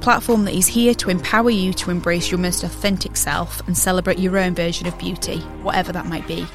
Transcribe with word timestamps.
platform 0.00 0.44
that 0.44 0.54
is 0.54 0.66
here 0.66 0.94
to 0.94 1.10
empower 1.10 1.50
you 1.50 1.72
to 1.74 1.90
embrace 1.90 2.30
your 2.30 2.38
most 2.38 2.64
authentic 2.64 3.16
self 3.16 3.66
and 3.66 3.76
celebrate 3.76 4.18
your 4.18 4.38
own 4.38 4.54
version 4.54 4.86
of 4.86 4.98
beauty, 4.98 5.40
whatever 5.62 5.92
that 5.92 6.06
might 6.06 6.26
be. 6.26 6.46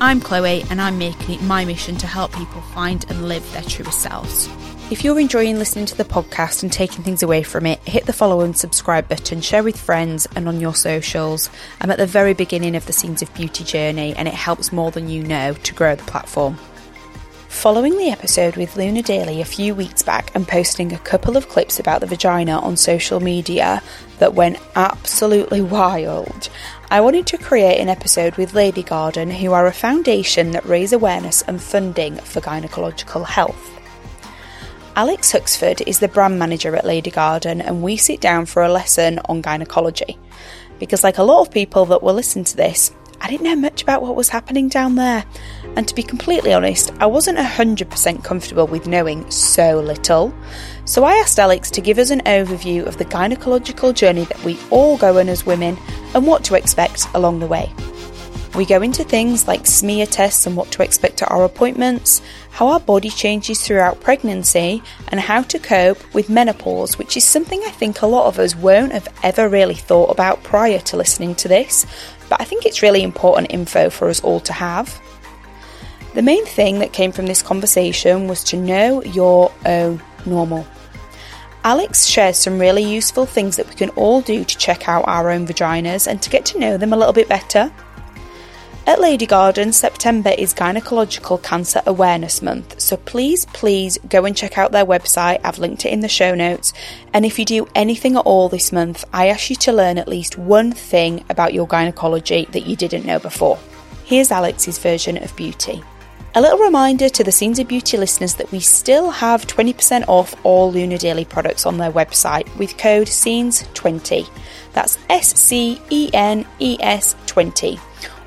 I'm 0.00 0.20
Chloe, 0.20 0.64
and 0.70 0.80
I'm 0.80 0.98
making 0.98 1.34
it 1.34 1.42
my 1.42 1.64
mission 1.64 1.96
to 1.98 2.06
help 2.06 2.32
people 2.32 2.60
find 2.60 3.04
and 3.08 3.28
live 3.28 3.50
their 3.52 3.62
truest 3.62 4.00
selves. 4.00 4.48
If 4.90 5.02
you're 5.02 5.18
enjoying 5.18 5.58
listening 5.58 5.86
to 5.86 5.96
the 5.96 6.04
podcast 6.04 6.62
and 6.62 6.72
taking 6.72 7.02
things 7.02 7.22
away 7.22 7.42
from 7.42 7.64
it, 7.64 7.80
hit 7.88 8.04
the 8.04 8.12
follow 8.12 8.40
and 8.40 8.56
subscribe 8.56 9.08
button, 9.08 9.40
share 9.40 9.62
with 9.62 9.80
friends 9.80 10.28
and 10.36 10.46
on 10.46 10.60
your 10.60 10.74
socials. 10.74 11.48
I'm 11.80 11.90
at 11.90 11.98
the 11.98 12.06
very 12.06 12.34
beginning 12.34 12.76
of 12.76 12.86
the 12.86 12.92
Scenes 12.92 13.22
of 13.22 13.32
Beauty 13.34 13.64
journey, 13.64 14.14
and 14.14 14.28
it 14.28 14.34
helps 14.34 14.72
more 14.72 14.90
than 14.90 15.08
you 15.08 15.22
know 15.22 15.54
to 15.54 15.74
grow 15.74 15.94
the 15.94 16.04
platform. 16.04 16.58
Following 17.54 17.96
the 17.96 18.10
episode 18.10 18.56
with 18.56 18.76
Luna 18.76 19.00
Daily 19.00 19.40
a 19.40 19.46
few 19.46 19.74
weeks 19.74 20.02
back 20.02 20.30
and 20.34 20.46
posting 20.46 20.92
a 20.92 20.98
couple 20.98 21.34
of 21.34 21.48
clips 21.48 21.80
about 21.80 22.02
the 22.02 22.06
vagina 22.06 22.58
on 22.58 22.76
social 22.76 23.20
media 23.20 23.82
that 24.18 24.34
went 24.34 24.58
absolutely 24.76 25.62
wild, 25.62 26.50
I 26.90 27.00
wanted 27.00 27.26
to 27.28 27.38
create 27.38 27.78
an 27.78 27.88
episode 27.88 28.36
with 28.36 28.52
Lady 28.52 28.82
Garden, 28.82 29.30
who 29.30 29.52
are 29.52 29.66
a 29.66 29.72
foundation 29.72 30.50
that 30.50 30.66
raise 30.66 30.92
awareness 30.92 31.40
and 31.42 31.62
funding 31.62 32.16
for 32.16 32.42
gynecological 32.42 33.24
health. 33.24 33.70
Alex 34.94 35.32
Huxford 35.32 35.80
is 35.86 36.00
the 36.00 36.08
brand 36.08 36.38
manager 36.38 36.76
at 36.76 36.84
Lady 36.84 37.10
Garden, 37.10 37.62
and 37.62 37.82
we 37.82 37.96
sit 37.96 38.20
down 38.20 38.44
for 38.44 38.62
a 38.62 38.68
lesson 38.68 39.20
on 39.26 39.40
gynecology. 39.40 40.18
Because, 40.78 41.02
like 41.02 41.16
a 41.16 41.22
lot 41.22 41.40
of 41.40 41.50
people 41.50 41.86
that 41.86 42.02
will 42.02 42.14
listen 42.14 42.44
to 42.44 42.56
this, 42.58 42.92
I 43.24 43.28
didn't 43.28 43.44
know 43.44 43.56
much 43.56 43.82
about 43.82 44.02
what 44.02 44.16
was 44.16 44.28
happening 44.28 44.68
down 44.68 44.96
there. 44.96 45.24
And 45.76 45.88
to 45.88 45.94
be 45.94 46.02
completely 46.02 46.52
honest, 46.52 46.92
I 47.00 47.06
wasn't 47.06 47.38
100% 47.38 48.22
comfortable 48.22 48.66
with 48.66 48.86
knowing 48.86 49.28
so 49.30 49.80
little. 49.80 50.32
So 50.84 51.04
I 51.04 51.14
asked 51.14 51.38
Alex 51.38 51.70
to 51.72 51.80
give 51.80 51.98
us 51.98 52.10
an 52.10 52.20
overview 52.20 52.86
of 52.86 52.98
the 52.98 53.04
gynecological 53.04 53.94
journey 53.94 54.24
that 54.24 54.44
we 54.44 54.58
all 54.70 54.96
go 54.96 55.18
on 55.18 55.28
as 55.28 55.44
women 55.44 55.76
and 56.14 56.26
what 56.26 56.44
to 56.44 56.54
expect 56.54 57.06
along 57.14 57.40
the 57.40 57.46
way. 57.46 57.72
We 58.54 58.64
go 58.64 58.82
into 58.82 59.02
things 59.02 59.48
like 59.48 59.66
smear 59.66 60.06
tests 60.06 60.46
and 60.46 60.56
what 60.56 60.70
to 60.72 60.84
expect 60.84 61.22
at 61.22 61.30
our 61.32 61.42
appointments, 61.42 62.22
how 62.50 62.68
our 62.68 62.78
body 62.78 63.10
changes 63.10 63.60
throughout 63.60 64.00
pregnancy, 64.00 64.80
and 65.08 65.18
how 65.18 65.42
to 65.42 65.58
cope 65.58 66.14
with 66.14 66.30
menopause, 66.30 66.96
which 66.96 67.16
is 67.16 67.24
something 67.24 67.60
I 67.64 67.70
think 67.70 68.00
a 68.00 68.06
lot 68.06 68.28
of 68.28 68.38
us 68.38 68.54
won't 68.54 68.92
have 68.92 69.08
ever 69.24 69.48
really 69.48 69.74
thought 69.74 70.10
about 70.10 70.44
prior 70.44 70.78
to 70.78 70.96
listening 70.96 71.34
to 71.36 71.48
this, 71.48 71.84
but 72.28 72.40
I 72.40 72.44
think 72.44 72.64
it's 72.64 72.80
really 72.80 73.02
important 73.02 73.50
info 73.50 73.90
for 73.90 74.08
us 74.08 74.20
all 74.20 74.38
to 74.40 74.52
have. 74.52 75.00
The 76.14 76.22
main 76.22 76.46
thing 76.46 76.78
that 76.78 76.92
came 76.92 77.10
from 77.10 77.26
this 77.26 77.42
conversation 77.42 78.28
was 78.28 78.44
to 78.44 78.56
know 78.56 79.02
your 79.02 79.52
own 79.66 80.00
normal. 80.24 80.64
Alex 81.64 82.06
shares 82.06 82.36
some 82.36 82.58
really 82.58 82.84
useful 82.84 83.26
things 83.26 83.56
that 83.56 83.68
we 83.68 83.74
can 83.74 83.88
all 83.90 84.20
do 84.20 84.44
to 84.44 84.58
check 84.58 84.88
out 84.88 85.08
our 85.08 85.30
own 85.30 85.44
vaginas 85.44 86.06
and 86.06 86.22
to 86.22 86.30
get 86.30 86.44
to 86.46 86.58
know 86.58 86.76
them 86.76 86.92
a 86.92 86.96
little 86.96 87.12
bit 87.12 87.28
better. 87.28 87.72
At 88.86 89.00
Lady 89.00 89.26
Garden, 89.26 89.72
September 89.72 90.28
is 90.36 90.52
Gynecological 90.52 91.42
Cancer 91.42 91.80
Awareness 91.86 92.42
Month, 92.42 92.80
so 92.80 92.98
please, 92.98 93.46
please 93.46 93.98
go 94.08 94.26
and 94.26 94.36
check 94.36 94.58
out 94.58 94.72
their 94.72 94.84
website. 94.84 95.40
I've 95.42 95.58
linked 95.58 95.86
it 95.86 95.92
in 95.92 96.00
the 96.00 96.08
show 96.08 96.34
notes. 96.34 96.74
And 97.14 97.24
if 97.24 97.38
you 97.38 97.46
do 97.46 97.66
anything 97.74 98.14
at 98.16 98.26
all 98.26 98.50
this 98.50 98.72
month, 98.72 99.04
I 99.10 99.28
ask 99.28 99.48
you 99.48 99.56
to 99.56 99.72
learn 99.72 99.96
at 99.96 100.06
least 100.06 100.36
one 100.36 100.70
thing 100.70 101.24
about 101.30 101.54
your 101.54 101.66
gynecology 101.66 102.46
that 102.52 102.66
you 102.66 102.76
didn't 102.76 103.06
know 103.06 103.18
before. 103.18 103.58
Here's 104.04 104.30
Alex's 104.30 104.78
version 104.78 105.16
of 105.16 105.34
beauty. 105.34 105.82
A 106.36 106.40
little 106.40 106.58
reminder 106.58 107.08
to 107.08 107.22
the 107.22 107.30
Scenes 107.30 107.60
of 107.60 107.68
Beauty 107.68 107.96
listeners 107.96 108.34
that 108.34 108.50
we 108.50 108.58
still 108.58 109.12
have 109.12 109.46
20% 109.46 110.08
off 110.08 110.34
all 110.44 110.72
Luna 110.72 110.98
Daily 110.98 111.24
products 111.24 111.64
on 111.64 111.78
their 111.78 111.92
website 111.92 112.52
with 112.58 112.76
code 112.76 113.06
SCENES20. 113.06 114.28
That's 114.72 114.98
S 115.08 115.36
C 115.40 115.80
E 115.90 116.10
N 116.12 116.44
E 116.58 116.76
S 116.80 117.14
20. 117.26 117.78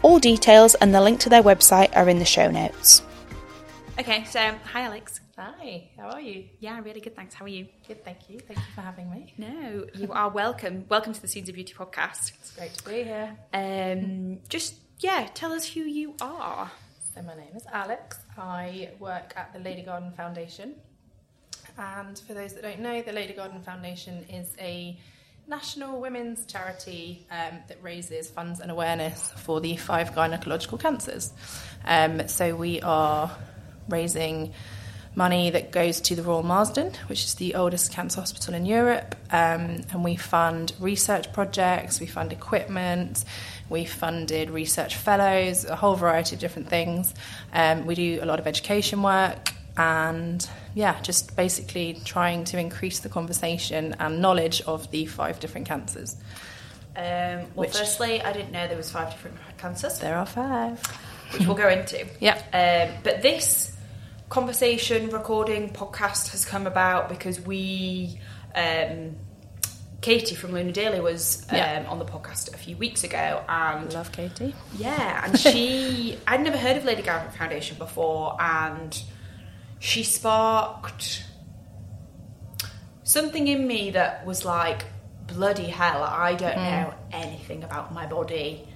All 0.04 0.20
details 0.20 0.74
and 0.76 0.96
the 0.96 1.02
link 1.02 1.20
to 1.20 1.28
their 1.28 1.44
website 1.44 1.94
are 1.98 2.08
in 2.08 2.20
the 2.20 2.24
show 2.24 2.50
notes. 2.50 3.02
Okay, 4.00 4.24
so 4.24 4.56
hi 4.64 4.84
Alex. 4.84 5.20
Hi, 5.38 5.90
how 5.98 6.12
are 6.12 6.22
you? 6.22 6.46
Yeah, 6.60 6.80
really 6.80 7.02
good, 7.02 7.14
thanks. 7.14 7.34
How 7.36 7.44
are 7.44 7.50
you? 7.50 7.68
Good, 7.90 8.06
thank 8.06 8.30
you. 8.30 8.40
Thank 8.40 8.60
you 8.60 8.74
for 8.74 8.82
having 8.82 9.12
me. 9.12 9.34
No, 9.38 9.86
you 9.94 10.14
are 10.14 10.30
welcome. 10.30 10.86
Welcome 10.88 11.12
to 11.12 11.22
the 11.22 11.28
Scenes 11.28 11.50
of 11.50 11.56
Beauty 11.56 11.74
podcast. 11.74 12.32
It's 12.40 12.56
great 12.56 12.74
to 12.74 12.84
be 12.86 13.04
here. 13.04 13.38
Um, 13.54 14.40
just 14.48 14.76
yeah, 15.00 15.28
tell 15.34 15.52
us 15.52 15.66
who 15.74 15.82
you 15.82 16.16
are. 16.22 16.72
So 17.18 17.24
my 17.24 17.36
name 17.36 17.56
is 17.56 17.66
Alex. 17.74 18.20
I 18.38 18.90
work 19.00 19.34
at 19.36 19.52
the 19.52 19.58
Lady 19.58 19.82
Garden 19.82 20.12
Foundation. 20.12 20.76
And 21.76 22.20
for 22.20 22.36
those 22.36 22.54
that 22.54 22.62
don't 22.62 22.80
know, 22.80 23.02
the 23.02 23.12
Lady 23.12 23.34
Garden 23.34 23.60
Foundation 23.64 24.24
is 24.30 24.54
a 24.60 24.96
national 25.48 26.00
women's 26.00 26.46
charity 26.46 27.26
um, 27.32 27.58
that 27.70 27.82
raises 27.82 28.30
funds 28.30 28.60
and 28.60 28.70
awareness 28.70 29.32
for 29.38 29.60
the 29.60 29.78
five 29.78 30.12
gynecological 30.12 30.80
cancers. 30.80 31.34
Um, 31.86 32.28
so 32.28 32.56
we 32.56 32.82
are 32.82 33.36
raising 33.90 34.54
money 35.16 35.50
that 35.50 35.72
goes 35.72 36.00
to 36.02 36.16
the 36.16 36.22
Royal 36.22 36.44
Marsden, 36.44 36.94
which 37.08 37.24
is 37.24 37.34
the 37.34 37.56
oldest 37.56 37.92
cancer 37.92 38.20
hospital 38.20 38.54
in 38.54 38.68
Europe, 38.68 39.16
um, 39.32 39.82
and 39.92 40.04
we 40.04 40.16
fund 40.16 40.74
research 40.80 41.34
projects, 41.34 42.00
we 42.00 42.06
fund 42.06 42.32
equipment, 42.32 43.26
we 43.70 43.86
funded 43.86 44.50
research 44.50 44.96
fellows, 44.96 45.66
a 45.66 45.76
whole 45.76 45.96
variety 45.96 46.36
of 46.36 46.42
different 46.42 46.70
things. 46.70 47.14
Um, 47.54 47.86
we 47.86 47.96
do 47.96 48.20
a 48.22 48.26
lot 48.26 48.40
of 48.40 48.48
education 48.48 49.04
work, 49.04 49.50
and 49.76 50.48
yeah, 50.74 51.00
just 51.02 51.36
basically 51.36 52.00
trying 52.06 52.44
to 52.46 52.58
increase 52.60 53.00
the 53.00 53.10
conversation 53.10 53.96
and 54.00 54.22
knowledge 54.22 54.62
of 54.62 54.90
the 54.92 55.06
five 55.06 55.40
different 55.40 55.68
cancers. 55.68 56.16
Um, 56.96 57.04
well, 57.04 57.48
Which- 57.56 57.78
firstly, 57.78 58.22
I 58.22 58.34
didn't 58.34 58.52
know 58.52 58.68
there 58.68 58.78
was 58.78 58.90
five 58.92 59.12
different 59.12 59.38
cancers, 59.58 60.00
There 60.00 60.18
are 60.18 60.26
five. 60.26 60.82
which 61.34 61.46
we'll 61.46 61.56
go 61.56 61.70
into. 61.70 62.08
Yeah. 62.20 62.38
Um, 62.54 63.02
but 63.04 63.22
this 63.22 63.76
conversation, 64.30 65.10
recording, 65.10 65.70
podcast 65.70 66.32
has 66.32 66.44
come 66.44 66.66
about 66.68 67.08
because 67.10 67.40
we, 67.40 68.20
um, 68.56 69.16
Katie 70.02 70.36
from 70.36 70.52
Luna 70.54 70.72
Daily 70.72 71.00
was 71.00 71.46
um, 71.50 71.56
Yeah. 71.58 71.86
on 71.90 72.00
the 72.00 72.06
podcast 72.06 72.54
a 72.54 72.58
few 72.58 72.78
weeks 72.78 73.04
ago, 73.04 73.44
and 73.50 73.92
Love 73.94 74.12
Katie. 74.12 74.54
Yeah, 74.78 75.26
and 75.26 75.40
she, 75.40 76.18
I'd 76.28 76.42
never 76.42 76.58
heard 76.58 76.78
of 76.78 76.86
Lady 76.86 77.02
Garden 77.02 77.32
Foundation 77.32 77.78
before, 77.78 78.38
and 78.40 79.02
she 79.80 80.04
sparked 80.04 81.24
something 83.04 83.48
in 83.48 83.68
me 83.68 83.92
that 83.92 84.26
was 84.26 84.46
like, 84.46 84.86
bloody 85.28 85.66
hell, 85.68 86.04
I 86.04 86.36
don't 86.36 86.56
know 86.56 86.94
anything 87.12 87.64
about 87.64 87.94
my 87.94 88.06
body 88.06 88.68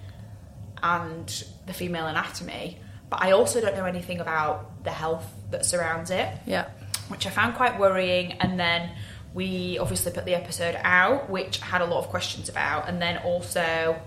and 0.83 1.27
the 1.67 1.73
female 1.73 2.07
anatomy, 2.07 2.79
but 3.09 3.21
I 3.21 3.31
also 3.31 3.61
don't 3.61 3.75
know 3.75 3.85
anything 3.85 4.19
about 4.19 4.83
the 4.83 4.91
health 4.91 5.25
that 5.51 5.65
surrounds 5.65 6.09
it. 6.11 6.27
Yeah. 6.45 6.65
which 7.09 7.27
I 7.27 7.29
found 7.29 7.55
quite 7.55 7.77
worrying. 7.79 8.33
And 8.33 8.57
then 8.59 8.89
we 9.33 9.77
obviously 9.79 10.11
put 10.11 10.25
the 10.25 10.35
episode 10.35 10.77
out, 10.83 11.29
which 11.29 11.59
had 11.59 11.81
a 11.81 11.85
lot 11.85 11.99
of 11.99 12.09
questions 12.09 12.49
about, 12.49 12.89
and 12.89 13.01
then 13.01 13.17
also 13.19 13.99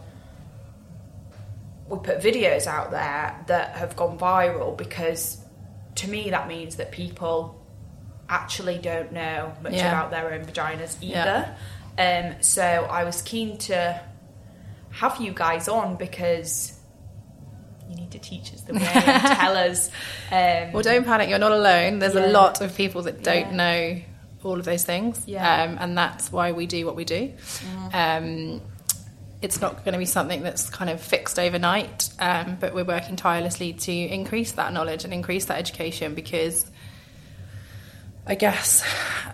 we 1.89 1.99
put 1.99 2.21
videos 2.21 2.67
out 2.67 2.91
there 2.91 3.39
that 3.47 3.77
have 3.77 3.95
gone 3.97 4.19
viral 4.19 4.77
because 4.77 5.39
to 5.97 6.09
me 6.09 6.31
that 6.31 6.49
means 6.49 6.77
that 6.77 6.91
people 6.91 7.61
actually 8.29 8.79
don't 8.79 9.13
know 9.13 9.53
much 9.63 9.75
Yeah. 9.75 9.89
about 9.89 10.11
their 10.11 10.33
own 10.33 10.45
vaginas 10.47 10.97
either. 11.03 11.55
Um, 11.99 12.43
so 12.43 12.63
I 12.65 13.05
was 13.05 13.21
keen 13.23 13.59
to 13.59 14.01
have 14.91 15.21
you 15.21 15.33
guys 15.33 15.69
on 15.69 15.97
because 15.97 16.79
you 17.91 17.97
need 17.97 18.11
to 18.13 18.19
teach 18.19 18.53
us 18.55 18.63
the 18.63 18.73
way 18.73 18.81
and 18.83 19.23
tell 19.39 19.57
us. 19.57 19.91
Um, 20.33 20.73
Well, 20.73 20.83
don't 20.83 21.05
panic. 21.05 21.29
You're 21.29 21.39
not 21.39 21.53
alone. 21.53 21.99
There's 21.99 22.15
Yeah. 22.15 22.27
a 22.27 22.29
lot 22.33 22.61
of 22.63 22.75
people 22.75 23.03
that 23.03 23.23
don't 23.23 23.51
Yeah. 23.51 23.57
know 23.57 24.01
all 24.45 24.59
of 24.59 24.65
those 24.65 24.85
things. 24.85 25.23
Yeah. 25.27 25.63
Um, 25.65 25.79
and 25.81 25.97
that's 25.97 26.31
why 26.31 26.53
we 26.53 26.67
do 26.67 26.87
what 26.87 26.97
we 26.97 27.05
do. 27.05 27.33
Um, 27.93 28.61
it's 29.43 29.61
not 29.61 29.85
going 29.85 29.93
to 29.93 29.99
be 29.99 30.07
something 30.07 30.43
that's 30.43 30.71
kind 30.71 30.89
of 30.91 31.01
fixed 31.01 31.39
overnight, 31.39 32.09
um, 32.19 32.57
but 32.59 32.75
we're 32.75 32.85
working 32.85 33.17
tirelessly 33.17 33.75
to 33.75 33.93
increase 33.93 34.53
that 34.53 34.73
knowledge 34.73 35.05
and 35.05 35.13
increase 35.13 35.47
that 35.47 35.59
education 35.59 36.15
because 36.15 36.65
I 38.27 38.37
guess 38.37 38.83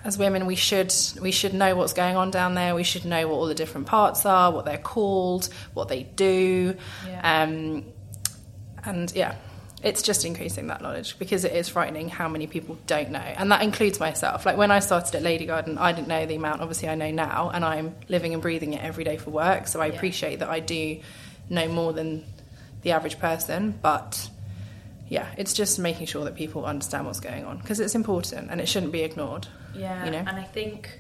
as 0.05 0.19
women 0.19 0.47
we 0.47 0.57
should 0.57 0.93
we 1.21 1.31
should 1.31 1.55
know 1.55 1.77
what's 1.77 1.93
going 1.93 2.17
on 2.17 2.33
down 2.33 2.55
there. 2.55 2.75
We 2.75 2.83
should 2.83 3.05
know 3.05 3.29
what 3.29 3.37
all 3.37 3.47
the 3.47 3.55
different 3.55 3.87
parts 3.87 4.27
are, 4.27 4.51
what 4.51 4.65
they're 4.65 4.79
called, 4.79 5.49
what 5.75 5.89
they 5.89 6.03
do. 6.03 6.77
Yeah. 7.07 7.43
Um, 7.43 7.85
and 8.85 9.13
yeah, 9.15 9.37
it's 9.83 10.03
just 10.03 10.25
increasing 10.25 10.67
that 10.67 10.83
knowledge 10.83 11.19
because 11.19 11.45
it 11.45 11.53
is 11.53 11.69
frightening 11.69 12.09
how 12.09 12.29
many 12.29 12.47
people 12.47 12.79
don't 12.87 13.11
know, 13.11 13.19
and 13.19 13.51
that 13.53 13.63
includes 13.63 13.99
myself. 13.99 14.45
Like 14.45 14.57
when 14.57 14.71
I 14.71 14.79
started 14.81 15.15
at 15.15 15.23
Lady 15.23 15.47
Garden, 15.47 15.79
I 15.79 15.93
didn't 15.93 16.09
know 16.09 16.27
the 16.27 16.35
amount. 16.35 16.61
Obviously, 16.61 16.89
I 16.89 16.95
know 16.95 17.11
now, 17.11 17.51
and 17.53 17.65
I'm 17.65 17.95
living 18.09 18.33
and 18.35 18.43
breathing 18.43 18.75
it 18.75 18.83
every 18.83 19.05
day 19.05 19.17
for 19.17 19.31
work. 19.31 19.67
So 19.69 19.81
I 19.81 19.87
Yeah. 19.87 19.95
appreciate 19.95 20.41
that 20.41 20.49
I 20.51 20.61
do 20.61 21.01
know 21.49 21.69
more 21.69 21.93
than 21.93 22.25
the 22.83 22.93
average 22.93 23.19
person, 23.19 23.79
but 23.83 24.29
yeah, 25.09 25.27
it's 25.37 25.53
just 25.53 25.79
making 25.79 26.07
sure 26.07 26.25
that 26.25 26.35
people 26.37 26.65
understand 26.65 27.07
what's 27.07 27.21
going 27.21 27.45
on 27.45 27.59
because 27.59 27.81
it's 27.81 27.95
important 27.95 28.51
and 28.51 28.61
it 28.61 28.69
shouldn't 28.69 28.93
be 28.93 29.03
ignored. 29.03 29.49
Yeah, 29.75 30.05
you 30.05 30.11
know. 30.11 30.19
and 30.19 30.31
I 30.31 30.45
think 30.45 30.99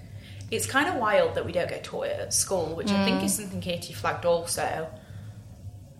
it's 0.50 0.66
kind 0.66 0.88
of 0.88 0.96
wild 0.96 1.34
that 1.36 1.44
we 1.46 1.52
don't 1.52 1.68
get 1.68 1.84
taught 1.84 2.06
it 2.06 2.18
at 2.18 2.34
school, 2.34 2.74
which 2.74 2.90
I 2.90 2.96
Mm. 2.96 3.04
think 3.04 3.22
is 3.22 3.34
something 3.36 3.60
Katie 3.60 3.92
flagged 3.92 4.24
also. 4.24 4.88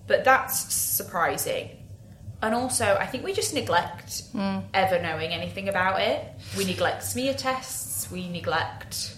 But 0.06 0.24
that's 0.24 0.74
surprising. 0.74 1.70
And 2.42 2.54
also, 2.54 2.96
I 2.98 3.06
think 3.06 3.24
we 3.24 3.32
just 3.32 3.52
neglect 3.54 4.22
Mm. 4.34 4.62
ever 4.72 4.98
knowing 5.00 5.32
anything 5.32 5.68
about 5.68 6.00
it. 6.00 6.24
We 6.56 6.64
neglect 6.64 7.02
smear 7.04 7.34
tests, 7.34 8.10
we 8.10 8.28
neglect 8.28 9.14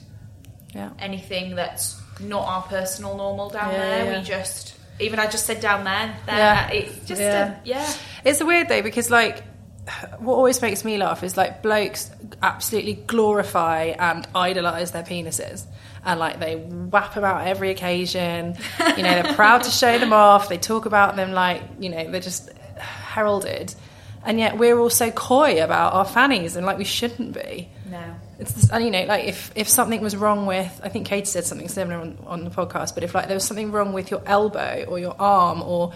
Yeah. 0.75 0.91
anything 0.99 1.55
that's 1.55 2.01
not 2.21 2.47
our 2.47 2.63
personal 2.63 3.17
normal 3.17 3.51
down 3.51 3.71
Yeah, 3.73 3.79
there. 3.79 4.05
yeah. 4.13 4.19
We 4.19 4.25
just, 4.25 4.75
even 4.99 5.19
I 5.21 5.27
just 5.27 5.47
said 5.47 5.61
down 5.61 5.85
there, 5.85 6.15
there 6.27 6.37
Yeah. 6.37 6.69
it's 6.71 7.07
just, 7.07 7.21
Yeah. 7.21 7.55
A, 7.55 7.57
yeah. 7.65 7.93
It's 8.25 8.43
weird 8.43 8.69
though 8.69 8.83
because 8.83 9.11
like 9.11 9.45
what 10.19 10.35
always 10.35 10.63
makes 10.63 10.85
me 10.85 10.97
laugh 10.97 11.25
is 11.25 11.37
like 11.37 11.61
blokes 11.63 12.09
absolutely 12.43 12.95
glorify 12.95 13.93
and 13.99 14.27
idolize 14.35 14.93
their 14.93 15.03
penises 15.03 15.65
and 16.05 16.21
like 16.21 16.39
they 16.39 16.55
whap 16.55 17.15
them 17.15 17.25
out 17.25 17.45
every 17.47 17.71
occasion 17.71 18.57
you 18.97 19.03
know 19.03 19.23
they're 19.23 19.35
proud 19.35 19.65
to 19.65 19.71
show 19.71 19.99
them 19.99 20.13
off 20.13 20.49
they 20.49 20.57
talk 20.57 20.87
about 20.87 21.17
them 21.17 21.33
like 21.33 21.63
you 21.81 21.89
know 21.89 22.09
they're 22.13 22.21
just 22.21 22.49
heralded 23.13 23.75
and 24.25 24.39
yet 24.39 24.59
we're 24.59 24.79
all 24.79 24.91
so 24.91 25.11
coy 25.11 25.63
about 25.63 25.95
our 25.95 26.05
fannies 26.05 26.57
and 26.57 26.65
like 26.65 26.79
we 26.79 26.85
shouldn't 26.85 27.33
be. 27.35 27.69
No. 27.91 28.03
it's 28.39 28.53
this, 28.53 28.71
and 28.71 28.85
you 28.85 28.91
know 28.91 29.05
like 29.05 29.25
if 29.25 29.53
if 29.55 29.69
something 29.69 30.01
was 30.01 30.17
wrong 30.17 30.47
with 30.47 30.81
I 30.83 30.89
think 30.89 31.07
Katie 31.07 31.27
said 31.27 31.45
something 31.45 31.69
similar 31.69 32.01
on, 32.01 32.19
on 32.27 32.45
the 32.45 32.51
podcast 32.51 32.95
but 32.95 33.05
if 33.05 33.15
like 33.15 33.27
there 33.27 33.37
was 33.37 33.45
something 33.45 33.73
wrong 33.73 33.93
with 33.93 34.11
your 34.11 34.23
elbow 34.25 34.85
or 34.89 34.99
your 34.99 35.15
arm 35.21 35.63
or 35.63 35.93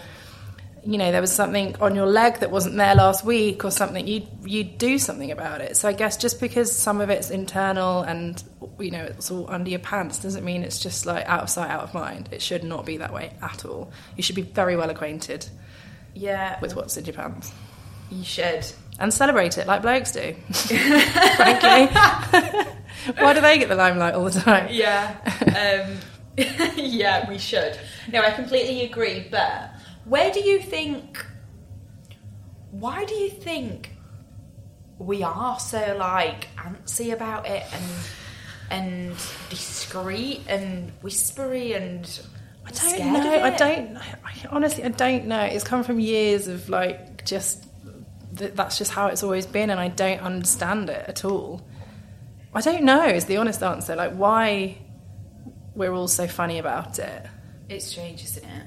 you 0.85 0.97
know 0.97 1.11
there 1.11 1.21
was 1.21 1.31
something 1.31 1.75
on 1.81 1.95
your 1.95 2.05
leg 2.05 2.39
that 2.39 2.51
wasn't 2.51 2.75
there 2.75 2.95
last 2.95 3.25
week 3.25 3.65
or 3.65 3.71
something 3.71 4.07
you'd 4.07 4.27
you'd 4.45 4.77
do 4.77 4.99
something 4.99 5.31
about 5.31 5.61
it. 5.61 5.75
So 5.77 5.87
I 5.87 5.93
guess 5.93 6.17
just 6.17 6.39
because 6.39 6.71
some 6.71 7.01
of 7.01 7.09
it's 7.09 7.29
internal 7.29 8.01
and 8.01 8.41
you 8.79 8.91
know 8.91 9.03
it's 9.03 9.31
all 9.31 9.49
under 9.49 9.69
your 9.69 9.79
pants 9.79 10.19
doesn't 10.19 10.43
mean 10.43 10.63
it's 10.63 10.79
just 10.79 11.05
like 11.05 11.25
out 11.25 11.43
of 11.43 11.49
sight 11.49 11.71
out 11.71 11.81
of 11.81 11.93
mind. 11.93 12.29
It 12.31 12.41
should 12.41 12.63
not 12.63 12.85
be 12.85 12.97
that 12.97 13.13
way 13.13 13.31
at 13.41 13.65
all. 13.65 13.91
You 14.17 14.23
should 14.23 14.35
be 14.35 14.43
very 14.43 14.75
well 14.75 14.89
acquainted 14.89 15.47
Yeah. 16.17 16.59
with 16.59 16.75
what's 16.75 16.97
in 16.97 17.05
your 17.05 17.13
pants 17.13 17.51
You 18.09 18.23
should. 18.23 18.65
and 18.99 19.13
celebrate 19.13 19.57
it 19.57 19.67
like 19.67 19.81
blokes 19.81 20.11
do 20.11 20.33
frankly 20.53 21.87
why 23.19 23.33
do 23.33 23.41
they 23.41 23.57
get 23.59 23.69
the 23.69 23.75
limelight 23.75 24.13
all 24.15 24.25
the 24.25 24.39
time 24.39 24.67
Yeah. 24.71 25.15
Um, 25.87 25.97
yeah, 26.75 27.27
we 27.27 27.39
should. 27.39 27.79
No, 28.13 28.21
I 28.21 28.29
completely 28.29 28.83
agree. 28.83 29.25
But 29.31 29.71
where 30.05 30.31
do 30.31 30.39
you 30.39 30.59
think? 30.59 31.25
Why 32.69 33.05
do 33.05 33.15
you 33.15 33.29
think 33.31 33.89
we 34.99 35.23
are 35.23 35.59
so 35.59 35.95
like 35.97 36.47
antsy 36.57 37.11
about 37.11 37.47
it 37.47 37.63
and 37.73 37.83
and 38.69 39.09
discreet 39.49 40.41
and 40.47 40.91
whispery 41.01 41.73
and 41.73 42.19
I 42.67 42.71
don't 42.71 43.13
know. 43.13 43.43
I 43.43 43.49
don't. 43.51 43.97
I, 43.97 44.33
honestly, 44.49 44.83
I 44.83 44.89
don't 44.89 45.25
know. 45.25 45.41
It's 45.41 45.63
come 45.63 45.83
from 45.83 45.99
years 45.99 46.47
of 46.47 46.69
like 46.69 47.25
just 47.25 47.65
th- 48.37 48.53
that's 48.53 48.77
just 48.77 48.91
how 48.91 49.07
it's 49.07 49.23
always 49.23 49.45
been, 49.45 49.69
and 49.69 49.79
I 49.79 49.87
don't 49.87 50.19
understand 50.19 50.89
it 50.89 51.05
at 51.07 51.25
all. 51.25 51.65
I 52.53 52.61
don't 52.61 52.83
know. 52.83 53.05
Is 53.05 53.25
the 53.25 53.37
honest 53.37 53.63
answer. 53.63 53.95
Like 53.95 54.13
why 54.13 54.77
we're 55.75 55.93
all 55.93 56.07
so 56.07 56.27
funny 56.27 56.59
about 56.59 56.99
it. 56.99 57.25
It's 57.69 57.85
strange, 57.85 58.23
isn't 58.23 58.43
it? 58.43 58.63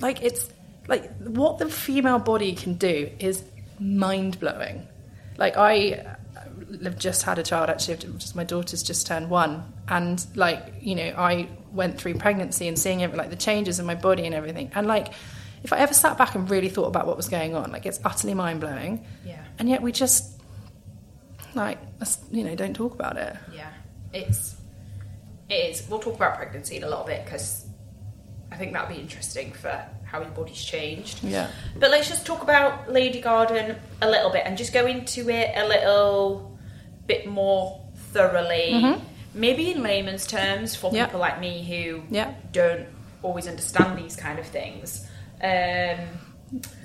Like 0.00 0.22
it's 0.22 0.50
like 0.88 1.14
what 1.18 1.58
the 1.58 1.68
female 1.68 2.18
body 2.18 2.54
can 2.54 2.74
do 2.74 3.10
is 3.18 3.42
mind 3.78 4.38
blowing. 4.38 4.86
Like 5.38 5.56
I 5.56 5.92
uh, 5.92 6.14
have 6.84 6.98
just 6.98 7.22
had 7.22 7.38
a 7.38 7.42
child 7.42 7.70
actually 7.70 7.96
just 7.96 8.36
my 8.36 8.44
daughter's 8.44 8.82
just 8.82 9.06
turned 9.06 9.30
one 9.30 9.72
and 9.88 10.24
like 10.34 10.74
you 10.80 10.94
know 10.94 11.14
I 11.16 11.48
went 11.72 11.98
through 11.98 12.14
pregnancy 12.14 12.68
and 12.68 12.78
seeing 12.78 13.02
every, 13.02 13.16
like 13.16 13.30
the 13.30 13.36
changes 13.36 13.78
in 13.80 13.86
my 13.86 13.94
body 13.94 14.24
and 14.26 14.34
everything 14.34 14.70
and 14.74 14.86
like 14.86 15.08
if 15.64 15.72
I 15.72 15.78
ever 15.78 15.94
sat 15.94 16.18
back 16.18 16.34
and 16.34 16.48
really 16.50 16.68
thought 16.68 16.86
about 16.88 17.06
what 17.06 17.16
was 17.16 17.28
going 17.28 17.54
on 17.54 17.70
like 17.72 17.86
it's 17.86 18.00
utterly 18.04 18.34
mind 18.34 18.60
blowing 18.60 19.04
Yeah. 19.24 19.42
and 19.58 19.68
yet 19.68 19.80
we 19.82 19.92
just 19.92 20.40
like 21.54 21.78
you 22.30 22.44
know 22.44 22.54
don't 22.54 22.74
talk 22.74 22.94
about 22.94 23.16
it 23.16 23.36
Yeah, 23.54 23.70
it's 24.12 24.56
it 25.48 25.54
is. 25.54 25.86
We'll 25.88 25.98
talk 26.00 26.14
about 26.14 26.36
pregnancy 26.36 26.76
in 26.76 26.82
a 26.84 26.88
little 26.88 27.04
bit 27.04 27.24
because 27.24 27.66
I 28.50 28.56
think 28.56 28.72
that'll 28.72 28.94
be 28.94 29.00
interesting 29.00 29.52
for 29.52 29.84
how 30.04 30.20
your 30.20 30.30
body's 30.30 30.62
changed. 30.62 31.22
yeah 31.24 31.50
But 31.78 31.90
let's 31.90 32.08
just 32.08 32.24
talk 32.26 32.42
about 32.42 32.90
Lady 32.90 33.20
Garden 33.20 33.76
a 34.00 34.08
little 34.10 34.30
bit 34.30 34.42
and 34.46 34.56
just 34.58 34.72
go 34.72 34.86
into 34.86 35.28
it 35.30 35.52
a 35.56 35.66
little 35.66 36.58
bit 37.06 37.26
more 37.26 37.80
thoroughly. 38.12 38.72
Mm-hmm. 38.74 39.04
Maybe 39.34 39.70
in 39.70 39.82
layman's 39.82 40.26
terms 40.26 40.74
for 40.74 40.90
Yeah. 40.94 41.06
people 41.06 41.20
like 41.20 41.40
me 41.40 41.64
who 41.64 42.02
Yeah. 42.10 42.32
don't 42.52 42.86
always 43.22 43.46
understand 43.48 43.98
these 43.98 44.16
kind 44.16 44.38
of 44.38 44.46
things. 44.46 45.06
Um, 45.42 45.98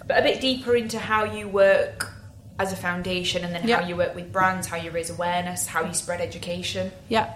but 0.07 0.19
a 0.19 0.21
bit 0.21 0.39
deeper 0.39 0.75
into 0.75 0.97
how 0.99 1.25
you 1.25 1.47
work 1.47 2.13
as 2.59 2.71
a 2.71 2.75
foundation 2.75 3.43
and 3.43 3.53
then 3.53 3.67
Yeah. 3.67 3.81
how 3.81 3.87
you 3.87 3.95
work 3.97 4.15
with 4.15 4.31
brands, 4.31 4.67
how 4.67 4.77
you 4.77 4.91
raise 4.91 5.09
awareness, 5.09 5.67
how 5.67 5.83
you 5.83 5.93
spread 5.93 6.21
education. 6.21 6.91
Yeah. 7.09 7.33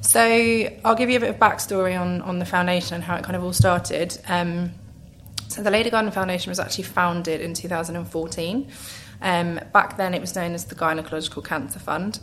So 0.00 0.20
I'll 0.84 0.94
give 0.94 1.10
you 1.10 1.16
a 1.16 1.20
bit 1.20 1.30
of 1.30 1.36
backstory 1.38 1.98
on, 1.98 2.20
on 2.22 2.38
the 2.38 2.44
foundation 2.44 2.96
and 2.96 3.04
how 3.04 3.16
it 3.16 3.24
kind 3.24 3.36
of 3.36 3.42
all 3.44 3.52
started. 3.52 4.18
Um, 4.28 4.72
so 5.48 5.62
the 5.62 5.70
Lady 5.70 5.90
Garden 5.90 6.10
Foundation 6.10 6.50
was 6.50 6.60
actually 6.60 6.84
founded 6.84 7.40
in 7.40 7.54
2014. 7.54 8.68
Um, 9.22 9.60
back 9.72 9.96
then 9.96 10.14
it 10.14 10.20
was 10.20 10.34
known 10.36 10.54
as 10.54 10.66
the 10.66 10.74
Gynecological 10.74 11.44
Cancer 11.44 11.78
Fund. 11.78 12.20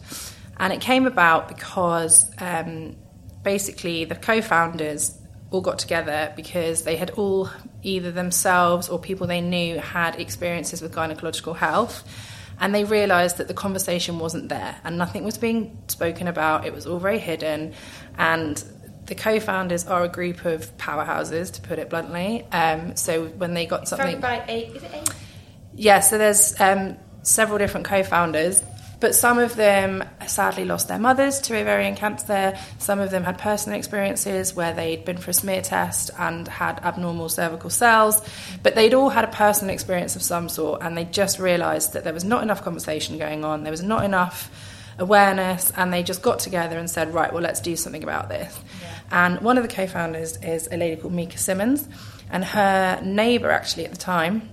And 0.58 0.72
it 0.72 0.82
came 0.82 1.06
about 1.06 1.48
because 1.48 2.32
um, 2.40 2.96
basically 3.44 4.06
the 4.06 4.16
co-founders 4.16 5.18
all 5.52 5.62
got 5.62 5.80
together 5.80 6.34
because 6.36 6.84
they 6.84 6.96
had 6.96 7.12
all 7.12 7.50
either 7.84 8.12
themselves 8.12 8.90
or 8.90 9.00
people 9.00 9.28
they 9.28 9.42
knew 9.42 9.78
had 9.78 10.20
experiences 10.20 10.82
with 10.82 10.94
gynecological 10.94 11.56
health. 11.56 12.04
And 12.60 12.74
they 12.74 12.86
realized 12.86 13.38
that 13.38 13.48
the 13.48 13.54
conversation 13.54 14.18
wasn't 14.18 14.50
there 14.50 14.80
and 14.84 14.98
nothing 14.98 15.24
was 15.26 15.38
being 15.38 15.78
spoken 15.88 16.28
about. 16.28 16.66
It 16.66 16.74
was 16.74 16.88
all 16.88 17.00
very 17.00 17.20
hidden. 17.20 17.74
And 18.18 18.64
the 19.06 19.16
co-founders 19.16 19.86
are 19.86 20.04
a 20.04 20.08
group 20.08 20.46
of 20.46 20.76
powerhouses 20.78 21.54
to 21.54 21.62
put 21.62 21.80
it 21.80 21.90
bluntly. 21.90 22.46
Um, 22.52 22.96
so 22.96 23.26
when 23.26 23.54
they 23.54 23.66
got 23.66 23.88
something 23.88 24.20
Founded 24.20 24.22
by 24.22 24.44
eight, 24.48 24.76
is 24.76 24.84
it 24.84 24.92
eight? 24.94 25.10
yeah, 25.76 26.00
so 26.00 26.18
there's 26.18 26.60
um, 26.60 26.98
several 27.22 27.58
different 27.58 27.86
co-founders, 27.86 28.64
but 29.06 29.14
some 29.14 29.38
of 29.38 29.56
them 29.56 30.04
sadly 30.26 30.66
lost 30.66 30.88
their 30.88 30.98
mothers 30.98 31.40
to 31.40 31.56
ovarian 31.56 31.96
cancer. 31.96 32.58
Some 32.80 33.00
of 33.00 33.12
them 33.12 33.24
had 33.24 33.38
personal 33.38 33.78
experiences 33.78 34.56
where 34.56 34.74
they'd 34.74 35.06
been 35.06 35.18
for 35.18 35.30
a 35.30 35.34
smear 35.36 35.62
test 35.62 36.10
and 36.18 36.48
had 36.48 36.80
abnormal 36.80 37.30
cervical 37.30 37.70
cells, 37.70 38.28
but 38.64 38.74
they'd 38.74 38.96
all 38.96 39.10
had 39.10 39.24
a 39.24 39.28
personal 39.28 39.72
experience 39.72 40.16
of 40.16 40.24
some 40.24 40.50
sort, 40.50 40.82
and 40.82 40.98
they 40.98 41.06
just 41.06 41.38
realised 41.38 41.94
that 41.94 42.04
there 42.04 42.14
was 42.14 42.24
not 42.24 42.42
enough 42.42 42.64
conversation 42.64 43.20
going 43.20 43.46
on. 43.46 43.62
There 43.62 43.70
was 43.70 43.84
not 43.84 44.04
enough 44.04 44.50
awareness, 44.98 45.72
and 45.78 45.94
they 45.94 46.02
just 46.02 46.24
got 46.24 46.40
together 46.40 46.80
and 46.80 46.90
said, 46.90 47.14
right, 47.14 47.32
well, 47.32 47.44
let's 47.44 47.62
do 47.62 47.76
something 47.76 48.02
about 48.02 48.28
this. 48.28 48.60
And 49.12 49.40
one 49.42 49.60
of 49.60 49.64
the 49.64 49.72
co-founders 49.72 50.38
is 50.38 50.68
a 50.72 50.78
lady 50.78 51.00
called 51.00 51.14
Mika 51.14 51.38
Simmons, 51.38 51.88
and 52.32 52.44
her 52.44 53.00
neighbour 53.04 53.52
actually 53.52 53.86
at 53.86 53.92
the 53.92 53.98
time 53.98 54.50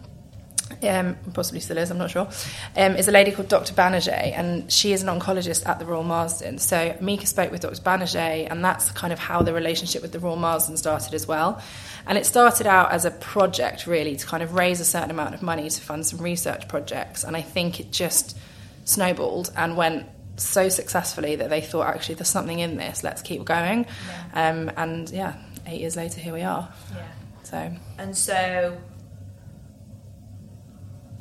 um, 0.82 1.16
possibly 1.32 1.60
still 1.60 1.78
is, 1.78 1.90
I'm 1.90 1.98
not 1.98 2.10
sure, 2.10 2.28
um, 2.76 2.96
is 2.96 3.08
a 3.08 3.12
lady 3.12 3.32
called 3.32 3.48
Dr. 3.48 3.74
Banerjee, 3.74 4.32
and 4.32 4.70
she 4.70 4.92
is 4.92 5.02
an 5.02 5.08
oncologist 5.08 5.66
at 5.66 5.78
the 5.78 5.84
Royal 5.84 6.04
Marsden. 6.04 6.58
So 6.58 6.96
Mika 7.00 7.26
spoke 7.26 7.50
with 7.50 7.60
Dr. 7.60 7.80
Banerjee, 7.82 8.50
and 8.50 8.64
that's 8.64 8.90
kind 8.92 9.12
of 9.12 9.18
how 9.18 9.42
the 9.42 9.52
relationship 9.52 10.02
with 10.02 10.12
the 10.12 10.18
Royal 10.18 10.36
Marsden 10.36 10.76
started 10.76 11.14
as 11.14 11.26
well. 11.26 11.62
And 12.06 12.18
it 12.18 12.26
started 12.26 12.66
out 12.66 12.92
as 12.92 13.04
a 13.04 13.10
project, 13.10 13.86
really, 13.86 14.16
to 14.16 14.26
kind 14.26 14.42
of 14.42 14.54
raise 14.54 14.80
a 14.80 14.84
certain 14.84 15.10
amount 15.10 15.34
of 15.34 15.42
money 15.42 15.68
to 15.68 15.80
fund 15.80 16.06
some 16.06 16.20
research 16.20 16.68
projects. 16.68 17.24
And 17.24 17.36
I 17.36 17.42
think 17.42 17.80
it 17.80 17.92
just 17.92 18.36
snowballed 18.84 19.52
and 19.56 19.76
went 19.76 20.06
so 20.36 20.68
successfully 20.68 21.36
that 21.36 21.50
they 21.50 21.60
thought, 21.60 21.86
actually, 21.86 22.16
there's 22.16 22.28
something 22.28 22.58
in 22.58 22.76
this, 22.76 23.04
let's 23.04 23.22
keep 23.22 23.44
going. 23.44 23.86
Yeah. 24.34 24.50
Um, 24.50 24.70
and 24.76 25.10
yeah, 25.10 25.34
eight 25.66 25.80
years 25.80 25.96
later, 25.96 26.20
here 26.20 26.32
we 26.32 26.42
are. 26.42 26.68
Yeah. 26.94 27.06
So. 27.44 27.72
And 27.98 28.16
so 28.16 28.76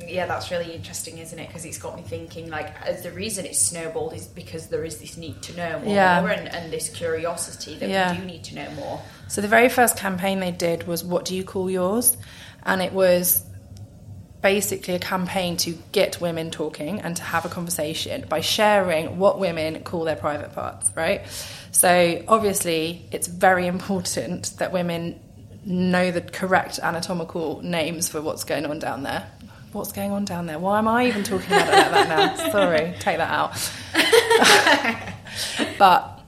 yeah, 0.08 0.26
that's 0.26 0.50
really 0.50 0.72
interesting, 0.72 1.18
isn't 1.18 1.38
it? 1.38 1.46
Because 1.46 1.64
it's 1.64 1.78
got 1.78 1.96
me 1.96 2.02
thinking. 2.02 2.50
Like, 2.50 2.74
as 2.82 3.02
the 3.02 3.10
reason 3.12 3.46
it's 3.46 3.58
snowballed 3.58 4.14
is 4.14 4.26
because 4.26 4.68
there 4.68 4.84
is 4.84 4.98
this 4.98 5.16
need 5.16 5.42
to 5.42 5.56
know 5.56 5.80
more, 5.80 5.94
yeah. 5.94 6.24
and, 6.24 6.48
and, 6.48 6.72
this 6.72 6.88
curiosity 6.88 7.76
that 7.76 7.88
yeah. 7.88 8.12
we 8.12 8.18
do 8.18 8.24
need 8.24 8.44
to 8.44 8.54
know 8.54 8.70
more. 8.72 9.00
So 9.28 9.40
the 9.40 9.48
very 9.48 9.68
first 9.68 9.96
campaign 9.96 10.40
they 10.40 10.50
did 10.50 10.86
was 10.86 11.04
"What 11.04 11.24
do 11.24 11.34
you 11.34 11.44
call 11.44 11.70
yours?" 11.70 12.16
and 12.64 12.80
it 12.82 12.92
was 12.92 13.44
basically 14.40 14.94
a 14.94 14.98
campaign 14.98 15.56
to 15.56 15.78
get 15.92 16.20
women 16.20 16.50
talking 16.50 17.00
and 17.00 17.16
to 17.16 17.22
have 17.22 17.44
a 17.44 17.48
conversation 17.48 18.24
by 18.28 18.40
sharing 18.40 19.18
what 19.18 19.38
women 19.38 19.82
call 19.84 20.04
their 20.04 20.16
private 20.16 20.52
parts. 20.52 20.90
Right. 20.96 21.22
So 21.70 22.22
obviously, 22.28 23.06
it's 23.12 23.28
very 23.28 23.66
important 23.76 24.52
that 24.58 24.72
women 24.72 25.20
know 25.64 26.10
the 26.10 26.20
correct 26.20 26.80
anatomical 26.82 27.62
names 27.62 28.08
for 28.08 28.20
what's 28.20 28.44
going 28.44 28.66
on 28.66 28.78
down 28.78 29.04
there 29.04 29.30
what's 29.72 29.92
going 29.92 30.10
on 30.12 30.24
down 30.24 30.46
there? 30.46 30.58
Why 30.58 30.78
am 30.78 30.88
I 30.88 31.06
even 31.06 31.22
talking 31.22 31.46
about 31.46 31.68
it 31.68 31.92
like 31.92 32.08
that 32.08 32.38
now? 32.38 32.50
Sorry, 32.52 32.94
take 33.00 33.18
that 33.18 33.30
out. 33.30 33.56
but 35.78 36.20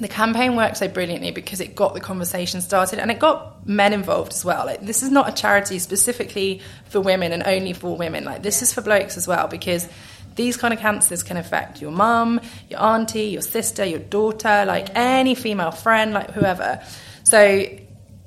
the 0.00 0.08
campaign 0.08 0.56
worked 0.56 0.78
so 0.78 0.88
brilliantly 0.88 1.30
because 1.30 1.60
it 1.60 1.74
got 1.74 1.94
the 1.94 2.00
conversation 2.00 2.60
started 2.60 2.98
and 2.98 3.10
it 3.10 3.18
got 3.18 3.66
men 3.66 3.92
involved 3.92 4.32
as 4.32 4.44
well. 4.44 4.66
Like 4.66 4.80
this 4.80 5.02
is 5.02 5.10
not 5.10 5.28
a 5.28 5.32
charity 5.32 5.78
specifically 5.78 6.62
for 6.86 7.00
women 7.00 7.32
and 7.32 7.42
only 7.44 7.72
for 7.72 7.96
women. 7.96 8.24
Like 8.24 8.42
this 8.42 8.62
is 8.62 8.72
for 8.72 8.80
blokes 8.80 9.16
as 9.16 9.28
well 9.28 9.48
because 9.48 9.88
these 10.34 10.56
kind 10.56 10.72
of 10.72 10.80
cancers 10.80 11.22
can 11.22 11.36
affect 11.36 11.80
your 11.82 11.90
mum, 11.90 12.40
your 12.70 12.82
auntie, 12.82 13.26
your 13.26 13.42
sister, 13.42 13.84
your 13.84 13.98
daughter, 13.98 14.64
like 14.66 14.88
any 14.94 15.34
female 15.34 15.70
friend, 15.70 16.14
like 16.14 16.30
whoever. 16.30 16.82
So 17.24 17.68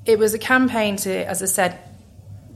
it 0.04 0.18
was 0.18 0.34
a 0.34 0.38
campaign 0.38 0.96
to, 0.98 1.28
as 1.28 1.42
I 1.42 1.46
said, 1.46 1.78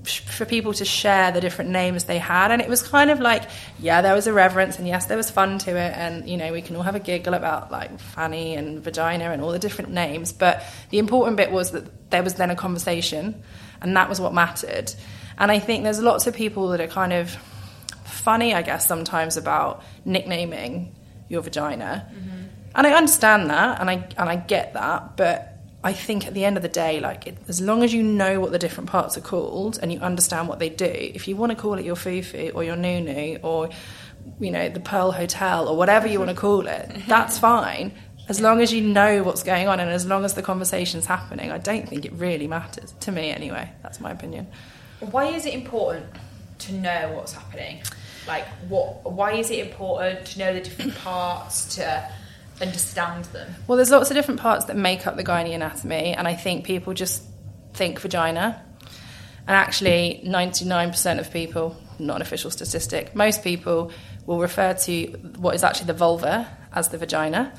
for 0.04 0.44
people 0.44 0.72
to 0.74 0.84
share 0.84 1.30
the 1.32 1.40
different 1.40 1.70
names 1.70 2.04
they 2.04 2.18
had. 2.18 2.50
And 2.50 2.62
it 2.62 2.68
was 2.68 2.82
kind 2.82 3.10
of 3.10 3.20
like 3.20 3.44
yeah 3.78 4.02
there 4.02 4.14
was 4.14 4.26
a 4.26 4.32
reverence 4.32 4.78
and 4.78 4.86
yes 4.86 5.06
there 5.06 5.16
was 5.16 5.30
fun 5.30 5.58
to 5.60 5.70
it. 5.70 5.96
And 5.96 6.28
you 6.28 6.36
know 6.36 6.52
we 6.52 6.62
can 6.62 6.76
all 6.76 6.82
have 6.82 6.94
a 6.94 7.00
giggle 7.00 7.34
about 7.34 7.70
like 7.70 7.98
fanny 8.00 8.54
and 8.54 8.82
vagina 8.82 9.30
and 9.30 9.42
all 9.42 9.52
the 9.52 9.58
different 9.58 9.90
names. 9.90 10.32
But 10.32 10.62
the 10.90 10.98
important 10.98 11.36
bit 11.36 11.50
was 11.50 11.72
that 11.72 12.10
there 12.10 12.22
was 12.22 12.34
then 12.34 12.50
a 12.50 12.56
conversation 12.56 13.42
and 13.80 13.96
that 13.96 14.08
was 14.08 14.20
what 14.20 14.34
mattered. 14.34 14.92
And 15.38 15.50
i 15.50 15.58
think 15.58 15.84
there's 15.84 16.00
lots 16.00 16.26
of 16.26 16.34
people 16.34 16.68
that 16.68 16.80
are 16.80 16.86
kind 16.86 17.12
of 17.14 17.30
funny 18.04 18.52
i 18.54 18.60
guess 18.60 18.86
sometimes 18.86 19.36
about 19.36 19.82
nicknaming 20.04 20.94
your 21.28 21.42
vagina. 21.42 22.06
Mm-hmm. 22.12 22.42
and 22.74 22.86
i 22.86 22.92
understand 22.92 23.48
that 23.48 23.80
and 23.80 23.88
i 23.88 24.06
and 24.18 24.28
i 24.28 24.36
get 24.36 24.74
that 24.74 25.16
but 25.16 25.49
I 25.82 25.94
think 25.94 26.26
at 26.26 26.34
the 26.34 26.44
end 26.44 26.56
of 26.58 26.62
the 26.62 26.68
day, 26.68 27.00
like 27.00 27.26
it, 27.26 27.38
as 27.48 27.60
long 27.60 27.82
as 27.82 27.92
you 27.94 28.02
know 28.02 28.38
what 28.38 28.52
the 28.52 28.58
different 28.58 28.90
parts 28.90 29.16
are 29.16 29.22
called 29.22 29.78
and 29.80 29.90
you 29.90 29.98
understand 30.00 30.46
what 30.46 30.58
they 30.58 30.68
do, 30.68 30.84
if 30.84 31.26
you 31.26 31.36
want 31.36 31.50
to 31.50 31.56
call 31.56 31.74
it 31.74 31.84
your 31.84 31.96
fufu 31.96 32.54
or 32.54 32.62
your 32.62 32.76
nunu 32.76 33.38
or 33.42 33.70
you 34.38 34.50
know 34.50 34.68
the 34.68 34.80
Pearl 34.80 35.12
Hotel 35.12 35.66
or 35.68 35.76
whatever 35.76 36.06
you 36.06 36.18
want 36.18 36.30
to 36.30 36.36
call 36.36 36.66
it, 36.66 36.90
that's 37.08 37.38
fine. 37.38 37.92
As 38.28 38.40
long 38.40 38.60
as 38.60 38.72
you 38.72 38.82
know 38.82 39.22
what's 39.22 39.42
going 39.42 39.68
on 39.68 39.80
and 39.80 39.90
as 39.90 40.06
long 40.06 40.24
as 40.24 40.34
the 40.34 40.42
conversation's 40.42 41.06
happening, 41.06 41.50
I 41.50 41.58
don't 41.58 41.88
think 41.88 42.04
it 42.04 42.12
really 42.12 42.46
matters 42.46 42.94
to 43.00 43.10
me 43.10 43.30
anyway. 43.30 43.72
That's 43.82 44.00
my 44.00 44.10
opinion. 44.12 44.46
Why 45.00 45.26
is 45.26 45.46
it 45.46 45.54
important 45.54 46.06
to 46.58 46.74
know 46.74 47.12
what's 47.14 47.32
happening? 47.32 47.80
Like, 48.28 48.46
what? 48.68 49.10
Why 49.10 49.32
is 49.32 49.50
it 49.50 49.66
important 49.66 50.26
to 50.26 50.38
know 50.38 50.52
the 50.52 50.60
different 50.60 50.94
parts 50.96 51.74
to 51.76 52.12
understand 52.60 53.24
them? 53.26 53.54
Well, 53.66 53.76
there's 53.76 53.90
lots 53.90 54.10
of 54.10 54.16
different 54.16 54.40
parts 54.40 54.66
that 54.66 54.76
make 54.76 55.06
up 55.06 55.16
the 55.16 55.24
gynae 55.24 55.54
anatomy, 55.54 56.14
and 56.14 56.26
I 56.28 56.34
think 56.34 56.64
people 56.64 56.94
just 56.94 57.22
think 57.74 58.00
vagina. 58.00 58.64
And 59.46 59.56
actually, 59.56 60.22
99% 60.24 61.18
of 61.18 61.32
people, 61.32 61.76
not 61.98 62.16
an 62.16 62.22
official 62.22 62.50
statistic, 62.50 63.14
most 63.14 63.42
people 63.42 63.92
will 64.26 64.38
refer 64.38 64.74
to 64.74 65.06
what 65.38 65.54
is 65.54 65.64
actually 65.64 65.86
the 65.86 65.94
vulva 65.94 66.46
as 66.72 66.88
the 66.88 66.98
vagina. 66.98 67.52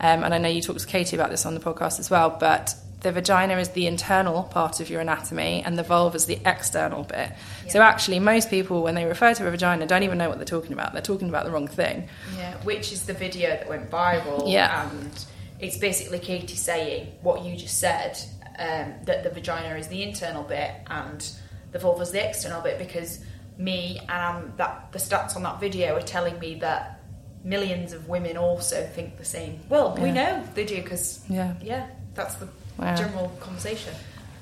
Um, 0.00 0.24
and 0.24 0.34
I 0.34 0.38
know 0.38 0.48
you 0.48 0.60
talked 0.60 0.80
to 0.80 0.86
Katie 0.86 1.16
about 1.16 1.30
this 1.30 1.46
on 1.46 1.54
the 1.54 1.60
podcast 1.60 1.98
as 2.00 2.10
well, 2.10 2.36
but 2.38 2.74
the 3.00 3.12
vagina 3.12 3.56
is 3.58 3.70
the 3.70 3.86
internal 3.86 4.42
part 4.44 4.80
of 4.80 4.90
your 4.90 5.00
anatomy 5.00 5.62
and 5.64 5.78
the 5.78 5.82
vulva 5.82 6.16
is 6.16 6.26
the 6.26 6.38
external 6.44 7.04
bit. 7.04 7.32
Yeah. 7.64 7.70
So 7.70 7.80
actually, 7.80 8.18
most 8.18 8.50
people, 8.50 8.82
when 8.82 8.94
they 8.94 9.04
refer 9.04 9.34
to 9.34 9.46
a 9.46 9.50
vagina, 9.50 9.86
don't 9.86 10.02
even 10.02 10.18
know 10.18 10.28
what 10.28 10.38
they're 10.38 10.44
talking 10.44 10.72
about. 10.72 10.92
They're 10.92 11.02
talking 11.02 11.28
about 11.28 11.44
the 11.44 11.52
wrong 11.52 11.68
thing. 11.68 12.08
Yeah, 12.36 12.54
which 12.64 12.92
is 12.92 13.06
the 13.06 13.12
video 13.12 13.50
that 13.50 13.68
went 13.68 13.90
viral. 13.90 14.50
Yeah. 14.50 14.90
And 14.90 15.24
it's 15.60 15.76
basically 15.76 16.18
Katie 16.18 16.56
saying 16.56 17.12
what 17.22 17.44
you 17.44 17.56
just 17.56 17.78
said 17.78 18.18
um, 18.58 18.94
that 19.04 19.22
the 19.22 19.30
vagina 19.30 19.76
is 19.76 19.86
the 19.86 20.02
internal 20.02 20.42
bit 20.42 20.72
and 20.88 21.30
the 21.70 21.78
vulva 21.78 22.02
is 22.02 22.10
the 22.10 22.26
external 22.26 22.60
bit 22.62 22.78
because 22.78 23.24
me 23.56 24.00
and 24.08 24.44
um, 24.44 24.52
that 24.56 24.90
the 24.92 24.98
stats 24.98 25.36
on 25.36 25.42
that 25.44 25.60
video 25.60 25.94
are 25.94 26.02
telling 26.02 26.38
me 26.38 26.56
that 26.56 27.00
millions 27.44 27.92
of 27.92 28.08
women 28.08 28.36
also 28.36 28.84
think 28.86 29.18
the 29.18 29.24
same. 29.24 29.60
Well, 29.68 29.94
yeah. 29.96 30.02
we 30.02 30.10
know 30.12 30.44
they 30.54 30.64
do 30.64 30.82
because 30.82 31.24
yeah, 31.28 31.54
yeah, 31.62 31.88
that's 32.14 32.34
the 32.36 32.48
wow. 32.78 32.94
general 32.94 33.28
conversation. 33.40 33.94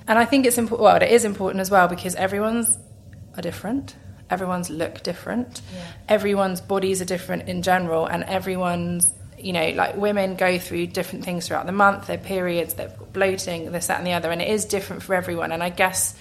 And 0.08 0.18
I 0.18 0.24
think 0.24 0.46
it's 0.46 0.58
important. 0.58 0.84
Well, 0.84 0.96
it 1.02 1.10
is 1.10 1.24
important 1.24 1.60
as 1.60 1.70
well 1.70 1.88
because 1.88 2.14
everyone's 2.14 2.78
are 3.36 3.42
different. 3.42 3.96
Everyone's 4.30 4.70
look 4.70 5.02
different. 5.02 5.62
Yeah. 5.74 5.86
Everyone's 6.08 6.60
bodies 6.60 7.00
are 7.00 7.04
different 7.04 7.48
in 7.48 7.62
general, 7.62 8.06
and 8.06 8.24
everyone's 8.24 9.12
you 9.38 9.52
know 9.52 9.68
like 9.70 9.96
women 9.96 10.36
go 10.36 10.58
through 10.58 10.86
different 10.88 11.24
things 11.24 11.48
throughout 11.48 11.66
the 11.66 11.72
month. 11.72 12.06
Their 12.06 12.18
periods, 12.18 12.74
they've 12.74 12.96
got 12.96 13.12
bloating, 13.12 13.70
this, 13.72 13.88
that, 13.88 13.98
and 13.98 14.06
the 14.06 14.12
other, 14.12 14.30
and 14.30 14.40
it 14.40 14.48
is 14.48 14.64
different 14.64 15.02
for 15.02 15.14
everyone. 15.14 15.52
And 15.52 15.62
I 15.62 15.70
guess 15.70 16.16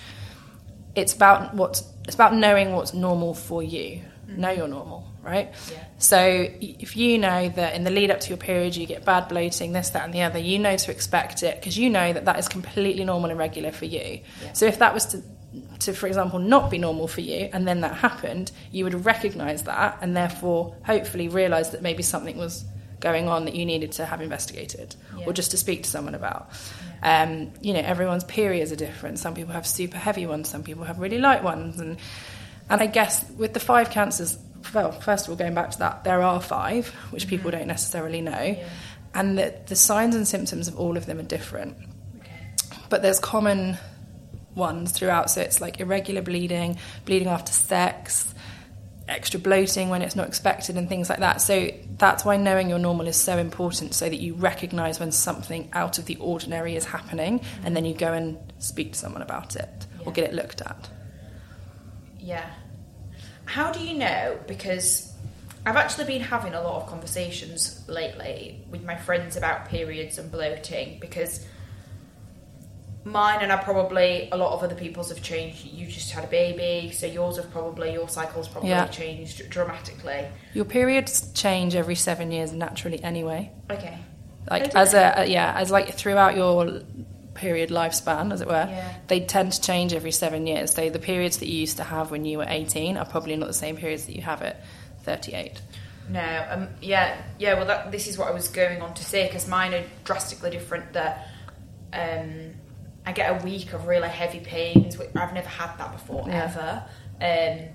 it's 0.95 1.13
about 1.13 1.53
what's 1.53 1.83
it's 2.05 2.15
about 2.15 2.35
knowing 2.35 2.73
what's 2.73 2.93
normal 2.93 3.33
for 3.33 3.61
you. 3.63 4.01
Mm-hmm. 4.27 4.41
Know 4.41 4.51
you're 4.51 4.67
normal 4.67 5.07
right? 5.25 5.51
Yeah. 5.71 5.83
So 5.97 6.19
if 6.19 6.95
you 6.95 7.17
know 7.17 7.49
that 7.49 7.73
in 7.75 7.83
the 7.83 7.89
lead 7.89 8.11
up 8.11 8.19
to 8.21 8.29
your 8.29 8.37
period 8.37 8.75
you 8.75 8.85
get 8.85 9.03
bad 9.03 9.27
bloating, 9.27 9.73
this, 9.73 9.89
that, 9.89 10.05
and 10.05 10.13
the 10.13 10.21
other, 10.21 10.39
you 10.39 10.59
know 10.59 10.77
to 10.77 10.91
expect 10.91 11.43
it 11.43 11.59
because 11.59 11.77
you 11.77 11.89
know 11.89 12.13
that 12.13 12.25
that 12.25 12.39
is 12.39 12.47
completely 12.47 13.03
normal 13.03 13.29
and 13.31 13.39
regular 13.39 13.71
for 13.71 13.85
you. 13.85 14.21
Yeah. 14.43 14.53
So 14.53 14.65
if 14.65 14.79
that 14.79 14.93
was 14.93 15.05
to 15.07 15.23
to, 15.79 15.93
for 15.93 16.07
example, 16.07 16.37
not 16.37 16.69
be 16.69 16.77
normal 16.77 17.07
for 17.07 17.21
you, 17.21 17.49
and 17.53 17.67
then 17.67 17.81
that 17.81 17.95
happened, 17.95 18.51
you 18.71 18.83
would 18.83 19.05
recognize 19.05 19.63
that 19.63 19.97
and 20.01 20.15
therefore 20.15 20.75
hopefully 20.85 21.29
realize 21.29 21.71
that 21.71 21.81
maybe 21.81 22.03
something 22.03 22.37
was 22.37 22.65
going 22.99 23.27
on 23.27 23.45
that 23.45 23.55
you 23.55 23.65
needed 23.65 23.91
to 23.93 24.05
have 24.05 24.21
investigated 24.21 24.95
yeah. 25.17 25.25
or 25.25 25.33
just 25.33 25.51
to 25.51 25.57
speak 25.57 25.83
to 25.83 25.89
someone 25.89 26.15
about. 26.15 26.49
Yeah. 27.01 27.23
Um, 27.23 27.51
you 27.61 27.73
know, 27.73 27.81
everyone's 27.81 28.23
periods 28.23 28.71
are 28.71 28.75
different. 28.75 29.19
Some 29.19 29.33
people 29.35 29.53
have 29.53 29.67
super 29.67 29.97
heavy 29.97 30.25
ones, 30.25 30.49
some 30.49 30.63
people 30.63 30.83
have 30.85 30.99
really 30.99 31.19
light 31.19 31.43
ones, 31.43 31.79
and 31.79 31.97
and 32.69 32.81
I 32.81 32.87
guess 32.87 33.29
with 33.31 33.53
the 33.53 33.59
five 33.59 33.91
cancers, 33.91 34.37
well, 34.75 34.91
first 34.91 35.25
of 35.25 35.31
all, 35.31 35.37
going 35.37 35.55
back 35.55 35.71
to 35.71 35.79
that, 35.79 36.03
there 36.03 36.21
are 36.21 36.41
five, 36.41 36.89
which 37.09 37.23
mm-hmm. 37.23 37.29
people 37.29 37.51
don't 37.51 37.67
necessarily 37.67 38.21
know, 38.21 38.41
yeah. 38.43 38.69
and 39.15 39.37
the, 39.37 39.55
the 39.67 39.75
signs 39.75 40.13
and 40.13 40.27
symptoms 40.27 40.67
of 40.67 40.77
all 40.77 40.97
of 40.97 41.05
them 41.05 41.17
are 41.17 41.23
different. 41.23 41.77
Okay. 42.19 42.31
But 42.89 43.01
there's 43.01 43.19
common 43.19 43.77
ones 44.53 44.91
throughout, 44.91 45.31
so 45.31 45.41
it's 45.41 45.61
like 45.61 45.79
irregular 45.79 46.21
bleeding, 46.21 46.77
bleeding 47.05 47.29
after 47.29 47.51
sex, 47.51 48.33
extra 49.07 49.39
bloating 49.39 49.89
when 49.89 50.01
it's 50.01 50.15
not 50.15 50.27
expected, 50.27 50.77
and 50.77 50.89
things 50.89 51.09
like 51.09 51.19
that. 51.19 51.41
So 51.41 51.71
that's 51.97 52.25
why 52.25 52.37
knowing 52.37 52.69
your 52.69 52.79
normal 52.79 53.07
is 53.07 53.15
so 53.15 53.37
important, 53.37 53.93
so 53.93 54.09
that 54.09 54.19
you 54.19 54.33
recognise 54.33 54.99
when 54.99 55.11
something 55.11 55.69
out 55.73 55.99
of 55.99 56.05
the 56.05 56.17
ordinary 56.17 56.75
is 56.75 56.85
happening, 56.85 57.39
mm-hmm. 57.39 57.65
and 57.65 57.75
then 57.75 57.85
you 57.85 57.93
go 57.93 58.13
and 58.13 58.37
speak 58.59 58.91
to 58.91 58.99
someone 58.99 59.21
about 59.21 59.55
it 59.55 59.87
yeah. 59.99 60.05
or 60.05 60.11
get 60.11 60.25
it 60.25 60.33
looked 60.33 60.61
at. 60.61 60.89
Yeah. 62.19 62.49
How 63.45 63.71
do 63.71 63.79
you 63.79 63.93
know? 63.97 64.37
Because 64.47 65.13
I've 65.65 65.75
actually 65.77 66.05
been 66.05 66.21
having 66.21 66.53
a 66.53 66.61
lot 66.61 66.81
of 66.81 66.87
conversations 66.87 67.83
lately 67.87 68.61
with 68.69 68.83
my 68.83 68.95
friends 68.95 69.35
about 69.37 69.67
periods 69.69 70.17
and 70.17 70.31
bloating 70.31 70.99
because 70.99 71.45
mine 73.03 73.39
and 73.41 73.51
I 73.51 73.57
probably 73.57 74.29
a 74.31 74.37
lot 74.37 74.53
of 74.53 74.63
other 74.63 74.75
people's 74.75 75.09
have 75.09 75.21
changed. 75.21 75.65
You 75.65 75.85
just 75.87 76.11
had 76.11 76.23
a 76.23 76.27
baby, 76.27 76.91
so 76.91 77.05
yours 77.05 77.37
have 77.37 77.51
probably 77.51 77.93
your 77.93 78.09
cycles 78.09 78.47
probably 78.47 78.71
Yeah. 78.71 78.87
changed 78.87 79.47
dramatically. 79.49 80.25
Your 80.53 80.65
periods 80.65 81.31
change 81.33 81.75
every 81.75 81.95
seven 81.95 82.31
years 82.31 82.51
naturally 82.51 83.03
anyway. 83.03 83.51
Okay. 83.71 83.99
Like 84.49 84.75
as 84.75 84.91
they? 84.91 84.99
a 84.99 85.25
yeah, 85.25 85.53
as 85.55 85.71
like 85.71 85.93
throughout 85.95 86.35
your 86.35 86.81
period 87.35 87.69
lifespan, 87.69 88.33
as 88.33 88.41
it 88.41 88.47
were, 88.47 88.67
Yeah. 88.69 88.93
they 89.07 89.19
tend 89.19 89.51
to 89.53 89.61
change 89.61 89.93
every 89.93 90.11
seven 90.11 90.47
years. 90.47 90.73
So 90.73 90.89
the 90.89 90.99
periods 90.99 91.37
that 91.37 91.47
you 91.47 91.59
used 91.59 91.77
to 91.77 91.83
have 91.83 92.09
when 92.11 92.25
you 92.25 92.39
were 92.39 92.45
eighteen 92.47 92.97
are 92.97 93.05
probably 93.05 93.35
not 93.35 93.47
the 93.47 93.53
same 93.53 93.77
periods 93.77 94.05
that 94.05 94.15
you 94.15 94.21
have 94.23 94.41
at 94.41 94.63
thirty-eight. 95.03 95.61
No, 96.09 96.45
um, 96.49 96.67
yeah, 96.81 97.15
yeah. 97.39 97.55
Well, 97.55 97.65
that, 97.65 97.91
this 97.91 98.07
is 98.07 98.17
what 98.17 98.27
I 98.27 98.31
was 98.31 98.47
going 98.47 98.81
on 98.81 98.93
to 98.93 99.03
say 99.03 99.27
because 99.27 99.47
mine 99.47 99.73
are 99.73 99.83
drastically 100.03 100.49
different. 100.51 100.93
That 100.93 101.27
um, 101.93 102.51
I 103.05 103.11
get 103.11 103.41
a 103.41 103.43
week 103.45 103.73
of 103.73 103.87
really 103.87 104.09
heavy 104.09 104.39
pains. 104.39 104.99
I've 105.15 105.33
never 105.33 105.47
had 105.49 105.77
that 105.77 105.91
before 105.93 106.25
Yeah. 106.27 106.43
ever. 106.45 106.83
Um, 107.21 107.69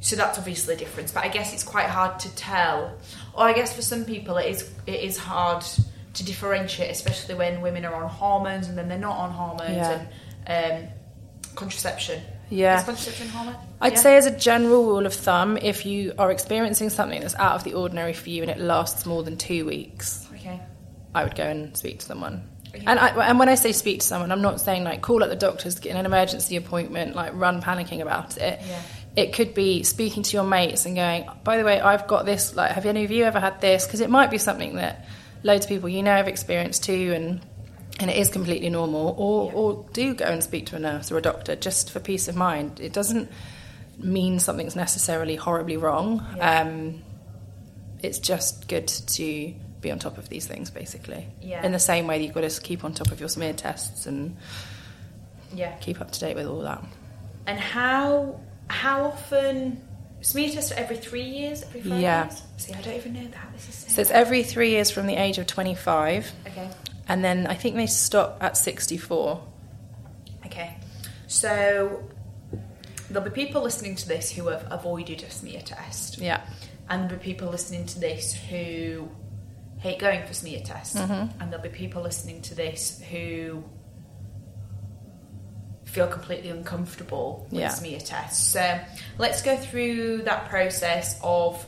so 0.00 0.16
that's 0.16 0.38
obviously 0.38 0.74
a 0.74 0.76
difference. 0.76 1.12
But 1.12 1.24
I 1.24 1.28
guess 1.28 1.52
it's 1.52 1.62
quite 1.62 1.86
hard 1.86 2.18
to 2.20 2.34
tell. 2.34 2.98
Or 3.34 3.44
I 3.46 3.52
guess 3.52 3.74
for 3.74 3.82
some 3.82 4.04
people 4.04 4.36
it 4.38 4.50
is 4.50 4.68
it 4.86 5.00
is 5.00 5.16
hard 5.16 5.64
to 6.14 6.24
differentiate, 6.24 6.90
especially 6.90 7.34
when 7.34 7.60
women 7.60 7.84
are 7.84 7.94
on 7.94 8.08
hormones 8.08 8.68
and 8.68 8.76
then 8.76 8.88
they're 8.88 8.98
not 8.98 9.16
on 9.16 9.30
hormones 9.30 9.76
Yeah. 9.76 10.06
and 10.46 10.88
um, 10.88 10.88
contraception. 11.54 12.22
Yeah. 12.50 12.82
contraception 12.82 13.28
hormone? 13.28 13.56
I'd 13.80 13.94
Yeah? 13.94 13.98
say, 13.98 14.16
as 14.16 14.26
a 14.26 14.36
general 14.36 14.84
rule 14.84 15.06
of 15.06 15.14
thumb, 15.14 15.56
if 15.56 15.86
you 15.86 16.12
are 16.18 16.30
experiencing 16.30 16.90
something 16.90 17.20
that's 17.20 17.34
out 17.36 17.54
of 17.54 17.64
the 17.64 17.74
ordinary 17.74 18.12
for 18.12 18.28
you 18.28 18.42
and 18.42 18.50
it 18.50 18.58
lasts 18.58 19.06
more 19.06 19.22
than 19.22 19.36
two 19.38 19.64
weeks, 19.64 20.26
okay. 20.34 20.60
I 21.14 21.24
would 21.24 21.34
go 21.34 21.44
and 21.44 21.74
speak 21.76 22.00
to 22.00 22.04
someone. 22.06 22.46
Okay. 22.74 22.84
And, 22.86 22.98
I, 22.98 23.08
and 23.28 23.38
when 23.38 23.48
I 23.48 23.54
say 23.54 23.72
speak 23.72 24.00
to 24.00 24.06
someone, 24.06 24.32
I'm 24.32 24.42
not 24.42 24.60
saying 24.60 24.84
like 24.84 25.02
call 25.02 25.22
up 25.22 25.30
the 25.30 25.36
doctors, 25.36 25.78
get 25.78 25.94
an 25.96 26.06
emergency 26.06 26.56
appointment, 26.56 27.14
like 27.14 27.32
run 27.34 27.60
panicking 27.62 28.00
about 28.00 28.36
it. 28.38 28.60
Yeah. 28.66 28.82
It 29.14 29.34
could 29.34 29.52
be 29.52 29.82
speaking 29.82 30.22
to 30.22 30.32
your 30.36 30.44
mates 30.44 30.86
and 30.86 30.96
going, 30.96 31.28
by 31.44 31.58
the 31.58 31.64
way, 31.64 31.78
I've 31.80 32.06
got 32.06 32.24
this. 32.24 32.56
Like, 32.56 32.70
have 32.72 32.86
any 32.86 33.04
of 33.04 33.10
you 33.10 33.24
ever 33.24 33.40
had 33.40 33.60
this? 33.60 33.86
Because 33.86 34.00
it 34.00 34.08
might 34.08 34.30
be 34.30 34.38
something 34.38 34.76
that 34.76 35.04
loads 35.42 35.64
of 35.64 35.68
people 35.68 35.88
you 35.88 36.02
know 36.02 36.16
have 36.16 36.28
experienced 36.28 36.84
too, 36.84 37.12
and 37.14 37.40
and 38.00 38.10
it 38.10 38.16
is 38.16 38.30
completely 38.30 38.70
normal. 38.70 39.14
Or 39.18 39.46
Yeah. 39.46 39.52
or 39.58 39.86
do 39.92 40.14
go 40.14 40.24
and 40.24 40.42
speak 40.42 40.66
to 40.66 40.76
a 40.76 40.78
nurse 40.78 41.12
or 41.12 41.18
a 41.18 41.22
doctor 41.22 41.54
just 41.56 41.90
for 41.90 42.00
peace 42.00 42.28
of 42.28 42.36
mind. 42.36 42.80
It 42.80 42.92
doesn't 42.92 43.30
mean 43.98 44.38
something's 44.40 44.74
necessarily 44.74 45.36
horribly 45.36 45.76
wrong. 45.76 46.24
Yeah. 46.36 46.60
Um, 46.62 47.02
it's 48.02 48.18
just 48.18 48.66
good 48.68 48.88
to 48.88 49.54
be 49.80 49.90
on 49.90 49.98
top 49.98 50.16
of 50.18 50.28
these 50.28 50.46
things, 50.46 50.70
basically. 50.70 51.26
Yeah. 51.40 51.64
In 51.64 51.72
the 51.72 51.78
same 51.78 52.06
way 52.06 52.18
that 52.18 52.24
you've 52.24 52.34
got 52.34 52.48
to 52.48 52.60
keep 52.60 52.84
on 52.84 52.94
top 52.94 53.12
of 53.12 53.20
your 53.20 53.28
smear 53.28 53.52
tests 53.52 54.06
and 54.06 54.36
Yeah. 55.54 55.72
keep 55.76 56.00
up 56.00 56.10
to 56.12 56.20
date 56.20 56.34
with 56.36 56.46
all 56.46 56.60
that. 56.62 56.82
And 57.46 57.58
how 57.58 58.40
how 58.68 59.04
often 59.06 59.82
smear 60.22 60.50
test 60.50 60.72
every 60.72 60.96
three 60.96 61.22
years, 61.24 61.62
every 61.62 61.82
five 61.82 62.00
Yeah. 62.00 62.24
years? 62.24 62.42
See, 62.56 62.72
I 62.74 62.80
don't 62.80 62.94
even 62.96 63.12
know 63.12 63.26
that. 63.28 63.52
This 63.52 63.68
is 63.68 63.74
so, 63.74 63.88
So 63.88 64.00
it's 64.02 64.10
every 64.10 64.42
three 64.42 64.70
years 64.70 64.90
from 64.90 65.06
the 65.06 65.16
age 65.16 65.38
of 65.38 65.46
25, 65.46 66.32
okay. 66.46 66.68
and 67.08 67.22
then 67.24 67.46
I 67.46 67.54
think 67.54 67.76
they 67.76 67.86
stop 67.86 68.38
at 68.40 68.56
64. 68.56 69.42
Okay. 70.46 70.76
So 71.26 72.08
there'll 73.10 73.28
be 73.28 73.34
people 73.34 73.62
listening 73.62 73.94
to 73.96 74.08
this 74.08 74.30
who 74.30 74.46
have 74.48 74.66
avoided 74.70 75.22
a 75.22 75.30
smear 75.30 75.60
test. 75.60 76.18
Yeah. 76.18 76.40
And 76.88 77.08
there'll 77.08 77.22
be 77.22 77.32
people 77.32 77.48
listening 77.48 77.86
to 77.86 78.00
this 78.00 78.32
who 78.34 79.08
hate 79.78 79.98
going 79.98 80.24
for 80.26 80.34
smear 80.34 80.60
tests. 80.60 80.96
Mm-hmm. 80.96 81.40
And 81.40 81.50
there'll 81.52 81.62
be 81.62 81.68
people 81.68 82.02
listening 82.02 82.42
to 82.42 82.54
this 82.54 83.00
who 83.10 83.64
feel 85.92 86.06
completely 86.06 86.48
uncomfortable 86.48 87.46
with 87.50 87.60
Yeah. 87.60 87.68
smear 87.68 88.00
tests. 88.00 88.48
So 88.48 88.80
let's 89.18 89.42
go 89.42 89.56
through 89.58 90.22
that 90.22 90.48
process 90.48 91.20
of 91.22 91.64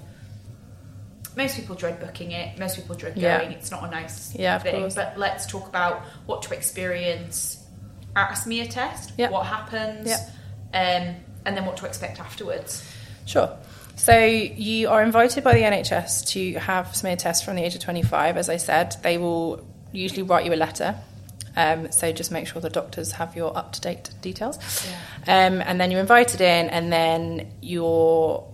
most 1.37 1.57
people 1.57 1.75
dread 1.75 2.01
booking 2.01 2.31
it, 2.33 2.59
most 2.59 2.77
people 2.77 2.95
dread 2.95 3.17
Yeah. 3.17 3.39
going, 3.41 3.53
it's 3.53 3.71
not 3.71 3.85
a 3.85 3.91
nice 3.91 4.35
Yeah, 4.35 4.59
thing. 4.59 4.91
But 4.95 5.19
let's 5.19 5.45
talk 5.47 5.69
about 5.69 6.03
what 6.25 6.43
to 6.45 6.55
experience 6.55 7.59
at 8.17 8.33
a 8.33 8.37
smear 8.37 8.67
test, 8.67 9.13
Yeah. 9.19 9.29
what 9.29 9.45
happens, 9.47 10.09
Yeah. 10.09 10.17
um, 10.73 11.17
and 11.45 11.55
then 11.57 11.67
what 11.67 11.77
to 11.79 11.87
expect 11.87 12.19
afterwards. 12.19 12.83
Sure. 13.27 13.51
So 13.97 14.17
you 14.17 14.89
are 14.89 15.03
invited 15.03 15.45
by 15.45 15.53
the 15.53 15.65
NHS 15.65 16.23
to 16.33 16.55
have 16.61 16.97
smear 16.97 17.17
tests 17.17 17.45
from 17.45 17.57
the 17.57 17.63
age 17.65 17.75
of 17.75 17.81
25. 17.83 18.39
As 18.39 18.49
I 18.49 18.57
said, 18.57 18.97
they 19.03 19.19
will 19.19 19.61
usually 19.93 20.23
write 20.23 20.47
you 20.47 20.55
a 20.55 20.57
letter. 20.57 20.95
Um, 21.57 21.93
so 21.93 22.13
just 22.13 22.31
make 22.33 22.47
sure 22.49 22.61
the 22.61 22.71
doctors 22.71 23.13
have 23.13 23.37
your 23.37 23.57
up 23.57 23.73
to 23.73 23.81
date 23.81 24.11
details. 24.21 24.59
Um, 25.27 25.61
and 25.61 25.81
then 25.81 25.91
you're 25.91 26.01
invited 26.01 26.41
in, 26.41 26.69
and 26.69 26.93
then 26.93 27.53
your 27.61 28.47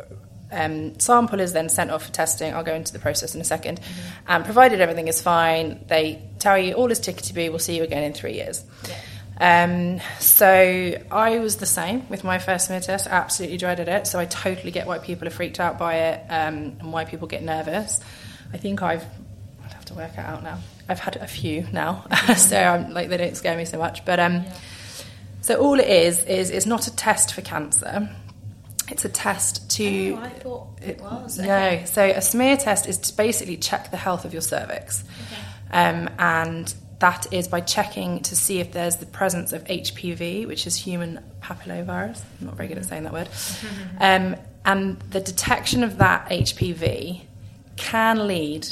um, 0.53 0.99
sample 0.99 1.41
is 1.41 1.53
then 1.53 1.69
sent 1.69 1.91
off 1.91 2.07
for 2.07 2.13
testing. 2.13 2.55
I'll 2.55 2.65
go 2.65 2.75
into 2.75 2.93
the 2.93 2.99
process 2.99 3.35
in 3.35 3.41
a 3.41 3.45
2nd 3.45 3.79
And 4.27 4.45
provided 4.45 4.81
everything 4.81 5.09
is 5.09 5.21
fine, 5.21 5.85
they 5.89 6.23
tell 6.39 6.59
you 6.59 6.75
all 6.75 6.91
is 6.91 7.01
tickety 7.01 7.35
boo, 7.35 7.51
we'll 7.51 7.59
see 7.59 7.77
you 7.77 7.83
again 7.83 8.03
in 8.03 8.13
three 8.13 8.35
years. 8.35 8.65
Um, 9.39 10.01
so 10.19 10.93
I 11.11 11.39
was 11.39 11.57
the 11.57 11.67
same 11.67 12.07
with 12.11 12.25
my 12.25 12.39
first 12.39 12.67
smear 12.67 12.81
test. 12.81 13.07
Absolutely 13.07 13.57
dreaded 13.57 13.89
it. 13.89 14.07
So 14.07 14.19
I 14.19 14.27
totally 14.27 14.71
get 14.71 14.87
why 14.87 14.99
people 14.99 15.27
are 15.27 15.31
freaked 15.31 15.59
out 15.59 15.79
by 15.79 15.95
it 15.95 16.27
um, 16.29 16.77
and 16.79 16.93
why 16.93 17.07
people 17.07 17.27
get 17.27 17.43
nervous. 17.43 18.01
I 18.53 18.59
think 18.59 18.83
I've 18.83 19.05
I'd 19.65 19.73
have 19.73 19.87
to 19.87 19.95
work 19.95 20.13
it 20.13 20.19
out 20.19 20.43
now. 20.43 20.59
I've 20.90 20.98
had 20.98 21.16
a 21.16 21.26
few 21.26 21.66
now, 21.72 22.05
so 22.37 22.59
I'm 22.59 22.92
like 22.92 23.09
they 23.09 23.16
don't 23.16 23.37
scare 23.37 23.57
me 23.57 23.64
so 23.64 23.79
much. 23.79 24.05
But 24.05 24.18
um, 24.20 24.44
so 25.40 25.55
all 25.61 25.79
it 25.79 25.87
is 25.88 26.24
is 26.24 26.50
it's 26.50 26.66
not 26.66 26.87
a 26.88 26.94
test 26.96 27.33
for 27.35 27.42
cancer. 27.42 28.11
It's 28.88 29.05
a 29.05 29.09
test 29.09 29.70
to. 29.76 30.16
Oh, 30.18 30.22
I 30.24 30.29
thought 30.31 30.66
it 30.83 31.00
was. 31.00 31.38
No, 31.38 31.44
Okay. 31.44 31.85
so 31.87 32.03
a 32.05 32.20
smear 32.20 32.57
test 32.57 32.88
is 32.88 32.98
to 32.98 33.16
basically 33.16 33.57
check 33.57 33.90
the 33.92 33.96
health 33.96 34.24
of 34.24 34.33
your 34.33 34.42
cervix. 34.42 35.05
Um, 35.72 36.11
and 36.18 36.74
that 36.98 37.33
is 37.33 37.46
by 37.46 37.61
checking 37.61 38.20
to 38.24 38.35
see 38.35 38.59
if 38.59 38.72
there's 38.72 38.96
the 38.96 39.07
presence 39.07 39.53
of 39.53 39.62
HPV, 39.64 40.46
which 40.48 40.66
is 40.66 40.74
human 40.74 41.20
papillovirus. 41.40 42.20
I'm 42.40 42.46
not 42.48 42.57
very 42.57 42.68
good 42.68 42.79
at 42.79 42.85
saying 42.85 43.05
that 43.05 43.12
word. 43.12 43.29
um, 44.00 44.35
and 44.64 44.98
the 45.11 45.20
detection 45.20 45.85
of 45.85 45.98
that 45.98 46.29
HPV 46.29 47.22
can 47.76 48.26
lead, 48.26 48.66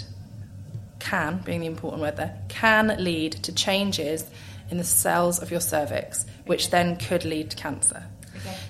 can 0.98 1.38
being 1.38 1.61
the 1.61 1.66
important 1.66 2.02
word 2.02 2.16
there, 2.16 2.38
can 2.48 2.96
lead 2.98 3.32
to 3.32 3.52
changes 3.52 4.24
in 4.70 4.78
the 4.78 4.84
cells 4.84 5.40
of 5.40 5.50
your 5.50 5.61
cervix, 5.61 6.26
which 6.46 6.70
then 6.70 6.96
could 6.96 7.24
lead 7.24 7.50
to 7.50 7.56
cancer. 7.56 8.04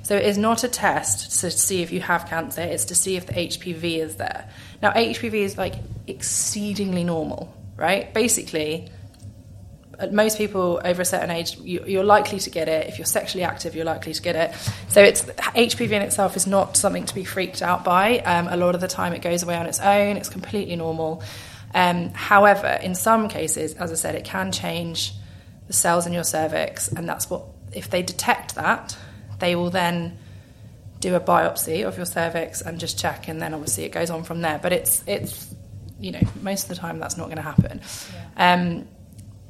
So 0.03 0.17
it 0.17 0.25
is 0.25 0.39
not 0.39 0.65
a 0.65 0.69
test 0.69 1.41
to 1.41 1.51
see 1.51 1.83
if 1.83 1.93
you 1.93 2.01
have 2.01 2.27
cancer, 2.27 2.63
it's 2.63 2.87
to 2.87 2.95
see 2.95 3.17
if 3.17 3.27
the 3.27 3.35
HPV 3.35 3.99
is 3.99 4.17
there. 4.17 4.49
Now, 4.83 4.93
HPV 4.93 5.35
is 5.35 5.59
like 5.59 5.75
exceedingly 6.07 7.05
normal, 7.05 7.55
right? 7.77 8.13
Basically, 8.15 8.91
most 10.13 10.39
people 10.39 10.81
over 10.85 11.03
a 11.03 11.05
certain 11.05 11.31
age, 11.31 11.59
you, 11.59 11.85
you're 11.87 12.05
likely 12.05 12.39
to 12.39 12.51
get 12.51 12.69
it. 12.69 12.87
If 12.87 12.99
you're 12.99 13.07
sexually 13.07 13.45
active, 13.45 13.75
you're 13.75 13.85
likely 13.85 14.13
to 14.13 14.23
get 14.23 14.37
it. 14.37 14.55
So 14.89 15.03
it's 15.03 15.23
HPV 15.23 15.91
in 15.91 16.03
itself 16.03 16.37
is 16.37 16.47
not 16.47 16.77
something 16.77 17.05
to 17.07 17.15
be 17.15 17.25
freaked 17.25 17.63
out 17.63 17.85
by. 17.85 18.21
Um, 18.21 18.47
a 18.49 18.57
lot 18.57 18.75
of 18.75 18.81
the 18.81 18.89
time, 18.89 19.13
it 19.13 19.23
goes 19.23 19.43
away 19.43 19.57
on 19.57 19.67
its 19.67 19.81
own. 19.81 20.17
It's 20.17 20.29
completely 20.29 20.77
normal. 20.77 21.23
Um, 21.75 22.11
however, 22.11 22.79
in 22.83 22.95
some 22.95 23.29
cases, 23.29 23.75
as 23.75 23.93
I 23.93 23.95
said, 23.95 24.15
it 24.15 24.25
can 24.25 24.53
change 24.53 25.13
the 25.67 25.73
cells 25.73 26.07
in 26.07 26.13
your 26.13 26.25
cervix, 26.25 26.89
and 26.89 27.09
that's 27.09 27.29
what 27.29 27.45
if 27.73 27.91
they 27.91 28.03
detect 28.03 28.55
that, 28.55 28.97
they 29.39 29.55
will 29.55 29.71
then 29.71 30.19
do 31.01 31.15
a 31.15 31.21
biopsy 31.21 31.87
of 31.87 31.97
your 31.97 32.07
cervix 32.07 32.61
and 32.61 32.81
just 32.81 32.99
check, 32.99 33.29
and 33.29 33.41
then 33.41 33.55
obviously 33.55 33.85
it 33.85 33.93
goes 33.93 34.11
on 34.11 34.25
from 34.25 34.41
there. 34.41 34.59
But 34.59 34.73
it's 34.73 35.05
it's 35.07 35.55
you 36.01 36.13
know 36.13 36.21
most 36.43 36.65
of 36.65 36.69
the 36.71 36.77
time 36.77 36.99
that's 36.99 37.17
not 37.17 37.27
going 37.27 37.37
to 37.37 37.43
happen. 37.43 37.81
Um, 38.37 38.89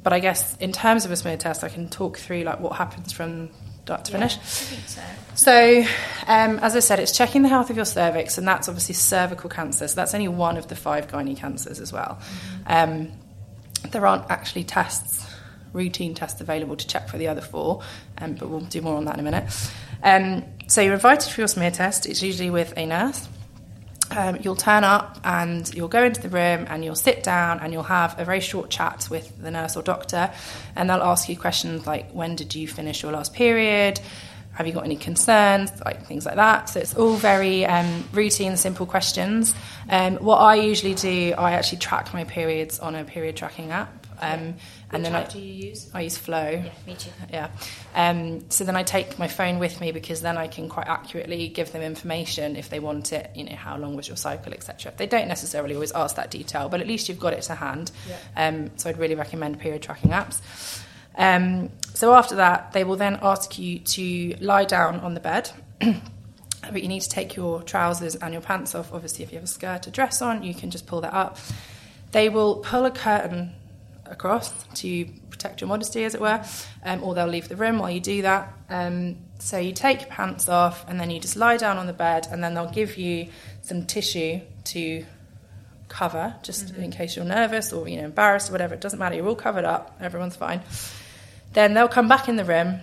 but 0.03 0.13
I 0.13 0.21
guess 0.21 0.57
in 0.57 0.73
terms 0.73 1.05
of 1.05 1.11
a 1.11 1.17
smear 1.17 1.37
test, 1.37 1.65
I 1.65 1.69
can 1.69 1.89
talk 1.89 2.19
through 2.19 2.43
like 2.43 2.61
what 2.61 2.77
happens 2.77 3.13
from 3.13 3.51
start 3.89 4.05
to 4.05 4.13
finish. 4.13 4.37
Think 4.37 4.87
so. 4.87 5.03
So, 5.35 5.81
um, 6.27 6.59
as 6.59 6.77
I 6.77 6.81
said, 6.81 6.99
it's 6.99 7.17
checking 7.17 7.41
the 7.41 7.49
health 7.49 7.71
of 7.71 7.77
your 7.77 7.87
cervix, 7.87 8.37
and 8.37 8.47
that's 8.47 8.69
obviously 8.69 8.95
cervical 8.95 9.49
cancer. 9.49 9.89
So 9.89 9.95
that's 9.95 10.13
only 10.13 10.29
one 10.29 10.59
of 10.59 10.69
the 10.69 10.77
five 10.77 11.09
gynae 11.09 11.35
cancers 11.35 11.81
as 11.81 11.91
well. 11.91 12.21
Um, 12.67 13.11
there 13.91 14.07
aren't 14.07 14.31
actually 14.31 14.65
tests, 14.65 15.27
routine 15.73 16.13
tests 16.13 16.43
available 16.43 16.77
to 16.77 16.87
check 16.87 17.09
for 17.09 17.17
the 17.17 17.29
other 17.29 17.41
four, 17.41 17.83
um, 18.19 18.35
but 18.35 18.51
we'll 18.51 18.61
do 18.61 18.83
more 18.83 18.97
on 18.97 19.07
that 19.07 19.15
in 19.15 19.21
a 19.21 19.23
minute. 19.23 19.71
Um, 20.03 20.45
so 20.67 20.83
you're 20.83 20.93
invited 20.93 21.33
for 21.33 21.41
your 21.41 21.49
smear 21.49 21.71
test. 21.71 22.05
It's 22.05 22.23
usually 22.23 22.51
with 22.51 22.75
a 22.77 22.85
nurse. 22.85 23.27
Um, 24.11 24.39
you'll 24.41 24.57
turn 24.57 24.85
up 24.85 25.19
and 25.25 25.73
you'll 25.75 25.89
go 25.89 26.05
into 26.05 26.21
the 26.21 26.29
room 26.29 26.67
and 26.69 26.85
you'll 26.85 26.95
sit 26.95 27.23
down 27.23 27.61
and 27.61 27.73
you'll 27.73 27.83
have 27.83 28.19
a 28.19 28.25
very 28.25 28.41
short 28.41 28.71
chat 28.71 29.09
with 29.11 29.41
the 29.41 29.51
nurse 29.51 29.77
or 29.77 29.83
doctor, 29.83 30.31
and 30.77 30.89
they'll 30.89 31.03
ask 31.03 31.29
you 31.29 31.37
questions 31.37 31.87
like, 31.87 32.11
"When 32.13 32.37
did 32.37 32.55
you 32.55 32.67
finish 32.67 33.03
your 33.03 33.13
last 33.13 33.35
period?" 33.35 34.01
Have 34.55 34.67
you 34.67 34.73
got 34.73 34.85
any 34.85 34.97
concerns? 34.97 35.71
Like 35.85 36.05
things 36.07 36.27
like 36.27 36.35
that. 36.35 36.69
So 36.69 36.81
it's 36.81 36.97
all 36.97 37.15
very 37.15 37.65
um, 37.65 38.03
routine, 38.13 38.57
simple 38.57 38.87
questions. 38.87 39.55
Um, 39.89 40.17
what 40.17 40.39
I 40.39 40.57
usually 40.57 40.95
do, 40.95 41.33
I 41.39 41.53
actually 41.53 41.79
track 41.79 42.13
my 42.13 42.25
periods 42.25 42.81
on 42.81 42.97
a 42.97 43.05
period 43.05 43.37
tracking 43.37 43.71
app. 43.71 44.08
Um, 44.21 44.55
and 44.91 45.05
then 45.05 45.15
app 45.15 45.29
I, 45.29 45.33
do 45.33 45.39
you 45.39 45.69
use? 45.69 45.91
I 45.95 46.03
use 46.03 46.17
Flo. 46.17 46.49
Yeah, 46.51 46.71
me 46.87 46.95
too. 46.95 47.11
Yeah. 47.31 47.51
Um, 47.95 48.49
so 48.51 48.65
then 48.65 48.77
I 48.77 48.83
take 48.83 49.19
my 49.19 49.29
phone 49.29 49.59
with 49.59 49.81
me 49.81 49.93
because 49.93 50.21
then 50.21 50.37
I 50.37 50.49
can 50.49 50.69
quite 50.69 50.87
accurately 50.87 51.49
give 51.49 51.73
them 51.73 51.83
information 51.83 52.57
if 52.57 52.71
they 52.71 52.81
want 52.81 53.13
it. 53.13 53.31
You 53.35 53.45
know, 53.45 53.57
how 53.57 53.77
long 53.77 53.97
was 53.97 54.09
your 54.09 54.17
cycle, 54.17 54.53
etc. 54.53 54.93
They 54.97 55.07
don't 55.07 55.29
necessarily 55.29 55.75
always 55.75 55.93
ask 55.93 56.17
that 56.17 56.31
detail, 56.31 56.69
but 56.69 56.81
at 56.81 56.87
least 56.87 57.09
you've 57.09 57.21
got 57.21 57.33
it 57.33 57.43
to 57.43 57.55
hand. 57.55 57.91
Um, 58.37 58.71
so 58.77 58.89
I'd 58.89 58.99
really 58.99 59.15
recommend 59.15 59.59
period 59.59 59.83
tracking 59.83 60.11
apps. 60.11 60.41
Um, 61.17 61.71
so 61.95 62.15
after 62.15 62.37
that, 62.37 62.73
they 62.73 62.85
will 62.85 62.97
then 62.97 63.19
ask 63.23 63.59
you 63.59 63.81
to 63.81 64.37
lie 64.41 64.65
down 64.65 65.01
on 65.01 65.15
the 65.15 65.21
bed. 65.21 65.51
but 66.73 66.83
you 66.83 66.89
need 66.89 67.01
to 67.01 67.09
take 67.09 67.37
your 67.37 67.63
trousers 67.63 68.15
and 68.17 68.33
your 68.33 68.43
pants 68.43 68.75
off. 68.75 68.93
Obviously, 68.93 69.25
if 69.25 69.33
you 69.33 69.37
have 69.37 69.45
a 69.45 69.49
skirt 69.49 69.87
or 69.87 69.91
dress 69.91 70.23
on, 70.23 70.43
you 70.43 70.55
can 70.55 70.71
just 70.71 70.87
pull 70.87 71.01
that 71.01 71.13
up. 71.15 71.39
They 72.13 72.29
will 72.29 72.57
pull 72.57 72.87
a 72.87 72.91
curtain 72.91 73.53
across 74.11 74.53
to 74.75 75.07
protect 75.31 75.61
your 75.61 75.69
modesty, 75.69 76.05
as 76.05 76.15
it 76.15 76.21
were, 76.21 76.45
um, 76.85 77.03
or 77.05 77.15
they'll 77.15 77.27
leave 77.27 77.49
the 77.49 77.57
room 77.57 77.79
while 77.79 77.91
you 77.91 78.01
do 78.01 78.23
that. 78.23 78.53
Um, 78.69 79.17
so 79.39 79.59
you 79.59 79.73
take 79.73 80.01
your 80.01 80.11
pants 80.11 80.49
off 80.49 80.85
and 80.89 80.99
then 80.99 81.11
you 81.11 81.21
just 81.21 81.37
lie 81.37 81.57
down 81.57 81.79
on 81.79 81.87
the 81.87 81.93
bed, 81.93 82.27
and 82.31 82.43
then 82.43 82.55
they'll 82.55 82.71
give 82.71 82.97
you 82.97 83.29
some 83.63 83.87
tissue 83.87 84.41
to 84.65 85.05
cover, 85.89 86.35
just 86.43 86.75
in 86.75 86.91
case 86.91 87.17
you're 87.17 87.25
nervous 87.25 87.73
or 87.73 87.89
you 87.89 87.97
know 87.97 88.05
embarrassed 88.05 88.51
or 88.51 88.53
whatever. 88.53 88.75
It 88.75 88.81
doesn't 88.81 88.99
matter. 88.99 89.15
You're 89.15 89.29
all 89.29 89.35
covered 89.35 89.65
up. 89.65 89.97
Everyone's 90.01 90.37
fine. 90.37 90.61
Then 91.53 91.75
they'll 91.75 91.89
come 91.89 92.09
back 92.09 92.29
in 92.29 92.37
the 92.37 92.45
room, 92.45 92.81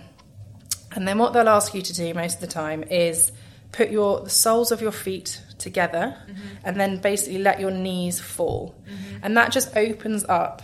and 0.92 1.06
then 1.06 1.18
what 1.18 1.32
they'll 1.32 1.48
ask 1.48 1.74
you 1.74 1.82
to 1.82 1.92
do 1.92 2.14
most 2.14 2.36
of 2.36 2.40
the 2.40 2.46
time 2.48 2.82
is 2.84 3.32
put 3.70 3.90
your 3.90 4.22
the 4.22 4.30
soles 4.30 4.72
of 4.72 4.80
your 4.80 4.92
feet 4.92 5.40
together, 5.58 6.16
and 6.64 6.80
then 6.80 7.00
basically 7.00 7.38
let 7.38 7.60
your 7.60 7.70
knees 7.70 8.18
fall, 8.18 8.74
and 9.22 9.36
that 9.36 9.52
just 9.52 9.76
opens 9.76 10.24
up 10.24 10.62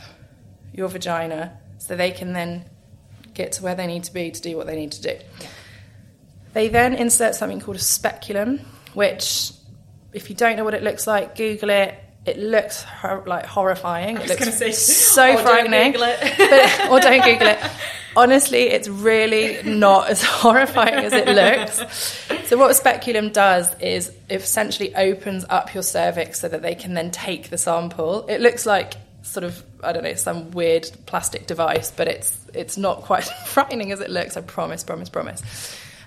your 0.72 0.88
vagina 0.88 1.58
so 1.78 1.96
they 1.96 2.10
can 2.10 2.32
then 2.32 2.64
get 3.34 3.52
to 3.52 3.62
where 3.62 3.74
they 3.74 3.86
need 3.86 4.04
to 4.04 4.12
be 4.12 4.30
to 4.30 4.40
do 4.40 4.56
what 4.56 4.66
they 4.66 4.76
need 4.76 4.92
to 4.92 5.02
do. 5.02 5.16
They 6.52 6.68
then 6.68 6.94
insert 6.94 7.34
something 7.34 7.60
called 7.60 7.76
a 7.76 7.80
speculum, 7.80 8.60
which, 8.94 9.52
if 10.12 10.28
you 10.28 10.36
don't 10.36 10.56
know 10.56 10.64
what 10.64 10.74
it 10.74 10.82
looks 10.82 11.06
like, 11.06 11.36
Google 11.36 11.70
it. 11.70 11.98
It 12.24 12.38
looks 12.38 12.84
hor- 12.84 13.24
like 13.26 13.46
horrifying. 13.46 14.16
It 14.16 14.28
looks 14.28 14.56
say, 14.56 14.70
so 14.72 15.32
don't 15.32 15.42
frightening. 15.42 15.94
It. 15.96 15.98
but, 16.78 16.90
or 16.90 17.00
don't 17.00 17.24
Google 17.24 17.48
it. 17.48 17.58
Honestly, 18.14 18.68
it's 18.68 18.86
really 18.86 19.60
not 19.64 20.08
as 20.08 20.22
horrifying 20.24 21.04
as 21.04 21.12
it 21.12 21.26
looks. 21.26 22.48
So, 22.48 22.56
what 22.58 22.70
a 22.70 22.74
speculum 22.74 23.30
does 23.30 23.74
is 23.80 24.10
it 24.28 24.42
essentially 24.42 24.94
opens 24.94 25.44
up 25.48 25.74
your 25.74 25.82
cervix 25.82 26.38
so 26.38 26.48
that 26.48 26.62
they 26.62 26.74
can 26.76 26.94
then 26.94 27.10
take 27.10 27.50
the 27.50 27.58
sample. 27.58 28.26
It 28.28 28.40
looks 28.40 28.66
like 28.66 28.94
sort 29.22 29.44
of 29.44 29.62
I 29.82 29.92
don't 29.92 30.04
know 30.04 30.14
some 30.14 30.50
weird 30.50 30.90
plastic 31.06 31.46
device, 31.46 31.90
but 31.90 32.08
it's 32.08 32.38
it's 32.54 32.76
not 32.76 33.02
quite 33.02 33.24
frightening 33.46 33.92
as 33.92 34.00
it 34.00 34.10
looks. 34.10 34.36
I 34.36 34.40
promise, 34.40 34.84
promise, 34.84 35.08
promise. 35.08 35.42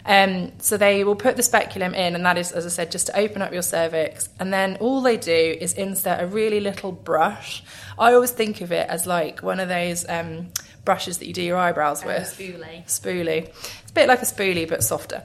Um, 0.08 0.52
so 0.60 0.78
they 0.78 1.04
will 1.04 1.16
put 1.16 1.36
the 1.36 1.42
speculum 1.42 1.96
in, 1.96 2.14
and 2.14 2.26
that 2.26 2.38
is, 2.38 2.52
as 2.52 2.66
I 2.66 2.70
said, 2.70 2.92
just 2.92 3.08
to 3.08 3.18
open 3.18 3.42
up 3.42 3.52
your 3.52 3.64
cervix. 3.64 4.30
And 4.40 4.54
then 4.54 4.78
all 4.80 5.02
they 5.02 5.18
do 5.18 5.58
is 5.60 5.74
insert 5.74 6.22
a 6.22 6.28
really 6.28 6.60
little 6.60 6.92
brush. 6.92 7.64
I 7.98 8.14
always 8.14 8.32
think 8.32 8.62
of 8.62 8.72
it 8.72 8.88
as 8.88 9.08
like 9.08 9.42
one 9.42 9.60
of 9.60 9.68
those 9.68 10.08
um, 10.08 10.52
brushes 10.84 11.18
that 11.18 11.28
you 11.28 11.34
do 11.34 11.42
your 11.42 11.58
eyebrows 11.58 12.06
with. 12.06 12.24
spoolie. 12.38 12.86
Spoolie. 12.86 13.48
It's 13.48 13.92
a 13.92 13.94
bit 13.94 14.08
like 14.08 14.22
a 14.22 14.26
spoolie, 14.26 14.70
but 14.70 14.84
softer. 14.84 15.24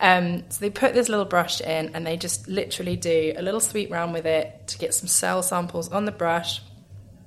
Um, 0.00 0.44
so 0.50 0.60
they 0.60 0.70
put 0.70 0.92
this 0.92 1.08
little 1.08 1.24
brush 1.24 1.62
in, 1.62 1.92
and 1.94 2.06
they 2.06 2.18
just 2.18 2.48
literally 2.48 2.96
do 2.96 3.32
a 3.34 3.40
little 3.40 3.60
sweep 3.60 3.90
round 3.90 4.12
with 4.12 4.26
it 4.26 4.68
to 4.68 4.78
get 4.78 4.92
some 4.92 5.08
cell 5.08 5.42
samples 5.42 5.90
on 5.90 6.04
the 6.04 6.12
brush. 6.12 6.60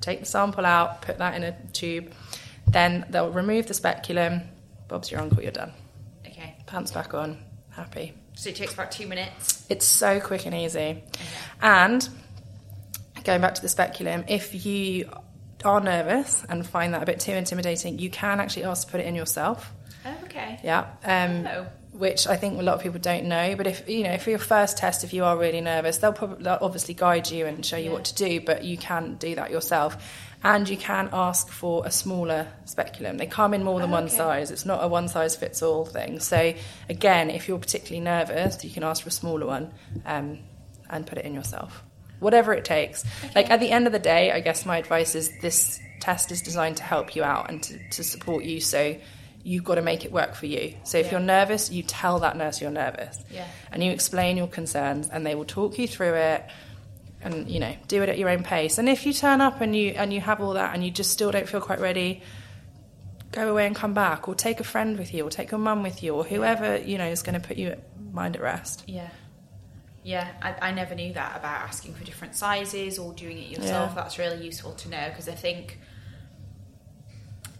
Take 0.02 0.20
the 0.20 0.26
sample 0.26 0.66
out, 0.66 1.02
put 1.02 1.18
that 1.20 1.36
in 1.36 1.44
a 1.44 1.56
tube. 1.74 2.12
Then 2.68 3.06
they'll 3.10 3.32
remove 3.32 3.68
the 3.68 3.74
speculum. 3.74 4.42
Bob's 4.88 5.12
your 5.12 5.22
uncle. 5.22 5.42
You're 5.42 5.52
done 5.52 5.72
Okay. 6.26 6.56
pants 6.66 6.92
back 6.92 7.14
on, 7.14 7.38
happy. 7.70 8.14
So 8.36 8.50
it 8.50 8.56
takes 8.56 8.74
about 8.74 8.92
two 8.92 9.08
minutes. 9.08 9.66
It's 9.70 9.86
so 9.86 10.20
quick 10.20 10.46
and 10.46 10.56
easy. 10.56 11.04
And 11.62 12.08
going 13.24 13.42
back 13.42 13.56
to 13.56 13.62
the 13.62 13.70
speculum, 13.70 14.24
if 14.28 14.66
you 14.66 15.10
are 15.64 15.80
nervous 15.80 16.44
and 16.50 16.66
find 16.66 16.94
that 16.94 17.04
a 17.04 17.06
bit 17.06 17.20
too 17.20 17.34
intimidating, 17.34 18.00
you 18.00 18.10
can 18.10 18.40
actually 18.40 18.64
ask 18.64 18.88
to 18.88 18.92
put 18.92 19.00
it 19.02 19.06
in 19.06 19.16
yourself. 19.16 19.72
Oh, 20.06 20.16
okay. 20.24 20.60
Yeah. 20.64 20.88
Um, 21.04 21.48
Oh. 21.48 21.68
Which 22.02 22.26
I 22.26 22.36
think 22.36 22.60
a 22.60 22.64
lot 22.64 22.74
of 22.74 22.82
people 22.82 23.00
don't 23.00 23.26
know. 23.26 23.56
But 23.56 23.68
if 23.68 23.88
you 23.88 24.02
know, 24.02 24.18
for 24.18 24.32
your 24.32 24.40
first 24.40 24.76
test, 24.76 25.04
if 25.04 25.14
you 25.14 25.24
are 25.24 25.38
really 25.38 25.62
nervous, 25.62 26.00
they'll 26.00 26.12
probably 26.12 26.44
they'll 26.44 26.58
obviously 26.60 26.96
guide 26.96 27.30
you 27.30 27.46
and 27.46 27.64
show 27.64 27.78
you 27.78 27.92
what 27.92 28.06
to 28.06 28.16
do. 28.16 28.42
But 28.42 28.64
you 28.64 28.76
can 28.76 29.18
do 29.18 29.36
that 29.36 29.52
yourself, 29.52 30.04
and 30.44 30.68
you 30.68 30.78
can 30.78 31.10
ask 31.14 31.50
for 31.50 31.86
a 31.86 31.92
smaller 31.92 32.48
speculum. 32.66 33.18
They 33.18 33.28
come 33.28 33.54
in 33.54 33.64
more 33.64 33.80
than 33.80 33.92
one 33.92 34.06
okay. 34.06 34.16
size. 34.16 34.50
It's 34.50 34.66
not 34.66 34.84
a 34.84 34.88
one 34.88 35.10
size 35.10 35.36
fits 35.36 35.62
all 35.62 35.86
thing. 35.86 36.20
So 36.20 36.56
again, 36.90 37.30
if 37.30 37.48
you're 37.48 37.60
particularly 37.60 38.04
nervous, 38.04 38.64
you 38.64 38.72
can 38.72 38.82
ask 38.82 39.04
for 39.04 39.10
a 39.10 39.12
smaller 39.12 39.46
one 39.46 39.72
um, 40.04 40.40
and 40.90 41.06
put 41.06 41.20
it 41.20 41.26
in 41.26 41.36
yourself. 41.36 41.84
Whatever 42.20 42.52
it 42.54 42.66
takes. 42.66 43.06
Like 43.36 43.52
at 43.52 43.60
the 43.60 43.70
end 43.70 43.86
of 43.86 43.94
the 43.94 44.00
day, 44.00 44.32
I 44.32 44.40
guess 44.40 44.66
my 44.66 44.80
advice 44.80 45.14
is 45.14 45.30
this 45.40 45.80
test 46.00 46.32
is 46.32 46.42
designed 46.42 46.78
to 46.78 46.84
help 46.84 47.16
you 47.16 47.24
out 47.24 47.52
and 47.52 47.62
to, 47.62 47.78
to 47.92 48.04
support 48.04 48.44
you. 48.44 48.60
So 48.60 48.96
you've 49.44 49.64
got 49.64 49.76
to 49.76 49.82
make 49.82 50.06
it 50.06 50.12
work 50.12 50.36
for 50.36 50.46
you. 50.46 50.76
So 50.84 50.98
if 50.98 51.08
Yeah. 51.08 51.12
you're 51.14 51.20
nervous, 51.22 51.72
you 51.72 51.84
tell 51.84 52.20
that 52.20 52.38
nurse 52.38 52.62
you're 52.62 52.72
nervous. 52.72 53.18
Yeah. 53.32 53.46
And 53.72 53.84
you 53.84 53.92
explain 53.92 54.38
your 54.38 54.48
concerns 54.48 55.10
and 55.10 55.26
they 55.26 55.36
will 55.36 55.46
talk 55.46 55.78
you 55.78 55.88
through 55.88 56.14
it 56.16 56.46
and 57.24 57.50
you 57.50 57.60
know, 57.60 57.76
do 57.88 58.02
it 58.04 58.10
at 58.10 58.18
your 58.18 58.30
own 58.30 58.44
pace. 58.44 58.78
And 58.78 58.88
if 58.90 59.06
you 59.06 59.14
turn 59.14 59.42
up 59.42 59.62
and 59.62 59.76
you 59.76 59.90
and 59.92 60.12
you 60.14 60.22
have 60.22 60.42
all 60.42 60.54
that 60.54 60.74
and 60.74 60.84
you 60.84 60.92
just 60.92 61.12
still 61.12 61.32
don't 61.32 61.48
feel 61.48 61.62
quite 61.62 61.80
ready, 61.80 62.22
go 63.32 63.50
away 63.50 63.66
and 63.66 63.76
come 63.76 63.94
back 63.94 64.28
or 64.28 64.36
take 64.36 64.60
a 64.60 64.64
friend 64.64 64.98
with 64.98 65.14
you 65.14 65.26
or 65.26 65.30
take 65.30 65.52
your 65.52 65.60
mum 65.60 65.84
with 65.84 66.04
you 66.04 66.14
or 66.16 66.24
whoever, 66.24 66.78
you 66.78 66.98
know, 66.98 67.06
is 67.08 67.22
going 67.22 67.40
to 67.40 67.48
put 67.48 67.58
you 67.58 67.76
mind 68.12 68.36
at 68.36 68.42
rest. 68.42 68.84
Yeah. 68.88 69.10
Yeah, 70.04 70.28
I, 70.42 70.70
I 70.70 70.72
never 70.72 70.96
knew 70.96 71.14
that 71.14 71.38
about 71.38 71.62
asking 71.62 71.94
for 71.94 72.04
different 72.04 72.36
sizes 72.36 72.98
or 72.98 73.14
doing 73.14 73.38
it 73.38 73.50
yourself. 73.50 73.92
Yeah. 73.92 74.02
That's 74.02 74.18
really 74.18 74.44
useful 74.44 74.74
to 74.74 74.90
know 74.90 75.08
because 75.10 75.30
I 75.30 75.36
think 75.36 75.78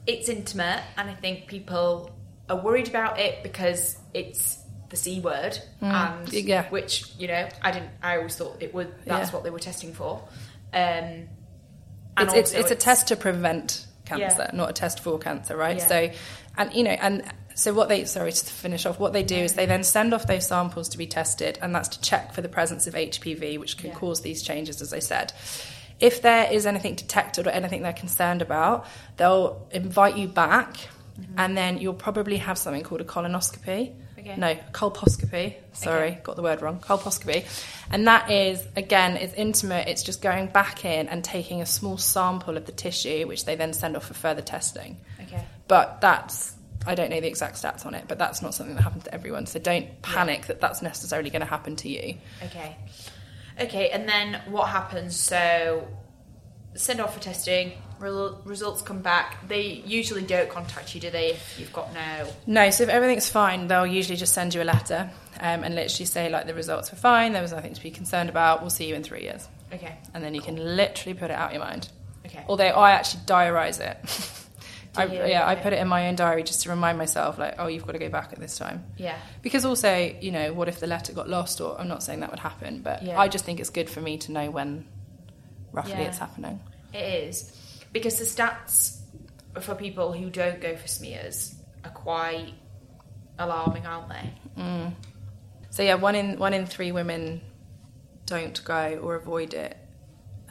it's 0.08 0.30
intimate 0.30 0.82
and 0.98 1.10
I 1.10 1.14
think 1.14 1.48
people 1.48 2.12
are 2.50 2.58
worried 2.58 2.88
about 2.88 3.20
it 3.20 3.44
because 3.44 3.98
it's 4.14 4.58
the 4.90 4.98
C 4.98 5.20
word 5.22 5.58
and 5.80 6.32
yeah. 6.34 6.68
which, 6.70 7.06
you 7.18 7.28
know, 7.28 7.48
I 7.62 7.72
didn't 7.72 7.92
I 8.04 8.18
always 8.18 8.36
thought 8.36 8.58
it 8.62 8.74
would 8.74 8.94
that's 9.06 9.30
Yeah. 9.30 9.36
what 9.36 9.44
they 9.44 9.50
were 9.50 9.60
testing 9.60 9.94
for. 9.94 10.28
Um 10.74 11.30
and 12.18 12.28
It's, 12.28 12.34
it's, 12.34 12.54
it's 12.54 12.72
a 12.72 12.76
test 12.76 13.08
to 13.08 13.16
prevent 13.16 13.86
cancer, 14.06 14.48
Yeah. 14.50 14.58
not 14.58 14.70
a 14.70 14.74
test 14.74 15.00
for 15.00 15.18
cancer, 15.18 15.56
right? 15.56 15.78
Yeah. 15.78 15.88
So, 15.88 16.10
and 16.58 16.74
you 16.74 16.84
know, 16.84 16.92
and 16.92 17.24
so 17.56 17.74
what 17.74 17.88
they 17.88 18.04
sorry 18.04 18.34
to 18.34 18.46
finish 18.46 18.86
off, 18.86 19.00
what 19.00 19.14
they 19.14 19.24
do 19.24 19.36
is 19.36 19.54
they 19.54 19.66
then 19.66 19.84
send 19.84 20.14
off 20.14 20.28
those 20.28 20.46
samples 20.46 20.90
to 20.90 20.98
be 20.98 21.08
tested, 21.08 21.58
and 21.62 21.74
that's 21.74 21.90
to 21.90 22.02
check 22.02 22.34
for 22.34 22.42
the 22.42 22.50
presence 22.50 22.86
of 22.88 22.96
HPV, 22.96 23.58
which 23.60 23.78
can 23.78 23.92
Yeah. 23.92 23.96
cause 23.96 24.22
these 24.22 24.42
changes, 24.44 24.82
as 24.82 24.92
I 24.94 25.00
said. 25.00 25.32
If 26.02 26.22
there 26.22 26.52
is 26.52 26.66
anything 26.66 26.96
detected 26.96 27.48
or 27.48 27.52
anything 27.52 27.84
they're 27.84 27.94
concerned 27.94 28.42
about, 28.42 28.88
they'll 29.18 29.68
invite 29.72 30.18
you 30.18 30.28
back, 30.28 30.76
Mm-hmm. 31.20 31.34
and 31.40 31.58
then 31.58 31.78
you'll 31.78 31.94
probably 31.94 32.38
have 32.38 32.58
something 32.58 32.84
called 32.84 33.02
a 33.02 33.04
colonoscopy. 33.04 33.94
Okay. 34.18 34.36
No, 34.38 34.56
colposcopy. 34.72 35.56
Sorry, 35.74 36.18
got 36.24 36.36
the 36.38 36.42
word 36.42 36.62
wrong. 36.62 36.80
Colposcopy. 36.80 37.46
And 37.92 38.08
that 38.08 38.32
is, 38.32 38.66
again, 38.76 39.18
it's 39.18 39.34
intimate. 39.34 39.88
It's 39.90 40.04
just 40.04 40.22
going 40.22 40.48
back 40.48 40.86
in 40.86 41.10
and 41.10 41.24
taking 41.24 41.62
a 41.62 41.66
small 41.66 41.98
sample 41.98 42.56
of 42.56 42.66
the 42.66 42.72
tissue, 42.72 43.28
which 43.28 43.46
they 43.46 43.56
then 43.56 43.74
send 43.74 43.98
off 43.98 44.06
for 44.06 44.14
further 44.14 44.42
testing. 44.42 45.00
Okay. 45.24 45.44
But 45.68 46.00
that's, 46.02 46.56
I 46.88 46.96
don't 46.96 47.10
know 47.10 47.20
the 47.20 47.28
exact 47.28 47.62
stats 47.62 47.86
on 47.86 47.94
it, 47.94 48.06
but 48.08 48.18
that's 48.18 48.42
not 48.42 48.54
something 48.54 48.76
that 48.76 48.84
happens 48.84 49.04
to 49.04 49.14
everyone. 49.14 49.48
So 49.48 49.60
don't 49.60 50.02
panic 50.02 50.46
that 50.48 50.62
that's 50.62 50.82
necessarily 50.82 51.30
going 51.30 51.42
to 51.42 51.46
happen 51.48 51.76
to 51.78 51.90
you. 51.90 52.16
Okay. 52.46 52.78
Okay, 53.60 53.90
and 53.90 54.08
then 54.08 54.42
what 54.48 54.70
happens? 54.70 55.20
So 55.20 55.88
send 56.76 57.02
off 57.02 57.14
for 57.14 57.20
testing, 57.20 57.74
re- 58.00 58.32
results 58.44 58.82
come 58.82 59.02
back. 59.02 59.48
They 59.48 59.84
usually 59.86 60.24
don't 60.24 60.50
contact 60.50 60.96
you, 60.96 61.02
do 61.02 61.10
they, 61.10 61.32
if 61.32 61.60
you've 61.60 61.74
got 61.74 61.94
no 61.94 62.28
No, 62.48 62.70
so 62.70 62.84
if 62.84 62.90
everything's 62.90 63.30
fine, 63.30 63.68
they'll 63.68 63.88
usually 63.88 64.18
just 64.18 64.34
send 64.34 64.54
you 64.54 64.62
a 64.62 64.64
letter 64.64 65.10
um, 65.40 65.64
and 65.64 65.76
literally 65.76 66.06
say, 66.06 66.30
like, 66.30 66.48
the 66.48 66.54
results 66.54 66.92
were 66.92 66.98
fine, 66.98 67.34
there 67.34 67.42
was 67.42 67.52
nothing 67.52 67.74
to 67.74 67.82
be 67.82 67.92
concerned 67.92 68.30
about, 68.30 68.62
we'll 68.62 68.70
see 68.70 68.88
you 68.88 68.96
in 68.96 69.04
three 69.04 69.24
years. 69.24 69.48
Okay. 69.74 69.98
And 70.14 70.24
then 70.24 70.34
you 70.34 70.42
can 70.42 70.76
literally 70.76 71.18
put 71.18 71.32
it 71.32 71.34
out 71.34 71.48
of 71.48 71.54
your 71.54 71.64
mind. 71.64 71.90
Okay. 72.26 72.44
Although 72.48 72.66
I 72.66 72.92
actually 72.92 73.24
diarise 73.26 73.80
it. 73.80 73.98
I, 74.96 75.06
you? 75.06 75.26
yeah, 75.26 75.48
I 75.48 75.56
put 75.56 75.72
it 75.74 75.80
in 75.80 75.88
my 75.88 76.08
own 76.10 76.16
diary 76.16 76.44
just 76.44 76.64
to 76.64 76.70
remind 76.70 76.98
myself, 76.98 77.38
like, 77.40 77.56
oh, 77.60 77.68
you've 77.68 77.86
got 77.86 77.94
to 77.94 78.00
go 78.00 78.10
back 78.10 78.34
at 78.34 78.40
this 78.40 78.58
time. 78.58 78.84
Yeah. 78.98 79.18
Because 79.42 79.64
also, 79.64 79.94
you 80.20 80.32
know, 80.32 80.54
what 80.54 80.68
if 80.68 80.80
the 80.80 80.88
letter 80.88 81.14
got 81.14 81.30
lost? 81.30 81.62
Or 81.62 81.80
I'm 81.80 81.88
not 81.88 82.04
saying 82.04 82.20
that 82.20 82.30
would 82.30 82.40
happen, 82.40 82.82
but 82.82 83.02
Yeah. 83.04 83.18
I 83.20 83.28
just 83.30 83.46
think 83.46 83.60
it's 83.60 83.70
good 83.70 83.90
for 83.90 84.02
me 84.02 84.18
to 84.20 84.32
know 84.32 84.52
when 84.52 84.86
roughly 85.72 85.94
Yeah. 85.94 86.02
it's 86.02 86.18
happening. 86.18 86.60
It 86.94 87.24
is. 87.26 87.58
Because 87.94 88.18
the 88.18 88.26
stats 88.26 89.00
for 89.62 89.76
people 89.76 90.12
who 90.14 90.30
don't 90.30 90.60
go 90.62 90.76
for 90.76 90.88
smears 90.88 91.56
are 91.86 91.92
quite 91.92 92.54
alarming, 93.40 93.86
aren't 93.86 94.10
they? 94.10 94.94
So 95.70 95.84
yeah, 95.84 95.96
one 95.96 96.16
in 96.16 96.38
one 96.38 96.54
in 96.54 96.66
three 96.66 96.92
women 96.92 97.40
don't 98.26 98.62
go 98.66 99.00
or 99.02 99.16
avoid 99.16 99.54
it, 99.54 99.78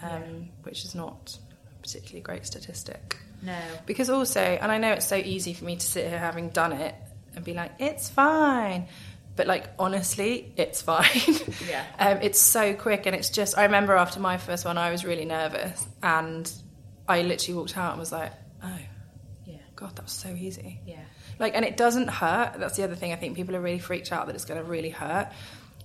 um, 0.02 0.48
which 0.62 0.84
is 0.84 0.94
not 0.94 1.38
a 1.76 1.82
particularly 1.82 2.22
great 2.22 2.46
statistic. 2.46 3.18
No. 3.42 3.58
Because 3.86 4.10
also, 4.10 4.40
and 4.40 4.70
I 4.70 4.78
know 4.78 4.92
it's 4.92 5.06
so 5.06 5.16
easy 5.16 5.54
for 5.54 5.64
me 5.64 5.76
to 5.76 5.86
sit 5.86 6.08
here 6.08 6.18
having 6.18 6.50
done 6.50 6.72
it 6.72 6.94
and 7.34 7.44
be 7.44 7.54
like, 7.54 7.72
it's 7.78 8.08
fine. 8.08 8.86
But 9.36 9.46
like 9.46 9.68
honestly, 9.78 10.52
it's 10.56 10.82
fine. 10.92 11.06
Yeah. 11.68 11.84
um, 11.98 12.18
it's 12.22 12.40
so 12.40 12.74
quick, 12.74 13.06
and 13.06 13.14
it's 13.16 13.30
just. 13.30 13.56
I 13.56 13.64
remember 13.64 13.94
after 13.96 14.20
my 14.20 14.36
first 14.36 14.64
one, 14.64 14.76
I 14.76 14.90
was 14.90 15.04
really 15.04 15.24
nervous, 15.24 15.86
and 16.02 16.50
I 17.08 17.22
literally 17.22 17.58
walked 17.58 17.76
out 17.78 17.92
and 17.92 18.00
was 18.00 18.12
like, 18.12 18.32
"Oh, 18.62 18.78
Yeah. 19.46 19.56
God, 19.76 19.96
that 19.96 20.02
was 20.04 20.12
so 20.12 20.28
easy." 20.30 20.80
Yeah. 20.86 20.96
Like, 21.38 21.54
and 21.56 21.64
it 21.64 21.78
doesn't 21.78 22.08
hurt. 22.08 22.56
That's 22.58 22.76
the 22.76 22.84
other 22.84 22.96
thing. 22.96 23.12
I 23.12 23.16
think 23.16 23.34
people 23.34 23.56
are 23.56 23.60
really 23.62 23.78
freaked 23.78 24.12
out 24.12 24.26
that 24.26 24.34
it's 24.34 24.44
going 24.44 24.60
to 24.60 24.68
really 24.68 24.90
hurt. 24.90 25.28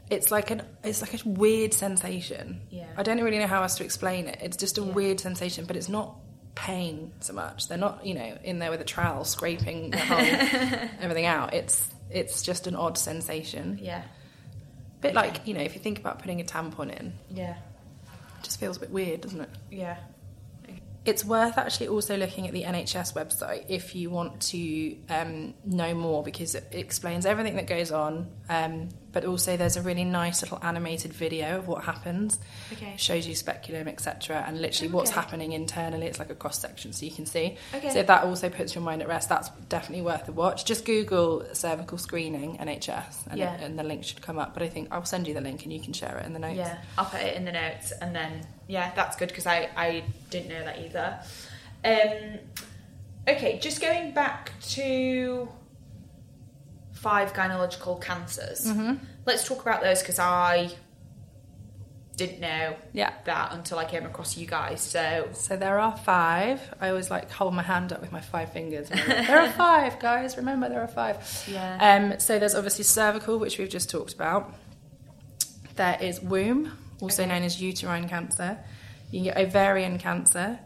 It's 0.09 0.29
like 0.31 0.51
an, 0.51 0.63
it's 0.83 0.99
like 1.01 1.13
a 1.23 1.29
weird 1.29 1.73
sensation. 1.73 2.59
Yeah. 2.69 2.87
I 2.97 3.03
don't 3.03 3.21
really 3.23 3.39
know 3.39 3.47
how 3.47 3.61
else 3.63 3.77
to 3.77 3.85
explain 3.85 4.27
it. 4.27 4.39
It's 4.41 4.57
just 4.57 4.77
a 4.79 4.83
weird 4.83 5.21
sensation, 5.21 5.63
but 5.65 5.77
it's 5.77 5.87
not 5.87 6.17
pain 6.55 7.11
so 7.19 7.33
much. 7.33 7.67
They're 7.67 7.77
not, 7.77 8.05
you 8.05 8.13
know, 8.15 8.37
in 8.43 8.59
there 8.59 8.71
with 8.71 8.81
a 8.81 8.85
trowel 8.85 9.25
scraping 9.25 9.91
the 9.91 9.97
whole 9.99 10.89
everything 11.01 11.25
out. 11.25 11.53
It's 11.53 11.87
it's 12.09 12.41
just 12.41 12.65
an 12.67 12.75
odd 12.75 12.97
sensation. 12.97 13.77
Yeah. 13.81 14.03
bit 15.01 15.13
like 15.13 15.45
you 15.47 15.53
know, 15.53 15.61
if 15.61 15.75
you 15.75 15.81
think 15.81 15.99
about 15.99 16.19
putting 16.19 16.39
a 16.41 16.43
tampon 16.43 16.97
in, 16.97 17.13
Yeah. 17.29 17.55
it 18.37 18.43
just 18.43 18.59
feels 18.59 18.77
a 18.77 18.79
bit 18.79 18.91
weird, 18.91 19.21
doesn't 19.21 19.41
it? 19.41 19.49
Yeah. 19.69 19.97
It's 21.03 21.23
worth 21.23 21.59
actually 21.59 21.89
also 21.89 22.17
looking 22.17 22.47
at 22.47 22.53
the 22.53 22.63
NHS 22.63 23.13
website 23.13 23.65
if 23.69 23.93
you 23.93 24.09
want 24.09 24.41
to 24.49 24.95
um, 25.09 25.53
know 25.63 25.93
more 25.93 26.23
because 26.23 26.55
it 26.55 26.65
explains 26.71 27.27
everything 27.27 27.57
that 27.57 27.67
goes 27.67 27.91
on. 27.91 28.27
Um, 28.49 28.89
but 29.15 29.23
also, 29.23 29.55
there's 29.55 29.77
a 29.77 29.81
really 29.81 30.03
nice 30.03 30.41
little 30.41 30.59
animated 30.61 31.13
video 31.13 31.57
of 31.57 31.69
what 31.69 31.85
happens. 31.85 32.37
Okay. 32.73 32.95
Shows 32.97 33.25
you 33.25 33.33
speculum, 33.33 33.87
etc., 33.87 34.43
and 34.45 34.61
literally 34.61 34.91
what's 34.91 35.09
happening 35.09 35.53
internally. 35.53 36.05
It's 36.07 36.19
like 36.19 36.29
a 36.29 36.35
cross 36.35 36.59
section, 36.59 36.91
so 36.91 37.05
you 37.05 37.13
can 37.13 37.25
see. 37.25 37.55
Okay. 37.73 37.91
So 37.91 37.99
if 37.99 38.07
that 38.07 38.25
also 38.25 38.49
puts 38.49 38.75
your 38.75 38.83
mind 38.83 39.01
at 39.01 39.07
rest, 39.07 39.29
that's 39.29 39.47
definitely 39.69 40.03
worth 40.03 40.27
a 40.27 40.33
watch. 40.33 40.65
Just 40.65 40.83
Google 40.83 41.45
cervical 41.53 41.97
screening 41.97 42.57
NHS, 42.57 43.27
and, 43.29 43.39
Yeah. 43.39 43.53
and 43.53 43.79
the 43.79 43.83
link 43.83 44.03
should 44.03 44.21
come 44.21 44.37
up. 44.37 44.53
But 44.53 44.63
I 44.63 44.67
think 44.67 44.89
I'll 44.91 45.05
send 45.05 45.29
you 45.29 45.33
the 45.33 45.39
link, 45.39 45.63
and 45.63 45.71
you 45.71 45.79
can 45.79 45.93
share 45.93 46.17
it 46.17 46.25
in 46.25 46.33
the 46.33 46.39
notes. 46.39 46.57
Yeah, 46.57 46.77
I'll 46.97 47.05
put 47.05 47.21
it 47.21 47.37
in 47.37 47.45
the 47.45 47.53
notes, 47.53 47.93
and 48.01 48.13
then 48.13 48.45
yeah, 48.67 48.91
that's 48.97 49.15
good 49.15 49.29
because 49.29 49.47
I 49.47 49.69
I 49.77 50.03
didn't 50.29 50.49
know 50.49 50.61
that 50.65 50.77
either. 50.79 51.19
Um, 51.85 52.39
okay, 53.33 53.59
just 53.59 53.79
going 53.79 54.11
back 54.11 54.51
to 54.71 55.47
five 57.07 57.33
gynecological 57.33 58.01
cancers. 58.01 58.65
Mm-hmm. 58.65 58.93
Let's 59.27 59.47
talk 59.47 59.61
about 59.61 59.81
those 59.83 59.99
because 60.01 60.17
I 60.19 60.71
didn't 62.15 62.39
know 62.39 62.75
Yeah. 62.93 63.11
that 63.25 63.51
until 63.53 63.77
I 63.77 63.85
came 63.85 64.05
across 64.05 64.37
you 64.37 64.47
guys. 64.47 64.79
So 64.81 65.27
So 65.33 65.55
there 65.57 65.77
are 65.79 65.95
five. 65.97 66.59
I 66.81 66.89
always 66.89 67.09
like 67.11 67.29
hold 67.39 67.53
my 67.53 67.61
hand 67.73 67.91
up 67.93 68.01
with 68.01 68.11
my 68.11 68.21
five 68.21 68.49
fingers. 68.53 68.89
like, 68.89 69.05
there 69.05 69.39
are 69.41 69.49
five, 69.67 69.99
guys. 69.99 70.37
Remember, 70.37 70.67
there 70.69 70.81
are 70.81 70.87
five. 71.03 71.17
Yeah. 71.47 71.77
Um, 72.11 72.19
so 72.19 72.39
there's 72.39 72.55
obviously 72.55 72.85
cervical, 72.85 73.37
which 73.37 73.57
we've 73.59 73.69
just 73.69 73.89
talked 73.89 74.13
about. 74.13 74.53
There 75.75 75.97
is 76.01 76.21
womb, 76.21 76.71
also 77.01 77.25
known 77.25 77.43
as 77.43 77.61
uterine 77.61 78.07
cancer. 78.07 78.57
You 79.11 79.17
can 79.19 79.23
get 79.33 79.37
ovarian 79.37 79.99
cancer, 79.99 80.57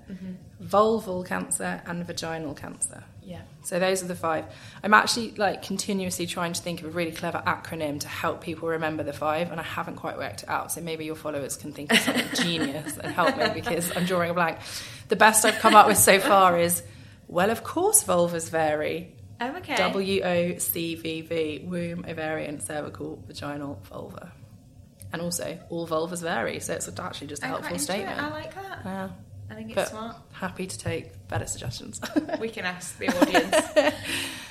vulval 0.63 1.25
cancer, 1.25 1.82
and 1.88 2.06
vaginal 2.06 2.54
cancer. 2.56 3.04
Yeah, 3.29 3.41
So 3.61 3.77
those 3.77 4.01
are 4.01 4.07
the 4.07 4.15
five. 4.15 4.45
I'm 4.83 4.93
actually 4.95 5.31
like 5.31 5.61
continuously 5.61 6.25
trying 6.25 6.53
to 6.53 6.61
think 6.61 6.81
of 6.81 6.87
a 6.87 6.89
really 6.89 7.11
clever 7.11 7.43
acronym 7.45 7.99
to 7.99 8.07
help 8.07 8.41
people 8.41 8.69
remember 8.69 9.03
the 9.03 9.13
five, 9.13 9.51
and 9.51 9.59
I 9.59 9.63
haven't 9.63 9.97
quite 9.97 10.17
worked 10.17 10.41
it 10.43 10.49
out. 10.49 10.71
So 10.71 10.81
maybe 10.81 11.05
your 11.05 11.15
followers 11.15 11.55
can 11.55 11.71
think 11.71 11.91
of 11.93 11.99
something 11.99 12.25
genius 12.43 12.97
and 12.97 13.13
help 13.13 13.37
me 13.37 13.49
because 13.53 13.95
I'm 13.95 14.05
drawing 14.05 14.31
a 14.31 14.33
blank. 14.33 14.57
The 15.09 15.15
best 15.15 15.45
I've 15.45 15.59
come 15.59 15.75
up 15.75 15.85
with 15.87 15.97
so 15.99 16.19
far 16.19 16.57
is, 16.59 16.81
well, 17.27 17.51
of 17.51 17.63
course, 17.63 18.03
vulvas 18.03 18.49
vary. 18.49 19.15
oh, 19.39 19.55
okay. 19.57 19.75
W 19.75 20.23
O 20.23 20.57
C 20.57 20.95
V 20.95 21.21
V, 21.21 21.65
womb, 21.67 22.05
ovarian, 22.07 22.59
cervical, 22.59 23.23
vaginal, 23.27 23.79
vulva. 23.83 24.31
And 25.13 25.21
also, 25.21 25.59
all 25.69 25.87
vulvas 25.87 26.21
vary, 26.23 26.59
so 26.59 26.73
it's 26.73 26.87
actually 26.99 27.27
just 27.27 27.41
a 27.43 27.45
I'm 27.45 27.51
helpful 27.51 27.69
quite 27.69 27.81
into 27.81 27.93
it. 27.93 27.95
statement. 27.95 28.19
I 28.21 28.29
like 28.29 28.55
that. 28.55 28.79
Yeah. 28.85 29.09
I 29.49 29.55
think 29.55 29.69
it's 29.69 29.75
But 29.75 29.88
smart. 29.89 30.15
happy 30.31 30.67
to 30.67 30.77
take 30.77 31.27
better 31.27 31.45
suggestions. 31.47 31.99
we 32.39 32.49
can 32.49 32.65
ask 32.75 32.97
the 32.97 33.07
audience. 33.09 33.93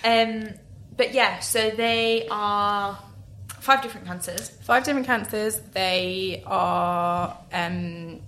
um, 0.05 0.55
but 0.97 1.15
yeah, 1.15 1.39
so 1.41 1.71
they 1.71 2.27
are 2.31 2.99
five 3.61 3.83
different 3.83 4.07
cancers. 4.07 4.51
Five 4.63 4.85
different 4.85 5.07
cancers. 5.07 5.61
They 5.73 6.43
are, 6.47 7.37
um, 7.53 8.21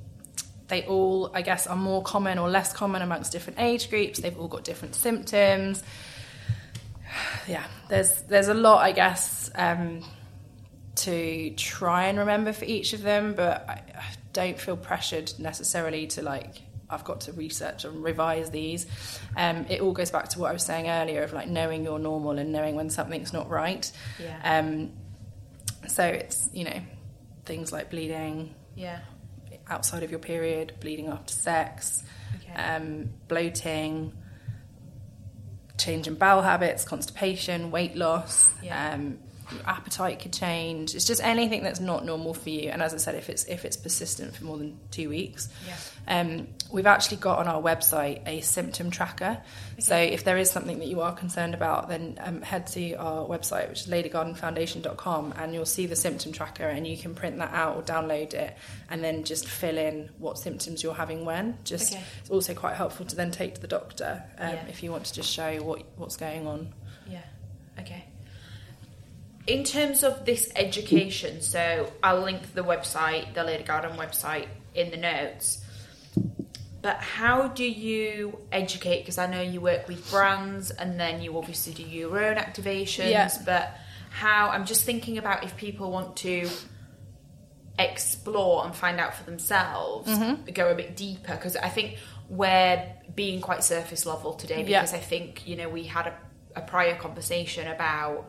they 0.68 0.85
all, 0.87 1.30
I 1.35 1.42
guess, 1.42 1.66
are 1.66 1.76
more 1.76 2.02
common 2.02 2.38
or 2.38 2.48
less 2.48 2.72
common 2.72 3.02
amongst 3.02 3.33
different 3.33 3.59
age 3.59 3.90
groups. 3.90 4.20
They've 4.20 4.38
all 4.38 4.48
got 4.48 4.64
different 4.64 4.94
symptoms. 4.94 5.83
Yeah, 7.48 7.64
there's 7.88 8.22
there's 8.22 8.46
a 8.46 8.54
lot, 8.54 8.85
I 8.85 8.92
guess, 8.92 9.50
um, 9.56 10.04
to 10.96 11.50
try 11.56 12.04
and 12.06 12.18
remember 12.20 12.52
for 12.52 12.64
each 12.64 12.92
of 12.92 13.02
them, 13.02 13.35
but 13.35 13.68
I, 13.68 13.83
don't 14.32 14.58
feel 14.58 14.76
pressured 14.76 15.32
necessarily 15.38 16.06
to 16.08 16.22
like. 16.22 16.62
I've 16.92 17.04
got 17.04 17.20
to 17.22 17.32
research 17.32 17.84
and 17.84 18.02
revise 18.02 18.50
these. 18.50 18.84
Um, 19.36 19.64
it 19.68 19.80
all 19.80 19.92
goes 19.92 20.10
back 20.10 20.28
to 20.30 20.40
what 20.40 20.50
I 20.50 20.52
was 20.52 20.64
saying 20.64 20.88
earlier 20.88 21.22
of 21.22 21.32
like 21.32 21.46
knowing 21.46 21.84
you're 21.84 22.00
normal 22.00 22.32
and 22.36 22.50
knowing 22.52 22.74
when 22.74 22.90
something's 22.90 23.32
not 23.32 23.48
right. 23.48 23.90
Yeah. 24.20 24.40
Um, 24.58 24.90
so 25.86 26.04
it's, 26.04 26.48
you 26.52 26.64
know, 26.64 26.80
things 27.44 27.72
like 27.72 27.90
bleeding 27.90 28.56
Yeah. 28.74 28.98
outside 29.68 30.02
of 30.02 30.10
your 30.10 30.18
period, 30.18 30.72
bleeding 30.80 31.06
after 31.06 31.32
sex, 31.32 32.02
Okay. 32.42 32.60
um, 32.60 33.10
bloating, 33.28 34.12
change 35.78 36.06
in 36.08 36.14
bowel 36.16 36.42
habits, 36.42 36.84
constipation, 36.84 37.70
weight 37.70 37.94
loss, 37.96 38.50
Yeah. 38.62 38.94
um, 38.94 39.10
your 39.10 39.29
appetite 39.66 40.20
could 40.20 40.32
change. 40.32 40.94
It's 40.94 41.04
just 41.04 41.22
anything 41.22 41.62
that's 41.62 41.80
not 41.80 42.04
normal 42.04 42.34
for 42.34 42.50
you. 42.50 42.70
And 42.70 42.82
as 42.82 42.94
I 42.94 42.98
said, 42.98 43.14
if 43.14 43.28
it's 43.28 43.44
if 43.44 43.64
it's 43.64 43.76
persistent 43.76 44.34
for 44.36 44.44
more 44.44 44.58
than 44.58 44.78
two 44.90 45.08
weeks, 45.08 45.48
um, 46.08 46.48
we've 46.72 46.86
actually 46.86 47.18
got 47.18 47.38
on 47.38 47.48
our 47.48 47.60
website 47.62 48.26
a 48.26 48.40
symptom 48.40 48.90
tracker. 48.90 49.40
So 49.78 49.96
if 49.96 50.24
there 50.24 50.36
is 50.38 50.50
something 50.50 50.78
that 50.80 50.88
you 50.88 51.00
are 51.00 51.12
concerned 51.14 51.54
about, 51.54 51.88
then 51.88 52.18
um, 52.20 52.42
head 52.42 52.66
to 52.68 52.94
our 52.94 53.26
website, 53.26 53.68
which 53.68 53.80
is 53.82 53.86
ladygardenfoundation.com, 53.88 55.34
and 55.38 55.54
you'll 55.54 55.66
see 55.66 55.86
the 55.86 55.96
symptom 55.96 56.32
tracker, 56.32 56.64
and 56.66 56.86
you 56.86 56.96
can 56.96 57.14
print 57.14 57.38
that 57.38 57.52
out 57.52 57.76
or 57.76 57.82
download 57.82 58.34
it, 58.34 58.56
and 58.90 59.02
then 59.02 59.24
just 59.24 59.46
fill 59.48 59.78
in 59.78 60.10
what 60.18 60.38
symptoms 60.38 60.82
you're 60.82 60.94
having 60.94 61.24
when. 61.24 61.58
Just 61.64 61.92
Okay. 61.92 62.02
it's 62.20 62.30
also 62.30 62.54
quite 62.54 62.76
helpful 62.76 63.06
to 63.06 63.16
then 63.16 63.30
take 63.30 63.54
to 63.56 63.60
the 63.60 63.68
doctor 63.68 64.22
um, 64.38 64.50
Yeah. 64.50 64.66
if 64.68 64.82
you 64.82 64.90
want 64.90 65.04
to 65.06 65.14
just 65.14 65.30
show 65.30 65.56
what 65.62 65.82
what's 65.96 66.16
going 66.16 66.46
on. 66.46 66.72
Yeah. 67.08 67.22
Okay. 67.78 68.04
In 69.46 69.64
terms 69.64 70.03
of 70.05 70.24
this 70.24 70.50
education, 70.55 71.40
so 71.40 71.90
I'll 72.03 72.20
link 72.20 72.55
the 72.55 72.62
website, 72.62 73.35
the 73.35 73.42
Lady 73.42 73.64
Garden 73.64 73.96
website, 73.96 74.46
in 74.74 74.90
the 74.90 74.96
notes. 74.96 75.64
But 76.83 76.96
how 76.96 77.48
do 77.48 77.64
you 77.64 78.38
educate? 78.53 79.00
Because 79.00 79.18
I 79.18 79.26
know 79.26 79.42
you 79.42 79.61
work 79.61 79.88
with 79.88 80.09
brands, 80.11 80.70
and 80.70 80.98
then 81.00 81.20
you 81.20 81.37
obviously 81.37 81.72
do 81.74 81.83
your 81.83 82.22
own 82.24 82.37
activations. 82.37 83.11
Yeah. 83.11 83.31
But 83.44 83.76
how? 84.11 84.48
I'm 84.50 84.66
just 84.66 84.85
thinking 84.85 85.18
about 85.18 85.42
if 85.44 85.57
people 85.57 85.90
want 85.90 86.16
to 86.18 86.48
explore 87.79 88.64
and 88.64 88.74
find 88.74 89.00
out 89.00 89.14
for 89.14 89.24
themselves, 89.24 90.09
Mm-hmm. 90.11 90.53
go 90.53 90.70
a 90.70 90.74
bit 90.74 90.96
deeper. 90.96 91.35
Because 91.35 91.57
I 91.57 91.68
think 91.68 91.96
we're 92.29 92.83
being 93.14 93.40
quite 93.40 93.64
surface 93.64 94.07
level 94.07 94.35
today. 94.35 94.64
Yeah. 94.66 94.81
Because 94.81 94.94
I 94.94 94.98
think 94.98 95.46
you 95.46 95.57
know 95.57 95.68
we 95.68 95.85
had 95.85 96.07
a, 96.09 96.14
a 96.57 96.61
prior 96.62 96.94
conversation 96.94 97.68
about 97.68 98.26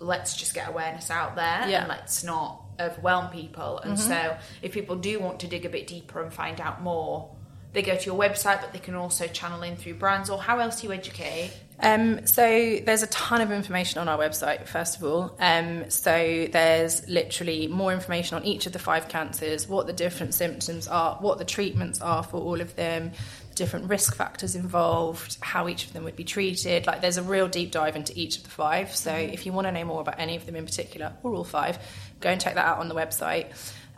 let's 0.00 0.36
just 0.36 0.54
get 0.54 0.68
awareness 0.68 1.10
out 1.10 1.36
there 1.36 1.44
Yeah. 1.44 1.64
Mm-hmm. 1.64 1.74
and 1.74 1.88
let's 1.88 2.24
not 2.24 2.62
overwhelm 2.80 3.30
people. 3.30 3.78
And 3.80 3.98
so 3.98 4.36
if 4.62 4.72
people 4.72 4.96
do 4.96 5.18
want 5.18 5.40
to 5.40 5.46
dig 5.48 5.64
a 5.64 5.68
bit 5.68 5.86
deeper 5.88 6.22
and 6.22 6.32
find 6.32 6.60
out 6.60 6.80
more, 6.82 7.30
they 7.72 7.82
go 7.82 7.96
to 7.96 8.06
your 8.06 8.18
website, 8.18 8.60
but 8.60 8.72
they 8.72 8.78
can 8.78 8.94
also 8.94 9.26
channel 9.26 9.62
in 9.62 9.76
through 9.76 9.94
brands. 9.94 10.30
Or 10.30 10.40
how 10.40 10.58
else 10.60 10.80
do 10.80 10.86
you 10.86 10.92
educate? 10.92 11.50
Um, 11.80 12.26
so 12.26 12.78
there's 12.84 13.02
a 13.02 13.06
ton 13.08 13.40
of 13.40 13.52
information 13.52 14.00
on 14.00 14.08
our 14.08 14.18
website, 14.18 14.66
first 14.66 14.96
of 14.96 15.04
all. 15.04 15.36
Um, 15.38 15.90
so 15.90 16.46
there's 16.50 17.08
literally 17.08 17.66
more 17.68 17.92
information 17.92 18.36
on 18.36 18.44
each 18.44 18.66
of 18.66 18.72
the 18.72 18.78
five 18.78 19.08
cancers, 19.08 19.68
what 19.68 19.86
the 19.86 19.92
different 19.92 20.34
symptoms 20.34 20.88
are, 20.88 21.16
what 21.16 21.38
the 21.38 21.44
treatments 21.44 22.00
are 22.00 22.22
for 22.22 22.38
all 22.38 22.60
of 22.60 22.74
them, 22.74 23.12
different 23.58 23.90
risk 23.90 24.14
factors 24.14 24.54
involved, 24.54 25.36
how 25.40 25.68
each 25.68 25.84
of 25.84 25.92
them 25.92 26.04
would 26.04 26.16
be 26.16 26.24
treated. 26.24 26.86
Like 26.86 27.00
there's 27.00 27.18
a 27.18 27.22
real 27.22 27.48
deep 27.48 27.72
dive 27.72 27.96
into 27.96 28.12
each 28.16 28.38
of 28.38 28.44
the 28.44 28.50
five. 28.50 28.94
So 28.94 29.12
if 29.12 29.44
you 29.44 29.52
want 29.52 29.66
to 29.66 29.72
know 29.72 29.84
more 29.84 30.00
about 30.00 30.18
any 30.18 30.36
of 30.36 30.46
them 30.46 30.56
in 30.56 30.64
particular, 30.64 31.12
or 31.22 31.34
all 31.34 31.44
five, 31.44 31.78
go 32.20 32.30
and 32.30 32.40
check 32.40 32.54
that 32.54 32.64
out 32.64 32.78
on 32.78 32.88
the 32.88 32.94
website. 32.94 33.46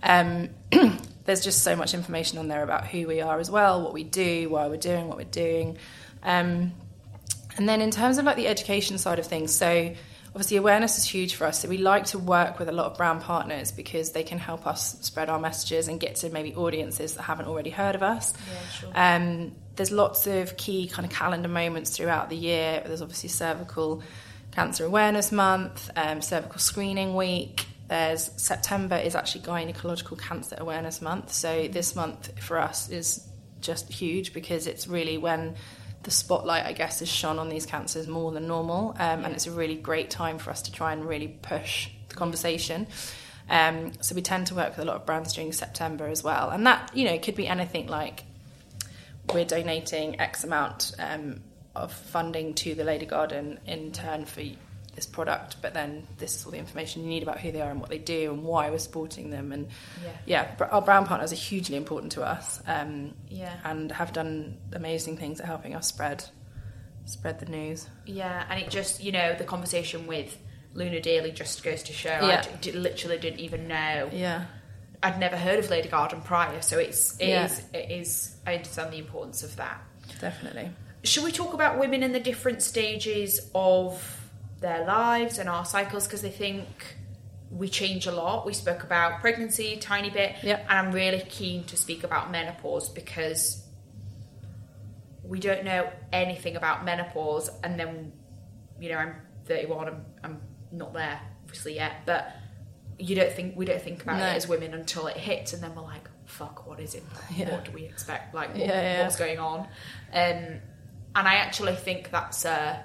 Um, 0.03 0.49
there's 1.25 1.44
just 1.44 1.62
so 1.62 1.77
much 1.77 1.94
information 1.94 2.38
on 2.38 2.49
there 2.49 2.62
about 2.62 2.87
who 2.87 3.07
we 3.07 3.20
are 3.20 3.38
as 3.38 3.51
well, 3.51 3.83
what 3.83 3.92
we 3.92 4.03
do, 4.03 4.49
why 4.49 4.66
we're 4.66 4.77
doing 4.77 5.07
what 5.07 5.18
we're 5.18 5.25
doing. 5.25 5.79
Um, 6.23 6.73
and 7.57 7.68
then 7.68 7.81
in 7.81 7.90
terms 7.90 8.18
of 8.18 8.25
like 8.25 8.37
the 8.37 8.49
education 8.49 8.99
side 8.99 9.18
of 9.18 9.27
things, 9.27 9.55
so 9.55 9.94
obviously 10.30 10.56
awareness 10.56 10.96
is 10.96 11.04
huge 11.04 11.34
for 11.34 11.46
us. 11.46 11.60
So 11.60 11.68
we 11.68 11.78
like 11.78 12.06
to 12.06 12.18
work 12.18 12.58
with 12.58 12.68
a 12.68 12.72
lot 12.72 12.86
of 12.86 12.96
brand 12.96 13.22
partners 13.22 13.72
because 13.72 14.12
they 14.12 14.22
can 14.22 14.38
help 14.38 14.66
us 14.66 14.96
spread 15.00 15.28
our 15.28 15.38
messages 15.40 15.88
and 15.88 15.98
get 15.98 16.16
to 16.16 16.30
maybe 16.30 16.54
audiences 16.54 17.14
that 17.14 17.22
haven't 17.22 17.46
already 17.46 17.70
heard 17.70 17.94
of 17.94 18.02
us. 18.02 18.32
Um, 18.94 19.52
there's 19.76 19.90
lots 19.90 20.26
of 20.26 20.56
key 20.56 20.88
kind 20.88 21.04
of 21.04 21.12
calendar 21.12 21.48
moments 21.48 21.96
throughout 21.96 22.30
the 22.30 22.36
year. 22.36 22.82
There's 22.86 23.02
obviously 23.02 23.28
cervical 23.28 24.02
cancer 24.52 24.84
awareness 24.84 25.32
month, 25.32 25.90
um, 25.96 26.22
cervical 26.22 26.58
screening 26.58 27.14
week. 27.14 27.66
There's 27.88 28.30
September 28.36 28.96
is 28.96 29.16
actually 29.16 29.42
gynecological 29.42 30.16
cancer 30.18 30.56
awareness 30.58 31.02
month. 31.02 31.32
So 31.32 31.66
this 31.66 31.96
month 31.96 32.38
for 32.40 32.58
us 32.58 32.88
is 32.88 33.26
just 33.60 33.92
huge 33.92 34.32
because 34.32 34.66
it's 34.66 34.86
really 34.86 35.18
when 35.18 35.56
the 36.02 36.10
spotlight, 36.10 36.64
I 36.64 36.72
guess, 36.72 37.02
is 37.02 37.08
shone 37.08 37.38
on 37.38 37.48
these 37.48 37.66
cancers 37.66 38.08
more 38.08 38.32
than 38.32 38.46
normal, 38.46 38.94
um, 38.98 39.24
and 39.24 39.34
it's 39.34 39.46
a 39.46 39.50
really 39.50 39.74
great 39.74 40.10
time 40.10 40.38
for 40.38 40.50
us 40.50 40.62
to 40.62 40.72
try 40.72 40.92
and 40.92 41.04
really 41.04 41.28
push 41.28 41.90
the 42.08 42.14
conversation. 42.14 42.86
Um, 43.48 43.92
so 44.00 44.14
we 44.14 44.22
tend 44.22 44.46
to 44.48 44.54
work 44.54 44.70
with 44.70 44.78
a 44.78 44.84
lot 44.84 44.96
of 44.96 45.06
brands 45.06 45.34
during 45.34 45.52
September 45.52 46.06
as 46.06 46.22
well, 46.22 46.50
and 46.50 46.66
that 46.66 46.90
you 46.94 47.04
know 47.04 47.18
could 47.18 47.34
be 47.34 47.46
anything 47.46 47.86
like 47.88 48.24
we're 49.34 49.44
donating 49.44 50.20
X 50.20 50.44
amount 50.44 50.92
um, 50.98 51.40
of 51.74 51.92
funding 51.92 52.54
to 52.54 52.74
the 52.74 52.84
Lady 52.84 53.06
Garden 53.06 53.58
in 53.66 53.92
turn 53.92 54.24
for 54.24 54.42
this 55.00 55.06
product, 55.06 55.56
but 55.62 55.72
then 55.72 56.06
this 56.18 56.36
is 56.36 56.44
all 56.44 56.52
the 56.52 56.58
information 56.58 57.02
you 57.02 57.08
need 57.08 57.22
about 57.22 57.40
who 57.40 57.50
they 57.50 57.62
are 57.62 57.70
and 57.70 57.80
what 57.80 57.88
they 57.88 57.96
do 57.98 58.32
and 58.32 58.44
why 58.44 58.68
we're 58.68 58.78
supporting 58.78 59.30
them. 59.30 59.50
And 59.50 59.68
Yeah. 60.04 60.10
yeah, 60.58 60.66
our 60.70 60.82
brand 60.82 61.06
partners 61.06 61.32
are 61.32 61.36
hugely 61.36 61.76
important 61.76 62.12
to 62.12 62.22
us, 62.22 62.60
um, 62.66 63.14
Yeah. 63.28 63.54
and 63.64 63.90
have 63.92 64.12
done 64.12 64.58
amazing 64.74 65.16
things 65.16 65.40
at 65.40 65.46
helping 65.46 65.74
us 65.74 65.86
spread 65.88 66.24
spread 67.06 67.40
the 67.40 67.46
news. 67.46 67.88
Yeah, 68.06 68.44
and 68.48 68.60
it 68.62 68.70
just, 68.70 69.02
you 69.02 69.10
know, 69.10 69.34
the 69.34 69.42
conversation 69.42 70.06
with 70.06 70.36
Luna 70.74 71.00
Daily 71.00 71.32
just 71.32 71.64
goes 71.64 71.82
to 71.84 71.92
show. 71.92 72.10
Yeah. 72.10 72.44
I 72.46 72.56
d- 72.58 72.70
literally 72.72 73.18
didn't 73.18 73.40
even 73.40 73.66
know. 73.66 74.10
Yeah, 74.12 74.44
I'd 75.02 75.18
never 75.18 75.36
heard 75.36 75.58
of 75.58 75.70
Lady 75.70 75.88
Garden 75.88 76.20
prior, 76.20 76.60
so 76.62 76.78
it's 76.78 77.18
it 77.18 77.28
Yeah. 77.30 77.46
is- 77.46 77.62
it 77.72 77.90
is. 77.90 78.36
I 78.46 78.54
understand 78.56 78.92
the 78.92 78.98
importance 78.98 79.42
of 79.42 79.56
that. 79.56 79.80
definitely. 80.20 80.70
Should 81.02 81.24
we 81.24 81.32
talk 81.32 81.54
about 81.54 81.78
women 81.78 82.02
in 82.02 82.12
the 82.12 82.20
different 82.20 82.60
stages 82.62 83.40
of 83.54 84.19
their 84.61 84.85
lives 84.85 85.38
and 85.38 85.49
our 85.49 85.64
cycles? 85.64 86.07
Because 86.07 86.23
they 86.23 86.31
think 86.31 86.66
we 87.51 87.68
change 87.68 88.07
a 88.07 88.12
lot. 88.12 88.46
We 88.46 88.55
spoke 88.55 88.83
about 88.85 89.20
pregnancy, 89.20 89.75
a 89.75 89.77
tiny 89.79 90.11
bit, 90.11 90.37
Yep. 90.42 90.66
and 90.68 90.79
I'm 90.79 90.92
really 90.92 91.20
keen 91.29 91.64
to 91.64 91.77
speak 91.77 92.05
about 92.05 92.31
menopause 92.31 92.88
because 92.88 93.62
we 95.25 95.38
don't 95.40 95.64
know 95.64 95.90
anything 96.12 96.57
about 96.57 96.85
menopause. 96.85 97.51
And 97.62 97.79
then, 97.79 98.12
you 98.81 98.90
know, 98.90 98.96
I'm 98.99 99.16
31. 99.46 99.88
I'm, 99.88 100.05
I'm 100.25 100.40
not 100.73 100.92
there 100.92 101.20
obviously 101.44 101.75
yet, 101.75 101.92
but 102.07 102.31
you 102.99 103.16
don't 103.16 103.33
think 103.33 103.57
we 103.57 103.64
don't 103.64 103.81
think 103.83 104.03
about 104.03 104.18
No. 104.18 104.27
it 104.27 104.37
as 104.37 104.46
women 104.46 104.75
until 104.75 105.07
it 105.09 105.16
hits, 105.16 105.53
and 105.53 105.62
then 105.62 105.75
we're 105.75 105.83
like, 105.83 106.09
"Fuck, 106.27 106.66
what 106.66 106.79
is 106.79 106.94
it? 106.94 107.03
Yeah. 107.35 107.51
What 107.51 107.64
do 107.64 107.73
we 107.73 107.85
expect? 107.85 108.35
Like, 108.35 108.51
what, 108.51 108.59
Yeah, 108.59 108.66
yeah. 108.81 109.03
what's 109.03 109.16
going 109.16 109.38
on?" 109.38 109.61
Um, 109.61 109.66
and 110.12 110.61
I 111.14 111.37
actually 111.37 111.75
think 111.77 112.11
that's 112.11 112.44
a 112.44 112.85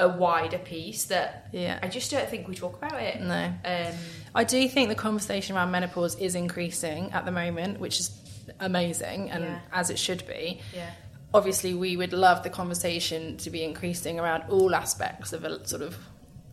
a 0.00 0.08
wider 0.08 0.58
piece 0.58 1.04
that 1.04 1.48
Yeah. 1.52 1.78
I 1.82 1.88
just 1.88 2.10
don't 2.10 2.28
think 2.28 2.48
we 2.48 2.54
talk 2.54 2.76
about 2.76 3.00
it. 3.00 3.20
No. 3.20 3.52
Um, 3.64 3.94
I 4.34 4.44
do 4.44 4.68
think 4.68 4.88
the 4.88 4.94
conversation 4.94 5.56
around 5.56 5.70
menopause 5.70 6.16
is 6.16 6.34
increasing 6.34 7.12
at 7.12 7.24
the 7.24 7.30
moment, 7.32 7.78
which 7.80 8.00
is 8.00 8.10
amazing 8.58 9.30
and 9.30 9.44
Yeah. 9.44 9.58
as 9.72 9.90
it 9.90 9.98
should 9.98 10.26
be. 10.26 10.60
Yeah. 10.74 10.90
Obviously, 11.32 11.74
we 11.74 11.96
would 11.96 12.12
love 12.12 12.42
the 12.42 12.50
conversation 12.50 13.36
to 13.38 13.50
be 13.50 13.62
increasing 13.62 14.18
around 14.18 14.44
all 14.50 14.74
aspects 14.74 15.32
of 15.32 15.44
a 15.44 15.64
sort 15.66 15.82
of 15.82 15.96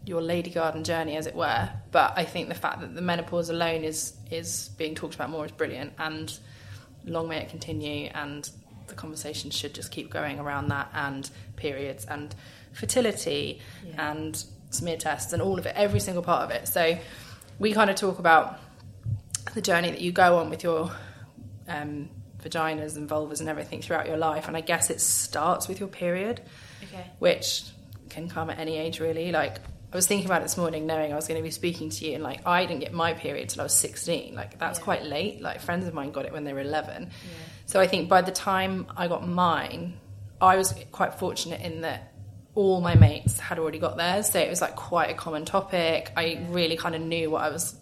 your 0.05 0.21
lady 0.21 0.49
garden 0.51 0.83
journey, 0.83 1.17
as 1.17 1.25
it 1.25 1.35
were. 1.35 1.69
But 1.91 2.13
I 2.15 2.23
think 2.25 2.47
the 2.49 2.55
fact 2.55 2.81
that 2.81 2.93
the 2.95 3.01
menopause 3.01 3.49
alone 3.49 3.83
is 3.83 4.13
is 4.31 4.69
being 4.77 4.93
talked 4.95 5.15
about 5.15 5.29
more 5.29 5.45
is 5.45 5.51
brilliant, 5.51 5.93
and 5.97 6.31
long 7.05 7.27
may 7.27 7.37
it 7.37 7.49
continue. 7.49 8.09
And 8.13 8.49
the 8.87 8.93
conversation 8.93 9.49
should 9.51 9.73
just 9.73 9.91
keep 9.91 10.09
going 10.09 10.39
around 10.39 10.69
that 10.69 10.89
and 10.93 11.29
periods 11.57 12.05
and 12.05 12.33
fertility 12.77 13.59
and 13.97 14.43
smear 14.69 14.97
tests 14.97 15.33
and 15.33 15.41
all 15.41 15.57
of 15.59 15.65
it, 15.65 15.73
every 15.75 15.99
single 15.99 16.23
part 16.23 16.43
of 16.43 16.51
it. 16.51 16.67
So 16.67 16.97
we 17.59 17.73
kind 17.73 17.89
of 17.89 17.95
talk 17.95 18.19
about 18.19 18.59
the 19.53 19.61
journey 19.61 19.89
that 19.91 20.01
you 20.01 20.11
go 20.11 20.37
on 20.37 20.49
with 20.49 20.63
your 20.63 20.91
um, 21.67 22.09
vaginas 22.43 22.95
and 22.95 23.09
vulvas 23.09 23.39
and 23.39 23.49
everything 23.49 23.81
throughout 23.81 24.07
your 24.07 24.17
life. 24.17 24.47
And 24.47 24.55
I 24.55 24.61
guess 24.61 24.89
it 24.89 25.01
starts 25.01 25.67
with 25.67 25.79
your 25.79 25.89
period, 25.89 26.41
Okay. 26.83 27.05
which 27.19 27.63
can 28.09 28.29
come 28.29 28.49
at 28.49 28.59
any 28.59 28.77
age 28.77 28.99
really. 28.99 29.31
Like 29.31 29.57
I 29.91 29.95
was 29.95 30.05
thinking 30.05 30.27
about 30.27 30.41
it 30.41 30.45
this 30.45 30.57
morning, 30.57 30.85
knowing 30.85 31.11
I 31.11 31.15
was 31.15 31.27
going 31.27 31.39
to 31.39 31.43
be 31.43 31.49
speaking 31.51 31.89
to 31.89 32.05
you, 32.05 32.13
and 32.15 32.23
like 32.23 32.45
I 32.45 32.65
didn't 32.65 32.81
get 32.81 32.93
my 32.93 33.13
period 33.13 33.49
till 33.49 33.61
I 33.61 33.63
was 33.63 33.73
sixteen. 33.73 34.35
Like 34.35 34.59
that's 34.59 34.79
Yeah. 34.79 34.83
quite 34.85 35.03
late. 35.03 35.41
Like 35.41 35.61
friends 35.61 35.87
of 35.87 35.93
mine 35.93 36.11
got 36.11 36.25
it 36.25 36.33
when 36.33 36.43
they 36.43 36.53
were 36.53 36.59
eleven. 36.59 37.09
So 37.65 37.79
I 37.79 37.87
think 37.87 38.07
by 38.09 38.21
the 38.21 38.31
time 38.31 38.87
I 38.95 39.07
got 39.07 39.27
mine, 39.27 39.97
I 40.41 40.55
was 40.57 40.73
quite 40.91 41.15
fortunate 41.15 41.61
in 41.61 41.81
that 41.81 42.13
all 42.57 42.81
my 42.81 42.95
mates 42.95 43.39
had 43.39 43.59
already 43.59 43.77
got 43.77 43.97
theirs, 43.97 44.31
so 44.31 44.39
it 44.39 44.49
was 44.49 44.61
like 44.61 44.75
quite 44.75 45.11
a 45.11 45.13
common 45.13 45.45
topic. 45.45 46.11
I 46.17 46.43
really 46.49 46.75
kind 46.75 46.95
of 46.95 47.01
knew 47.01 47.29
what 47.29 47.43
I 47.43 47.49
was, 47.49 47.75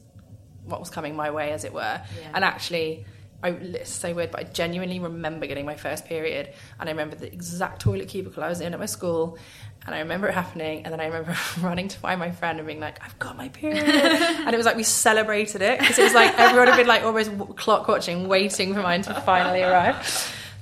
what 0.65 0.81
was 0.81 0.89
coming 0.89 1.15
my 1.15 1.31
way, 1.31 1.53
as 1.53 1.63
it 1.63 1.73
were. 1.73 2.01
And 2.33 2.43
actually, 2.43 3.05
I 3.41 3.51
it's 3.51 3.89
so 3.89 4.13
weird, 4.13 4.31
but 4.31 4.41
I 4.41 4.43
genuinely 4.43 4.99
remember 4.99 5.47
getting 5.47 5.65
my 5.65 5.75
first 5.75 6.05
period, 6.05 6.53
and 6.77 6.89
I 6.89 6.91
remember 6.91 7.15
the 7.15 7.31
exact 7.31 7.83
toilet 7.83 8.09
cubicle 8.09 8.43
I 8.43 8.49
was 8.49 8.59
in 8.59 8.73
at 8.73 8.79
my 8.79 8.85
school, 8.85 9.37
and 9.85 9.95
I 9.95 9.99
remember 9.99 10.27
it 10.27 10.33
happening, 10.33 10.83
and 10.83 10.91
then 10.91 10.99
I 10.99 11.05
remember 11.05 11.37
running 11.61 11.87
to 11.87 11.97
find 11.97 12.19
my 12.19 12.31
friend 12.31 12.59
and 12.59 12.67
being 12.67 12.81
like, 12.81 13.01
"I've 13.01 13.17
got 13.17 13.37
my 13.37 13.47
period," 13.47 13.79
and 13.85 14.53
it 14.53 14.57
was 14.57 14.65
like 14.65 14.75
we 14.75 14.83
celebrated 14.83 15.61
it 15.61 15.79
because 15.79 15.97
it 15.97 16.03
was 16.03 16.13
like 16.13 16.37
everyone 16.37 16.67
had 16.67 16.75
been 16.75 16.87
like 16.87 17.03
almost 17.03 17.31
clock 17.55 17.87
watching, 17.87 18.27
waiting 18.27 18.73
for 18.73 18.81
mine 18.81 19.03
to 19.03 19.13
finally 19.21 19.63
arrive. 19.63 19.95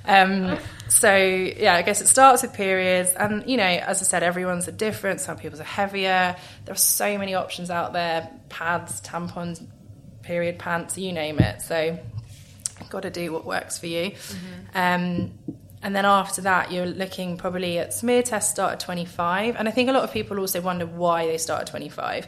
Um, 0.06 0.56
so 0.94 1.16
yeah, 1.16 1.74
I 1.74 1.82
guess 1.82 2.00
it 2.00 2.06
starts 2.06 2.42
with 2.42 2.52
periods, 2.52 3.10
and 3.12 3.48
you 3.50 3.56
know, 3.56 3.64
as 3.64 4.00
I 4.00 4.04
said, 4.04 4.22
everyone's 4.22 4.68
are 4.68 4.72
different. 4.72 5.20
Some 5.20 5.36
people's 5.36 5.60
are 5.60 5.64
heavier. 5.64 6.36
There 6.64 6.72
are 6.72 6.78
so 6.78 7.18
many 7.18 7.34
options 7.34 7.68
out 7.68 7.92
there: 7.92 8.30
pads, 8.48 9.00
tampons, 9.00 9.60
period 10.22 10.58
pants, 10.58 10.96
you 10.96 11.12
name 11.12 11.40
it. 11.40 11.62
So, 11.62 11.98
got 12.90 13.02
to 13.02 13.10
do 13.10 13.32
what 13.32 13.44
works 13.44 13.76
for 13.76 13.88
you. 13.88 14.12
Um, 14.74 15.32
and 15.82 15.94
then 15.96 16.06
after 16.06 16.42
that, 16.42 16.70
you're 16.70 16.86
looking 16.86 17.36
probably 17.36 17.78
at 17.78 17.92
smear 17.92 18.22
tests 18.22 18.52
start 18.52 18.72
at 18.72 18.80
25. 18.80 19.56
And 19.56 19.68
I 19.68 19.70
think 19.70 19.90
a 19.90 19.92
lot 19.92 20.04
of 20.04 20.12
people 20.12 20.38
also 20.38 20.60
wonder 20.60 20.86
why 20.86 21.26
they 21.26 21.36
start 21.38 21.62
at 21.62 21.66
25. 21.66 22.26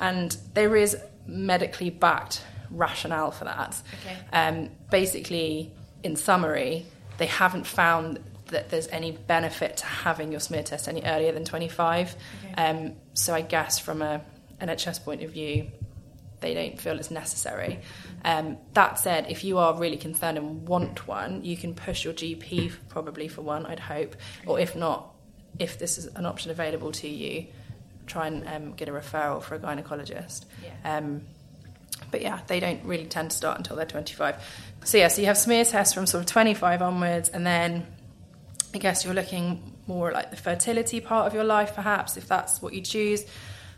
And 0.00 0.34
there 0.54 0.74
is 0.74 0.96
medically 1.26 1.90
backed 1.90 2.42
rationale 2.70 3.32
for 3.32 3.44
that. 3.44 3.82
Okay. 4.00 4.16
Um, 4.32 4.70
basically, 4.90 5.72
in 6.02 6.16
summary, 6.16 6.86
they 7.18 7.26
haven't 7.26 7.66
found 7.66 8.20
that 8.46 8.70
there's 8.70 8.88
any 8.88 9.12
benefit 9.12 9.78
to 9.78 9.86
having 9.86 10.30
your 10.30 10.40
smear 10.40 10.62
test 10.62 10.88
any 10.88 11.02
earlier 11.02 11.32
than 11.32 11.44
25. 11.44 12.14
Um, 12.56 12.94
so 13.14 13.34
I 13.34 13.40
guess 13.40 13.78
from 13.78 14.02
a 14.02 14.20
NHS 14.60 15.04
point 15.04 15.22
of 15.22 15.30
view, 15.30 15.70
they 16.40 16.54
don't 16.54 16.78
feel 16.78 16.98
it's 16.98 17.10
necessary. 17.10 17.80
Um, 18.24 18.58
that 18.74 18.98
said, 18.98 19.26
if 19.30 19.44
you 19.44 19.58
are 19.58 19.74
really 19.74 19.96
concerned 19.96 20.36
and 20.36 20.68
want 20.68 21.08
one, 21.08 21.42
you 21.42 21.56
can 21.56 21.74
push 21.74 22.04
your 22.04 22.12
GP 22.12 22.72
probably 22.88 23.28
for 23.28 23.42
one, 23.42 23.64
I'd 23.66 23.80
hope. 23.80 24.16
Or 24.46 24.60
if 24.60 24.76
not, 24.76 25.14
if 25.58 25.78
this 25.78 25.96
is 25.96 26.06
an 26.06 26.26
option 26.26 26.50
available 26.50 26.92
to 26.92 27.08
you, 27.08 27.46
try 28.06 28.26
and 28.26 28.46
um, 28.46 28.72
get 28.74 28.88
a 28.88 28.92
referral 28.92 29.42
for 29.42 29.54
a 29.54 29.58
gynecologist. 29.58 30.44
Yeah. 30.62 30.98
Um, 30.98 31.22
but 32.10 32.22
yeah, 32.22 32.40
they 32.46 32.60
don't 32.60 32.84
really 32.84 33.06
tend 33.06 33.30
to 33.30 33.36
start 33.36 33.58
until 33.58 33.76
they're 33.76 33.86
25. 33.86 34.36
So 34.84 34.98
yeah, 34.98 35.08
so 35.08 35.20
you 35.20 35.26
have 35.26 35.38
smear 35.38 35.64
tests 35.64 35.94
from 35.94 36.06
sort 36.06 36.22
of 36.22 36.26
25 36.26 36.82
onwards, 36.82 37.28
and 37.28 37.46
then 37.46 37.86
I 38.74 38.78
guess 38.78 39.04
you're 39.04 39.14
looking 39.14 39.74
more 39.86 40.12
like 40.12 40.30
the 40.30 40.36
fertility 40.36 41.00
part 41.00 41.26
of 41.26 41.34
your 41.34 41.44
life, 41.44 41.74
perhaps, 41.74 42.16
if 42.16 42.26
that's 42.26 42.60
what 42.60 42.72
you 42.74 42.80
choose. 42.80 43.24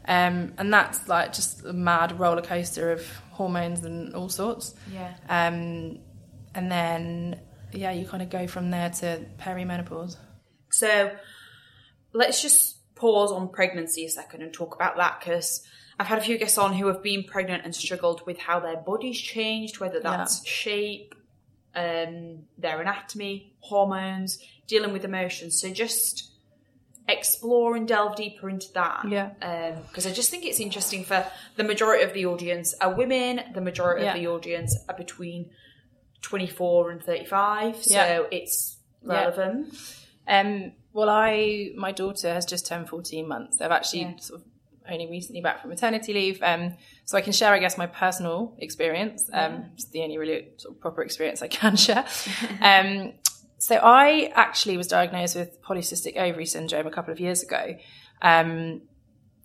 Um, 0.09 0.53
and 0.57 0.73
that's 0.73 1.09
like 1.09 1.33
just 1.33 1.65
a 1.65 1.73
mad 1.73 2.19
roller 2.19 2.43
coaster 2.43 2.93
of 2.93 3.07
hormones 3.31 3.85
and 3.85 4.15
all 4.15 4.29
sorts. 4.29 4.75
Yeah. 4.93 5.13
Um, 5.29 5.99
and 6.55 6.71
then, 6.71 7.41
yeah, 7.73 7.91
you 7.93 8.07
kind 8.07 8.23
of 8.23 8.31
go 8.31 8.47
from 8.47 8.71
there 8.71 8.91
to 8.91 9.27
perimenopause. 9.39 10.17
So 10.71 11.11
let's 12.13 12.41
just 12.41 12.95
pause 12.95 13.33
on 13.33 13.49
pregnancy 13.49 14.07
a 14.07 14.09
second 14.09 14.43
and 14.43 14.53
talk 14.53 14.75
about 14.75 14.97
that 14.97 15.21
because 15.21 15.63
I've 15.99 16.07
had 16.07 16.19
a 16.19 16.23
few 16.23 16.37
guests 16.39 16.59
on 16.59 16.75
who 16.75 16.87
have 16.89 17.03
been 17.03 17.25
pregnant 17.25 17.65
and 17.65 17.75
struggled 17.75 18.27
with 18.27 18.39
how 18.39 18.61
their 18.61 18.77
bodies 18.77 19.19
changed, 19.19 19.81
whether 19.81 19.99
that's 20.01 20.47
shape, 20.47 21.15
um, 21.75 22.41
their 22.59 22.81
anatomy, 22.81 23.55
hormones, 23.61 24.39
dealing 24.67 24.93
with 24.93 25.05
emotions. 25.05 25.61
So 25.61 25.71
just 25.73 26.33
explore 27.09 27.77
and 27.77 27.87
delve 27.87 28.17
deeper 28.17 28.51
into 28.51 28.67
that. 28.75 29.07
Yeah. 29.09 29.79
Because 29.89 30.07
I 30.07 30.13
just 30.13 30.31
think 30.31 30.45
it's 30.45 30.61
interesting 30.61 31.05
for 31.05 31.25
the 31.57 31.65
majority 31.65 32.05
of 32.05 32.13
the 32.13 32.27
audience 32.27 32.75
are 32.81 32.93
women, 32.95 33.41
the 33.55 33.61
majority 33.61 34.05
Yeah. 34.05 34.15
of 34.15 34.21
the 34.21 34.27
audience 34.27 34.77
are 34.89 34.95
between 34.97 35.51
24 36.23 36.91
and 36.91 37.03
35. 37.03 37.83
So 37.85 37.95
Yeah. 37.95 38.23
it's 38.31 38.77
Yeah. 39.03 39.13
relevant. 39.15 39.75
Um, 40.27 40.73
well, 40.93 41.09
I 41.09 41.71
my 41.77 41.93
daughter 41.93 42.35
has 42.35 42.45
just 42.45 42.67
turned 42.67 42.89
14 42.89 43.29
months. 43.29 43.61
I've 43.61 43.71
actually 43.71 44.01
Yeah. 44.03 44.17
sort 44.19 44.41
of 44.41 44.47
only 44.91 45.07
recently 45.09 45.41
back 45.41 45.61
from 45.61 45.71
maternity 45.71 46.13
leave, 46.13 46.43
um, 46.43 46.75
so 47.05 47.17
I 47.19 47.21
can 47.21 47.33
share, 47.33 47.53
I 47.53 47.59
guess, 47.59 47.77
my 47.79 47.87
personal 47.87 48.55
experience. 48.59 49.29
Um, 49.33 49.71
It's 49.75 49.87
the 49.87 50.03
only 50.03 50.19
really 50.19 50.49
sort 50.57 50.75
of 50.75 50.81
proper 50.81 51.03
experience 51.03 51.43
I 51.43 51.49
can 51.49 51.77
share. 51.87 52.05
um, 52.61 53.13
So 53.59 53.77
I 53.77 54.31
actually 54.35 54.77
was 54.77 54.87
diagnosed 54.87 55.35
with 55.37 55.61
polycystic 55.63 56.17
ovary 56.17 56.47
syndrome 56.47 56.87
a 56.87 56.91
couple 56.91 57.13
of 57.13 57.21
years 57.21 57.43
ago. 57.43 57.77
Um, 58.23 58.83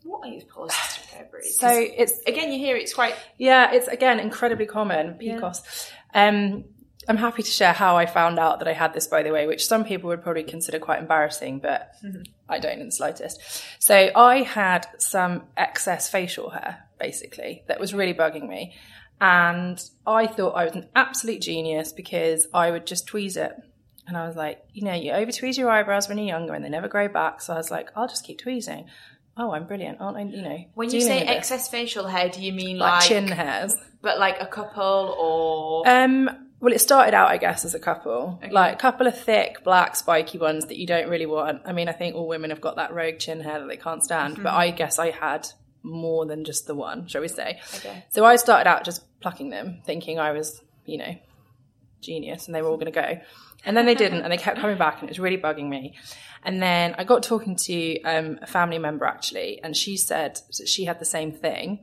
What 0.03 0.27
is 0.27 0.43
polycystic 0.43 1.21
ovaries? 1.21 1.57
so 1.63 1.69
it's 1.69 2.19
again, 2.27 2.51
you 2.51 2.59
hear 2.59 2.75
it's 2.75 2.93
quite. 2.93 3.15
yeah, 3.37 3.71
it's 3.71 3.87
again 3.87 4.19
incredibly 4.19 4.65
common. 4.65 5.17
PCOS. 5.19 5.91
Um, 6.13 6.65
I'm 7.07 7.17
happy 7.17 7.43
to 7.43 7.49
share 7.51 7.73
how 7.73 7.97
I 7.97 8.05
found 8.05 8.37
out 8.39 8.59
that 8.59 8.67
I 8.67 8.73
had 8.73 8.93
this, 8.93 9.07
by 9.07 9.23
the 9.23 9.31
way, 9.31 9.47
which 9.47 9.65
some 9.65 9.83
people 9.83 10.09
would 10.09 10.21
probably 10.21 10.43
consider 10.43 10.79
quite 10.79 10.99
embarrassing, 10.99 11.59
but 11.59 11.91
I 12.47 12.59
don't 12.59 12.79
in 12.79 12.85
the 12.87 12.91
slightest. 12.91 13.41
So 13.79 14.09
I 14.15 14.43
had 14.43 14.87
some 14.99 15.43
excess 15.57 16.09
facial 16.09 16.51
hair, 16.51 16.83
basically, 16.99 17.63
that 17.67 17.79
was 17.79 17.93
really 17.93 18.13
bugging 18.13 18.47
me. 18.47 18.75
And 19.19 19.83
I 20.05 20.27
thought 20.27 20.51
I 20.53 20.63
was 20.65 20.73
an 20.73 20.89
absolute 20.95 21.41
genius 21.41 21.91
because 21.91 22.47
I 22.53 22.71
would 22.71 22.87
just 22.87 23.07
tweeze 23.07 23.37
it. 23.37 23.53
And 24.07 24.17
I 24.17 24.27
was 24.27 24.35
like, 24.35 24.63
you 24.73 24.83
know, 24.83 24.93
you 24.93 25.11
over 25.11 25.31
tweeze 25.31 25.57
your 25.57 25.69
eyebrows 25.69 26.09
when 26.09 26.17
you're 26.17 26.27
younger 26.27 26.53
and 26.53 26.65
they 26.65 26.69
never 26.69 26.87
grow 26.87 27.07
back. 27.07 27.41
So 27.41 27.53
I 27.53 27.57
was 27.57 27.71
like, 27.71 27.89
I'll 27.95 28.07
just 28.07 28.25
keep 28.25 28.39
tweezing. 28.39 28.87
Oh, 29.37 29.51
I'm 29.51 29.65
brilliant, 29.65 30.01
aren't 30.01 30.17
I? 30.17 30.21
You 30.23 30.41
know, 30.41 30.57
When 30.73 30.89
you 30.91 31.01
say 31.01 31.21
excess 31.21 31.69
facial 31.69 32.07
hair, 32.07 32.29
do 32.29 32.41
you 32.41 32.51
mean 32.51 32.77
like 32.79 33.01
like, 33.01 33.09
chin 33.09 33.27
hairs. 33.27 33.75
but 34.01 34.19
like 34.19 34.41
a 34.41 34.47
couple 34.47 35.15
or? 35.17 35.87
Um, 35.87 36.50
well, 36.61 36.73
it 36.73 36.79
started 36.79 37.15
out, 37.15 37.29
I 37.29 37.37
guess, 37.37 37.65
as 37.65 37.73
a 37.73 37.79
couple, 37.79 38.39
like 38.51 38.73
a 38.73 38.77
couple 38.77 39.07
of 39.07 39.19
thick, 39.19 39.63
black, 39.63 39.95
spiky 39.95 40.37
ones 40.37 40.67
that 40.67 40.77
you 40.77 40.85
don't 40.85 41.09
really 41.09 41.25
want. 41.25 41.63
I 41.65 41.73
mean, 41.73 41.89
I 41.89 41.91
think 41.91 42.15
all 42.15 42.27
women 42.27 42.51
have 42.51 42.61
got 42.61 42.75
that 42.75 42.93
rogue 42.93 43.17
chin 43.17 43.41
hair 43.41 43.59
that 43.59 43.67
they 43.67 43.77
can't 43.77 44.03
stand, 44.03 44.41
but 44.41 44.53
I 44.53 44.69
guess 44.69 44.99
I 44.99 45.09
had 45.09 45.47
more 45.81 46.27
than 46.27 46.45
just 46.45 46.67
the 46.67 46.75
one, 46.75 47.07
shall 47.07 47.21
we 47.21 47.27
say? 47.27 47.59
Okay. 47.77 48.05
So 48.09 48.23
I 48.23 48.35
started 48.35 48.69
out 48.69 48.83
just 48.83 49.03
plucking 49.21 49.49
them, 49.49 49.81
thinking 49.85 50.19
I 50.19 50.31
was, 50.33 50.61
you 50.85 50.99
know, 50.99 51.15
genius, 51.99 52.45
and 52.45 52.53
they 52.53 52.61
were 52.61 52.69
all 52.69 52.77
going 52.77 52.91
to 52.93 53.01
go. 53.01 53.19
And 53.65 53.75
then 53.75 53.87
they 53.87 53.95
didn't, 53.95 54.21
and 54.21 54.31
they 54.31 54.37
kept 54.37 54.59
coming 54.59 54.77
back, 54.77 55.01
and 55.01 55.09
it 55.09 55.11
was 55.11 55.19
really 55.19 55.37
bugging 55.37 55.67
me. 55.67 55.95
And 56.43 56.61
then 56.61 56.93
I 56.97 57.03
got 57.03 57.23
talking 57.23 57.55
to 57.55 58.01
um, 58.01 58.39
a 58.41 58.47
family 58.47 58.77
member 58.77 59.05
actually, 59.05 59.61
and 59.63 59.75
she 59.75 59.97
said 59.97 60.39
she 60.65 60.85
had 60.85 60.99
the 60.99 61.05
same 61.05 61.31
thing, 61.31 61.79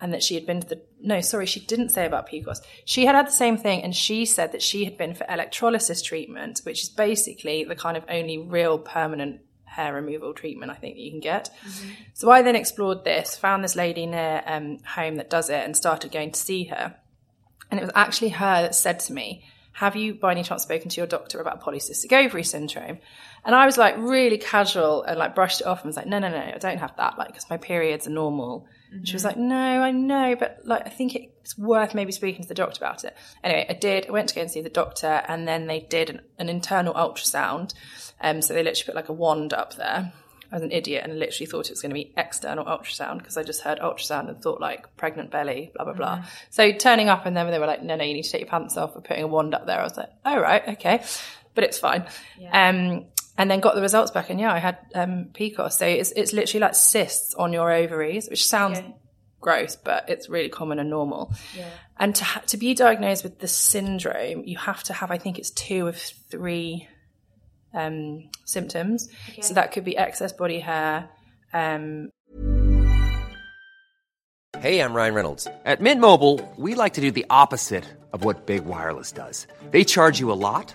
and 0.00 0.12
that 0.12 0.22
she 0.22 0.34
had 0.34 0.46
been 0.46 0.60
to 0.60 0.68
the 0.68 0.82
no, 1.02 1.20
sorry, 1.20 1.46
she 1.46 1.60
didn't 1.60 1.90
say 1.90 2.04
about 2.04 2.28
PCOS. 2.28 2.60
She 2.84 3.06
had 3.06 3.14
had 3.14 3.26
the 3.26 3.32
same 3.32 3.56
thing, 3.56 3.82
and 3.82 3.94
she 3.94 4.24
said 4.26 4.52
that 4.52 4.62
she 4.62 4.84
had 4.84 4.98
been 4.98 5.14
for 5.14 5.26
electrolysis 5.28 6.02
treatment, 6.02 6.60
which 6.64 6.82
is 6.82 6.88
basically 6.88 7.64
the 7.64 7.76
kind 7.76 7.96
of 7.96 8.04
only 8.08 8.38
real 8.38 8.78
permanent 8.78 9.40
hair 9.64 9.94
removal 9.94 10.34
treatment 10.34 10.70
I 10.70 10.74
think 10.74 10.96
that 10.96 11.00
you 11.00 11.10
can 11.10 11.20
get. 11.20 11.50
So 12.12 12.30
I 12.30 12.42
then 12.42 12.56
explored 12.56 13.04
this, 13.04 13.36
found 13.36 13.62
this 13.62 13.76
lady 13.76 14.04
near 14.04 14.42
um, 14.46 14.78
home 14.84 15.16
that 15.16 15.30
does 15.30 15.48
it, 15.48 15.64
and 15.64 15.76
started 15.76 16.12
going 16.12 16.32
to 16.32 16.40
see 16.40 16.64
her. 16.64 16.96
And 17.70 17.78
it 17.78 17.84
was 17.84 17.92
actually 17.94 18.30
her 18.30 18.62
that 18.62 18.74
said 18.74 19.00
to 19.00 19.12
me, 19.12 19.44
Have 19.74 19.96
you 19.96 20.14
by 20.14 20.32
any 20.32 20.42
chance 20.42 20.64
spoken 20.64 20.88
to 20.90 21.00
your 21.00 21.06
doctor 21.06 21.40
about 21.40 21.62
polycystic 21.62 22.12
ovary 22.12 22.42
syndrome? 22.42 22.98
And 23.44 23.54
I 23.54 23.64
was 23.64 23.78
like 23.78 23.96
really 23.96 24.38
casual 24.38 25.02
and 25.04 25.18
like 25.18 25.34
brushed 25.34 25.60
it 25.60 25.66
off 25.66 25.80
and 25.80 25.88
was 25.88 25.96
like, 25.96 26.06
No, 26.06 26.18
no, 26.18 26.28
no, 26.28 26.36
I 26.36 26.58
don't 26.58 26.78
have 26.78 26.96
that, 26.96 27.16
like, 27.16 27.28
because 27.28 27.48
my 27.48 27.56
periods 27.56 28.06
are 28.06 28.10
normal. 28.10 28.66
She 29.04 29.12
was 29.12 29.24
like, 29.24 29.36
No, 29.36 29.56
I 29.82 29.90
know, 29.90 30.36
but 30.36 30.60
like, 30.64 30.86
I 30.86 30.90
think 30.90 31.14
it's 31.14 31.56
worth 31.56 31.94
maybe 31.94 32.12
speaking 32.12 32.42
to 32.42 32.48
the 32.48 32.54
doctor 32.54 32.84
about 32.84 33.04
it. 33.04 33.16
Anyway, 33.44 33.66
I 33.68 33.74
did. 33.74 34.08
I 34.08 34.10
went 34.12 34.28
to 34.30 34.34
go 34.34 34.40
and 34.40 34.50
see 34.50 34.62
the 34.62 34.68
doctor, 34.68 35.22
and 35.28 35.46
then 35.46 35.66
they 35.66 35.80
did 35.80 36.10
an, 36.10 36.20
an 36.38 36.48
internal 36.48 36.94
ultrasound. 36.94 37.74
Um, 38.20 38.42
so 38.42 38.52
they 38.52 38.62
literally 38.62 38.86
put 38.86 38.94
like 38.94 39.08
a 39.08 39.12
wand 39.14 39.52
up 39.52 39.76
there. 39.76 40.12
I 40.52 40.56
was 40.56 40.62
an 40.64 40.72
idiot 40.72 41.04
and 41.04 41.18
literally 41.18 41.46
thought 41.46 41.66
it 41.66 41.72
was 41.72 41.80
going 41.80 41.90
to 41.90 41.94
be 41.94 42.12
external 42.16 42.64
ultrasound 42.64 43.18
because 43.18 43.36
I 43.36 43.44
just 43.44 43.62
heard 43.62 43.78
ultrasound 43.78 44.28
and 44.28 44.42
thought 44.42 44.60
like 44.60 44.96
pregnant 44.96 45.30
belly, 45.30 45.70
blah, 45.74 45.84
blah, 45.84 45.94
blah. 45.94 46.24
So 46.50 46.72
turning 46.72 47.08
up 47.08 47.24
and 47.24 47.36
then 47.36 47.48
they 47.50 47.58
were 47.60 47.66
like, 47.66 47.84
no, 47.84 47.94
no, 47.94 48.02
you 48.04 48.14
need 48.14 48.24
to 48.24 48.30
take 48.30 48.40
your 48.40 48.50
pants 48.50 48.76
off. 48.76 48.96
We're 48.96 49.02
putting 49.02 49.22
a 49.22 49.28
wand 49.28 49.54
up 49.54 49.66
there. 49.66 49.78
I 49.78 49.84
was 49.84 49.96
like, 49.96 50.10
oh, 50.26 50.40
right, 50.40 50.66
okay. 50.70 51.04
But 51.54 51.64
it's 51.64 51.78
fine. 51.78 52.04
Um, 52.52 53.06
and 53.40 53.50
then 53.50 53.60
got 53.60 53.74
the 53.74 53.80
results 53.80 54.10
back 54.10 54.28
and 54.28 54.38
yeah, 54.38 54.52
I 54.52 54.58
had 54.58 54.76
um, 54.94 55.30
PCOS. 55.32 55.72
So 55.72 55.86
it's, 55.86 56.12
it's 56.12 56.34
literally 56.34 56.60
like 56.60 56.74
cysts 56.74 57.34
on 57.34 57.54
your 57.54 57.72
ovaries, 57.72 58.28
which 58.28 58.46
sounds 58.46 58.78
gross, 59.40 59.76
but 59.76 60.10
it's 60.10 60.28
really 60.28 60.50
common 60.50 60.78
and 60.78 60.90
normal. 60.90 61.32
And 61.98 62.14
to, 62.16 62.24
ha- 62.24 62.42
to 62.48 62.58
be 62.58 62.74
diagnosed 62.74 63.24
with 63.24 63.38
the 63.38 63.48
syndrome, 63.48 64.44
you 64.44 64.58
have 64.58 64.82
to 64.84 64.92
have, 64.92 65.10
I 65.10 65.16
think 65.16 65.38
it's 65.38 65.52
two 65.52 65.88
of 65.88 65.96
three 65.96 66.86
um, 67.72 68.28
symptoms. 68.44 69.08
So 69.40 69.54
that 69.54 69.72
could 69.72 69.84
be 69.84 69.96
excess 69.96 70.34
body 70.34 70.60
hair. 70.60 71.08
Um, 71.54 72.10
Hey, 74.58 74.80
I'm 74.80 74.92
Ryan 74.92 75.14
Reynolds. 75.14 75.48
At 75.64 75.80
Mint 75.80 76.02
Mobile, 76.02 76.38
we 76.58 76.74
like 76.74 76.92
to 76.94 77.00
do 77.00 77.10
the 77.10 77.24
opposite 77.30 77.86
of 78.12 78.24
what 78.24 78.44
Big 78.44 78.66
Wireless 78.66 79.10
does. 79.10 79.46
They 79.70 79.84
charge 79.84 80.20
you 80.20 80.30
a 80.30 80.34
lot, 80.34 80.74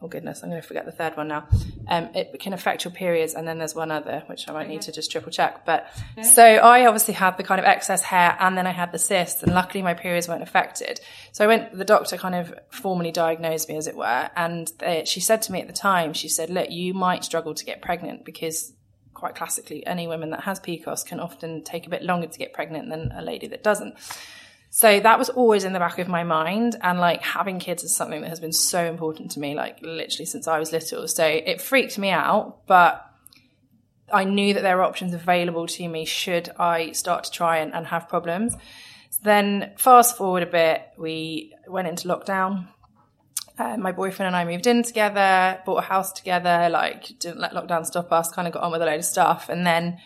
oh 0.00 0.06
goodness, 0.06 0.42
I'm 0.42 0.50
going 0.50 0.62
to 0.62 0.66
forget 0.66 0.84
the 0.84 0.92
third 0.92 1.16
one 1.16 1.28
now. 1.28 1.48
Um, 1.88 2.10
it 2.14 2.38
can 2.38 2.52
affect 2.52 2.84
your 2.84 2.92
periods, 2.92 3.34
and 3.34 3.48
then 3.48 3.58
there's 3.58 3.74
one 3.74 3.90
other 3.90 4.22
which 4.26 4.48
I 4.48 4.52
might 4.52 4.68
need 4.68 4.82
to 4.82 4.92
just 4.92 5.10
triple 5.10 5.32
check. 5.32 5.64
But 5.64 5.88
so 6.22 6.44
I 6.44 6.86
obviously 6.86 7.14
had 7.14 7.36
the 7.36 7.42
kind 7.42 7.58
of 7.58 7.64
excess 7.64 8.02
hair, 8.02 8.36
and 8.38 8.56
then 8.56 8.66
I 8.66 8.70
had 8.70 8.92
the 8.92 8.98
cysts, 8.98 9.42
and 9.42 9.52
luckily 9.54 9.82
my 9.82 9.94
periods 9.94 10.28
weren't 10.28 10.42
affected. 10.42 11.00
So 11.32 11.44
I 11.44 11.48
went. 11.48 11.76
The 11.76 11.84
doctor 11.84 12.16
kind 12.16 12.34
of 12.34 12.54
formally 12.70 13.10
diagnosed 13.10 13.68
me, 13.68 13.76
as 13.76 13.86
it 13.86 13.96
were, 13.96 14.30
and 14.36 14.70
they, 14.78 15.04
she 15.04 15.20
said 15.20 15.42
to 15.42 15.52
me 15.52 15.60
at 15.60 15.66
the 15.66 15.72
time, 15.72 16.12
she 16.12 16.28
said, 16.28 16.50
"Look, 16.50 16.70
you 16.70 16.94
might 16.94 17.24
struggle 17.24 17.54
to 17.54 17.64
get 17.64 17.82
pregnant 17.82 18.24
because." 18.24 18.72
Quite 19.14 19.34
classically, 19.34 19.84
any 19.84 20.06
woman 20.06 20.30
that 20.30 20.42
has 20.42 20.60
PCOS 20.60 21.04
can 21.04 21.18
often 21.18 21.64
take 21.64 21.88
a 21.88 21.90
bit 21.90 22.04
longer 22.04 22.28
to 22.28 22.38
get 22.38 22.52
pregnant 22.52 22.88
than 22.88 23.10
a 23.10 23.20
lady 23.20 23.48
that 23.48 23.64
doesn't. 23.64 23.96
So 24.70 25.00
that 25.00 25.18
was 25.18 25.28
always 25.30 25.64
in 25.64 25.72
the 25.72 25.78
back 25.78 25.98
of 25.98 26.08
my 26.08 26.24
mind. 26.24 26.76
And 26.82 27.00
like 27.00 27.22
having 27.22 27.58
kids 27.58 27.82
is 27.82 27.96
something 27.96 28.20
that 28.20 28.28
has 28.28 28.40
been 28.40 28.52
so 28.52 28.84
important 28.84 29.30
to 29.32 29.40
me, 29.40 29.54
like 29.54 29.78
literally 29.82 30.26
since 30.26 30.46
I 30.46 30.58
was 30.58 30.72
little. 30.72 31.08
So 31.08 31.24
it 31.24 31.60
freaked 31.60 31.98
me 31.98 32.10
out, 32.10 32.66
but 32.66 33.04
I 34.12 34.24
knew 34.24 34.54
that 34.54 34.62
there 34.62 34.76
were 34.76 34.84
options 34.84 35.14
available 35.14 35.66
to 35.66 35.88
me 35.88 36.04
should 36.04 36.50
I 36.58 36.92
start 36.92 37.24
to 37.24 37.30
try 37.30 37.58
and, 37.58 37.74
and 37.74 37.86
have 37.86 38.08
problems. 38.08 38.56
Then 39.22 39.72
fast 39.76 40.16
forward 40.16 40.42
a 40.42 40.46
bit, 40.46 40.82
we 40.96 41.54
went 41.66 41.88
into 41.88 42.08
lockdown. 42.08 42.68
Uh, 43.58 43.76
my 43.76 43.90
boyfriend 43.90 44.28
and 44.28 44.36
I 44.36 44.44
moved 44.44 44.68
in 44.68 44.84
together, 44.84 45.60
bought 45.66 45.78
a 45.78 45.86
house 45.86 46.12
together, 46.12 46.68
like 46.70 47.18
didn't 47.18 47.40
let 47.40 47.52
lockdown 47.52 47.84
stop 47.84 48.12
us, 48.12 48.30
kind 48.30 48.46
of 48.46 48.54
got 48.54 48.62
on 48.62 48.70
with 48.70 48.82
a 48.82 48.86
load 48.86 49.00
of 49.00 49.04
stuff. 49.04 49.48
And 49.48 49.66
then 49.66 49.98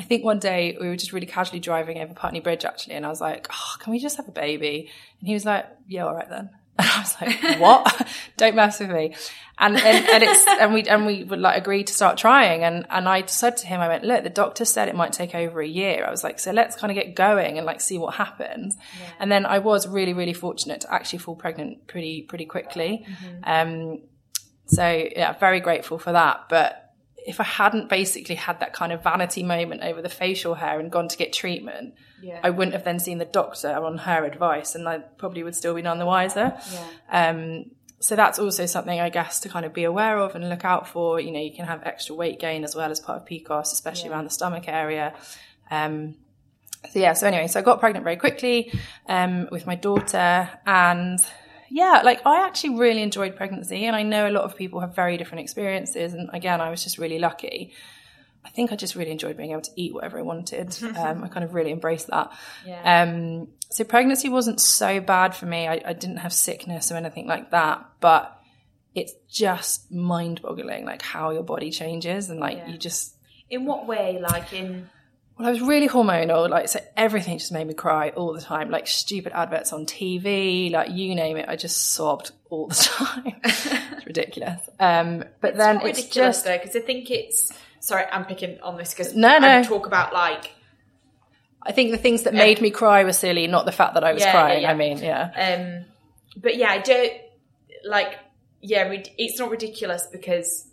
I 0.00 0.02
think 0.02 0.24
one 0.24 0.38
day 0.38 0.78
we 0.80 0.88
were 0.88 0.96
just 0.96 1.12
really 1.12 1.26
casually 1.26 1.60
driving 1.60 1.98
over 1.98 2.14
Putney 2.14 2.40
Bridge 2.40 2.64
actually, 2.64 2.94
and 2.94 3.04
I 3.04 3.10
was 3.10 3.20
like, 3.20 3.46
oh, 3.52 3.76
can 3.80 3.92
we 3.92 3.98
just 3.98 4.16
have 4.16 4.26
a 4.28 4.32
baby? 4.32 4.90
And 5.18 5.28
he 5.28 5.34
was 5.34 5.44
like, 5.44 5.66
yeah, 5.86 6.06
all 6.06 6.14
right 6.14 6.28
then. 6.28 6.48
And 6.78 6.88
I 6.88 6.98
was 7.00 7.16
like, 7.20 7.60
what? 7.60 8.08
Don't 8.38 8.54
mess 8.54 8.80
with 8.80 8.88
me. 8.88 9.14
And, 9.58 9.76
and, 9.76 10.08
and 10.08 10.22
it's, 10.22 10.46
and 10.46 10.72
we, 10.72 10.84
and 10.84 11.04
we 11.04 11.24
would 11.24 11.38
like 11.38 11.58
agree 11.58 11.84
to 11.84 11.92
start 11.92 12.16
trying. 12.16 12.64
And, 12.64 12.86
and 12.88 13.06
I 13.06 13.26
said 13.26 13.58
to 13.58 13.66
him, 13.66 13.82
I 13.82 13.88
went, 13.88 14.02
look, 14.02 14.24
the 14.24 14.30
doctor 14.30 14.64
said 14.64 14.88
it 14.88 14.94
might 14.94 15.12
take 15.12 15.34
over 15.34 15.60
a 15.60 15.68
year. 15.68 16.06
I 16.06 16.10
was 16.10 16.24
like, 16.24 16.38
so 16.38 16.52
let's 16.52 16.76
kind 16.76 16.90
of 16.90 16.94
get 16.94 17.14
going 17.14 17.58
and 17.58 17.66
like 17.66 17.82
see 17.82 17.98
what 17.98 18.14
happens. 18.14 18.78
And 19.18 19.30
then 19.30 19.44
I 19.44 19.58
was 19.58 19.86
really, 19.86 20.14
really 20.14 20.32
fortunate 20.32 20.80
to 20.80 20.94
actually 20.94 21.18
fall 21.18 21.36
pregnant 21.36 21.86
pretty, 21.86 22.22
pretty 22.22 22.46
quickly. 22.46 23.04
Um, 23.44 24.00
so 24.64 24.86
yeah, 25.14 25.36
very 25.38 25.60
grateful 25.60 25.98
for 25.98 26.12
that. 26.12 26.46
But 26.48 26.89
if 27.26 27.40
I 27.40 27.44
hadn't 27.44 27.88
basically 27.88 28.34
had 28.34 28.60
that 28.60 28.72
kind 28.72 28.92
of 28.92 29.02
vanity 29.02 29.42
moment 29.42 29.82
over 29.82 30.00
the 30.02 30.08
facial 30.08 30.54
hair 30.54 30.80
and 30.80 30.90
gone 30.90 31.08
to 31.08 31.16
get 31.16 31.32
treatment, 31.32 31.94
I 32.42 32.50
wouldn't 32.50 32.74
have 32.74 32.84
then 32.84 32.98
seen 32.98 33.18
the 33.18 33.24
doctor 33.24 33.70
on 33.72 33.98
her 33.98 34.24
advice, 34.24 34.74
and 34.74 34.88
I 34.88 34.98
probably 34.98 35.42
would 35.42 35.54
still 35.54 35.74
be 35.74 35.82
none 35.82 35.98
the 35.98 36.06
wiser. 36.06 36.58
Um, 37.10 37.70
so 38.00 38.16
that's 38.16 38.38
also 38.38 38.64
something 38.64 38.98
I 38.98 39.10
guess 39.10 39.40
to 39.40 39.48
kind 39.50 39.66
of 39.66 39.74
be 39.74 39.84
aware 39.84 40.18
of 40.18 40.34
and 40.34 40.48
look 40.48 40.64
out 40.64 40.88
for. 40.88 41.20
You 41.20 41.30
know, 41.30 41.40
you 41.40 41.52
can 41.52 41.66
have 41.66 41.82
extra 41.84 42.14
weight 42.14 42.40
gain 42.40 42.64
as 42.64 42.74
well 42.74 42.90
as 42.90 43.00
part 43.00 43.20
of 43.20 43.28
PCOS, 43.28 43.72
especially 43.72 44.10
around 44.10 44.24
the 44.24 44.30
stomach 44.30 44.64
area. 44.68 45.14
Um, 45.70 46.16
so 46.90 46.98
yeah, 46.98 47.12
so 47.12 47.26
anyway, 47.26 47.46
so 47.46 47.60
I 47.60 47.62
got 47.62 47.78
pregnant 47.78 48.04
very 48.04 48.16
quickly 48.16 48.72
um, 49.06 49.48
with 49.52 49.66
my 49.66 49.74
daughter, 49.74 50.48
and 50.66 51.18
yeah, 51.70 52.02
like 52.04 52.20
I 52.26 52.46
actually 52.46 52.76
really 52.78 53.02
enjoyed 53.02 53.36
pregnancy, 53.36 53.86
and 53.86 53.94
I 53.96 54.02
know 54.02 54.28
a 54.28 54.32
lot 54.32 54.44
of 54.44 54.56
people 54.56 54.80
have 54.80 54.94
very 54.94 55.16
different 55.16 55.42
experiences. 55.42 56.12
And 56.14 56.28
again, 56.32 56.60
I 56.60 56.70
was 56.70 56.82
just 56.82 56.98
really 56.98 57.18
lucky. 57.18 57.72
I 58.44 58.48
think 58.48 58.72
I 58.72 58.76
just 58.76 58.94
really 58.94 59.10
enjoyed 59.10 59.36
being 59.36 59.52
able 59.52 59.60
to 59.62 59.70
eat 59.76 59.92
whatever 59.94 60.18
I 60.18 60.22
wanted. 60.22 60.76
Um, 60.96 61.22
I 61.24 61.28
kind 61.28 61.44
of 61.44 61.54
really 61.54 61.72
embraced 61.72 62.08
that. 62.08 62.32
Yeah. 62.66 63.02
Um, 63.02 63.48
so 63.70 63.84
pregnancy 63.84 64.28
wasn't 64.28 64.60
so 64.60 65.00
bad 65.00 65.34
for 65.34 65.46
me. 65.46 65.68
I, 65.68 65.80
I 65.84 65.92
didn't 65.92 66.18
have 66.18 66.32
sickness 66.32 66.90
or 66.90 66.96
anything 66.96 67.26
like 67.26 67.50
that, 67.52 67.84
but 68.00 68.36
it's 68.94 69.12
just 69.30 69.92
mind 69.92 70.42
boggling, 70.42 70.84
like 70.84 71.02
how 71.02 71.30
your 71.30 71.44
body 71.44 71.70
changes 71.70 72.30
and 72.30 72.40
like 72.40 72.58
Yeah. 72.58 72.70
you 72.72 72.78
just 72.78 73.14
In 73.48 73.64
what 73.66 73.86
way? 73.86 74.18
Like 74.20 74.52
in 74.52 74.88
well, 75.40 75.48
I 75.48 75.52
was 75.52 75.60
really 75.62 75.88
hormonal, 75.88 76.48
like 76.50 76.68
so 76.68 76.80
everything 76.96 77.38
just 77.38 77.50
made 77.50 77.66
me 77.66 77.74
cry 77.74 78.10
all 78.10 78.32
the 78.34 78.40
time. 78.40 78.70
Like 78.70 78.86
stupid 78.86 79.32
adverts 79.34 79.72
on 79.72 79.86
TV, 79.86 80.70
like 80.70 80.90
you 80.90 81.14
name 81.14 81.36
it, 81.38 81.46
I 81.48 81.56
just 81.56 81.92
sobbed 81.94 82.32
all 82.50 82.68
the 82.68 82.74
time. 82.74 83.34
it's 83.42 84.06
ridiculous. 84.06 84.60
Um, 84.78 85.24
but 85.40 85.56
then 85.56 85.76
not 85.76 85.86
it's 85.86 85.98
ridiculous 86.00 86.36
just 86.36 86.44
though, 86.44 86.58
because 86.58 86.76
I 86.76 86.80
think 86.80 87.10
it's. 87.10 87.50
Sorry, 87.80 88.04
I'm 88.12 88.26
picking 88.26 88.60
on 88.60 88.76
this 88.76 88.90
because 88.92 89.14
No, 89.16 89.38
no. 89.38 89.58
I 89.60 89.62
talk 89.62 89.86
about 89.86 90.12
like 90.12 90.52
I 91.62 91.72
think 91.72 91.90
the 91.92 91.96
things 91.98 92.22
that 92.24 92.34
made 92.34 92.60
me 92.60 92.70
cry 92.70 93.04
were 93.04 93.12
silly, 93.14 93.46
not 93.46 93.64
the 93.64 93.72
fact 93.72 93.94
that 93.94 94.04
I 94.04 94.12
was 94.12 94.20
Yeah, 94.22 94.26
yeah, 94.26 94.32
crying. 94.32 94.62
yeah. 94.62 94.70
I 94.70 94.74
mean, 94.74 94.98
yeah, 94.98 95.56
Um, 95.80 95.84
but 96.36 96.56
yeah, 96.56 96.68
I 96.70 96.78
don't 96.78 97.12
like. 97.84 98.18
Yeah, 98.62 98.92
it's 98.92 99.38
not 99.38 99.50
ridiculous 99.50 100.06
because 100.12 100.66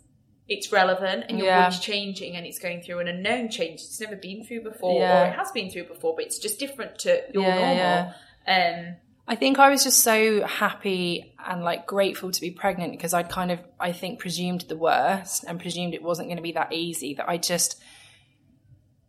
it's 0.48 0.72
relevant 0.72 1.24
and 1.28 1.38
your 1.38 1.48
Yeah. 1.48 1.64
body's 1.64 1.80
changing 1.80 2.34
and 2.36 2.46
it's 2.46 2.58
going 2.58 2.80
through 2.80 3.00
an 3.00 3.08
unknown 3.08 3.50
change 3.50 3.80
it's 3.82 4.00
never 4.00 4.16
been 4.16 4.44
through 4.44 4.62
before 4.62 4.98
Yeah. 5.00 5.22
or 5.22 5.26
it 5.26 5.34
has 5.34 5.52
been 5.52 5.70
through 5.70 5.84
before, 5.84 6.14
but 6.16 6.24
it's 6.24 6.38
just 6.38 6.58
different 6.58 6.98
to 7.00 7.22
your 7.34 7.42
Yeah, 7.42 7.54
normal. 7.54 7.76
yeah, 7.76 8.12
Um, 8.46 8.96
I 9.30 9.34
think 9.34 9.58
I 9.58 9.68
was 9.68 9.84
just 9.84 9.98
so 9.98 10.46
happy 10.46 11.34
and 11.46 11.62
like 11.62 11.86
grateful 11.86 12.30
to 12.30 12.40
be 12.40 12.50
pregnant 12.50 12.92
because 12.92 13.12
I'd 13.12 13.28
kind 13.28 13.50
of, 13.52 13.60
I 13.78 13.92
think, 13.92 14.20
presumed 14.20 14.62
the 14.62 14.76
worst 14.78 15.44
and 15.46 15.60
presumed 15.60 15.92
it 15.92 16.02
wasn't 16.02 16.28
going 16.28 16.38
to 16.38 16.42
be 16.42 16.52
that 16.52 16.72
easy. 16.72 17.12
That 17.12 17.28
I 17.28 17.36
just, 17.36 17.78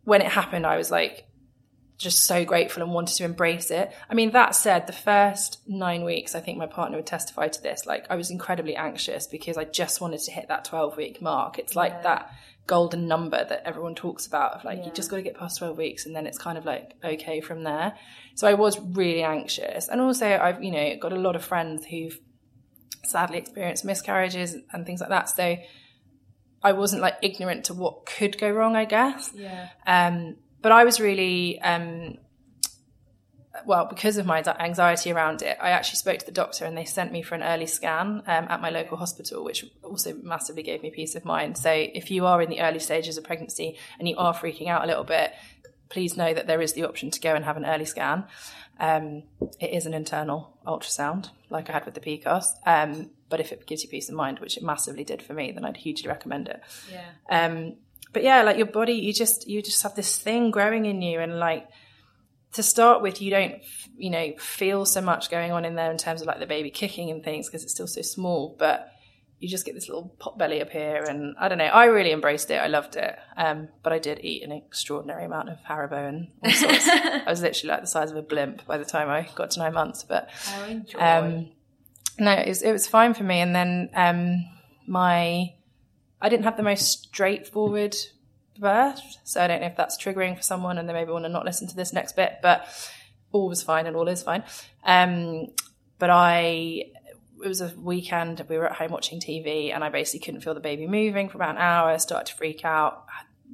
when 0.04 0.20
it 0.20 0.26
happened, 0.28 0.66
I 0.66 0.76
was 0.76 0.90
like, 0.90 1.24
just 2.00 2.24
so 2.24 2.46
grateful 2.46 2.82
and 2.82 2.92
wanted 2.92 3.14
to 3.14 3.24
embrace 3.24 3.70
it. 3.70 3.92
I 4.08 4.14
mean, 4.14 4.30
that 4.30 4.56
said, 4.56 4.86
the 4.86 4.92
first 4.92 5.60
nine 5.68 6.02
weeks, 6.02 6.34
I 6.34 6.40
think 6.40 6.56
my 6.56 6.66
partner 6.66 6.96
would 6.96 7.06
testify 7.06 7.48
to 7.48 7.62
this. 7.62 7.84
Like, 7.84 8.06
I 8.08 8.16
was 8.16 8.30
incredibly 8.30 8.74
anxious 8.74 9.26
because 9.26 9.58
I 9.58 9.64
just 9.64 10.00
wanted 10.00 10.20
to 10.20 10.30
hit 10.30 10.48
that 10.48 10.64
12 10.64 10.96
week 10.96 11.20
mark. 11.20 11.58
It's 11.58 11.76
like 11.76 12.02
that 12.04 12.32
golden 12.66 13.06
number 13.06 13.44
that 13.44 13.62
everyone 13.66 13.94
talks 13.94 14.26
about 14.26 14.52
of 14.54 14.64
like, 14.64 14.84
you 14.86 14.90
just 14.92 15.10
got 15.10 15.16
to 15.16 15.22
get 15.22 15.36
past 15.36 15.58
12 15.58 15.76
weeks 15.76 16.06
and 16.06 16.16
then 16.16 16.26
it's 16.26 16.38
kind 16.38 16.56
of 16.56 16.64
like 16.64 16.94
okay 17.04 17.42
from 17.42 17.64
there. 17.64 17.92
So 18.34 18.48
I 18.48 18.54
was 18.54 18.80
really 18.80 19.22
anxious. 19.22 19.88
And 19.88 20.00
also, 20.00 20.26
I've, 20.26 20.64
you 20.64 20.70
know, 20.70 20.96
got 20.98 21.12
a 21.12 21.16
lot 21.18 21.36
of 21.36 21.44
friends 21.44 21.84
who've 21.84 22.18
sadly 23.04 23.36
experienced 23.36 23.84
miscarriages 23.84 24.56
and 24.72 24.86
things 24.86 25.00
like 25.00 25.10
that. 25.10 25.28
So 25.28 25.58
I 26.62 26.72
wasn't 26.72 27.02
like 27.02 27.16
ignorant 27.20 27.66
to 27.66 27.74
what 27.74 28.06
could 28.06 28.38
go 28.38 28.50
wrong, 28.50 28.74
I 28.74 28.86
guess. 28.86 29.32
yeah. 29.34 29.68
Um, 29.86 30.36
but 30.62 30.72
I 30.72 30.84
was 30.84 31.00
really, 31.00 31.60
um, 31.60 32.18
well, 33.66 33.86
because 33.86 34.16
of 34.16 34.26
my 34.26 34.42
anxiety 34.58 35.12
around 35.12 35.42
it, 35.42 35.56
I 35.60 35.70
actually 35.70 35.96
spoke 35.96 36.18
to 36.18 36.26
the 36.26 36.32
doctor 36.32 36.64
and 36.64 36.76
they 36.76 36.84
sent 36.84 37.12
me 37.12 37.22
for 37.22 37.34
an 37.34 37.42
early 37.42 37.66
scan 37.66 38.22
um, 38.26 38.46
at 38.48 38.60
my 38.60 38.70
local 38.70 38.96
hospital, 38.96 39.44
which 39.44 39.64
also 39.82 40.14
massively 40.22 40.62
gave 40.62 40.82
me 40.82 40.90
peace 40.90 41.14
of 41.14 41.24
mind. 41.24 41.58
So 41.58 41.70
if 41.70 42.10
you 42.10 42.26
are 42.26 42.40
in 42.42 42.50
the 42.50 42.60
early 42.60 42.78
stages 42.78 43.16
of 43.16 43.24
pregnancy 43.24 43.76
and 43.98 44.08
you 44.08 44.16
are 44.16 44.34
freaking 44.34 44.68
out 44.68 44.84
a 44.84 44.86
little 44.86 45.04
bit, 45.04 45.32
please 45.88 46.16
know 46.16 46.32
that 46.32 46.46
there 46.46 46.62
is 46.62 46.72
the 46.72 46.84
option 46.84 47.10
to 47.10 47.20
go 47.20 47.34
and 47.34 47.44
have 47.44 47.56
an 47.56 47.66
early 47.66 47.84
scan. 47.84 48.24
Um, 48.78 49.24
it 49.60 49.72
is 49.72 49.84
an 49.84 49.92
internal 49.92 50.56
ultrasound, 50.66 51.30
like 51.50 51.68
I 51.68 51.72
had 51.72 51.84
with 51.84 51.94
the 51.94 52.00
PCOS. 52.00 52.46
Um, 52.64 53.10
but 53.28 53.40
if 53.40 53.52
it 53.52 53.66
gives 53.66 53.82
you 53.82 53.90
peace 53.90 54.08
of 54.08 54.14
mind, 54.14 54.38
which 54.38 54.56
it 54.56 54.62
massively 54.62 55.04
did 55.04 55.22
for 55.22 55.34
me, 55.34 55.52
then 55.52 55.64
I'd 55.64 55.76
hugely 55.76 56.08
recommend 56.08 56.48
it. 56.48 56.62
Yeah. 56.90 57.10
Um, 57.28 57.76
but 58.12 58.22
yeah, 58.22 58.42
like 58.42 58.56
your 58.56 58.66
body, 58.66 58.94
you 58.94 59.12
just 59.12 59.48
you 59.48 59.62
just 59.62 59.82
have 59.82 59.94
this 59.94 60.18
thing 60.18 60.50
growing 60.50 60.86
in 60.86 61.02
you, 61.02 61.20
and 61.20 61.38
like 61.38 61.68
to 62.54 62.62
start 62.62 63.02
with, 63.02 63.20
you 63.22 63.30
don't 63.30 63.56
you 63.96 64.10
know 64.10 64.32
feel 64.38 64.84
so 64.84 65.00
much 65.00 65.30
going 65.30 65.52
on 65.52 65.64
in 65.64 65.74
there 65.74 65.90
in 65.90 65.98
terms 65.98 66.20
of 66.20 66.26
like 66.26 66.40
the 66.40 66.46
baby 66.46 66.70
kicking 66.70 67.10
and 67.10 67.22
things 67.22 67.48
because 67.48 67.62
it's 67.62 67.72
still 67.72 67.86
so 67.86 68.02
small, 68.02 68.56
but 68.58 68.88
you 69.38 69.48
just 69.48 69.64
get 69.64 69.74
this 69.74 69.88
little 69.88 70.14
pot 70.18 70.36
belly 70.36 70.60
up 70.60 70.70
here, 70.70 71.04
and 71.08 71.34
I 71.38 71.48
don't 71.48 71.58
know. 71.58 71.64
I 71.64 71.86
really 71.86 72.12
embraced 72.12 72.50
it. 72.50 72.56
I 72.56 72.66
loved 72.66 72.96
it, 72.96 73.16
um, 73.36 73.68
but 73.82 73.92
I 73.92 73.98
did 73.98 74.20
eat 74.22 74.42
an 74.42 74.52
extraordinary 74.52 75.24
amount 75.24 75.48
of 75.48 75.58
Haribo 75.68 76.08
and 76.08 76.28
all 76.44 76.50
sorts. 76.50 76.88
I 76.88 77.24
was 77.26 77.42
literally 77.42 77.72
like 77.72 77.80
the 77.80 77.86
size 77.86 78.10
of 78.10 78.16
a 78.16 78.22
blimp 78.22 78.66
by 78.66 78.76
the 78.78 78.84
time 78.84 79.08
I 79.08 79.28
got 79.34 79.52
to 79.52 79.60
nine 79.60 79.72
months, 79.74 80.04
but. 80.04 80.28
Oh. 80.48 80.80
Um, 80.98 81.52
no, 82.20 82.32
it 82.32 82.48
was, 82.48 82.62
it 82.62 82.72
was 82.72 82.86
fine 82.86 83.14
for 83.14 83.24
me. 83.24 83.40
And 83.40 83.56
then 83.56 83.90
um, 83.94 84.44
my, 84.86 85.54
I 86.20 86.28
didn't 86.28 86.44
have 86.44 86.56
the 86.56 86.62
most 86.62 87.04
straightforward 87.04 87.96
birth, 88.58 89.00
so 89.24 89.42
I 89.42 89.46
don't 89.46 89.60
know 89.60 89.66
if 89.66 89.76
that's 89.76 90.02
triggering 90.02 90.36
for 90.36 90.42
someone, 90.42 90.78
and 90.78 90.88
they 90.88 90.92
maybe 90.92 91.12
want 91.12 91.24
to 91.24 91.28
not 91.28 91.44
listen 91.44 91.66
to 91.68 91.76
this 91.76 91.92
next 91.92 92.16
bit. 92.16 92.38
But 92.42 92.66
all 93.32 93.48
was 93.48 93.62
fine, 93.62 93.86
and 93.86 93.96
all 93.96 94.08
is 94.08 94.22
fine. 94.22 94.44
Um, 94.84 95.48
but 95.98 96.10
I, 96.10 96.84
it 97.42 97.48
was 97.48 97.60
a 97.60 97.72
weekend. 97.78 98.44
We 98.48 98.58
were 98.58 98.68
at 98.68 98.76
home 98.76 98.90
watching 98.90 99.20
TV, 99.20 99.74
and 99.74 99.82
I 99.82 99.88
basically 99.88 100.24
couldn't 100.24 100.42
feel 100.42 100.54
the 100.54 100.60
baby 100.60 100.86
moving 100.86 101.28
for 101.28 101.38
about 101.38 101.56
an 101.56 101.58
hour. 101.58 101.98
Started 101.98 102.30
to 102.30 102.36
freak 102.36 102.64
out. 102.64 103.06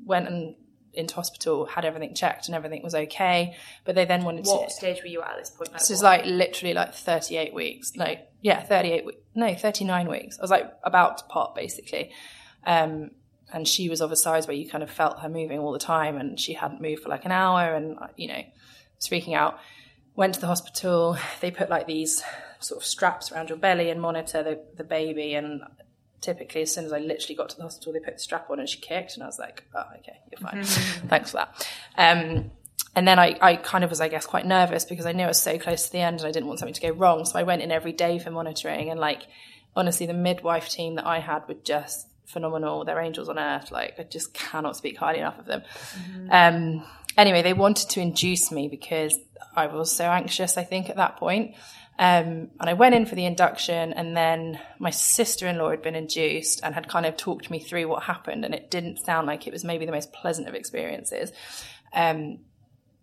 Went 0.04 0.28
and 0.28 0.54
into 0.96 1.14
hospital, 1.14 1.66
had 1.66 1.84
everything 1.84 2.14
checked, 2.14 2.48
and 2.48 2.54
everything 2.54 2.82
was 2.82 2.94
okay. 2.94 3.54
But 3.84 3.94
they 3.94 4.06
then 4.06 4.24
wanted 4.24 4.46
what 4.46 4.68
to. 4.68 4.74
stage 4.74 5.02
were 5.02 5.08
you 5.08 5.22
at 5.22 5.32
at 5.32 5.38
this 5.38 5.50
point? 5.50 5.70
Like, 5.72 5.80
This 5.80 5.90
is 5.90 6.02
like 6.02 6.24
literally 6.24 6.74
like 6.74 6.94
38 6.94 7.54
weeks. 7.54 7.94
Like, 7.96 8.28
yeah, 8.40 8.62
38 8.62 9.04
weeks. 9.04 9.18
No, 9.34 9.54
39 9.54 10.08
weeks. 10.08 10.38
I 10.38 10.42
was 10.42 10.50
like 10.50 10.72
about 10.82 11.18
to 11.18 11.24
pop 11.24 11.54
basically. 11.54 12.12
Um, 12.66 13.12
and 13.52 13.66
she 13.66 13.88
was 13.88 14.00
of 14.00 14.12
a 14.12 14.16
size 14.16 14.46
where 14.46 14.56
you 14.56 14.68
kind 14.68 14.82
of 14.82 14.90
felt 14.90 15.20
her 15.20 15.28
moving 15.28 15.58
all 15.58 15.72
the 15.72 15.78
time 15.78 16.16
and 16.16 16.38
she 16.38 16.52
hadn't 16.52 16.80
moved 16.80 17.02
for 17.02 17.08
like 17.08 17.24
an 17.24 17.32
hour 17.32 17.74
and, 17.74 17.96
you 18.16 18.28
know, 18.28 18.42
was 18.96 19.08
freaking 19.08 19.34
out. 19.34 19.58
Went 20.16 20.34
to 20.34 20.40
the 20.40 20.46
hospital. 20.46 21.16
They 21.40 21.50
put 21.50 21.70
like 21.70 21.86
these 21.86 22.22
sort 22.60 22.80
of 22.80 22.86
straps 22.86 23.30
around 23.30 23.50
your 23.50 23.58
belly 23.58 23.90
and 23.90 24.00
monitor 24.00 24.42
the, 24.42 24.60
the 24.76 24.84
baby. 24.84 25.34
And 25.34 25.62
typically, 26.20 26.62
as 26.62 26.74
soon 26.74 26.86
as 26.86 26.92
I 26.92 26.98
literally 26.98 27.36
got 27.36 27.50
to 27.50 27.56
the 27.56 27.62
hospital, 27.62 27.92
they 27.92 28.00
put 28.00 28.14
the 28.14 28.20
strap 28.20 28.50
on 28.50 28.58
and 28.58 28.68
she 28.68 28.78
kicked. 28.78 29.14
And 29.14 29.22
I 29.22 29.26
was 29.26 29.38
like, 29.38 29.64
oh, 29.74 29.84
okay, 29.98 30.18
you're 30.30 30.40
fine. 30.40 30.64
Thanks 31.08 31.30
for 31.30 31.36
that. 31.36 31.68
Um, 31.96 32.50
and 32.96 33.06
then 33.06 33.18
I, 33.18 33.36
I 33.40 33.56
kind 33.56 33.84
of 33.84 33.90
was, 33.90 34.00
I 34.00 34.08
guess, 34.08 34.26
quite 34.26 34.46
nervous 34.46 34.84
because 34.86 35.06
I 35.06 35.12
knew 35.12 35.24
I 35.24 35.28
was 35.28 35.40
so 35.40 35.58
close 35.58 35.86
to 35.86 35.92
the 35.92 36.00
end 36.00 36.20
and 36.20 36.26
I 36.26 36.32
didn't 36.32 36.46
want 36.48 36.58
something 36.58 36.74
to 36.74 36.80
go 36.80 36.90
wrong. 36.90 37.26
So 37.26 37.38
I 37.38 37.42
went 37.42 37.62
in 37.62 37.70
every 37.70 37.92
day 37.92 38.18
for 38.18 38.30
monitoring. 38.30 38.90
And 38.90 38.98
like, 38.98 39.22
honestly, 39.76 40.06
the 40.06 40.14
midwife 40.14 40.68
team 40.68 40.96
that 40.96 41.06
I 41.06 41.20
had 41.20 41.46
were 41.46 41.54
just 41.62 42.08
phenomenal. 42.26 42.84
They're 42.84 43.00
angels 43.00 43.28
on 43.28 43.38
earth. 43.38 43.70
Like, 43.70 43.94
I 43.98 44.02
just 44.02 44.34
cannot 44.34 44.76
speak 44.76 44.98
highly 44.98 45.20
enough 45.20 45.38
of 45.38 45.46
them. 45.46 45.62
Um, 46.30 46.84
anyway, 47.16 47.42
they 47.42 47.52
wanted 47.52 47.88
to 47.90 48.00
induce 48.00 48.52
me 48.52 48.68
because 48.68 49.16
I 49.54 49.66
was 49.68 49.90
so 49.90 50.04
anxious, 50.04 50.58
I 50.58 50.64
think, 50.64 50.90
at 50.90 50.96
that 50.96 51.16
point. 51.16 51.54
Um, 51.98 52.50
and 52.60 52.68
I 52.68 52.74
went 52.74 52.94
in 52.94 53.06
for 53.06 53.14
the 53.14 53.24
induction, 53.24 53.94
and 53.94 54.14
then 54.14 54.60
my 54.78 54.90
sister 54.90 55.46
in 55.46 55.56
law 55.56 55.70
had 55.70 55.80
been 55.80 55.94
induced 55.94 56.60
and 56.62 56.74
had 56.74 56.88
kind 56.88 57.06
of 57.06 57.16
talked 57.16 57.50
me 57.50 57.58
through 57.58 57.88
what 57.88 58.02
happened. 58.02 58.44
And 58.44 58.54
it 58.54 58.70
didn't 58.70 58.98
sound 58.98 59.26
like 59.26 59.46
it 59.46 59.52
was 59.52 59.64
maybe 59.64 59.86
the 59.86 59.92
most 59.92 60.12
pleasant 60.12 60.46
of 60.46 60.54
experiences. 60.54 61.32
Um, 61.94 62.40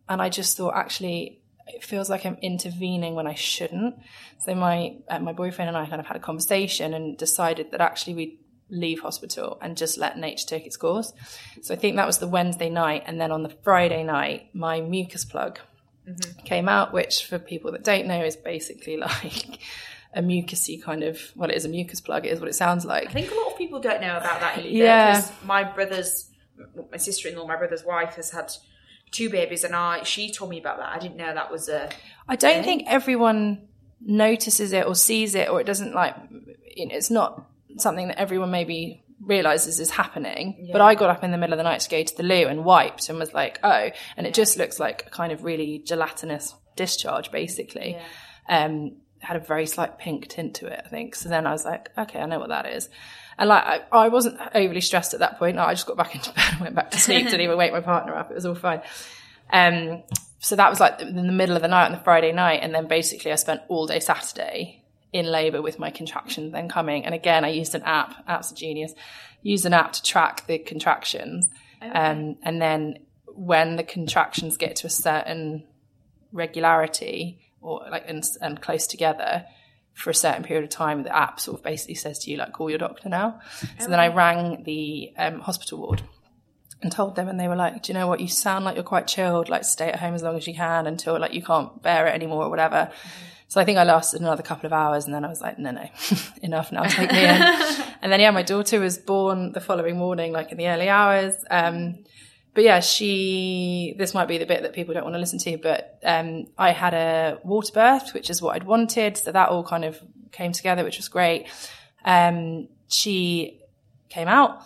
and 0.08 0.22
I 0.22 0.30
just 0.30 0.56
thought, 0.58 0.76
actually, 0.76 1.42
it 1.66 1.84
feels 1.84 2.10
like 2.10 2.26
I'm 2.26 2.38
intervening 2.42 3.16
when 3.16 3.26
I 3.26 3.34
shouldn't. 3.34 3.96
So 4.40 4.54
my 4.54 4.98
uh, 5.08 5.20
my 5.20 5.34
boyfriend 5.34 5.70
and 5.70 5.78
I 5.78 5.88
kind 5.88 6.00
of 6.00 6.06
had 6.06 6.18
a 6.18 6.20
conversation 6.20 6.94
and 6.94 7.18
decided 7.18 7.72
that 7.72 7.82
actually 7.82 8.14
we'd 8.14 8.40
leave 8.74 9.02
hospital 9.02 9.58
and 9.62 9.78
just 9.78 9.98
let 9.98 10.18
nature 10.18 10.46
take 10.48 10.66
its 10.66 10.76
course. 10.76 11.14
So 11.62 11.74
I 11.74 11.78
think 11.78 11.96
that 11.96 12.08
was 12.08 12.18
the 12.18 12.28
Wednesday 12.28 12.70
night, 12.70 13.04
and 13.06 13.22
then 13.22 13.32
on 13.32 13.44
the 13.44 13.50
Friday 13.50 14.04
night, 14.04 14.50
my 14.54 14.82
mucus 14.82 15.24
plug 15.24 15.60
mm-hmm. 16.08 16.42
came 16.44 16.68
out, 16.68 16.92
which 16.92 17.26
for 17.26 17.40
people 17.40 17.72
that 17.74 17.84
don't 17.84 18.08
know 18.08 18.24
is 18.24 18.36
basically 18.36 18.98
like 19.08 19.60
a 20.14 20.22
mucusy 20.22 20.82
kind 20.82 21.04
of 21.04 21.20
well, 21.36 21.50
it 21.50 21.56
is 21.56 21.66
a 21.66 21.70
mucus 21.70 22.02
plug. 22.02 22.26
It 22.26 22.34
is 22.34 22.40
what 22.40 22.50
it 22.50 22.56
sounds 22.56 22.86
like. 22.86 23.08
I 23.08 23.12
think 23.12 23.32
a 23.32 23.36
lot 23.36 23.52
of 23.52 23.58
people 23.58 23.80
don't 23.80 24.02
know 24.02 24.18
about 24.18 24.40
that 24.42 24.60
either. 24.60 24.70
Yeah. 24.70 25.26
my 25.46 25.64
brother's, 25.64 26.30
my 26.92 26.98
sister-in-law, 26.98 27.48
my 27.48 27.56
brother's 27.56 27.86
wife 27.86 28.16
has 28.16 28.32
had 28.32 28.52
two 29.12 29.30
babies, 29.30 29.64
and 29.64 29.76
I 29.76 30.04
she 30.04 30.32
told 30.32 30.50
me 30.50 30.60
about 30.60 30.78
that. 30.78 30.90
I 30.90 31.00
didn't 31.00 31.18
know 31.18 31.34
that 31.34 31.52
was 31.52 31.70
a. 31.70 31.90
I 32.28 32.36
don't 32.36 32.64
think 32.64 32.84
everyone 32.88 33.68
notices 34.02 34.74
it 34.74 34.86
or 34.86 34.96
sees 34.96 35.36
it, 35.36 35.50
or 35.50 35.62
it 35.62 35.66
doesn't 35.66 35.94
like. 35.94 36.16
You 36.76 36.88
know, 36.88 36.96
it's 36.96 37.12
not 37.12 37.48
something 37.78 38.08
that 38.08 38.20
everyone 38.20 38.52
maybe 38.52 39.04
realizes 39.22 39.80
is 39.80 39.90
happening. 39.90 40.70
But 40.72 40.82
I 40.82 40.96
got 40.96 41.10
up 41.10 41.24
in 41.24 41.32
the 41.32 41.38
middle 41.38 41.54
of 41.54 41.58
the 41.58 41.64
night 41.64 41.82
to 41.82 41.90
go 41.90 42.04
to 42.04 42.18
the 42.18 42.24
loo 42.24 42.48
and 42.48 42.66
wiped 42.66 43.10
and 43.10 43.20
was 43.20 43.34
like, 43.34 43.60
oh, 43.64 43.90
and 44.18 44.28
it 44.28 44.34
just 44.34 44.58
looks 44.58 44.80
like 44.80 45.06
a 45.08 45.10
kind 45.10 45.32
of 45.32 45.44
really 45.44 45.80
gelatinous 45.86 46.56
discharge, 46.76 47.32
basically. 47.32 47.98
Um, 48.50 48.98
had 49.20 49.38
a 49.38 49.40
very 49.40 49.66
slight 49.66 49.98
pink 49.98 50.28
tint 50.28 50.56
to 50.56 50.68
it, 50.68 50.82
I 50.86 50.90
think. 50.90 51.16
So 51.16 51.30
then 51.30 51.48
I 51.48 51.52
was 51.52 51.64
like, 51.64 51.90
okay, 51.98 52.20
I 52.20 52.26
know 52.26 52.40
what 52.40 52.50
that 52.50 52.66
is. 52.66 52.90
And 53.38 53.50
like, 53.50 53.64
I, 53.64 53.82
I 53.92 54.08
wasn't 54.10 54.38
overly 54.54 54.82
stressed 54.82 55.14
at 55.14 55.22
that 55.22 55.40
point. 55.40 55.58
I 55.58 55.74
just 55.74 55.88
got 55.88 55.98
back 55.98 56.14
into 56.16 56.34
bed 56.34 56.46
and 56.52 56.62
went 56.62 56.76
back 56.76 56.92
to 56.92 57.00
sleep. 57.00 57.26
Didn't 57.30 57.42
even 57.42 57.58
wake 57.58 57.72
my 57.72 57.82
partner 57.82 58.16
up. 58.16 58.32
It 58.32 58.36
was 58.36 58.46
all 58.46 58.56
fine. 58.56 58.82
Um, 59.52 60.04
so 60.40 60.58
that 60.58 60.70
was 60.70 60.80
like 60.80 61.00
in 61.00 61.16
the 61.16 61.32
middle 61.32 61.56
of 61.56 61.62
the 61.62 61.70
night 61.70 61.86
on 61.86 61.94
the 61.94 62.00
Friday 62.00 62.34
night. 62.34 62.60
And 62.62 62.76
then 62.76 62.88
basically 62.88 63.32
I 63.32 63.36
spent 63.36 63.62
all 63.70 63.88
day 63.88 64.02
Saturday 64.02 64.83
in 65.14 65.28
labour 65.28 65.62
with 65.62 65.80
my 65.80 65.92
contractions 65.92 66.52
then 66.52 66.68
coming. 66.68 67.06
And 67.06 67.14
again, 67.14 67.46
I 67.46 67.50
used 67.50 67.76
an 67.76 67.84
app, 67.84 68.16
app's 68.28 68.52
a 68.52 68.56
genius, 68.56 68.94
used 69.44 69.66
an 69.66 69.74
app 69.74 69.94
to 69.94 70.04
track 70.04 70.46
the 70.48 70.58
contractions. 70.58 71.50
Um, 71.82 72.38
and 72.44 72.62
then 72.62 73.00
when 73.28 73.76
the 73.76 73.84
contractions 73.84 74.58
get 74.58 74.78
to 74.78 74.88
a 74.88 74.90
certain 74.90 75.68
regularity 76.32 77.40
or 77.62 77.86
like 77.92 78.06
and, 78.08 78.24
and 78.42 78.62
close 78.62 78.88
together 78.88 79.46
for 79.94 80.10
a 80.10 80.16
certain 80.16 80.44
period 80.44 80.64
of 80.64 80.70
time, 80.72 81.04
the 81.04 81.16
app 81.16 81.40
sort 81.40 81.60
of 81.60 81.64
basically 81.64 81.96
says 81.96 82.20
to 82.20 82.32
you 82.32 82.38
like, 82.38 82.54
call 82.54 82.70
your 82.70 82.80
doctor 82.80 83.10
now. 83.10 83.40
So 83.80 83.90
then 83.90 84.00
I 84.00 84.08
rang 84.08 84.64
the 84.64 85.14
um, 85.18 85.40
hospital 85.40 85.80
ward 85.80 86.02
and 86.82 86.92
told 86.92 87.16
them 87.16 87.28
and 87.28 87.40
they 87.40 87.48
were 87.48 87.56
like, 87.56 87.84
do 87.84 87.92
you 87.92 88.00
know 88.00 88.08
what? 88.08 88.20
You 88.20 88.28
sound 88.28 88.66
like 88.66 88.76
you're 88.76 88.84
quite 88.84 89.08
chilled, 89.08 89.50
like 89.50 89.64
stay 89.64 89.90
at 89.90 90.00
home 90.00 90.16
as 90.16 90.24
long 90.24 90.36
as 90.38 90.48
you 90.48 90.56
can 90.56 90.88
until 90.88 91.20
like 91.20 91.34
you 91.34 91.44
can't 91.44 91.82
bear 91.84 92.08
it 92.08 92.16
anymore 92.16 92.46
or 92.46 92.50
whatever. 92.50 92.92
So 93.54 93.62
I 93.62 93.66
think 93.66 93.78
I 93.78 93.84
lasted 93.84 94.20
another 94.20 94.42
couple 94.42 94.66
of 94.66 94.74
hours 94.74 95.06
and 95.06 95.14
then 95.14 95.24
I 95.24 95.28
was 95.28 95.40
like, 95.40 95.60
no, 95.60 95.70
no, 95.70 95.88
enough 96.42 96.72
now, 96.72 96.86
take 96.86 97.12
me 97.12 97.20
in. 97.20 97.30
and 98.02 98.12
then, 98.12 98.20
yeah, 98.20 98.32
my 98.32 98.42
daughter 98.42 98.80
was 98.80 98.98
born 98.98 99.52
the 99.52 99.62
following 99.62 99.96
morning, 99.96 100.32
like 100.32 100.52
in 100.52 100.58
the 100.58 100.68
early 100.70 100.90
hours. 100.90 101.36
Um, 101.52 102.04
but 102.56 102.64
yeah, 102.64 102.80
she, 102.80 103.94
this 104.00 104.16
might 104.16 104.28
be 104.28 104.40
the 104.40 104.48
bit 104.48 104.64
that 104.64 104.74
people 104.74 104.96
don't 104.96 105.04
want 105.04 105.14
to 105.14 105.20
listen 105.20 105.38
to, 105.38 105.60
but, 105.60 106.00
um, 106.04 106.48
I 106.58 106.72
had 106.72 106.96
a 106.96 107.38
water 107.44 107.72
birth, 107.72 108.16
which 108.16 108.32
is 108.32 108.42
what 108.42 108.56
I'd 108.56 108.64
wanted. 108.64 109.18
So 109.18 109.32
that 109.32 109.50
all 109.50 109.64
kind 109.64 109.86
of 109.86 110.02
came 110.32 110.52
together, 110.52 110.84
which 110.84 110.98
was 110.98 111.08
great. 111.08 111.46
Um, 112.04 112.70
she 112.88 113.62
came 114.10 114.30
out, 114.30 114.64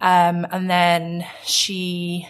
um, 0.00 0.46
and 0.50 0.70
then 0.70 1.26
she, 1.44 2.26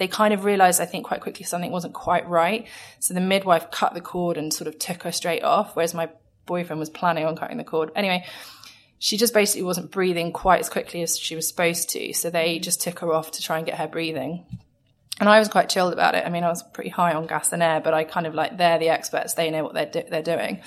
they 0.00 0.08
kind 0.08 0.32
of 0.32 0.44
realized, 0.44 0.80
I 0.80 0.86
think, 0.86 1.04
quite 1.04 1.20
quickly 1.20 1.44
something 1.44 1.70
wasn't 1.70 1.92
quite 1.92 2.26
right. 2.26 2.66
So 3.00 3.12
the 3.12 3.20
midwife 3.20 3.70
cut 3.70 3.92
the 3.92 4.00
cord 4.00 4.38
and 4.38 4.52
sort 4.52 4.66
of 4.66 4.78
took 4.78 5.02
her 5.02 5.12
straight 5.12 5.44
off, 5.44 5.76
whereas 5.76 5.92
my 5.92 6.08
boyfriend 6.46 6.80
was 6.80 6.88
planning 6.88 7.26
on 7.26 7.36
cutting 7.36 7.58
the 7.58 7.64
cord. 7.64 7.92
Anyway, 7.94 8.24
she 8.98 9.18
just 9.18 9.34
basically 9.34 9.62
wasn't 9.62 9.90
breathing 9.90 10.32
quite 10.32 10.60
as 10.60 10.70
quickly 10.70 11.02
as 11.02 11.18
she 11.18 11.36
was 11.36 11.46
supposed 11.46 11.90
to. 11.90 12.14
So 12.14 12.30
they 12.30 12.58
just 12.58 12.80
took 12.80 13.00
her 13.00 13.12
off 13.12 13.32
to 13.32 13.42
try 13.42 13.58
and 13.58 13.66
get 13.66 13.76
her 13.76 13.86
breathing. 13.86 14.46
And 15.20 15.28
I 15.28 15.38
was 15.38 15.48
quite 15.48 15.68
chilled 15.68 15.92
about 15.92 16.14
it. 16.14 16.24
I 16.24 16.30
mean, 16.30 16.44
I 16.44 16.48
was 16.48 16.62
pretty 16.62 16.88
high 16.88 17.12
on 17.12 17.26
gas 17.26 17.52
and 17.52 17.62
air, 17.62 17.82
but 17.82 17.92
I 17.92 18.04
kind 18.04 18.26
of 18.26 18.34
like, 18.34 18.56
they're 18.56 18.78
the 18.78 18.88
experts. 18.88 19.34
They 19.34 19.50
know 19.50 19.64
what 19.64 19.74
they're, 19.74 19.84
do- 19.84 20.08
they're 20.08 20.22
doing. 20.22 20.62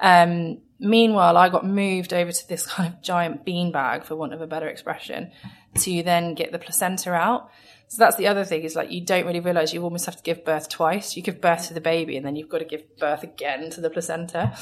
Um, 0.00 0.58
meanwhile, 0.78 1.36
I 1.36 1.48
got 1.48 1.66
moved 1.66 2.12
over 2.12 2.30
to 2.30 2.48
this 2.48 2.64
kind 2.64 2.94
of 2.94 3.02
giant 3.02 3.44
beanbag, 3.44 4.04
for 4.04 4.14
want 4.14 4.34
of 4.34 4.40
a 4.40 4.46
better 4.46 4.68
expression, 4.68 5.32
to 5.80 6.04
then 6.04 6.34
get 6.34 6.52
the 6.52 6.60
placenta 6.60 7.12
out. 7.12 7.50
So 7.92 7.98
that's 7.98 8.16
the 8.16 8.26
other 8.26 8.42
thing 8.46 8.62
is 8.62 8.74
like 8.74 8.90
you 8.90 9.02
don't 9.02 9.26
really 9.26 9.40
realize 9.40 9.74
you 9.74 9.82
almost 9.82 10.06
have 10.06 10.16
to 10.16 10.22
give 10.22 10.46
birth 10.46 10.70
twice. 10.70 11.14
You 11.14 11.22
give 11.22 11.42
birth 11.42 11.68
to 11.68 11.74
the 11.74 11.80
baby 11.82 12.16
and 12.16 12.24
then 12.24 12.36
you've 12.36 12.48
got 12.48 12.60
to 12.60 12.64
give 12.64 12.96
birth 12.96 13.22
again 13.22 13.68
to 13.68 13.82
the 13.82 13.90
placenta, 13.90 14.56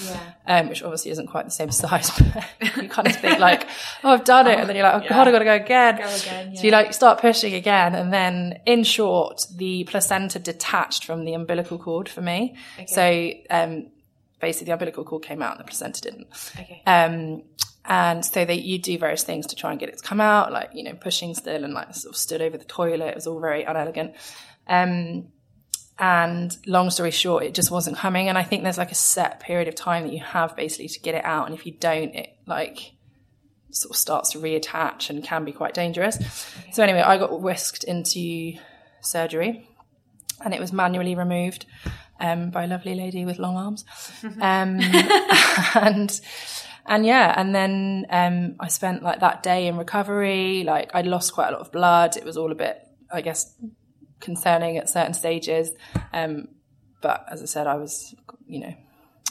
um, 0.49 0.69
which 0.69 0.83
obviously 0.83 1.13
isn't 1.13 1.29
quite 1.29 1.45
the 1.45 1.53
same 1.53 1.71
size. 1.71 2.11
But 2.59 2.83
you 2.83 2.89
kind 2.89 3.07
of 3.07 3.15
think 3.15 3.39
like, 3.39 3.69
oh, 4.03 4.11
I've 4.11 4.25
done 4.25 4.49
it, 4.49 4.59
and 4.59 4.69
then 4.69 4.75
you're 4.75 4.85
like, 4.85 5.05
oh 5.05 5.09
god, 5.09 5.29
I've 5.29 5.33
got 5.33 5.39
to 5.39 5.45
go 5.45 5.55
again. 5.55 6.57
So 6.57 6.65
you 6.65 6.73
like 6.73 6.93
start 6.93 7.21
pushing 7.21 7.55
again, 7.55 7.95
and 7.95 8.13
then 8.13 8.59
in 8.67 8.83
short, 8.83 9.47
the 9.55 9.85
placenta 9.85 10.41
detached 10.41 11.05
from 11.05 11.25
the 11.25 11.35
umbilical 11.35 11.79
cord 11.79 12.09
for 12.09 12.23
me. 12.23 12.57
So 12.89 13.31
um, 13.49 13.93
basically, 14.41 14.67
the 14.67 14.73
umbilical 14.73 15.05
cord 15.05 15.23
came 15.23 15.41
out 15.41 15.53
and 15.53 15.61
the 15.61 15.69
placenta 15.69 16.01
didn't. 16.01 16.27
Okay. 16.59 16.83
Um, 16.85 17.45
and 17.85 18.25
so 18.25 18.45
they, 18.45 18.55
you 18.55 18.79
do 18.79 18.99
various 18.99 19.25
things 19.25 19.47
to 19.49 19.57
try 19.57 19.71
and 19.71 19.81
get 19.81 19.89
it 19.89 19.99
to 19.99 20.05
come 20.05 20.21
out, 20.21 20.53
like, 20.53 20.71
you 20.75 20.83
know, 20.83 20.95
pushing 20.95 21.35
still 21.35 21.65
and 21.65 21.73
like 21.73 21.95
sort 21.95 22.15
of 22.15 22.19
stood 22.19 22.43
over 22.43 22.59
the 22.59 22.65
toilet. 22.65 23.09
It 23.09 23.15
was 23.15 23.27
all 23.27 23.41
very 23.41 23.65
unelegant. 23.65 24.15
Um, 24.67 25.29
and 25.99 26.57
long 26.67 26.91
story 26.91 27.11
short, 27.11 27.45
it 27.45 27.55
just 27.55 27.71
wasn't 27.71 27.97
coming. 27.97 28.29
And 28.29 28.39
I 28.39 28.43
think 28.43 28.63
there's 28.63 28.79
like 28.79 28.93
a 28.93 28.97
set 28.97 29.41
period 29.41 29.69
of 29.69 29.75
time 29.75 30.05
that 30.05 30.13
you 30.13 30.21
have 30.21 30.57
basically 30.57 30.89
to 30.89 31.01
get 31.01 31.15
it 31.15 31.25
out. 31.25 31.47
And 31.47 31.55
if 31.55 31.67
you 31.67 31.73
don't, 31.73 32.15
it 32.15 32.37
like 32.47 32.93
sort 33.71 33.91
of 33.91 33.97
starts 33.97 34.33
to 34.33 34.39
reattach 34.39 35.11
and 35.11 35.23
can 35.23 35.45
be 35.45 35.53
quite 35.53 35.75
dangerous. 35.75 36.19
So 36.73 36.83
anyway, 36.83 37.01
I 37.01 37.19
got 37.19 37.41
whisked 37.41 37.85
into 37.85 38.55
surgery 39.01 39.69
and 40.45 40.55
it 40.55 40.61
was 40.61 40.73
manually 40.73 41.15
removed 41.15 41.67
um, 42.19 42.51
by 42.51 42.65
a 42.65 42.67
lovely 42.67 42.95
lady 42.95 43.25
with 43.25 43.39
long 43.39 43.57
arms. 43.57 43.85
Um, 44.41 44.81
and 45.75 46.21
and 46.91 47.07
yeah, 47.07 47.33
and 47.35 47.55
then 47.55 48.05
um, 48.11 48.57
I 48.61 48.69
spent 48.69 49.03
like 49.03 49.21
that 49.21 49.43
day 49.43 49.67
in 49.69 49.79
recovery. 49.79 50.65
Like 50.65 50.91
I'd 50.93 51.07
lost 51.07 51.33
quite 51.33 51.49
a 51.49 51.53
lot 51.53 51.61
of 51.63 51.73
blood. 51.73 52.17
It 52.19 52.25
was 52.25 52.37
all 52.37 52.53
a 52.53 52.55
bit, 52.55 52.77
I 53.11 53.23
guess, 53.23 53.55
concerning 54.21 54.77
at 54.77 54.91
certain 54.91 55.15
stages. 55.15 55.71
Um, 56.13 56.49
but 57.01 57.25
as 57.31 57.41
I 57.43 57.47
said, 57.47 57.67
I 57.67 57.77
was, 57.77 58.15
you 58.47 58.61
know, 58.61 58.75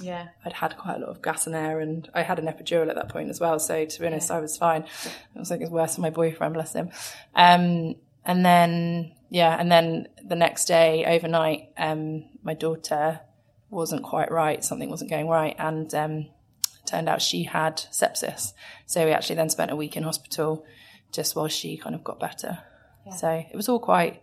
Yeah. 0.02 0.30
I'd 0.46 0.54
had 0.54 0.78
quite 0.78 0.96
a 0.96 1.00
lot 1.00 1.10
of 1.10 1.22
gas 1.22 1.46
and 1.46 1.56
air, 1.56 1.80
and 1.80 2.10
I 2.16 2.24
had 2.24 2.40
an 2.40 2.46
epidural 2.46 2.90
at 2.90 2.96
that 2.96 3.10
point 3.10 3.30
as 3.30 3.40
well. 3.40 3.60
So 3.60 3.86
to 3.86 4.00
be 4.00 4.08
honest, 4.08 4.32
I 4.32 4.40
was 4.40 4.58
fine. 4.58 4.86
I 5.36 5.40
was 5.40 5.52
like, 5.52 5.62
it's 5.62 5.70
worse 5.70 5.96
than 5.96 6.02
my 6.02 6.10
boyfriend, 6.10 6.54
bless 6.54 6.74
him. 6.74 6.90
Um, 7.36 7.96
and 8.26 8.46
then 8.46 9.12
yeah, 9.30 9.56
and 9.60 9.72
then 9.72 10.08
the 10.24 10.36
next 10.36 10.66
day, 10.66 11.06
overnight, 11.06 11.70
um, 11.78 12.26
my 12.42 12.56
daughter 12.56 13.20
wasn't 13.70 14.04
quite 14.04 14.32
right. 14.32 14.64
Something 14.64 14.90
wasn't 14.90 15.12
going 15.12 15.28
right, 15.28 15.56
and 15.60 15.94
um, 15.94 16.28
turned 16.90 17.08
out 17.10 17.22
she 17.22 17.44
had 17.44 17.78
sepsis. 17.78 18.54
So 18.86 19.06
we 19.06 19.12
actually 19.12 19.36
then 19.36 19.50
spent 19.50 19.72
a 19.72 19.76
week 19.76 19.96
in 19.98 20.04
hospital 20.04 20.66
just 21.12 21.36
while 21.36 21.48
she 21.48 21.78
kind 21.78 21.96
of 21.96 22.04
got 22.04 22.20
better. 22.20 22.60
So 23.18 23.30
it 23.30 23.56
was 23.56 23.68
all 23.70 23.80
quite 23.80 24.22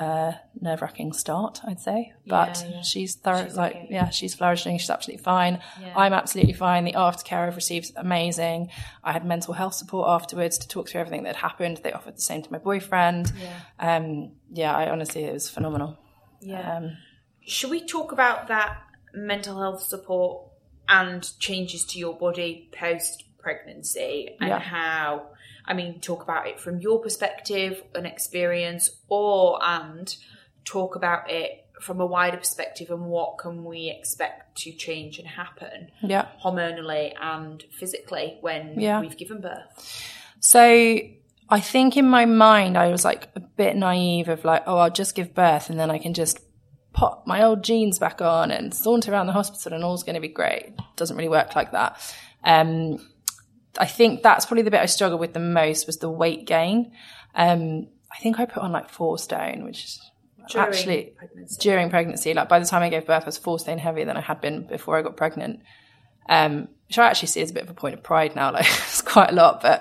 uh, 0.00 0.32
nerve 0.60 0.82
wracking 0.82 1.12
start, 1.12 1.60
I'd 1.64 1.78
say. 1.80 2.12
But 2.26 2.60
Yeah, 2.64 2.76
yeah. 2.76 2.82
she's 2.82 3.14
thorough, 3.14 3.44
She's 3.44 3.56
like, 3.56 3.76
okay. 3.76 3.86
yeah, 3.90 4.10
she's 4.10 4.34
flourishing. 4.34 4.76
She's 4.78 4.90
absolutely 4.90 5.22
fine. 5.22 5.60
I'm 5.94 6.12
absolutely 6.12 6.52
fine. 6.54 6.84
The 6.84 6.92
aftercare 6.94 7.46
I've 7.46 7.54
received 7.56 7.86
is 7.86 7.92
amazing. 7.96 8.70
I 9.04 9.12
had 9.12 9.24
mental 9.24 9.54
health 9.54 9.74
support 9.74 10.08
afterwards 10.08 10.58
to 10.58 10.68
talk 10.68 10.88
through 10.88 11.00
everything 11.02 11.22
that 11.24 11.36
had 11.36 11.42
happened. 11.50 11.80
They 11.84 11.92
offered 11.92 12.16
the 12.16 12.20
same 12.22 12.42
to 12.42 12.50
my 12.52 12.58
boyfriend. 12.58 13.32
Yeah. 13.40 13.96
Um, 13.96 14.32
yeah, 14.52 14.76
I 14.76 14.90
honestly, 14.90 15.24
it 15.24 15.32
was 15.32 15.48
phenomenal. 15.48 15.96
Yeah. 16.40 16.76
Um, 16.76 16.96
Should 17.46 17.70
we 17.70 17.84
talk 17.86 18.10
about 18.12 18.48
that 18.48 18.78
mental 19.14 19.60
health 19.60 19.82
support 19.82 20.44
and 20.88 21.30
changes 21.38 21.84
to 21.86 21.98
your 21.98 22.16
body 22.16 22.68
post 22.72 23.24
pregnancy 23.38 24.36
and 24.40 24.48
Yeah. 24.48 24.58
how 24.58 25.26
I 25.64 25.74
mean 25.74 26.00
talk 26.00 26.22
about 26.22 26.46
it 26.48 26.58
from 26.58 26.80
your 26.80 27.00
perspective 27.00 27.82
and 27.94 28.06
experience 28.06 28.90
or 29.08 29.58
and 29.62 30.14
talk 30.64 30.96
about 30.96 31.30
it 31.30 31.66
from 31.80 32.00
a 32.00 32.06
wider 32.06 32.36
perspective 32.36 32.90
and 32.90 33.04
what 33.06 33.38
can 33.38 33.64
we 33.64 33.88
expect 33.88 34.58
to 34.58 34.72
change 34.72 35.18
and 35.18 35.28
happen 35.28 35.90
yeah. 36.02 36.26
hormonally 36.44 37.12
and 37.20 37.62
physically 37.70 38.36
when 38.40 38.80
Yeah. 38.80 39.00
we've 39.00 39.16
given 39.16 39.40
birth. 39.40 40.02
So 40.40 40.60
I 41.50 41.60
think 41.60 41.96
in 41.96 42.06
my 42.08 42.24
mind, 42.26 42.76
I 42.76 42.88
was 42.88 43.04
like 43.04 43.28
a 43.36 43.40
bit 43.40 43.76
naive 43.76 44.28
of 44.28 44.44
like, 44.44 44.64
oh, 44.66 44.78
I'll 44.78 44.90
just 44.90 45.14
give 45.14 45.34
birth 45.34 45.70
and 45.70 45.78
then 45.78 45.90
I 45.90 45.98
can 45.98 46.14
just 46.14 46.40
pop 46.98 47.26
my 47.26 47.42
old 47.42 47.62
jeans 47.62 47.98
back 47.98 48.20
on 48.20 48.50
and 48.50 48.74
saunter 48.74 49.12
around 49.12 49.26
the 49.26 49.32
hospital 49.32 49.72
and 49.74 49.84
all's 49.84 50.02
going 50.02 50.14
to 50.14 50.20
be 50.20 50.28
great. 50.28 50.74
Doesn't 50.96 51.16
really 51.16 51.28
work 51.28 51.54
like 51.54 51.70
that. 51.72 51.96
Um, 52.42 52.98
I 53.78 53.86
think 53.86 54.22
that's 54.22 54.46
probably 54.46 54.62
the 54.62 54.70
bit 54.72 54.80
I 54.80 54.86
struggled 54.86 55.20
with 55.20 55.32
the 55.32 55.40
most 55.40 55.86
was 55.86 55.98
the 55.98 56.10
weight 56.10 56.44
gain. 56.46 56.92
Um, 57.34 57.86
I 58.10 58.18
think 58.18 58.40
I 58.40 58.46
put 58.46 58.62
on 58.62 58.72
like 58.72 58.88
four 58.90 59.18
stone, 59.18 59.64
which 59.64 59.84
is 59.84 60.10
During 60.50 60.66
actually 60.68 61.02
pregnancy. 61.16 61.56
during 61.60 61.90
pregnancy. 61.90 62.34
Like 62.34 62.48
by 62.48 62.58
the 62.58 62.66
time 62.66 62.82
I 62.82 62.88
gave 62.88 63.06
birth, 63.06 63.22
I 63.22 63.26
was 63.26 63.38
four 63.38 63.58
stone 63.60 63.78
heavier 63.78 64.04
than 64.04 64.16
I 64.16 64.20
had 64.20 64.40
been 64.40 64.66
before 64.66 64.96
I 64.98 65.02
got 65.02 65.16
pregnant. 65.16 65.60
Um, 66.28 66.68
which 66.88 66.98
I 66.98 67.06
actually 67.06 67.28
see 67.28 67.42
as 67.42 67.50
a 67.50 67.54
bit 67.54 67.62
of 67.62 67.70
a 67.70 67.74
point 67.74 67.94
of 67.94 68.02
pride 68.02 68.34
now. 68.34 68.50
Like 68.56 68.66
it's 68.66 69.02
quite 69.02 69.30
a 69.30 69.34
lot, 69.34 69.60
but 69.62 69.78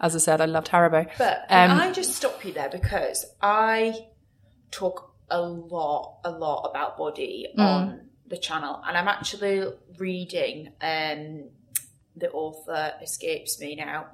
as 0.00 0.14
I 0.14 0.18
said, 0.18 0.40
I 0.40 0.46
loved 0.46 0.68
Haribo. 0.68 1.06
But 1.18 1.44
can 1.50 1.70
Um, 1.70 1.78
I 1.78 1.92
just 1.92 2.14
stop 2.14 2.44
you 2.44 2.52
there 2.52 2.70
because 2.70 3.26
I 3.42 4.06
talk 4.70 5.12
a 5.30 5.40
lot, 5.40 6.18
a 6.24 6.30
lot 6.30 6.68
about 6.70 6.96
body 6.96 7.48
Mm. 7.56 7.60
on 7.62 8.10
the 8.26 8.36
channel, 8.36 8.82
and 8.86 8.96
I'm 8.96 9.08
actually 9.08 9.66
reading. 9.98 10.72
Um, 10.80 11.50
the 12.16 12.30
author 12.32 12.94
escapes 13.02 13.60
me 13.60 13.74
now, 13.76 14.06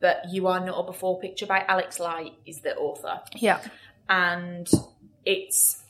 but 0.00 0.28
"You 0.30 0.46
Are 0.46 0.60
Not 0.64 0.78
a 0.78 0.82
Before" 0.84 1.18
picture 1.20 1.46
by 1.46 1.64
Alex 1.68 2.00
Light 2.00 2.32
is 2.46 2.60
the 2.62 2.74
author, 2.76 3.20
Yeah. 3.34 3.60
and 4.08 4.68
it's 5.24 5.84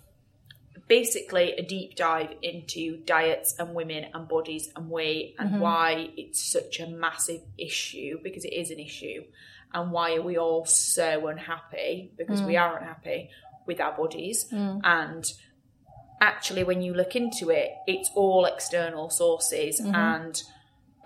basically 0.89 1.53
a 1.53 1.63
deep 1.63 1.95
dive 1.95 2.35
into 2.43 2.97
diets 3.05 3.55
and 3.61 3.75
women 3.75 4.07
and 4.13 4.27
bodies 4.27 4.73
and 4.75 4.91
weight 4.91 5.37
and 5.39 5.61
why 5.61 6.11
it's 6.17 6.43
such 6.43 6.81
a 6.81 6.87
massive 6.89 7.41
issue 7.57 8.19
because 8.25 8.45
it 8.45 8.53
is 8.53 8.73
an 8.73 8.81
issue 8.81 9.23
and 9.73 9.93
why 9.93 10.17
are 10.17 10.23
we 10.23 10.37
all 10.37 10.65
so 10.65 11.29
unhappy 11.29 12.11
because 12.19 12.43
we 12.43 12.57
are 12.57 12.77
unhappy 12.77 13.31
with 13.71 13.81
our 13.81 13.95
bodies 14.03 14.39
and 14.53 15.25
actually, 16.23 16.65
when 16.65 16.83
you 16.83 16.93
look 17.01 17.17
into 17.17 17.49
it, 17.61 17.71
it's 17.87 18.11
all 18.15 18.45
external 18.45 19.09
sources, 19.09 19.81
Mm-hmm. 19.81 19.95
and 19.95 20.43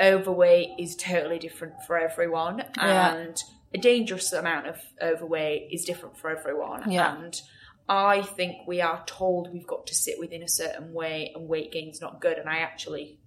overweight 0.00 0.70
is 0.78 0.96
totally 0.96 1.38
different 1.38 1.74
for 1.86 1.96
everyone, 1.98 2.64
Yeah. 2.76 3.14
and 3.14 3.36
a 3.72 3.78
dangerous 3.78 4.32
amount 4.32 4.66
of 4.66 4.76
overweight 5.00 5.68
is 5.70 5.84
different 5.84 6.16
for 6.18 6.30
everyone. 6.36 6.90
Yeah. 6.90 7.16
And 7.16 7.40
I 7.88 8.22
think 8.22 8.66
we 8.66 8.80
are 8.80 9.04
told 9.06 9.52
we've 9.52 9.66
got 9.66 9.86
to 9.88 9.94
sit 9.94 10.18
within 10.18 10.42
a 10.42 10.48
certain 10.48 10.92
way, 10.92 11.30
and 11.34 11.48
weight 11.48 11.70
gain's 11.70 12.00
not 12.00 12.20
good. 12.20 12.38
And 12.38 12.48
I 12.48 12.58
actually, 12.58 13.18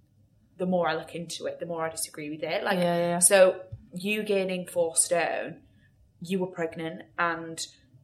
the 0.58 0.66
more 0.66 0.86
I 0.88 0.94
look 0.94 1.14
into 1.14 1.46
it, 1.46 1.58
the 1.58 1.66
more 1.66 1.86
I 1.86 1.90
disagree 1.90 2.28
with 2.30 2.42
it. 2.42 2.64
Like, 2.64 2.78
yeah. 2.78 3.18
so 3.20 3.60
you 3.94 4.22
gaining 4.22 4.66
four 4.66 4.94
stone, 4.96 5.60
you 6.20 6.38
were 6.40 6.48
pregnant, 6.60 7.02
and 7.18 7.56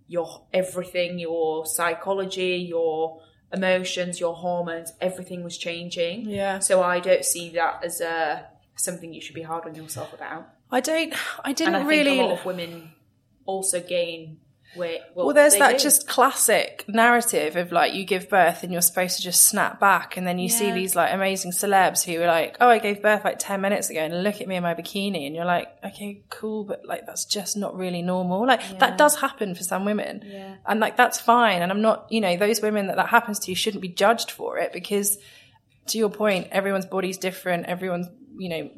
your 0.07 0.47
everything, 0.53 1.19
your 1.19 1.67
psychology, 1.67 2.57
your 2.57 3.21
emotions, 3.53 4.21
your 4.21 4.35
hormones, 4.35 4.93
everything 5.01 5.45
was 5.45 5.57
changing. 5.57 6.29
Yeah. 6.29 6.59
So 6.59 6.83
I 6.83 7.01
don't 7.01 7.25
see 7.25 7.51
that 7.51 7.85
as 7.85 8.01
a 8.01 8.47
something 8.77 9.15
you 9.15 9.21
should 9.21 9.35
be 9.35 9.43
hard 9.43 9.65
on 9.65 9.75
yourself 9.75 10.13
about. 10.13 10.49
I 10.71 10.81
don't. 10.81 11.15
I 11.45 11.53
didn't 11.53 11.75
I 11.77 11.79
think 11.79 11.91
really. 11.91 12.19
a 12.19 12.23
lot 12.23 12.39
of 12.39 12.45
women 12.45 12.93
also 13.47 13.81
gain 13.81 14.39
weight. 14.77 15.01
Well, 15.15 15.27
well, 15.27 15.35
there's 15.35 15.57
that 15.57 15.79
do. 15.79 15.83
just 15.83 16.09
classic 16.09 16.85
narrative 16.89 17.57
of 17.57 17.73
like 17.73 17.95
you 17.95 18.05
give 18.05 18.29
birth 18.29 18.63
and 18.63 18.73
you're 18.73 18.83
supposed 18.83 19.17
to 19.17 19.23
just 19.23 19.43
snap 19.43 19.79
back, 19.81 20.17
and 20.17 20.27
then 20.27 20.39
you 20.39 20.49
see 20.49 20.73
these 20.73 20.95
like 20.97 21.13
amazing 21.13 21.53
celebs 21.53 22.05
who 22.05 22.21
are 22.23 22.27
like, 22.27 22.57
"Oh, 22.61 22.69
I 22.69 22.79
gave 22.79 23.03
birth 23.03 23.25
like 23.25 23.39
ten 23.39 23.61
minutes 23.61 23.91
ago, 23.91 24.01
and 24.01 24.23
look 24.23 24.41
at 24.41 24.49
me 24.49 24.57
in 24.57 24.63
my 24.63 24.75
bikini," 24.75 25.27
and 25.27 25.35
you're 25.35 25.45
like, 25.45 25.69
"Okay, 25.85 26.23
cool, 26.31 26.65
but 26.65 26.85
like 26.85 27.07
that's 27.07 27.25
just 27.25 27.57
not 27.57 27.77
really 27.77 28.03
normal." 28.03 28.47
Like 28.47 28.79
that 28.79 28.99
does 28.99 29.17
happen 29.17 29.55
for 29.55 29.63
some 29.65 29.85
women, 29.85 30.23
Yeah. 30.25 30.57
and 30.67 30.81
like 30.81 30.97
that's 30.97 31.21
fine. 31.21 31.63
And 31.63 31.71
I'm 31.71 31.83
not, 31.83 32.07
you 32.11 32.21
know, 32.21 32.37
those 32.37 32.61
women 32.61 32.87
that 32.89 32.97
that 32.97 33.09
happens 33.09 33.39
to 33.41 33.55
shouldn't 33.55 33.83
be 33.83 33.89
judged 33.89 34.31
for 34.31 34.59
it 34.59 34.73
because, 34.73 35.19
to 35.87 35.99
your 35.99 36.11
point, 36.11 36.49
everyone's 36.51 36.87
body's 36.87 37.19
different. 37.19 37.67
Everyone's, 37.67 38.09
you 38.37 38.49
know, 38.49 38.71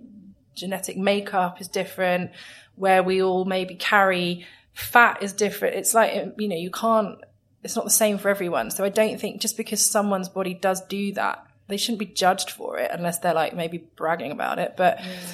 genetic 0.55 0.97
makeup 0.97 1.61
is 1.61 1.69
different, 1.69 2.31
where 2.77 3.03
we 3.03 3.23
all 3.23 3.45
maybe 3.45 3.75
carry 3.75 4.47
fat 4.77 5.23
is 5.23 5.33
different. 5.33 5.75
It's 5.75 5.95
like, 5.95 6.15
um, 6.23 6.35
you 6.37 6.49
know, 6.49 6.57
you 6.57 6.71
can't, 6.71 7.19
it's 7.63 7.75
not 7.75 7.87
the 7.87 7.91
same 7.91 8.19
for 8.19 8.29
everyone. 8.29 8.71
So 8.71 8.85
I 8.85 8.91
don't 8.91 9.19
think 9.19 9.41
just 9.41 9.57
because 9.57 9.85
someone's 9.85 10.29
body 10.29 10.53
does 10.53 10.83
do 10.83 11.13
that, 11.15 11.45
they 11.69 11.79
shouldn't 11.79 11.99
be 11.99 12.07
judged 12.07 12.51
for 12.51 12.79
it 12.79 12.91
unless 12.93 13.19
they're 13.21 13.35
like 13.35 13.57
maybe 13.57 13.79
bragging 13.97 14.33
about 14.33 14.59
it. 14.59 14.75
But 14.77 14.99
mm. 14.99 15.33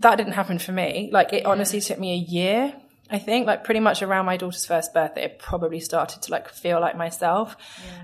that 0.00 0.16
didn't 0.16 0.34
happen 0.34 0.58
for 0.58 0.72
me. 0.72 1.08
Like 1.10 1.32
it 1.32 1.46
honestly 1.46 1.80
took 1.80 1.98
me 1.98 2.12
a 2.12 2.16
year. 2.16 2.74
I 3.10 3.18
think 3.18 3.46
like 3.46 3.64
pretty 3.64 3.80
much 3.80 4.02
around 4.02 4.26
my 4.26 4.36
daughter's 4.36 4.66
first 4.66 4.92
birthday, 4.92 5.24
I 5.24 5.28
probably 5.28 5.80
started 5.80 6.20
to 6.22 6.30
like 6.30 6.50
feel 6.50 6.80
like 6.80 6.98
myself. 6.98 7.56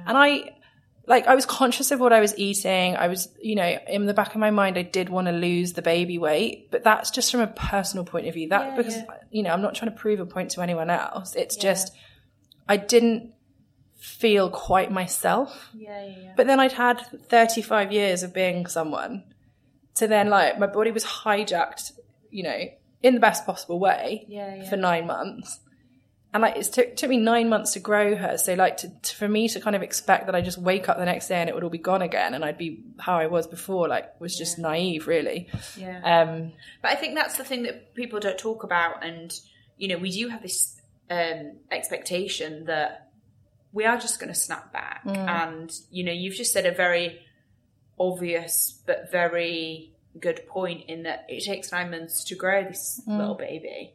And 0.06 0.16
I, 0.16 0.54
like 1.06 1.26
I 1.26 1.34
was 1.34 1.44
conscious 1.46 1.90
of 1.90 2.00
what 2.00 2.12
I 2.12 2.20
was 2.20 2.36
eating. 2.38 2.96
I 2.96 3.08
was, 3.08 3.28
you 3.40 3.54
know, 3.56 3.78
in 3.88 4.06
the 4.06 4.14
back 4.14 4.34
of 4.34 4.36
my 4.36 4.50
mind, 4.50 4.78
I 4.78 4.82
did 4.82 5.08
want 5.08 5.26
to 5.26 5.32
lose 5.32 5.74
the 5.74 5.82
baby 5.82 6.18
weight, 6.18 6.70
but 6.70 6.82
that's 6.84 7.10
just 7.10 7.30
from 7.30 7.40
a 7.40 7.46
personal 7.46 8.04
point 8.04 8.26
of 8.26 8.34
view. 8.34 8.48
That 8.48 8.76
because 8.76 8.96
you 9.30 9.42
know, 9.42 9.50
I'm 9.50 9.62
not 9.62 9.74
trying 9.74 9.90
to 9.90 9.96
prove 9.96 10.20
a 10.20 10.26
point 10.26 10.50
to 10.52 10.62
anyone 10.62 10.90
else. 10.90 11.34
It's 11.34 11.56
just 11.56 11.94
I 12.68 12.76
didn't 12.76 13.32
feel 13.98 14.50
quite 14.50 14.90
myself. 14.90 15.70
Yeah, 15.74 16.04
yeah, 16.06 16.14
yeah. 16.22 16.32
But 16.36 16.46
then 16.46 16.60
I'd 16.60 16.72
had 16.72 17.00
35 17.28 17.92
years 17.92 18.22
of 18.22 18.34
being 18.34 18.66
someone. 18.66 19.24
To 19.96 20.08
then 20.08 20.28
like 20.28 20.58
my 20.58 20.66
body 20.66 20.90
was 20.90 21.04
hijacked, 21.04 21.92
you 22.30 22.42
know, 22.42 22.60
in 23.02 23.14
the 23.14 23.20
best 23.20 23.46
possible 23.46 23.78
way 23.78 24.24
Yeah, 24.28 24.56
yeah. 24.56 24.68
for 24.68 24.76
nine 24.76 25.06
months. 25.06 25.60
And 26.34 26.42
like 26.42 26.56
it 26.56 26.64
took, 26.64 26.96
took 26.96 27.08
me 27.08 27.16
nine 27.16 27.48
months 27.48 27.74
to 27.74 27.80
grow 27.80 28.16
her. 28.16 28.36
So 28.36 28.54
like 28.54 28.78
to, 28.78 28.88
to, 28.88 29.16
for 29.16 29.28
me 29.28 29.48
to 29.48 29.60
kind 29.60 29.76
of 29.76 29.82
expect 29.82 30.26
that 30.26 30.34
I 30.34 30.40
just 30.40 30.58
wake 30.58 30.88
up 30.88 30.98
the 30.98 31.04
next 31.04 31.28
day 31.28 31.36
and 31.36 31.48
it 31.48 31.54
would 31.54 31.62
all 31.62 31.70
be 31.70 31.78
gone 31.78 32.02
again 32.02 32.34
and 32.34 32.44
I'd 32.44 32.58
be 32.58 32.82
how 32.98 33.16
I 33.16 33.28
was 33.28 33.46
before, 33.46 33.86
like 33.86 34.20
was 34.20 34.36
just 34.36 34.58
naive 34.58 35.06
really. 35.06 35.48
Yeah. 35.76 36.00
Um, 36.02 36.52
But 36.82 36.90
I 36.90 36.96
think 36.96 37.14
that's 37.14 37.36
the 37.36 37.44
thing 37.44 37.62
that 37.62 37.94
people 37.94 38.18
don't 38.18 38.36
talk 38.36 38.64
about, 38.64 39.04
and 39.04 39.32
you 39.78 39.86
know, 39.86 39.96
we 39.96 40.10
do 40.10 40.28
have 40.28 40.42
this 40.42 40.76
um, 41.08 41.52
expectation 41.70 42.64
that 42.64 43.12
we 43.72 43.84
are 43.84 43.96
just 43.96 44.18
going 44.18 44.32
to 44.32 44.38
snap 44.38 44.72
back, 44.72 45.02
and 45.06 45.72
you 45.90 46.02
know, 46.02 46.12
you've 46.12 46.34
just 46.34 46.52
said 46.52 46.66
a 46.66 46.72
very 46.72 47.20
obvious 47.98 48.82
but 48.86 49.10
very 49.12 49.92
good 50.18 50.46
point 50.48 50.88
in 50.88 51.04
that 51.04 51.26
it 51.28 51.44
takes 51.44 51.70
nine 51.70 51.90
months 51.90 52.24
to 52.24 52.34
grow 52.34 52.64
this 52.64 53.00
little 53.06 53.34
baby, 53.34 53.94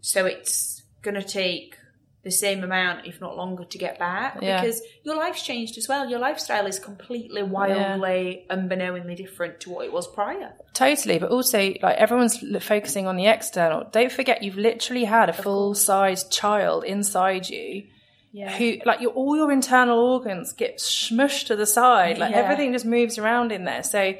so 0.00 0.26
it's 0.26 0.75
going 1.10 1.20
to 1.20 1.26
take 1.26 1.76
the 2.24 2.30
same 2.32 2.64
amount, 2.64 3.06
if 3.06 3.20
not 3.20 3.36
longer, 3.36 3.64
to 3.64 3.78
get 3.78 4.00
back 4.00 4.38
Yeah. 4.42 4.60
because 4.60 4.82
your 5.04 5.14
life's 5.16 5.42
changed 5.44 5.78
as 5.78 5.86
well. 5.88 6.10
Your 6.10 6.18
lifestyle 6.18 6.66
is 6.66 6.80
completely 6.80 7.44
wildly, 7.44 8.44
unbeknowingly 8.50 9.14
different 9.14 9.60
to 9.60 9.70
what 9.70 9.84
it 9.86 9.92
was 9.92 10.08
prior. 10.08 10.52
Totally, 10.74 11.18
but 11.20 11.30
also 11.30 11.72
like 11.80 11.96
everyone's 11.98 12.38
focusing 12.64 13.06
on 13.06 13.16
the 13.16 13.26
external. 13.26 13.84
Don't 13.92 14.10
forget, 14.10 14.42
you've 14.42 14.56
literally 14.56 15.04
had 15.04 15.28
a 15.28 15.32
full-sized 15.32 16.32
child 16.32 16.82
inside 16.84 17.48
you, 17.48 17.84
Yeah. 18.32 18.50
who 18.56 18.78
like 18.84 19.00
your 19.00 19.12
all 19.12 19.36
your 19.36 19.52
internal 19.52 19.98
organs 20.00 20.52
get 20.52 20.78
smushed 20.78 21.46
to 21.46 21.54
the 21.56 21.64
side. 21.66 22.18
Like 22.18 22.32
Yeah. 22.32 22.38
everything 22.38 22.72
just 22.72 22.84
moves 22.84 23.18
around 23.18 23.52
in 23.52 23.64
there. 23.64 23.84
So 23.84 24.14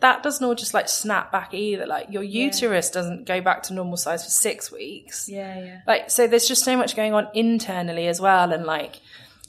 that 0.00 0.22
doesn't 0.22 0.44
all 0.44 0.54
just 0.54 0.74
like 0.74 0.88
snap 0.88 1.30
back 1.30 1.54
either. 1.54 1.86
Like 1.86 2.10
your 2.10 2.22
uterus 2.22 2.90
doesn't 2.90 3.26
go 3.26 3.40
back 3.40 3.62
to 3.64 3.74
normal 3.74 3.96
size 3.96 4.24
for 4.24 4.30
six 4.30 4.72
weeks. 4.72 5.28
Yeah, 5.28 5.58
yeah. 5.58 5.80
Like 5.86 6.10
so, 6.10 6.26
there's 6.26 6.48
just 6.48 6.64
so 6.64 6.76
much 6.76 6.96
going 6.96 7.14
on 7.14 7.28
internally 7.34 8.06
as 8.06 8.20
well, 8.20 8.52
and 8.52 8.64
like 8.64 9.00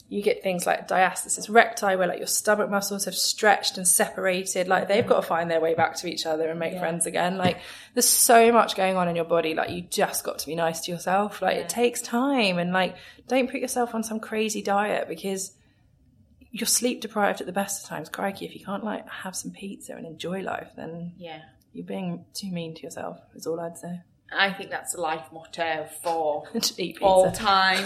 you 0.08 0.22
get 0.22 0.42
things 0.42 0.66
like 0.66 0.86
diastasis 0.86 1.48
recti, 1.48 1.96
where 1.96 2.06
like 2.06 2.18
your 2.18 2.26
stomach 2.26 2.68
muscles 2.68 3.06
have 3.06 3.14
stretched 3.14 3.78
and 3.78 3.88
separated. 3.88 4.68
Like 4.68 4.88
they've 4.88 5.06
got 5.06 5.22
to 5.22 5.26
find 5.26 5.50
their 5.50 5.60
way 5.60 5.74
back 5.74 5.96
to 5.96 6.06
each 6.06 6.26
other 6.26 6.48
and 6.48 6.60
make 6.60 6.78
friends 6.78 7.06
again. 7.06 7.38
Like 7.38 7.58
there's 7.94 8.08
so 8.08 8.52
much 8.52 8.76
going 8.76 8.96
on 8.96 9.08
in 9.08 9.16
your 9.16 9.24
body. 9.24 9.54
Like 9.54 9.70
you 9.70 9.80
just 9.80 10.22
got 10.22 10.38
to 10.40 10.46
be 10.46 10.54
nice 10.54 10.80
to 10.80 10.92
yourself. 10.92 11.40
Like 11.40 11.56
it 11.56 11.70
takes 11.70 12.02
time, 12.02 12.58
and 12.58 12.74
like 12.74 12.96
don't 13.26 13.50
put 13.50 13.60
yourself 13.60 13.94
on 13.94 14.02
some 14.02 14.20
crazy 14.20 14.60
diet 14.60 15.08
because 15.08 15.52
you're 16.52 16.66
sleep 16.66 17.00
deprived 17.00 17.40
at 17.40 17.46
the 17.46 17.52
best 17.52 17.82
of 17.82 17.88
times. 17.88 18.08
Crikey, 18.08 18.44
if 18.46 18.54
you 18.54 18.64
can't 18.64 18.84
like 18.84 19.08
have 19.08 19.34
some 19.34 19.50
pizza 19.50 19.94
and 19.94 20.06
enjoy 20.06 20.42
life, 20.42 20.68
then 20.76 21.12
Yeah. 21.16 21.40
you're 21.72 21.86
being 21.86 22.24
too 22.34 22.50
mean 22.52 22.74
to 22.76 22.82
yourself. 22.82 23.18
Is 23.34 23.46
all 23.46 23.58
I'd 23.58 23.78
say. 23.78 24.00
I 24.34 24.52
think 24.52 24.70
that's 24.70 24.94
the 24.94 25.00
life 25.00 25.24
motto 25.32 25.86
for 26.02 26.44
all 27.02 27.32
time. 27.32 27.84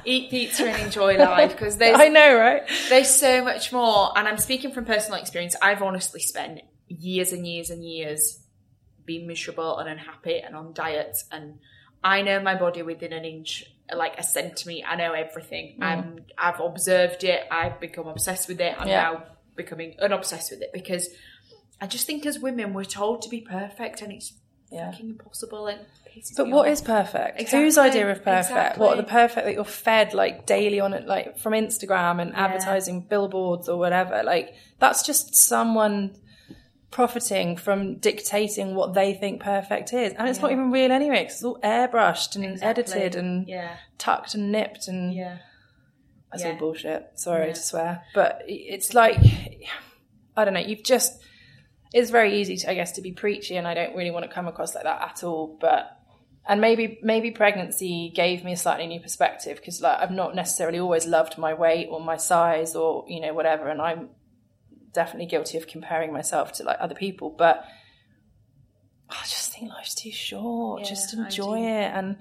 Eat 0.04 0.30
pizza 0.30 0.68
and 0.68 0.82
enjoy 0.82 1.16
life 1.16 1.52
because 1.52 1.76
there's 1.76 1.98
I 1.98 2.08
know, 2.08 2.36
right? 2.38 2.62
there's 2.88 3.10
so 3.10 3.42
much 3.42 3.72
more. 3.72 4.16
And 4.16 4.28
I'm 4.28 4.38
speaking 4.38 4.72
from 4.72 4.84
personal 4.84 5.20
experience. 5.20 5.56
I've 5.62 5.82
honestly 5.82 6.20
spent 6.20 6.60
years 6.86 7.32
and 7.32 7.46
years 7.46 7.70
and 7.70 7.84
years 7.84 8.38
being 9.04 9.26
miserable 9.26 9.78
and 9.78 9.88
unhappy 9.88 10.38
and 10.38 10.54
on 10.54 10.72
diets. 10.72 11.24
And 11.32 11.58
I 12.04 12.22
know 12.22 12.40
my 12.40 12.54
body 12.54 12.82
within 12.82 13.12
an 13.12 13.24
inch, 13.24 13.64
like 13.96 14.18
a 14.18 14.22
centimetre. 14.22 14.86
I 14.86 14.96
know 14.96 15.12
everything. 15.12 15.76
Mm. 15.80 15.84
I'm, 15.84 16.24
I've 16.36 16.60
observed 16.60 17.24
it. 17.24 17.42
I've 17.50 17.80
become 17.80 18.06
obsessed 18.06 18.48
with 18.48 18.60
it. 18.60 18.74
I'm 18.78 18.88
Yeah. 18.88 19.02
now 19.02 19.22
becoming 19.56 19.94
unobsessed 20.02 20.50
with 20.50 20.62
it 20.62 20.70
because 20.72 21.08
I 21.80 21.86
just 21.86 22.06
think 22.06 22.26
as 22.26 22.38
women 22.38 22.74
we're 22.74 22.84
told 22.84 23.22
to 23.22 23.28
be 23.28 23.40
perfect 23.40 24.02
and 24.02 24.12
it's 24.12 24.32
Yeah. 24.70 24.90
fucking 24.90 25.08
impossible 25.10 25.66
and 25.68 25.80
But 26.36 26.46
me 26.48 26.52
what 26.52 26.66
off. 26.66 26.72
is 26.72 26.80
perfect? 26.80 27.40
Exactly, 27.40 27.62
Whose 27.64 27.78
idea 27.78 28.10
of 28.10 28.18
perfect? 28.24 28.50
exactly. 28.50 28.84
What 28.84 28.94
are 28.94 29.02
the 29.02 29.08
perfect 29.08 29.46
that 29.46 29.54
you're 29.54 29.64
fed 29.64 30.14
like 30.14 30.46
daily 30.46 30.80
on 30.80 30.92
it, 30.92 31.06
like 31.06 31.38
from 31.38 31.52
Instagram 31.52 32.20
and 32.20 32.34
advertising 32.34 33.02
billboards 33.02 33.68
or 33.68 33.78
whatever? 33.78 34.22
Like 34.24 34.54
that's 34.80 35.02
just 35.04 35.34
someone 35.36 36.16
profiting 36.90 37.56
from 37.56 37.96
dictating 37.96 38.74
what 38.74 38.94
they 38.94 39.12
think 39.14 39.42
perfect 39.42 39.92
is, 39.92 40.12
and 40.14 40.28
it's 40.28 40.40
not 40.40 40.50
even 40.52 40.70
real 40.70 40.90
anyway. 40.90 41.24
'cause 41.24 41.34
it's 41.34 41.44
all 41.44 41.58
airbrushed 41.60 42.34
and 42.36 42.44
Exactly. 42.44 42.68
edited 42.68 43.14
and 43.16 43.46
Yeah. 43.48 43.76
tucked 43.98 44.34
and 44.34 44.50
nipped 44.50 44.88
and 44.88 45.12
Yeah. 45.12 45.38
that's 46.32 46.44
Yeah. 46.44 46.52
all 46.52 46.56
bullshit. 46.58 47.10
Sorry 47.14 47.52
to 47.52 47.60
swear, 47.60 48.02
but 48.14 48.42
it's 48.46 48.94
like 48.94 49.18
I 50.36 50.44
don't 50.44 50.54
know. 50.54 50.60
You've 50.60 50.84
just 50.84 51.20
it's 51.92 52.10
very 52.10 52.38
easy, 52.38 52.54
to, 52.58 52.70
I 52.70 52.74
guess, 52.74 52.92
to 52.92 53.00
be 53.02 53.12
preachy, 53.12 53.56
and 53.56 53.66
I 53.66 53.72
don't 53.74 53.96
really 53.96 54.10
want 54.10 54.24
to 54.26 54.30
come 54.30 54.46
across 54.46 54.74
like 54.74 54.84
that 54.84 55.00
at 55.02 55.24
all. 55.24 55.56
But 55.60 55.90
and 56.46 56.60
maybe 56.60 56.98
maybe 57.02 57.30
pregnancy 57.30 58.10
gave 58.14 58.44
me 58.44 58.52
a 58.52 58.56
slightly 58.56 58.86
new 58.86 59.00
perspective 59.00 59.56
because 59.56 59.82
like 59.82 59.98
I've 59.98 60.10
not 60.10 60.34
necessarily 60.34 60.78
always 60.78 61.06
loved 61.06 61.36
my 61.38 61.52
weight 61.54 61.88
or 61.90 62.00
my 62.00 62.16
size 62.16 62.74
or 62.76 63.04
you 63.08 63.20
know 63.20 63.34
whatever, 63.34 63.68
and 63.68 63.80
I'm 63.82 64.10
definitely 64.92 65.26
guilty 65.26 65.58
of 65.58 65.66
comparing 65.66 66.12
myself 66.12 66.52
to 66.54 66.64
like 66.64 66.78
other 66.80 66.94
people, 66.94 67.30
but. 67.30 67.64
I 69.10 69.22
just 69.22 69.52
think 69.52 69.70
life's 69.70 69.94
too 69.94 70.12
short. 70.12 70.84
just 70.84 71.14
enjoy 71.14 71.60
it 71.60 71.90
and 71.94 72.18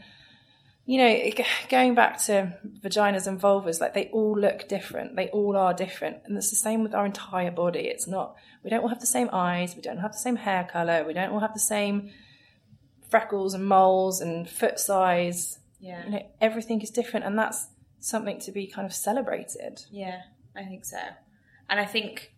you 0.88 1.00
know, 1.00 1.44
going 1.70 1.96
back 1.96 2.24
to 2.24 2.58
vaginas 2.82 3.28
and 3.28 3.40
vulvas, 3.40 3.82
like 3.82 3.94
they 3.94 4.10
all 4.14 4.40
look 4.40 4.70
different. 4.70 5.18
They 5.18 5.28
all 5.28 5.58
are 5.58 5.74
different. 5.74 6.20
And 6.24 6.38
it's 6.38 6.50
the 6.50 6.56
same 6.56 6.82
with 6.82 6.96
our 6.96 7.06
entire 7.06 7.52
body. 7.52 7.82
It's 7.82 8.08
not, 8.08 8.38
we 8.64 8.70
don't 8.70 8.82
all 8.82 8.88
have 8.88 9.02
the 9.02 9.06
same 9.06 9.30
eyes. 9.34 9.76
We 9.76 9.82
don't 9.82 9.98
have 9.98 10.14
the 10.14 10.18
same 10.18 10.38
hair 10.38 10.66
color. 10.72 11.04
We 11.06 11.12
don't 11.12 11.32
all 11.32 11.42
have 11.42 11.54
the 11.54 11.60
same 11.60 12.12
freckles 13.10 13.54
and 13.54 13.66
moles 13.66 14.22
and 14.22 14.50
foot 14.50 14.80
size. 14.80 15.60
Yeah. 15.82 16.06
You 16.06 16.12
know, 16.12 16.32
everything 16.40 16.82
is 16.82 16.90
different. 16.90 17.26
And 17.26 17.38
that's 17.38 17.68
something 18.00 18.40
to 18.40 18.54
be 18.54 18.68
kind 18.68 18.86
of 18.86 18.94
celebrated. 18.94 19.84
Yeah. 19.92 20.22
I 20.56 20.64
think 20.64 20.86
so. 20.86 21.00
And 21.70 21.82
I 21.82 21.86
think 21.86 22.32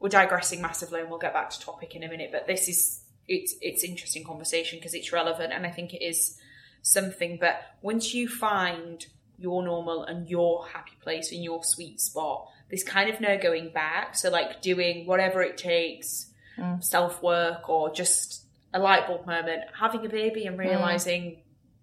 we're 0.00 0.08
digressing 0.08 0.60
massively, 0.62 1.00
and 1.00 1.10
we'll 1.10 1.18
get 1.18 1.32
back 1.32 1.50
to 1.50 1.60
topic 1.60 1.94
in 1.94 2.02
a 2.02 2.08
minute. 2.08 2.30
But 2.32 2.46
this 2.46 2.68
is 2.68 3.02
it's 3.28 3.54
it's 3.60 3.84
interesting 3.84 4.24
conversation 4.24 4.78
because 4.78 4.94
it's 4.94 5.12
relevant, 5.12 5.52
and 5.52 5.66
I 5.66 5.70
think 5.70 5.94
it 5.94 6.02
is 6.04 6.38
something. 6.82 7.38
But 7.40 7.60
once 7.82 8.14
you 8.14 8.28
find 8.28 9.04
your 9.38 9.62
normal 9.62 10.04
and 10.04 10.28
your 10.28 10.66
happy 10.66 10.92
place 11.02 11.32
and 11.32 11.42
your 11.42 11.62
sweet 11.64 12.00
spot, 12.00 12.46
there's 12.68 12.84
kind 12.84 13.08
of 13.10 13.20
no 13.20 13.38
going 13.38 13.70
back. 13.72 14.14
So 14.16 14.30
like 14.30 14.60
doing 14.62 15.06
whatever 15.06 15.42
it 15.42 15.56
takes, 15.56 16.26
Mm. 16.58 16.82
self 16.84 17.22
work 17.22 17.68
or 17.70 17.90
just 17.92 18.42
a 18.74 18.78
light 18.78 19.06
bulb 19.06 19.24
moment, 19.26 19.62
having 19.78 20.04
a 20.04 20.08
baby 20.08 20.46
and 20.46 20.58
realizing 20.58 21.42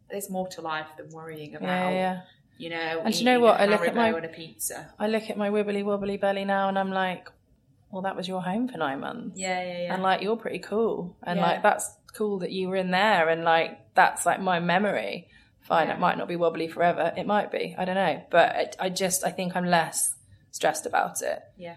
there's 0.09 0.29
more 0.29 0.47
to 0.49 0.61
life 0.61 0.87
than 0.97 1.09
worrying 1.09 1.55
about. 1.55 1.67
Mm. 1.69 1.91
Yeah, 1.91 1.91
yeah. 1.91 2.21
You 2.59 2.69
know, 2.71 3.01
And 3.05 3.15
you 3.15 3.25
know 3.25 3.39
what? 3.39 3.59
I 3.59 3.65
look 3.65 3.81
at 3.87 3.95
my- 3.95 4.09
a 4.09 4.27
pizza. 4.27 4.93
I 4.99 5.07
look 5.07 5.29
at 5.29 5.37
my 5.37 5.49
wibbly 5.49 5.83
wobbly 5.83 6.17
belly 6.17 6.45
now 6.45 6.69
and 6.69 6.77
I'm 6.77 6.91
like, 6.91 7.29
well, 7.91 8.01
that 8.03 8.15
was 8.15 8.27
your 8.27 8.41
home 8.41 8.67
for 8.67 8.77
nine 8.77 8.99
months. 8.99 9.37
Yeah, 9.39 9.61
yeah, 9.63 9.81
yeah. 9.83 9.93
And 9.93 10.03
like, 10.03 10.21
you're 10.21 10.37
pretty 10.37 10.59
cool. 10.59 11.17
And 11.23 11.39
Yeah. 11.39 11.45
like, 11.45 11.63
that's 11.63 11.89
cool 12.13 12.39
that 12.39 12.51
you 12.51 12.67
were 12.69 12.75
in 12.75 12.91
there. 12.91 13.29
And 13.29 13.43
like, 13.43 13.93
that's 13.95 14.25
like 14.25 14.41
my 14.41 14.59
memory. 14.59 15.29
Fine, 15.61 15.89
it 15.89 15.99
might 15.99 16.17
not 16.17 16.27
be 16.29 16.35
wobbly 16.37 16.67
forever. 16.69 17.13
It 17.17 17.25
might 17.27 17.51
be. 17.51 17.75
I 17.77 17.83
don't 17.85 17.95
know. 17.95 18.23
But 18.29 18.55
it, 18.55 18.75
I 18.79 18.89
just, 18.89 19.25
I 19.25 19.31
think 19.31 19.55
I'm 19.55 19.65
less 19.65 20.15
stressed 20.51 20.85
about 20.85 21.21
it. 21.21 21.41
yeah, 21.57 21.75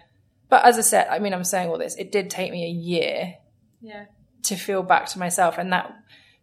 But 0.49 0.63
as 0.65 0.77
I 0.77 0.81
said, 0.81 1.07
I 1.09 1.19
mean, 1.19 1.33
I'm 1.33 1.43
saying 1.43 1.69
all 1.69 1.77
this, 1.77 1.95
it 1.95 2.11
did 2.11 2.29
take 2.29 2.51
me 2.51 2.65
a 2.65 2.69
year 2.69 3.35
yeah, 3.81 4.05
to 4.43 4.55
feel 4.55 4.81
back 4.83 5.07
to 5.07 5.19
myself. 5.19 5.57
And 5.57 5.73
that 5.73 5.93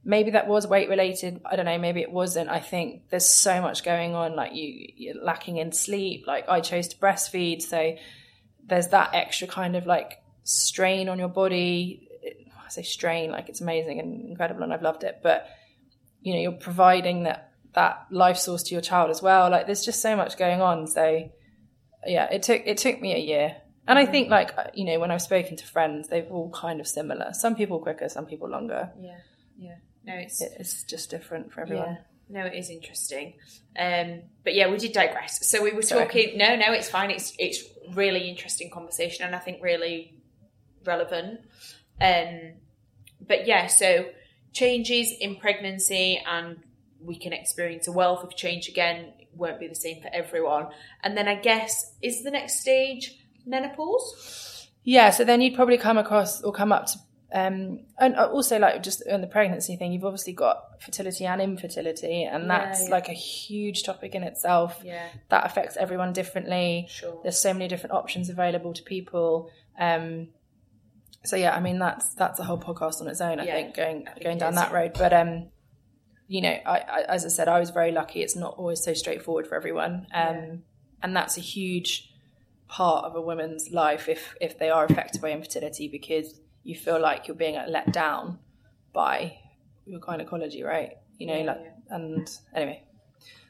maybe 0.05 0.33
that 0.33 0.47
was 0.47 0.67
weight 0.67 0.89
related. 0.91 1.41
I 1.45 1.57
don't 1.57 1.65
know. 1.65 1.79
Maybe 1.79 2.01
it 2.03 2.13
wasn't. 2.13 2.49
I 2.51 2.61
think 2.61 3.09
there's 3.11 3.27
so 3.29 3.61
much 3.63 3.83
going 3.83 4.15
on. 4.15 4.37
Like 4.37 4.55
you, 4.55 4.89
you're 4.97 5.23
lacking 5.23 5.57
in 5.57 5.73
sleep. 5.73 6.25
Like 6.27 6.49
I 6.49 6.61
chose 6.61 6.89
to 6.89 6.97
breastfeed. 6.99 7.63
So 7.63 7.95
there's 8.69 8.89
that 8.89 9.11
extra 9.15 9.49
kind 9.49 9.77
of 9.77 9.87
like 9.87 10.23
strain 10.45 11.09
on 11.09 11.19
your 11.19 11.29
body. 11.29 12.09
I 12.65 12.69
say 12.71 12.83
strain, 12.83 13.31
like 13.31 13.49
it's 13.49 13.61
amazing 13.61 13.99
and 13.99 14.29
incredible 14.29 14.63
and 14.63 14.73
I've 14.73 14.83
loved 14.83 15.03
it. 15.05 15.21
But 15.23 15.47
you 16.21 16.35
know, 16.35 16.41
you're 16.41 16.53
providing 16.53 17.23
that, 17.25 17.53
that 17.75 18.07
life 18.11 18.37
source 18.37 18.63
to 18.65 18.75
your 18.75 18.83
child 18.83 19.11
as 19.11 19.23
well. 19.23 19.51
Like 19.51 19.67
there's 19.67 19.85
just 19.85 20.03
so 20.03 20.17
much 20.17 20.37
going 20.37 20.61
on. 20.61 20.87
So 20.87 21.31
yeah, 22.07 22.29
it 22.31 22.43
took, 22.43 22.63
it 22.67 22.77
took 22.79 23.01
me 23.01 23.15
a 23.15 23.19
year. 23.19 23.57
And 23.87 23.99
I 23.99 24.05
think 24.05 24.29
like, 24.29 24.51
you 24.75 24.85
know, 24.85 24.99
when 24.99 25.11
I've 25.11 25.23
spoken 25.23 25.57
to 25.57 25.67
friends, 25.67 26.09
they've 26.09 26.31
all 26.31 26.51
kind 26.51 26.79
of 26.81 26.87
similar. 26.87 27.33
Some 27.33 27.55
people 27.57 27.79
quicker, 27.81 28.09
some 28.11 28.27
people 28.27 28.51
longer. 28.51 28.91
yeah, 29.01 29.17
yeah. 29.59 29.77
No, 30.05 30.15
it's 30.15 30.43
It- 30.43 30.53
It's 30.59 30.83
just 30.85 31.09
different 31.09 31.53
for 31.53 31.63
everyone. 31.63 31.97
Yeah. 32.31 32.41
No, 32.43 32.45
it 32.45 32.55
is 32.55 32.69
interesting. 32.69 33.35
Um, 33.79 34.25
but 34.45 34.55
yeah, 34.55 34.69
we 34.71 34.77
did 34.77 34.93
digress. 34.93 35.49
So 35.49 35.63
we 35.63 35.73
were 35.73 35.81
Sorry. 35.81 36.05
talking. 36.05 36.37
No, 36.37 36.57
no, 36.57 36.73
it's 36.73 36.91
fine. 36.91 37.11
It's 37.11 37.33
it's 37.39 37.65
really 37.95 38.29
interesting 38.29 38.71
conversation, 38.71 39.25
and 39.27 39.35
I 39.35 39.39
think 39.39 39.63
really 39.63 40.15
relevant. 40.85 41.41
Um, 42.01 42.55
but 43.27 43.47
yeah, 43.47 43.67
so 43.67 44.07
changes 44.53 45.13
in 45.21 45.37
pregnancy, 45.37 46.23
and 46.27 46.59
we 47.01 47.17
can 47.17 47.33
experience 47.33 47.89
a 47.89 47.93
wealth 47.93 48.25
of 48.25 48.37
change 48.37 48.69
again. 48.69 49.13
Won't 49.35 49.61
be 49.61 49.69
the 49.69 49.75
same 49.75 50.03
for 50.03 50.11
everyone. 50.13 50.69
And 51.03 51.17
then 51.17 51.29
I 51.29 51.37
guess 51.37 51.95
is 52.03 52.23
the 52.23 52.31
next 52.31 52.61
stage 52.61 53.15
menopause. 53.47 54.69
Yeah, 54.85 55.11
so 55.11 55.25
then 55.25 55.41
you'd 55.41 55.55
probably 55.55 55.79
come 55.79 55.99
across 55.99 56.43
or 56.43 56.53
come 56.53 56.73
up 56.73 56.87
to, 56.87 56.99
um, 57.33 57.81
and 57.99 58.17
also 58.17 58.59
like 58.59 58.83
just 58.83 59.03
on 59.11 59.21
the 59.21 59.27
pregnancy 59.27 59.77
thing, 59.77 59.93
you've 59.93 60.05
obviously 60.05 60.33
got 60.33 60.83
fertility 60.83 61.27
and 61.27 61.41
infertility, 61.43 62.25
and 62.25 62.49
that's 62.49 62.85
yeah. 62.85 62.91
like 62.91 63.09
a 63.09 63.13
huge 63.13 63.83
topic 63.83 64.15
in 64.15 64.23
itself. 64.23 64.81
Yeah. 64.85 65.07
that 65.29 65.45
affects 65.45 65.77
everyone 65.77 66.13
differently. 66.15 66.87
Sure. 66.89 67.21
There's 67.23 67.39
so 67.39 67.53
many 67.53 67.69
different 67.69 67.93
options 67.95 68.31
available 68.31 68.73
to 68.73 68.83
people. 68.83 69.51
Um, 69.79 70.29
so 71.25 71.37
yeah, 71.37 71.55
I 71.55 71.61
mean 71.61 71.79
that's 71.79 72.15
that's 72.15 72.39
a 72.41 72.45
whole 72.45 72.59
podcast 72.59 73.01
on 73.03 73.09
its 73.09 73.21
own. 73.21 73.41
I 73.41 73.45
Yeah, 73.45 73.55
think 73.55 73.77
going 73.77 74.09
I 74.09 74.13
think 74.13 74.25
going 74.25 74.39
down 74.39 74.55
is. 74.55 74.61
that 74.61 74.73
road, 74.73 74.93
but 74.97 75.13
um, 75.13 75.49
you 76.29 76.41
know, 76.41 76.57
I, 76.65 76.79
I 76.79 77.03
as 77.09 77.27
I 77.27 77.29
said, 77.29 77.49
I 77.49 77.61
was 77.61 77.71
very 77.71 77.93
lucky. 77.93 78.23
It's 78.23 78.37
not 78.37 78.55
always 78.57 78.83
so 78.83 78.95
straightforward 78.95 79.47
for 79.47 79.55
everyone, 79.55 80.07
um, 80.15 80.63
and 81.03 81.15
that's 81.15 81.37
a 81.37 81.41
huge 81.43 82.11
part 82.69 83.05
of 83.05 83.15
a 83.17 83.21
woman's 83.21 83.71
life 83.71 84.09
if 84.09 84.35
if 84.41 84.59
they 84.59 84.71
are 84.71 84.85
affected 84.85 85.21
by 85.21 85.31
infertility 85.31 85.89
because 85.89 86.39
you 86.63 86.75
feel 86.77 87.01
like 87.01 87.27
you're 87.29 87.37
being 87.37 87.59
let 87.69 87.93
down 87.93 88.39
by 88.93 89.39
your 89.87 90.01
gynecology, 90.01 90.63
right? 90.63 90.93
You 91.19 91.27
know, 91.27 91.41
like 91.43 91.61
and 91.91 92.29
anyway, 92.55 92.83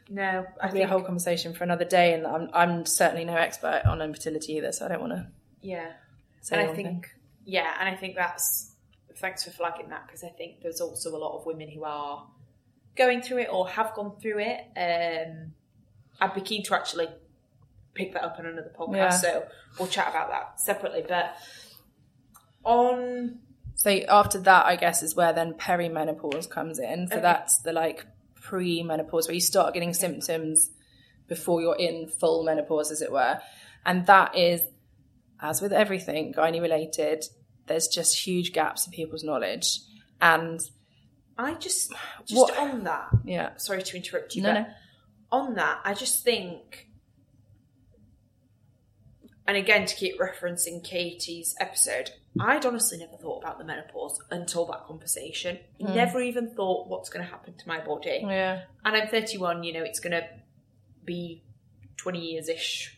No, 0.08 0.46
I 0.58 0.60
probably 0.60 0.82
a 0.82 0.86
whole 0.88 1.02
conversation 1.02 1.52
for 1.54 1.64
another 1.64 1.84
day, 1.84 2.14
and 2.14 2.26
I'm 2.26 2.48
I'm 2.52 2.86
certainly 2.86 3.24
no 3.24 3.36
expert 3.36 3.82
on 3.86 4.00
infertility 4.00 4.54
either, 4.54 4.72
so 4.72 4.84
I 4.86 4.88
don't 4.88 5.00
want 5.00 5.12
to 5.12 5.26
yeah. 5.60 5.92
and 6.52 6.60
I 6.60 6.66
think, 6.66 6.76
thing. 6.76 7.04
yeah, 7.44 7.74
and 7.80 7.88
I 7.88 7.96
think 7.96 8.14
that's 8.14 8.72
thanks 9.16 9.42
for 9.44 9.50
flagging 9.50 9.88
that 9.90 10.06
because 10.06 10.22
I 10.22 10.28
think 10.28 10.60
there's 10.62 10.80
also 10.80 11.14
a 11.14 11.18
lot 11.18 11.36
of 11.36 11.44
women 11.44 11.68
who 11.68 11.82
are 11.84 12.24
going 12.96 13.20
through 13.20 13.38
it 13.38 13.48
or 13.50 13.68
have 13.68 13.92
gone 13.94 14.12
through 14.20 14.38
it. 14.38 14.60
Um, 14.76 15.52
I'd 16.20 16.34
be 16.34 16.40
keen 16.40 16.62
to 16.64 16.74
actually 16.74 17.08
pick 17.94 18.12
that 18.12 18.22
up 18.24 18.36
on 18.38 18.46
another 18.46 18.72
podcast, 18.78 18.94
Yeah. 18.94 19.10
so 19.10 19.46
we'll 19.78 19.88
chat 19.88 20.08
about 20.08 20.30
that 20.30 20.60
separately. 20.60 21.04
But 21.06 21.36
on 22.68 23.38
So 23.74 23.90
after 24.08 24.38
that, 24.40 24.66
I 24.66 24.74
guess 24.76 25.02
is 25.04 25.14
where 25.14 25.32
then 25.32 25.54
perimenopause 25.54 26.50
comes 26.50 26.78
in. 26.80 27.06
So 27.08 27.14
Okay. 27.14 27.22
that's 27.22 27.58
the 27.62 27.72
like 27.72 28.04
pre-menopause 28.34 29.28
where 29.28 29.34
you 29.34 29.40
start 29.40 29.72
getting 29.74 29.94
symptoms 29.94 30.70
before 31.28 31.60
you're 31.60 31.76
in 31.76 32.08
full 32.08 32.42
menopause, 32.44 32.90
as 32.90 33.02
it 33.02 33.12
were, 33.12 33.38
and 33.84 34.06
that 34.06 34.36
is, 34.36 34.62
as 35.40 35.60
with 35.62 35.72
everything 35.72 36.32
gynae 36.32 36.60
related, 36.60 37.24
there's 37.66 37.86
just 37.86 38.26
huge 38.26 38.52
gaps 38.52 38.86
in 38.86 38.92
people's 38.92 39.22
knowledge, 39.22 39.80
and 40.20 40.58
I 41.36 41.54
just 41.54 41.92
just 42.24 42.40
What- 42.40 42.58
on 42.58 42.82
that. 42.84 43.08
yeah, 43.24 43.56
Sorry 43.58 43.82
to 43.82 43.96
interrupt 43.96 44.34
you, 44.34 44.42
No, 44.42 44.54
but 44.54 44.60
no. 44.60 44.66
on 45.30 45.54
that, 45.54 45.80
I 45.84 45.94
just 45.94 46.24
think, 46.24 46.87
and 49.48 49.56
again 49.56 49.86
to 49.86 49.94
keep 49.96 50.20
referencing 50.20 50.84
Katie's 50.84 51.56
episode, 51.58 52.10
I'd 52.40 52.64
honestly 52.64 52.98
never 52.98 53.16
thought 53.16 53.42
about 53.42 53.58
the 53.58 53.64
menopause 53.64 54.20
until 54.30 54.66
that 54.66 54.84
conversation. 54.84 55.58
Mm. 55.80 55.94
Never 55.96 56.20
even 56.20 56.50
thought 56.54 56.86
what's 56.88 57.08
going 57.08 57.24
to 57.24 57.30
happen 57.30 57.54
to 57.54 57.66
my 57.66 57.80
body. 57.84 58.20
Yeah, 58.22 58.62
And 58.84 58.94
I'm 58.96 59.08
31. 59.08 59.64
You 59.64 59.72
know, 59.72 59.82
it's 59.82 59.98
going 59.98 60.12
to 60.12 60.28
be 61.04 61.42
20 61.96 62.20
years 62.20 62.48
ish 62.48 62.96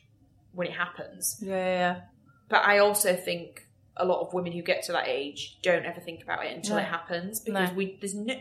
when 0.52 0.66
it 0.66 0.74
happens. 0.74 1.38
yeah, 1.40 1.54
yeah. 1.54 2.00
But 2.48 2.66
I 2.66 2.78
also 2.78 3.14
think 3.16 3.66
a 3.96 4.04
lot 4.04 4.20
of 4.26 4.34
women 4.34 4.52
who 4.52 4.60
get 4.62 4.82
to 4.84 4.92
that 4.92 5.06
age 5.08 5.58
don't 5.62 5.84
ever 5.86 6.00
think 6.00 6.22
about 6.22 6.44
it 6.44 6.54
until 6.56 6.76
No. 6.76 6.82
it 6.82 6.86
happens 6.86 7.38
because 7.40 7.70
No. 7.70 7.76
we 7.76 7.96
there's 8.00 8.14
no 8.14 8.34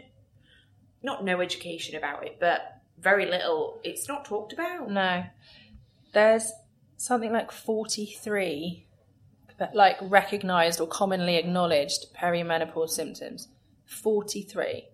not 1.03 1.23
no 1.23 1.39
education 1.41 1.95
about 1.95 2.25
it, 2.25 2.37
but 2.39 2.81
very 2.97 3.25
little. 3.27 3.79
It's 3.83 4.07
not 4.07 4.25
talked 4.25 4.51
about. 4.51 4.89
No. 4.89 5.23
There's 6.13 6.51
something 6.99 7.31
like 7.31 7.49
43 7.49 8.85
but 9.57 9.75
like 9.75 9.97
recognized 10.01 10.79
or 10.79 10.87
commonly 10.87 11.35
acknowledged 11.35 12.13
perimenopause 12.15 12.89
symptoms. 12.91 13.49
43. 13.85 14.85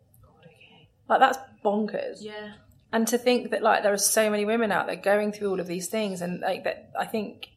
Like 1.08 1.20
that's 1.20 1.38
bonkers. 1.64 2.18
Yeah, 2.22 2.54
And 2.92 3.08
to 3.08 3.18
think 3.18 3.52
that 3.52 3.62
like 3.62 3.84
there 3.84 3.94
are 3.94 3.98
so 3.98 4.30
many 4.30 4.44
women 4.44 4.72
out 4.72 4.88
there 4.88 4.96
going 4.96 5.32
through 5.32 5.52
all 5.52 5.60
of 5.60 5.68
these 5.68 5.88
things 5.88 6.22
and 6.22 6.42
like 6.42 6.64
that 6.64 6.92
I 6.98 7.06
think 7.06 7.50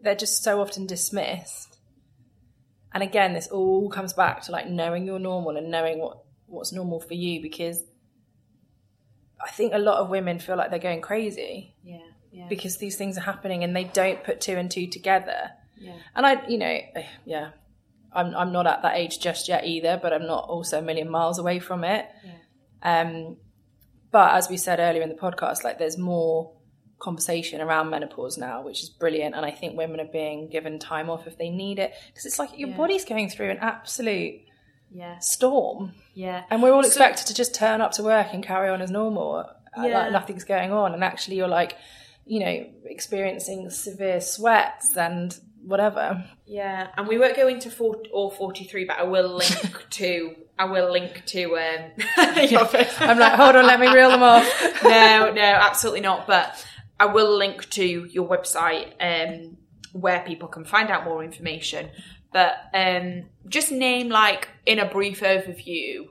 they're 0.00 0.14
just 0.14 0.42
so 0.42 0.60
often 0.60 0.86
dismissed. 0.86 1.78
And 2.94 3.02
again, 3.02 3.34
this 3.34 3.48
all 3.48 3.90
comes 3.90 4.12
back 4.12 4.42
to 4.44 4.52
like 4.52 4.68
knowing 4.68 5.06
you're 5.06 5.18
normal 5.18 5.56
and 5.56 5.70
knowing 5.70 5.98
what 5.98 6.18
what's 6.46 6.72
normal 6.72 7.00
for 7.00 7.14
you 7.14 7.42
because 7.42 7.82
I 9.44 9.50
think 9.50 9.74
a 9.74 9.78
lot 9.78 9.98
of 9.98 10.08
women 10.08 10.38
feel 10.38 10.56
like 10.56 10.70
they're 10.70 10.78
going 10.78 11.00
crazy 11.00 11.74
yeah, 11.82 11.98
yeah. 12.32 12.46
because 12.48 12.78
these 12.78 12.96
things 12.96 13.16
are 13.18 13.22
happening 13.22 13.62
and 13.64 13.74
they 13.76 13.84
don't 13.84 14.24
put 14.24 14.40
two 14.40 14.54
and 14.56 14.70
two 14.70 14.86
together. 14.88 15.50
Yeah. 15.78 15.94
And 16.16 16.26
I, 16.26 16.46
you 16.48 16.58
know, 16.58 16.78
yeah, 17.24 17.50
I'm 18.12 18.34
I'm 18.34 18.52
not 18.52 18.66
at 18.66 18.82
that 18.82 18.96
age 18.96 19.18
just 19.20 19.48
yet 19.48 19.64
either, 19.64 19.98
but 20.02 20.12
I'm 20.12 20.26
not 20.26 20.48
also 20.48 20.78
a 20.78 20.82
million 20.82 21.08
miles 21.10 21.38
away 21.38 21.58
from 21.58 21.84
it. 21.84 22.06
Um, 22.82 23.36
but 24.10 24.34
as 24.34 24.48
we 24.48 24.56
said 24.56 24.78
earlier 24.80 25.02
in 25.02 25.08
the 25.08 25.14
podcast, 25.14 25.64
like 25.64 25.78
there's 25.78 25.96
more 25.98 26.52
conversation 26.98 27.60
around 27.60 27.90
menopause 27.90 28.38
now, 28.38 28.62
which 28.62 28.82
is 28.82 28.88
brilliant. 28.88 29.34
And 29.34 29.44
I 29.44 29.50
think 29.50 29.76
women 29.76 29.98
are 30.00 30.10
being 30.12 30.48
given 30.48 30.78
time 30.78 31.10
off 31.10 31.26
if 31.26 31.36
they 31.38 31.50
need 31.50 31.78
it 31.78 31.92
because 32.08 32.26
it's 32.26 32.38
like 32.38 32.50
your 32.58 32.76
body's 32.76 33.04
going 33.04 33.28
through 33.28 33.50
an 33.50 33.58
absolute 33.58 34.40
yeah, 34.94 35.18
storm, 35.20 35.94
yeah. 36.14 36.44
and 36.50 36.62
we're 36.62 36.72
all 36.72 36.82
So- 36.82 36.88
expected 36.88 37.26
to 37.28 37.34
just 37.34 37.54
turn 37.54 37.80
up 37.80 37.92
to 37.92 38.02
work 38.02 38.28
and 38.34 38.44
carry 38.44 38.68
on 38.68 38.82
as 38.82 38.90
normal, 38.90 39.36
uh, 39.36 39.46
Yeah. 39.78 40.02
like 40.02 40.12
nothing's 40.12 40.44
going 40.44 40.70
on. 40.70 40.92
And 40.92 41.02
actually, 41.02 41.36
you're 41.36 41.48
like, 41.48 41.76
you 42.24 42.40
know, 42.40 42.66
experiencing 42.84 43.70
severe 43.70 44.20
sweats 44.20 44.96
and 44.96 45.38
whatever. 45.64 46.24
Yeah, 46.46 46.88
and 46.96 47.06
we 47.06 47.18
won't 47.18 47.36
go 47.36 47.48
into 47.48 47.70
four 47.70 47.96
or 48.12 48.30
forty 48.30 48.64
three, 48.64 48.84
but 48.84 48.98
I 48.98 49.04
will 49.04 49.36
link 49.36 49.86
to 49.90 50.34
I 50.58 50.64
will 50.66 50.92
link 50.92 51.24
to 51.26 51.56
um. 51.56 51.90
I'm 52.16 53.18
like, 53.18 53.32
hold 53.32 53.56
on, 53.56 53.66
let 53.66 53.80
me 53.80 53.88
reel 53.88 54.10
them 54.10 54.22
off. 54.22 54.46
no, 54.84 55.32
no, 55.32 55.42
absolutely 55.42 56.00
not. 56.00 56.26
But 56.26 56.64
I 57.00 57.06
will 57.06 57.36
link 57.36 57.68
to 57.70 57.84
your 57.84 58.28
website 58.28 58.92
um, 59.00 59.56
where 59.92 60.20
people 60.20 60.48
can 60.48 60.64
find 60.64 60.90
out 60.90 61.04
more 61.04 61.24
information. 61.24 61.90
But 62.32 62.54
um, 62.72 63.24
just 63.48 63.72
name 63.72 64.08
like 64.08 64.48
in 64.66 64.78
a 64.78 64.88
brief 64.88 65.20
overview. 65.20 66.06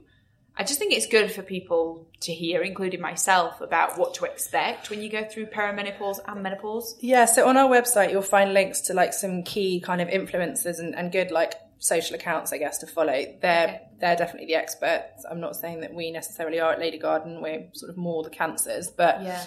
I 0.57 0.63
just 0.63 0.79
think 0.79 0.93
it's 0.93 1.07
good 1.07 1.31
for 1.31 1.41
people 1.41 2.07
to 2.21 2.33
hear, 2.33 2.61
including 2.61 2.99
myself, 3.01 3.61
about 3.61 3.97
what 3.97 4.13
to 4.15 4.25
expect 4.25 4.89
when 4.89 5.01
you 5.01 5.09
go 5.09 5.23
through 5.23 5.47
perimenopause 5.47 6.19
and 6.27 6.43
menopause. 6.43 6.95
Yeah, 6.99 7.25
so 7.25 7.47
on 7.47 7.57
our 7.57 7.69
website 7.69 8.11
you'll 8.11 8.21
find 8.21 8.53
links 8.53 8.81
to 8.81 8.93
like 8.93 9.13
some 9.13 9.43
key 9.43 9.79
kind 9.79 10.01
of 10.01 10.09
influencers 10.09 10.79
and, 10.79 10.93
and 10.95 11.11
good 11.11 11.31
like 11.31 11.53
social 11.79 12.15
accounts, 12.15 12.53
I 12.53 12.57
guess, 12.57 12.77
to 12.79 12.85
follow. 12.87 13.13
They're 13.41 13.63
Okay. 13.67 13.81
they're 13.99 14.15
definitely 14.15 14.47
the 14.47 14.55
experts. 14.55 15.25
I'm 15.29 15.39
not 15.39 15.55
saying 15.55 15.81
that 15.81 15.93
we 15.93 16.11
necessarily 16.11 16.59
are 16.59 16.73
at 16.73 16.79
Lady 16.79 16.99
Garden. 16.99 17.41
We're 17.41 17.69
sort 17.73 17.89
of 17.89 17.97
more 17.97 18.21
the 18.21 18.29
cancers, 18.29 18.89
but 18.89 19.23
Yeah. 19.23 19.43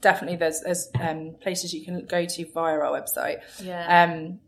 definitely 0.00 0.36
there's 0.36 0.60
there's 0.62 0.90
um, 1.00 1.36
places 1.40 1.72
you 1.72 1.84
can 1.84 2.04
go 2.04 2.26
to 2.26 2.44
via 2.52 2.74
our 2.78 3.00
website. 3.00 3.40
Yeah. 3.62 4.02
Um, 4.04 4.40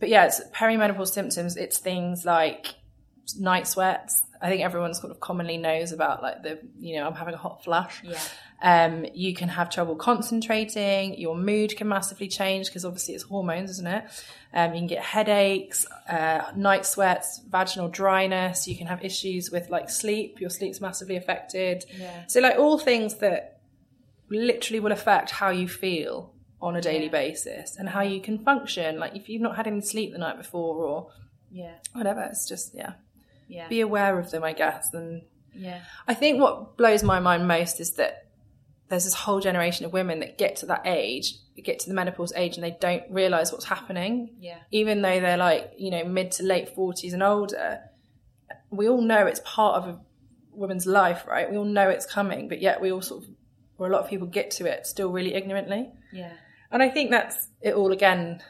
but 0.00 0.08
yeah, 0.08 0.24
it's 0.24 0.40
perimenopause 0.54 1.08
symptoms. 1.08 1.56
It's 1.56 1.78
things 1.78 2.24
like 2.24 2.74
night 3.38 3.66
sweats. 3.68 4.22
I 4.42 4.48
think 4.48 4.62
everyone 4.62 4.94
sort 4.94 5.10
of 5.10 5.20
commonly 5.20 5.58
knows 5.58 5.92
about 5.92 6.22
like 6.22 6.42
the 6.42 6.58
you 6.78 6.96
know 6.96 7.06
I'm 7.06 7.14
having 7.14 7.34
a 7.34 7.38
hot 7.38 7.62
flush. 7.64 8.02
Yeah. 8.02 8.18
Um, 8.62 9.06
you 9.14 9.34
can 9.34 9.48
have 9.48 9.70
trouble 9.70 9.96
concentrating. 9.96 11.18
Your 11.18 11.34
mood 11.34 11.76
can 11.76 11.88
massively 11.88 12.28
change 12.28 12.66
because 12.66 12.84
obviously 12.84 13.14
it's 13.14 13.24
hormones, 13.24 13.70
isn't 13.70 13.86
it? 13.86 14.04
Um, 14.52 14.72
you 14.74 14.80
can 14.80 14.86
get 14.86 15.02
headaches, 15.02 15.86
uh, 16.08 16.50
night 16.56 16.84
sweats, 16.84 17.40
vaginal 17.48 17.88
dryness. 17.88 18.66
You 18.68 18.76
can 18.76 18.86
have 18.86 19.02
issues 19.04 19.50
with 19.50 19.70
like 19.70 19.88
sleep. 19.90 20.40
Your 20.40 20.50
sleep's 20.50 20.80
massively 20.80 21.16
affected. 21.16 21.84
Yeah. 21.96 22.26
So 22.26 22.40
like 22.40 22.58
all 22.58 22.78
things 22.78 23.14
that 23.16 23.60
literally 24.28 24.80
will 24.80 24.92
affect 24.92 25.30
how 25.30 25.50
you 25.50 25.68
feel 25.68 26.32
on 26.62 26.76
a 26.76 26.80
daily 26.80 27.08
basis 27.08 27.76
and 27.76 27.88
how 27.88 28.02
you 28.02 28.20
can 28.20 28.38
function. 28.38 28.98
Like 28.98 29.16
if 29.16 29.28
you've 29.28 29.42
not 29.42 29.56
had 29.56 29.66
any 29.66 29.80
sleep 29.80 30.12
the 30.12 30.18
night 30.18 30.36
before 30.36 30.76
or 30.84 31.10
Yeah. 31.50 31.74
whatever, 31.94 32.22
it's 32.30 32.46
just 32.48 32.74
yeah. 32.74 32.92
Yeah. 33.50 33.68
Be 33.68 33.80
aware 33.80 34.18
of 34.18 34.30
them, 34.30 34.44
I 34.44 34.52
guess, 34.52 34.94
and 34.94 35.22
Yeah. 35.54 35.80
I 36.06 36.14
think 36.14 36.40
what 36.40 36.76
blows 36.76 37.02
my 37.02 37.20
mind 37.20 37.46
most 37.46 37.80
is 37.80 37.92
that 37.92 38.28
there's 38.88 39.04
this 39.04 39.14
whole 39.14 39.40
generation 39.40 39.86
of 39.86 39.92
women 39.92 40.20
that 40.20 40.36
get 40.38 40.56
to 40.56 40.66
that 40.66 40.82
age, 40.84 41.34
get 41.62 41.78
to 41.80 41.88
the 41.88 41.94
menopause 41.94 42.32
age, 42.34 42.56
and 42.56 42.64
they 42.64 42.76
don't 42.80 43.04
realize 43.10 43.52
what's 43.52 43.66
happening. 43.66 44.34
Yeah. 44.40 44.58
Even 44.70 45.02
though 45.02 45.20
they're 45.20 45.36
like, 45.36 45.72
you 45.78 45.90
know, 45.90 46.04
mid 46.04 46.32
to 46.32 46.42
late 46.42 46.74
40s 46.74 47.12
and 47.12 47.22
older, 47.22 47.80
we 48.70 48.88
all 48.88 49.00
know 49.00 49.26
it's 49.26 49.40
part 49.44 49.76
of 49.76 49.88
a 49.88 50.00
woman's 50.52 50.86
life, 50.86 51.24
right? 51.26 51.50
We 51.50 51.56
all 51.56 51.64
know 51.64 51.88
it's 51.88 52.06
coming, 52.06 52.48
but 52.48 52.60
yet 52.60 52.80
we 52.80 52.90
all 52.90 53.02
sort 53.02 53.24
of, 53.24 53.30
or 53.78 53.86
a 53.86 53.90
lot 53.90 54.02
of 54.02 54.10
people 54.10 54.26
get 54.26 54.50
to 54.52 54.66
it 54.66 54.86
still 54.86 55.10
really 55.10 55.34
ignorantly. 55.34 55.90
Yeah. 56.12 56.32
And 56.72 56.82
I 56.82 56.88
think 56.88 57.10
that's 57.10 57.48
it 57.60 57.74
all 57.74 57.92
again 57.92 58.42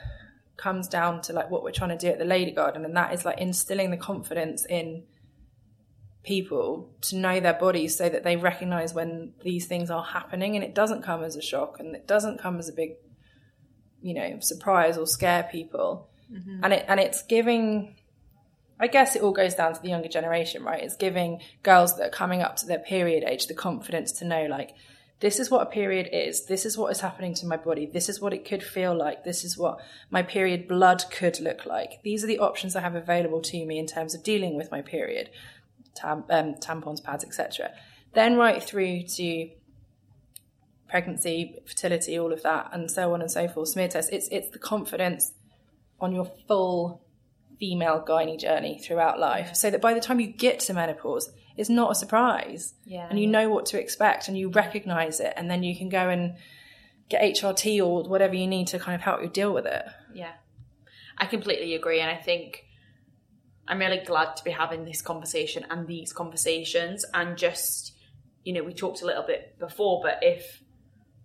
comes 0.60 0.88
down 0.88 1.22
to 1.22 1.32
like 1.32 1.50
what 1.50 1.62
we're 1.62 1.72
trying 1.72 1.90
to 1.90 1.96
do 1.96 2.08
at 2.08 2.18
the 2.18 2.24
Lady 2.24 2.52
Garden, 2.52 2.84
and 2.84 2.96
that 2.96 3.12
is 3.14 3.24
like 3.24 3.38
instilling 3.38 3.90
the 3.90 3.96
confidence 3.96 4.66
in 4.66 5.04
people 6.22 6.94
to 7.00 7.16
know 7.16 7.40
their 7.40 7.54
bodies 7.54 7.96
so 7.96 8.08
that 8.08 8.24
they 8.24 8.36
recognize 8.36 8.92
when 8.92 9.32
these 9.42 9.66
things 9.66 9.90
are 9.90 10.04
happening 10.04 10.54
and 10.54 10.62
it 10.62 10.74
doesn't 10.74 11.02
come 11.02 11.24
as 11.24 11.34
a 11.34 11.40
shock 11.40 11.80
and 11.80 11.96
it 11.96 12.06
doesn't 12.06 12.38
come 12.38 12.58
as 12.58 12.68
a 12.68 12.72
big 12.74 12.90
you 14.02 14.12
know 14.12 14.38
surprise 14.40 14.98
or 14.98 15.06
scare 15.06 15.48
people 15.50 16.10
mm-hmm. 16.30 16.62
and 16.62 16.74
it 16.74 16.84
and 16.88 17.00
it's 17.00 17.22
giving 17.22 17.96
I 18.78 18.86
guess 18.86 19.14
it 19.14 19.22
all 19.22 19.32
goes 19.32 19.54
down 19.54 19.74
to 19.74 19.82
the 19.82 19.90
younger 19.90 20.08
generation, 20.08 20.64
right? 20.64 20.82
It's 20.82 20.96
giving 20.96 21.42
girls 21.62 21.98
that 21.98 22.06
are 22.06 22.10
coming 22.10 22.40
up 22.40 22.56
to 22.56 22.66
their 22.66 22.78
period 22.78 23.24
age 23.24 23.46
the 23.46 23.52
confidence 23.52 24.10
to 24.12 24.24
know, 24.24 24.46
like, 24.46 24.74
this 25.20 25.38
is 25.38 25.50
what 25.50 25.66
a 25.66 25.70
period 25.70 26.08
is. 26.12 26.46
This 26.46 26.64
is 26.64 26.78
what 26.78 26.90
is 26.90 27.00
happening 27.00 27.34
to 27.34 27.46
my 27.46 27.58
body. 27.58 27.84
This 27.84 28.08
is 28.08 28.20
what 28.20 28.32
it 28.32 28.46
could 28.46 28.62
feel 28.62 28.96
like. 28.96 29.22
This 29.22 29.44
is 29.44 29.56
what 29.56 29.78
my 30.10 30.22
period 30.22 30.66
blood 30.66 31.04
could 31.10 31.38
look 31.40 31.66
like. 31.66 32.02
These 32.02 32.24
are 32.24 32.26
the 32.26 32.38
options 32.38 32.74
I 32.74 32.80
have 32.80 32.94
available 32.94 33.42
to 33.42 33.66
me 33.66 33.78
in 33.78 33.86
terms 33.86 34.14
of 34.14 34.22
dealing 34.22 34.56
with 34.56 34.70
my 34.70 34.80
period, 34.80 35.28
Tam- 35.94 36.24
um, 36.30 36.54
tampons, 36.54 37.04
pads, 37.04 37.22
etc. 37.22 37.70
Then 38.14 38.36
right 38.36 38.62
through 38.62 39.02
to 39.16 39.50
pregnancy, 40.88 41.54
fertility, 41.66 42.18
all 42.18 42.32
of 42.32 42.42
that, 42.42 42.70
and 42.72 42.90
so 42.90 43.12
on 43.12 43.20
and 43.20 43.30
so 43.30 43.46
forth. 43.46 43.68
Smear 43.68 43.88
tests. 43.88 44.10
It's 44.10 44.28
it's 44.28 44.50
the 44.50 44.58
confidence 44.58 45.32
on 46.00 46.12
your 46.12 46.30
full 46.48 47.02
female 47.58 48.02
gynae 48.08 48.40
journey 48.40 48.78
throughout 48.78 49.20
life, 49.20 49.54
so 49.54 49.70
that 49.70 49.82
by 49.82 49.92
the 49.92 50.00
time 50.00 50.18
you 50.18 50.28
get 50.28 50.60
to 50.60 50.72
menopause, 50.72 51.30
it's 51.56 51.68
not 51.70 51.90
a 51.90 51.94
surprise, 51.94 52.74
Yeah. 52.84 53.06
and 53.10 53.18
you 53.18 53.26
know 53.26 53.48
what 53.50 53.66
to 53.66 53.80
expect, 53.80 54.28
and 54.28 54.36
you 54.38 54.48
recognise 54.50 55.20
it, 55.20 55.32
and 55.36 55.50
then 55.50 55.62
you 55.62 55.76
can 55.76 55.88
go 55.88 56.08
and 56.08 56.36
get 57.08 57.22
HRT 57.22 57.80
or 57.84 58.04
whatever 58.08 58.34
you 58.34 58.46
need 58.46 58.68
to 58.68 58.78
kind 58.78 58.94
of 58.94 59.00
help 59.00 59.20
you 59.22 59.28
deal 59.28 59.52
with 59.52 59.66
it. 59.66 59.84
Yeah. 60.14 60.32
I 61.18 61.26
completely 61.26 61.74
agree. 61.74 62.00
And 62.00 62.08
I 62.10 62.16
think 62.16 62.64
I'm 63.68 63.78
really 63.80 63.98
glad 64.04 64.36
to 64.36 64.44
be 64.44 64.52
having 64.52 64.84
this 64.84 65.02
conversation 65.02 65.66
and 65.70 65.86
these 65.86 66.12
conversations. 66.12 67.04
And 67.12 67.36
just, 67.36 67.92
you 68.44 68.52
know, 68.52 68.62
we 68.62 68.72
talked 68.72 69.02
a 69.02 69.06
little 69.06 69.24
bit 69.24 69.58
before, 69.58 70.00
but 70.02 70.18
if 70.22 70.62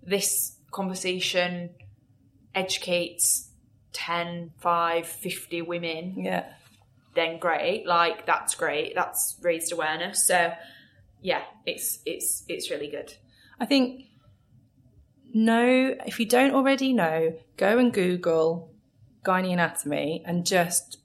this 0.03 0.57
conversation 0.71 1.69
educates 2.53 3.49
10, 3.93 4.51
5, 4.59 5.07
50 5.07 5.61
women, 5.61 6.15
Yeah. 6.17 6.45
Then 7.15 7.39
great. 7.39 7.85
Like, 7.85 8.25
that's 8.25 8.55
great. 8.55 8.93
That's 8.95 9.37
raised 9.41 9.71
awareness. 9.71 10.25
So, 10.25 10.53
yeah, 11.21 11.43
it's 11.65 11.99
it's 12.05 12.43
it's 12.47 12.69
really 12.69 12.87
good. 12.87 13.13
I 13.59 13.65
think 13.65 14.05
know 15.33 15.95
if 16.05 16.19
you 16.19 16.25
don't 16.25 16.53
already 16.53 16.93
know, 16.93 17.35
go 17.57 17.77
and 17.77 17.93
Google 17.93 18.71
gynae 19.23 19.53
anatomy 19.53 20.23
and 20.25 20.45
just 20.45 20.99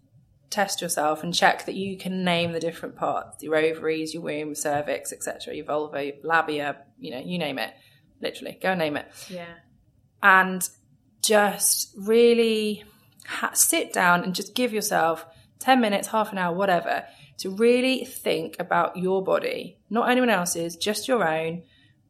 test 0.50 0.82
yourself 0.82 1.22
and 1.22 1.32
check 1.32 1.64
that 1.66 1.74
you 1.74 1.96
can 1.96 2.24
name 2.24 2.52
the 2.52 2.60
different 2.60 2.96
parts 2.96 3.42
your 3.42 3.56
ovaries, 3.56 4.12
your 4.12 4.22
womb, 4.22 4.54
cervix, 4.54 5.12
etc., 5.12 5.54
your 5.54 5.64
vulva, 5.64 6.12
labia, 6.22 6.76
you 6.98 7.10
know, 7.10 7.20
you 7.20 7.38
name 7.38 7.58
it. 7.58 7.72
Literally, 8.20 8.58
go 8.60 8.74
name 8.74 8.96
it. 8.96 9.06
Yeah. 9.28 9.54
And 10.22 10.68
just 11.22 11.94
really 11.96 12.84
ha- 13.26 13.52
sit 13.54 13.92
down 13.92 14.24
and 14.24 14.34
just 14.34 14.54
give 14.54 14.72
yourself 14.72 15.24
10 15.60 15.80
minutes, 15.80 16.08
half 16.08 16.32
an 16.32 16.38
hour, 16.38 16.54
whatever, 16.54 17.04
to 17.38 17.50
really 17.50 18.04
think 18.04 18.56
about 18.58 18.96
your 18.96 19.22
body, 19.22 19.78
not 19.88 20.10
anyone 20.10 20.30
else's, 20.30 20.76
just 20.76 21.06
your 21.06 21.26
own. 21.26 21.62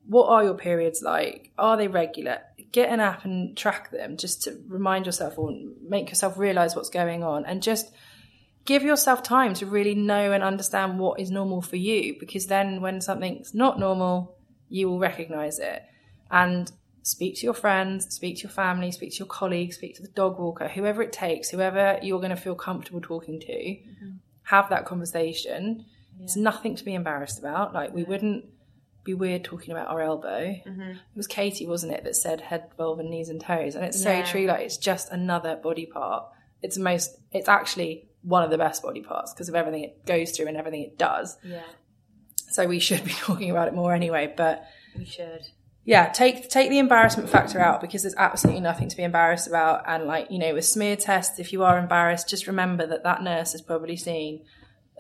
What 0.07 0.28
are 0.28 0.42
your 0.42 0.55
periods 0.55 1.03
like? 1.03 1.53
Are 1.59 1.76
they 1.76 1.88
regular? 1.88 2.38
Get 2.72 2.90
an 2.90 3.01
app 3.01 3.24
and 3.24 3.57
track 3.57 3.90
them 3.90 4.16
just 4.16 4.42
to 4.42 4.61
remind 4.66 5.07
yourself 5.07 5.38
or 5.38 5.53
make 5.86 6.09
yourself 6.09 6.38
realize 6.38 6.74
what's 6.74 6.90
going 6.90 7.22
on 7.22 7.44
and 7.44 7.62
just 7.62 7.92
give 8.64 8.82
yourself 8.82 9.22
time 9.22 9.55
to 9.55 9.66
really 9.66 9.94
know 9.94 10.32
and 10.32 10.42
understand 10.42 10.98
what 10.98 11.20
is 11.20 11.30
normal 11.30 11.62
for 11.62 11.76
you 11.76 12.16
because 12.18 12.46
then 12.46 12.80
when 12.80 13.01
something's 13.01 13.55
not 13.55 13.78
normal, 13.78 14.36
you 14.68 14.88
will 14.88 14.98
recognize 14.98 15.59
it. 15.59 15.82
And 16.30 16.70
speak 17.03 17.36
to 17.36 17.42
your 17.44 17.55
friends, 17.55 18.07
speak 18.14 18.36
to 18.38 18.42
your 18.44 18.51
family, 18.51 18.90
speak 18.92 19.12
to 19.12 19.18
your 19.18 19.26
colleagues, 19.26 19.76
speak 19.76 19.96
to 19.96 20.03
the 20.03 20.09
dog 20.09 20.38
walker, 20.38 20.68
whoever 20.68 21.03
it 21.03 21.12
takes, 21.12 21.51
whoever 21.51 21.98
you're 22.03 22.18
going 22.18 22.30
to 22.30 22.36
feel 22.36 22.55
comfortable 22.55 23.01
talking 23.01 23.40
to, 23.40 23.53
mm-hmm. 23.53 24.11
have 24.44 24.68
that 24.70 24.84
conversation. 24.86 25.84
It's 26.22 26.36
nothing 26.36 26.76
to 26.76 26.84
be 26.84 26.94
embarrassed 26.94 27.38
about. 27.38 27.72
Like, 27.72 27.94
we 27.94 28.05
wouldn't 28.05 28.44
be 29.05 29.14
weird 29.14 29.42
talking 29.42 29.72
about 29.72 29.88
our 29.88 30.03
elbow. 30.03 30.55
Mm-hmm. 30.66 30.80
It 30.82 31.16
was 31.16 31.26
Katie, 31.26 31.66
wasn't 31.66 31.92
it, 31.92 32.05
that 32.05 32.14
said 32.14 32.42
head, 32.42 32.68
vulva, 32.76 33.03
knees, 33.03 33.30
and 33.30 33.40
toes. 33.40 33.74
And 33.74 33.86
it's 33.86 34.05
Yeah. 34.05 34.22
so 34.22 34.30
true. 34.30 34.46
Like, 34.46 34.61
it's 34.61 34.76
just 34.76 35.11
another 35.11 35.57
body 35.57 35.86
part. 35.86 36.26
It's 36.62 36.76
most, 36.76 37.16
it's 37.32 37.48
actually 37.48 38.11
one 38.20 38.42
of 38.42 38.51
the 38.51 38.59
best 38.59 38.82
body 38.82 39.01
parts 39.01 39.32
because 39.32 39.48
of 39.48 39.55
everything 39.55 39.84
it 39.84 40.05
goes 40.05 40.32
through 40.32 40.48
and 40.48 40.59
everything 40.59 40.82
it 40.82 40.98
does. 40.98 41.38
Yeah. 41.42 41.62
So 42.51 42.66
we 42.66 42.80
should 42.80 43.03
be 43.05 43.12
talking 43.18 43.51
about 43.51 43.68
it 43.68 43.74
more 43.74 43.94
anyway. 43.94 44.32
But 44.36 44.66
We 44.96 45.07
should. 45.07 45.46
Yeah, 45.85 46.09
take 46.09 46.49
take 46.51 46.68
the 46.68 46.78
embarrassment 46.78 47.31
factor 47.31 47.59
out 47.59 47.81
because 47.81 48.03
there's 48.03 48.14
absolutely 48.16 48.61
nothing 48.61 48.89
to 48.89 48.97
be 48.97 49.03
embarrassed 49.03 49.49
about. 49.49 49.83
And 49.87 50.05
like 50.05 50.31
you 50.31 50.39
know, 50.39 50.55
with 50.55 50.64
smear 50.64 50.97
tests, 50.97 51.39
if 51.39 51.53
you 51.53 51.62
are 51.64 51.78
embarrassed, 51.78 52.28
just 52.28 52.47
remember 52.47 52.87
that 52.87 53.03
that 53.05 53.22
nurse 53.22 53.53
has 53.53 53.62
probably 53.62 53.97
seen 53.97 54.45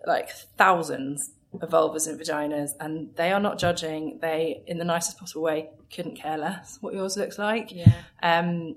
like 0.06 0.30
thousands 0.56 1.32
of 1.52 1.68
vulvas 1.68 2.08
and 2.08 2.18
vaginas, 2.18 2.70
and 2.80 3.14
they 3.16 3.30
are 3.30 3.40
not 3.40 3.58
judging. 3.58 4.18
They, 4.22 4.62
in 4.66 4.78
the 4.78 4.84
nicest 4.84 5.18
possible 5.18 5.42
way, 5.42 5.68
couldn't 5.94 6.16
care 6.16 6.38
less 6.38 6.78
what 6.80 6.94
yours 6.94 7.16
looks 7.16 7.38
like. 7.38 7.72
Yeah. 7.72 7.92
Um, 8.22 8.76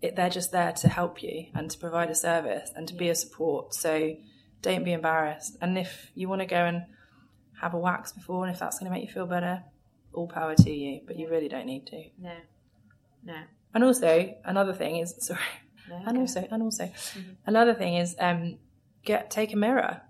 it, 0.00 0.16
they're 0.16 0.30
just 0.30 0.50
there 0.50 0.72
to 0.72 0.88
help 0.88 1.22
you 1.22 1.46
and 1.54 1.70
to 1.70 1.78
provide 1.78 2.10
a 2.10 2.14
service 2.14 2.70
and 2.74 2.88
to 2.88 2.94
be 2.94 3.08
a 3.08 3.14
support. 3.14 3.74
So 3.74 4.16
don't 4.60 4.84
be 4.84 4.92
embarrassed. 4.92 5.56
And 5.60 5.78
if 5.78 6.10
you 6.14 6.28
want 6.28 6.40
to 6.40 6.46
go 6.46 6.64
and 6.64 6.84
have 7.60 7.74
a 7.74 7.78
wax 7.78 8.12
before, 8.12 8.44
and 8.44 8.52
if 8.52 8.58
that's 8.58 8.78
going 8.78 8.90
to 8.90 8.96
make 8.96 9.06
you 9.06 9.12
feel 9.12 9.26
better, 9.26 9.62
all 10.14 10.28
power 10.28 10.54
to 10.54 10.70
you. 10.70 11.00
But 11.06 11.16
you 11.18 11.28
really 11.28 11.48
don't 11.48 11.66
need 11.66 11.86
to. 11.88 12.04
No. 12.18 12.34
No. 13.24 13.36
And 13.74 13.84
also 13.84 14.34
another 14.44 14.72
thing 14.74 14.96
is 14.96 15.14
sorry. 15.20 15.40
and 16.06 16.18
also 16.18 16.46
and 16.50 16.62
also 16.62 16.90
another 17.46 17.74
thing 17.74 17.94
is 17.96 18.14
um, 18.18 18.58
get 19.04 19.30
take 19.30 19.52
a 19.52 19.56
mirror, 19.56 20.02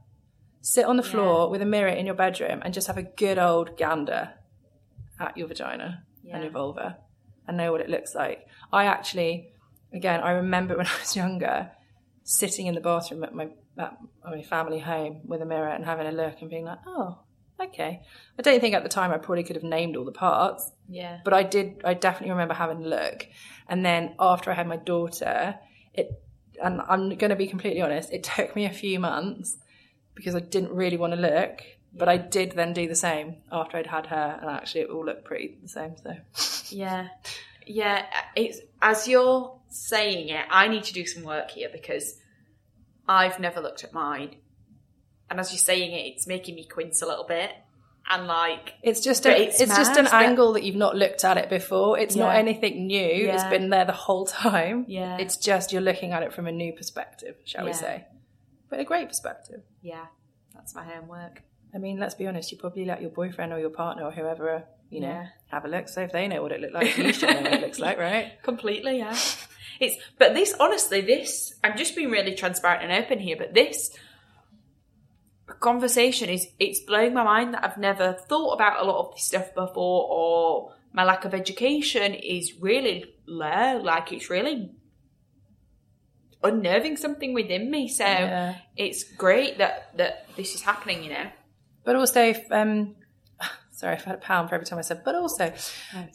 sit 0.60 0.84
on 0.84 0.96
the 0.96 1.02
floor 1.02 1.48
with 1.50 1.62
a 1.62 1.66
mirror 1.66 1.88
in 1.92 2.06
your 2.06 2.14
bedroom, 2.14 2.60
and 2.64 2.74
just 2.74 2.86
have 2.86 2.98
a 2.98 3.02
good 3.02 3.38
old 3.38 3.76
gander 3.76 4.34
at 5.20 5.36
your 5.36 5.46
vagina 5.48 6.04
and 6.22 6.30
Yeah. 6.30 6.42
your 6.42 6.50
vulva. 6.50 6.98
and 7.46 7.56
know 7.56 7.72
what 7.72 7.80
it 7.80 7.88
looks 7.90 8.14
like. 8.14 8.46
I 8.72 8.84
actually, 8.86 9.52
again, 9.92 10.20
I 10.20 10.30
remember 10.32 10.76
when 10.78 10.86
I 10.86 10.98
was 11.00 11.16
younger, 11.16 11.70
sitting 12.24 12.66
in 12.66 12.74
the 12.74 12.80
bathroom 12.80 13.24
at 13.24 13.34
my 13.34 13.48
at 13.78 13.96
my 14.24 14.42
family 14.42 14.78
home 14.78 15.20
with 15.24 15.40
a 15.42 15.46
mirror 15.46 15.68
and 15.68 15.84
having 15.84 16.06
a 16.06 16.12
look 16.12 16.40
and 16.40 16.50
being 16.50 16.64
like, 16.64 16.78
oh, 16.86 17.18
okay. 17.68 18.02
I 18.38 18.42
don't 18.42 18.60
think 18.60 18.74
at 18.74 18.82
the 18.82 18.88
time 18.88 19.10
I 19.10 19.18
probably 19.18 19.44
could 19.44 19.56
have 19.56 19.64
named 19.64 19.96
all 19.96 20.04
the 20.04 20.12
parts. 20.12 20.70
Yeah. 20.88 21.20
But 21.24 21.34
I 21.34 21.42
did. 21.42 21.82
I 21.84 21.94
definitely 21.94 22.30
remember 22.30 22.54
having 22.54 22.84
a 22.84 22.88
look. 22.88 23.26
And 23.68 23.84
then 23.84 24.14
after 24.18 24.50
I 24.50 24.54
had 24.54 24.66
my 24.66 24.76
daughter, 24.76 25.58
it 25.94 26.22
and 26.62 26.80
I'm 26.88 27.08
going 27.16 27.30
to 27.30 27.36
be 27.36 27.46
completely 27.46 27.80
honest, 27.80 28.12
it 28.12 28.22
took 28.22 28.54
me 28.54 28.66
a 28.66 28.72
few 28.72 29.00
months 29.00 29.56
because 30.14 30.34
I 30.34 30.40
didn't 30.40 30.72
really 30.72 30.96
want 30.96 31.14
to 31.14 31.20
look. 31.20 31.62
But 31.94 32.08
I 32.08 32.16
did 32.16 32.52
then 32.52 32.72
do 32.72 32.88
the 32.88 32.94
same 32.94 33.36
after 33.50 33.76
I'd 33.76 33.86
had 33.86 34.06
her, 34.06 34.38
and 34.40 34.48
actually 34.48 34.82
it 34.82 34.90
all 34.90 35.04
looked 35.04 35.24
pretty 35.24 35.58
the 35.62 35.68
same. 35.68 35.94
So 36.02 36.16
Yeah. 36.74 37.08
Yeah. 37.66 38.06
It's 38.34 38.60
as 38.80 39.06
you're 39.06 39.58
saying 39.68 40.28
it, 40.28 40.44
I 40.50 40.68
need 40.68 40.84
to 40.84 40.92
do 40.92 41.06
some 41.06 41.22
work 41.22 41.50
here 41.50 41.68
because 41.72 42.18
I've 43.08 43.40
never 43.40 43.60
looked 43.60 43.84
at 43.84 43.92
mine. 43.92 44.36
And 45.32 45.40
as 45.40 45.50
you're 45.50 45.58
saying 45.58 45.92
it, 45.92 46.12
it's 46.12 46.26
making 46.26 46.54
me 46.56 46.64
quince 46.64 47.00
a 47.00 47.06
little 47.06 47.24
bit. 47.24 47.50
And 48.06 48.26
like 48.26 48.74
it's 48.82 49.00
just 49.00 49.24
a, 49.24 49.34
it's 49.34 49.62
it's, 49.62 49.74
just 49.74 49.96
an 49.96 50.04
that- 50.04 50.12
angle 50.12 50.52
that 50.52 50.62
you've 50.62 50.76
not 50.76 50.94
looked 50.94 51.24
at 51.24 51.38
it 51.38 51.48
before. 51.48 51.98
It's 51.98 52.14
not 52.14 52.36
anything 52.36 52.86
new. 52.86 53.30
it's 53.30 53.44
been 53.44 53.70
there 53.70 53.86
the 53.86 53.92
whole 53.92 54.26
time. 54.26 54.84
Yeah. 54.88 55.16
It's 55.16 55.38
just 55.38 55.72
you're 55.72 55.80
looking 55.80 56.12
at 56.12 56.22
it 56.22 56.34
from 56.34 56.46
a 56.46 56.52
new 56.52 56.74
perspective, 56.74 57.36
shall 57.44 57.64
we 57.64 57.72
say? 57.72 58.04
But 58.68 58.78
a 58.80 58.84
great 58.84 59.08
perspective. 59.08 59.62
Yeah, 59.80 60.04
that's 60.54 60.74
my 60.74 60.84
homework. 60.84 61.42
I 61.74 61.78
mean, 61.78 61.98
let's 61.98 62.14
be 62.14 62.26
honest, 62.26 62.52
you 62.52 62.58
probably 62.58 62.84
let 62.84 63.00
your 63.00 63.10
boyfriend 63.10 63.54
or 63.54 63.58
your 63.58 63.70
partner 63.70 64.04
or 64.04 64.10
whoever, 64.10 64.64
you 64.90 65.00
know, 65.00 65.08
Yeah. 65.08 65.26
have 65.50 65.64
a 65.64 65.68
look. 65.68 65.88
So 65.88 66.02
if 66.02 66.12
they 66.12 66.28
know 66.28 66.42
what 66.42 66.52
it 66.52 66.60
looked 66.60 66.74
like, 66.74 66.98
you 66.98 67.12
should 67.14 67.30
know 67.30 67.40
what 67.40 67.52
it 67.54 67.60
looks 67.62 67.78
like, 67.78 67.98
right? 67.98 68.32
Completely, 68.42 68.98
yeah. 68.98 69.16
It's 69.80 69.96
but 70.18 70.34
this 70.34 70.54
honestly, 70.60 71.00
this 71.00 71.54
I'm 71.64 71.78
just 71.78 71.96
being 71.96 72.10
really 72.10 72.34
transparent 72.34 72.82
and 72.82 72.92
open 73.04 73.18
here, 73.20 73.36
but 73.38 73.54
this 73.54 73.96
conversation 75.46 76.28
is 76.28 76.46
it's 76.58 76.80
blowing 76.80 77.14
my 77.14 77.24
mind 77.24 77.54
that 77.54 77.64
I've 77.64 77.78
never 77.78 78.12
thought 78.28 78.54
about 78.54 78.80
a 78.80 78.84
lot 78.84 79.06
of 79.06 79.14
this 79.14 79.24
stuff 79.24 79.54
before 79.54 80.06
or 80.10 80.72
my 80.92 81.04
lack 81.04 81.24
of 81.24 81.34
education 81.34 82.14
is 82.14 82.54
really 82.60 83.04
low. 83.26 83.78
Like 83.82 84.12
it's 84.12 84.28
really 84.30 84.70
unnerving 86.42 86.96
something 86.96 87.34
within 87.34 87.70
me. 87.70 87.88
So 87.88 88.04
Yeah. 88.04 88.56
it's 88.76 89.04
great 89.04 89.58
that 89.58 89.96
that 89.96 90.26
this 90.36 90.54
is 90.54 90.62
happening, 90.62 91.02
you 91.04 91.10
know. 91.10 91.30
But 91.84 91.96
also, 91.96 92.22
if, 92.22 92.40
um, 92.50 92.94
sorry, 93.72 93.94
I've 93.96 94.04
had 94.04 94.14
a 94.16 94.18
pound 94.18 94.48
for 94.48 94.54
every 94.54 94.66
time 94.66 94.78
I 94.78 94.82
said, 94.82 95.02
but 95.04 95.14
also, 95.14 95.52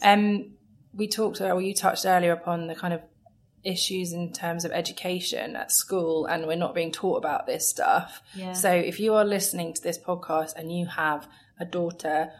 um, 0.02 0.52
we 0.94 1.06
talked, 1.08 1.40
or 1.40 1.60
you 1.60 1.74
touched 1.74 2.06
earlier 2.06 2.32
upon 2.32 2.66
the 2.66 2.74
kind 2.74 2.94
of 2.94 3.00
issues 3.64 4.12
in 4.12 4.32
terms 4.32 4.64
of 4.64 4.72
education 4.72 5.56
at 5.56 5.72
school, 5.72 6.26
and 6.26 6.46
we're 6.46 6.56
not 6.56 6.74
being 6.74 6.92
taught 6.92 7.16
about 7.18 7.46
this 7.46 7.68
stuff. 7.68 8.22
Yeah. 8.34 8.52
So 8.52 8.70
if 8.72 9.00
you 9.00 9.14
are 9.14 9.24
listening 9.24 9.74
to 9.74 9.82
this 9.82 9.98
podcast 9.98 10.54
and 10.56 10.72
you 10.76 10.86
have 10.86 11.28
a 11.60 11.64
daughter 11.64 12.30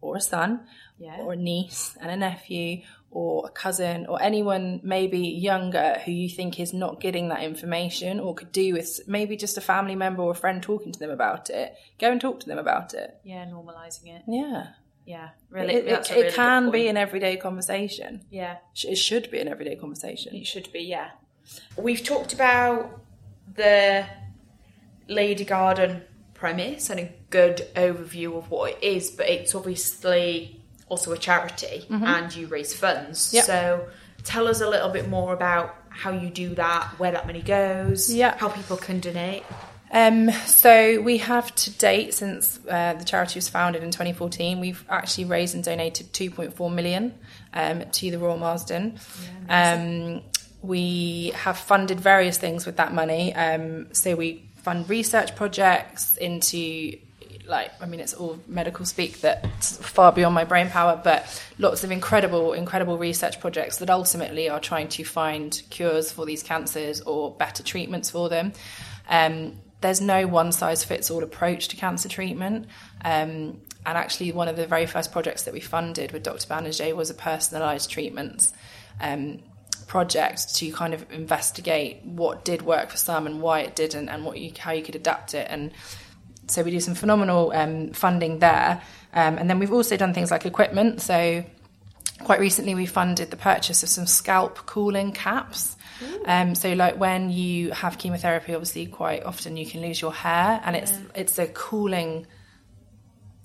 or 0.00 0.16
a 0.16 0.20
son, 0.20 0.66
Yeah. 0.98 1.18
or 1.20 1.32
a 1.32 1.36
niece 1.36 1.96
and 2.00 2.10
a 2.10 2.16
nephew, 2.16 2.82
or 3.10 3.44
a 3.46 3.50
cousin, 3.50 4.06
or 4.06 4.22
anyone 4.22 4.80
maybe 4.84 5.18
younger 5.18 6.00
who 6.04 6.12
you 6.12 6.28
think 6.28 6.60
is 6.60 6.72
not 6.72 7.00
getting 7.00 7.28
that 7.28 7.42
information 7.42 8.20
or 8.20 8.34
could 8.34 8.52
do 8.52 8.72
with 8.74 9.00
maybe 9.08 9.36
just 9.36 9.58
a 9.58 9.60
family 9.60 9.96
member 9.96 10.22
or 10.22 10.30
a 10.30 10.34
friend 10.34 10.62
talking 10.62 10.92
to 10.92 10.98
them 10.98 11.10
about 11.10 11.50
it, 11.50 11.74
go 11.98 12.12
and 12.12 12.20
talk 12.20 12.38
to 12.40 12.46
them 12.46 12.58
about 12.58 12.94
it. 12.94 13.16
Yeah, 13.24 13.44
normalizing 13.46 14.14
it. 14.14 14.22
Yeah. 14.28 14.68
Yeah. 15.06 15.30
Really 15.50 15.74
it, 15.74 15.86
it, 15.86 16.10
a 16.10 16.26
it 16.26 16.34
can 16.34 16.70
be 16.70 16.88
an 16.88 16.96
everyday 16.96 17.36
conversation. 17.36 18.22
Yeah. 18.30 18.58
It 18.84 18.96
should 18.96 19.30
be 19.30 19.40
an 19.40 19.48
everyday 19.48 19.76
conversation. 19.76 20.34
It 20.34 20.46
should 20.46 20.72
be, 20.72 20.80
yeah. 20.80 21.10
We've 21.76 22.02
talked 22.02 22.32
about 22.32 23.00
the 23.54 24.06
Lady 25.08 25.44
Garden 25.44 26.02
premise 26.34 26.90
and 26.90 27.00
a 27.00 27.12
good 27.30 27.66
overview 27.74 28.36
of 28.36 28.50
what 28.50 28.72
it 28.72 28.82
is, 28.82 29.10
but 29.10 29.28
it's 29.28 29.54
obviously 29.54 30.60
also 30.88 31.12
a 31.12 31.18
charity 31.18 31.86
mm-hmm. 31.88 32.04
and 32.04 32.34
you 32.34 32.46
raise 32.46 32.74
funds. 32.74 33.32
Yep. 33.34 33.44
So 33.44 33.88
tell 34.24 34.48
us 34.48 34.60
a 34.60 34.68
little 34.68 34.90
bit 34.90 35.08
more 35.08 35.32
about 35.32 35.76
how 35.88 36.12
you 36.12 36.30
do 36.30 36.54
that, 36.54 36.94
where 36.98 37.12
that 37.12 37.26
money 37.26 37.42
goes, 37.42 38.12
Yeah. 38.12 38.36
how 38.38 38.48
people 38.48 38.76
can 38.76 39.00
donate. 39.00 39.42
Um, 39.92 40.30
so 40.46 41.00
we 41.00 41.18
have 41.18 41.54
to 41.56 41.70
date 41.70 42.14
since 42.14 42.60
uh, 42.68 42.94
the 42.94 43.04
charity 43.04 43.38
was 43.38 43.48
founded 43.48 43.82
in 43.82 43.90
2014. 43.90 44.60
We've 44.60 44.84
actually 44.88 45.24
raised 45.24 45.54
and 45.54 45.64
donated 45.64 46.12
2.4 46.12 46.72
million 46.72 47.18
um, 47.52 47.84
to 47.90 48.10
the 48.10 48.18
Royal 48.18 48.38
Marsden. 48.38 48.98
um, 49.48 50.22
we 50.62 51.32
have 51.34 51.56
funded 51.56 51.98
various 52.00 52.36
things 52.36 52.66
with 52.66 52.76
that 52.76 52.92
money. 52.92 53.34
Um, 53.34 53.92
so 53.92 54.14
we 54.14 54.44
fund 54.62 54.88
research 54.90 55.34
projects 55.36 56.16
into 56.16 56.98
like 57.46 57.72
I 57.80 57.86
mean 57.86 57.98
it's 57.98 58.14
all 58.14 58.38
medical 58.46 58.84
speak 58.84 59.22
that's 59.22 59.76
far 59.78 60.12
beyond 60.12 60.34
my 60.34 60.44
brain 60.44 60.68
power, 60.68 61.00
but 61.02 61.42
lots 61.58 61.82
of 61.82 61.90
incredible, 61.90 62.52
incredible 62.52 62.96
research 62.96 63.40
projects 63.40 63.78
that 63.78 63.90
ultimately 63.90 64.48
are 64.48 64.60
trying 64.60 64.88
to 64.88 65.04
find 65.04 65.60
cures 65.70 66.12
for 66.12 66.24
these 66.24 66.42
cancers 66.42 67.00
or 67.00 67.32
better 67.32 67.62
treatments 67.62 68.10
for 68.10 68.28
them. 68.28 68.52
Um, 69.08 69.54
there's 69.80 70.00
no 70.00 70.26
one 70.26 70.52
size 70.52 70.84
fits 70.84 71.10
all 71.10 71.22
approach 71.22 71.68
to 71.68 71.76
cancer 71.76 72.08
treatment. 72.08 72.66
Um, 73.04 73.60
and 73.86 73.96
actually, 73.96 74.32
one 74.32 74.48
of 74.48 74.56
the 74.56 74.66
very 74.66 74.86
first 74.86 75.10
projects 75.10 75.44
that 75.44 75.54
we 75.54 75.60
funded 75.60 76.12
with 76.12 76.22
Dr. 76.22 76.46
Banerjee 76.46 76.94
was 76.94 77.08
a 77.08 77.14
personalised 77.14 77.88
treatments 77.88 78.52
um, 79.00 79.40
project 79.86 80.54
to 80.56 80.70
kind 80.72 80.92
of 80.92 81.10
investigate 81.10 82.04
what 82.04 82.44
did 82.44 82.62
work 82.62 82.90
for 82.90 82.98
some 82.98 83.26
and 83.26 83.40
why 83.40 83.60
it 83.60 83.74
didn't, 83.74 84.10
and 84.10 84.24
what 84.24 84.38
you, 84.38 84.52
how 84.58 84.72
you 84.72 84.82
could 84.82 84.96
adapt 84.96 85.32
it. 85.32 85.46
And 85.50 85.72
so 86.46 86.62
we 86.62 86.70
do 86.70 86.80
some 86.80 86.94
phenomenal 86.94 87.52
um, 87.54 87.92
funding 87.92 88.40
there. 88.40 88.82
Um, 89.14 89.38
and 89.38 89.48
then 89.48 89.58
we've 89.58 89.72
also 89.72 89.96
done 89.96 90.12
things 90.12 90.30
like 90.30 90.44
equipment. 90.44 91.00
So 91.00 91.44
quite 92.24 92.40
recently 92.40 92.74
we 92.74 92.86
funded 92.86 93.30
the 93.30 93.36
purchase 93.36 93.82
of 93.82 93.88
some 93.88 94.06
scalp 94.06 94.66
cooling 94.66 95.12
caps. 95.12 95.76
Um, 96.24 96.54
so 96.54 96.72
like 96.72 96.98
when 96.98 97.30
you 97.30 97.70
have 97.70 97.98
chemotherapy, 97.98 98.54
obviously 98.54 98.86
quite 98.86 99.24
often 99.24 99.56
you 99.56 99.66
can 99.66 99.80
lose 99.80 100.00
your 100.00 100.12
hair, 100.12 100.60
and 100.64 100.76
it's 100.76 100.92
it's 101.14 101.38
a 101.38 101.46
cooling 101.46 102.26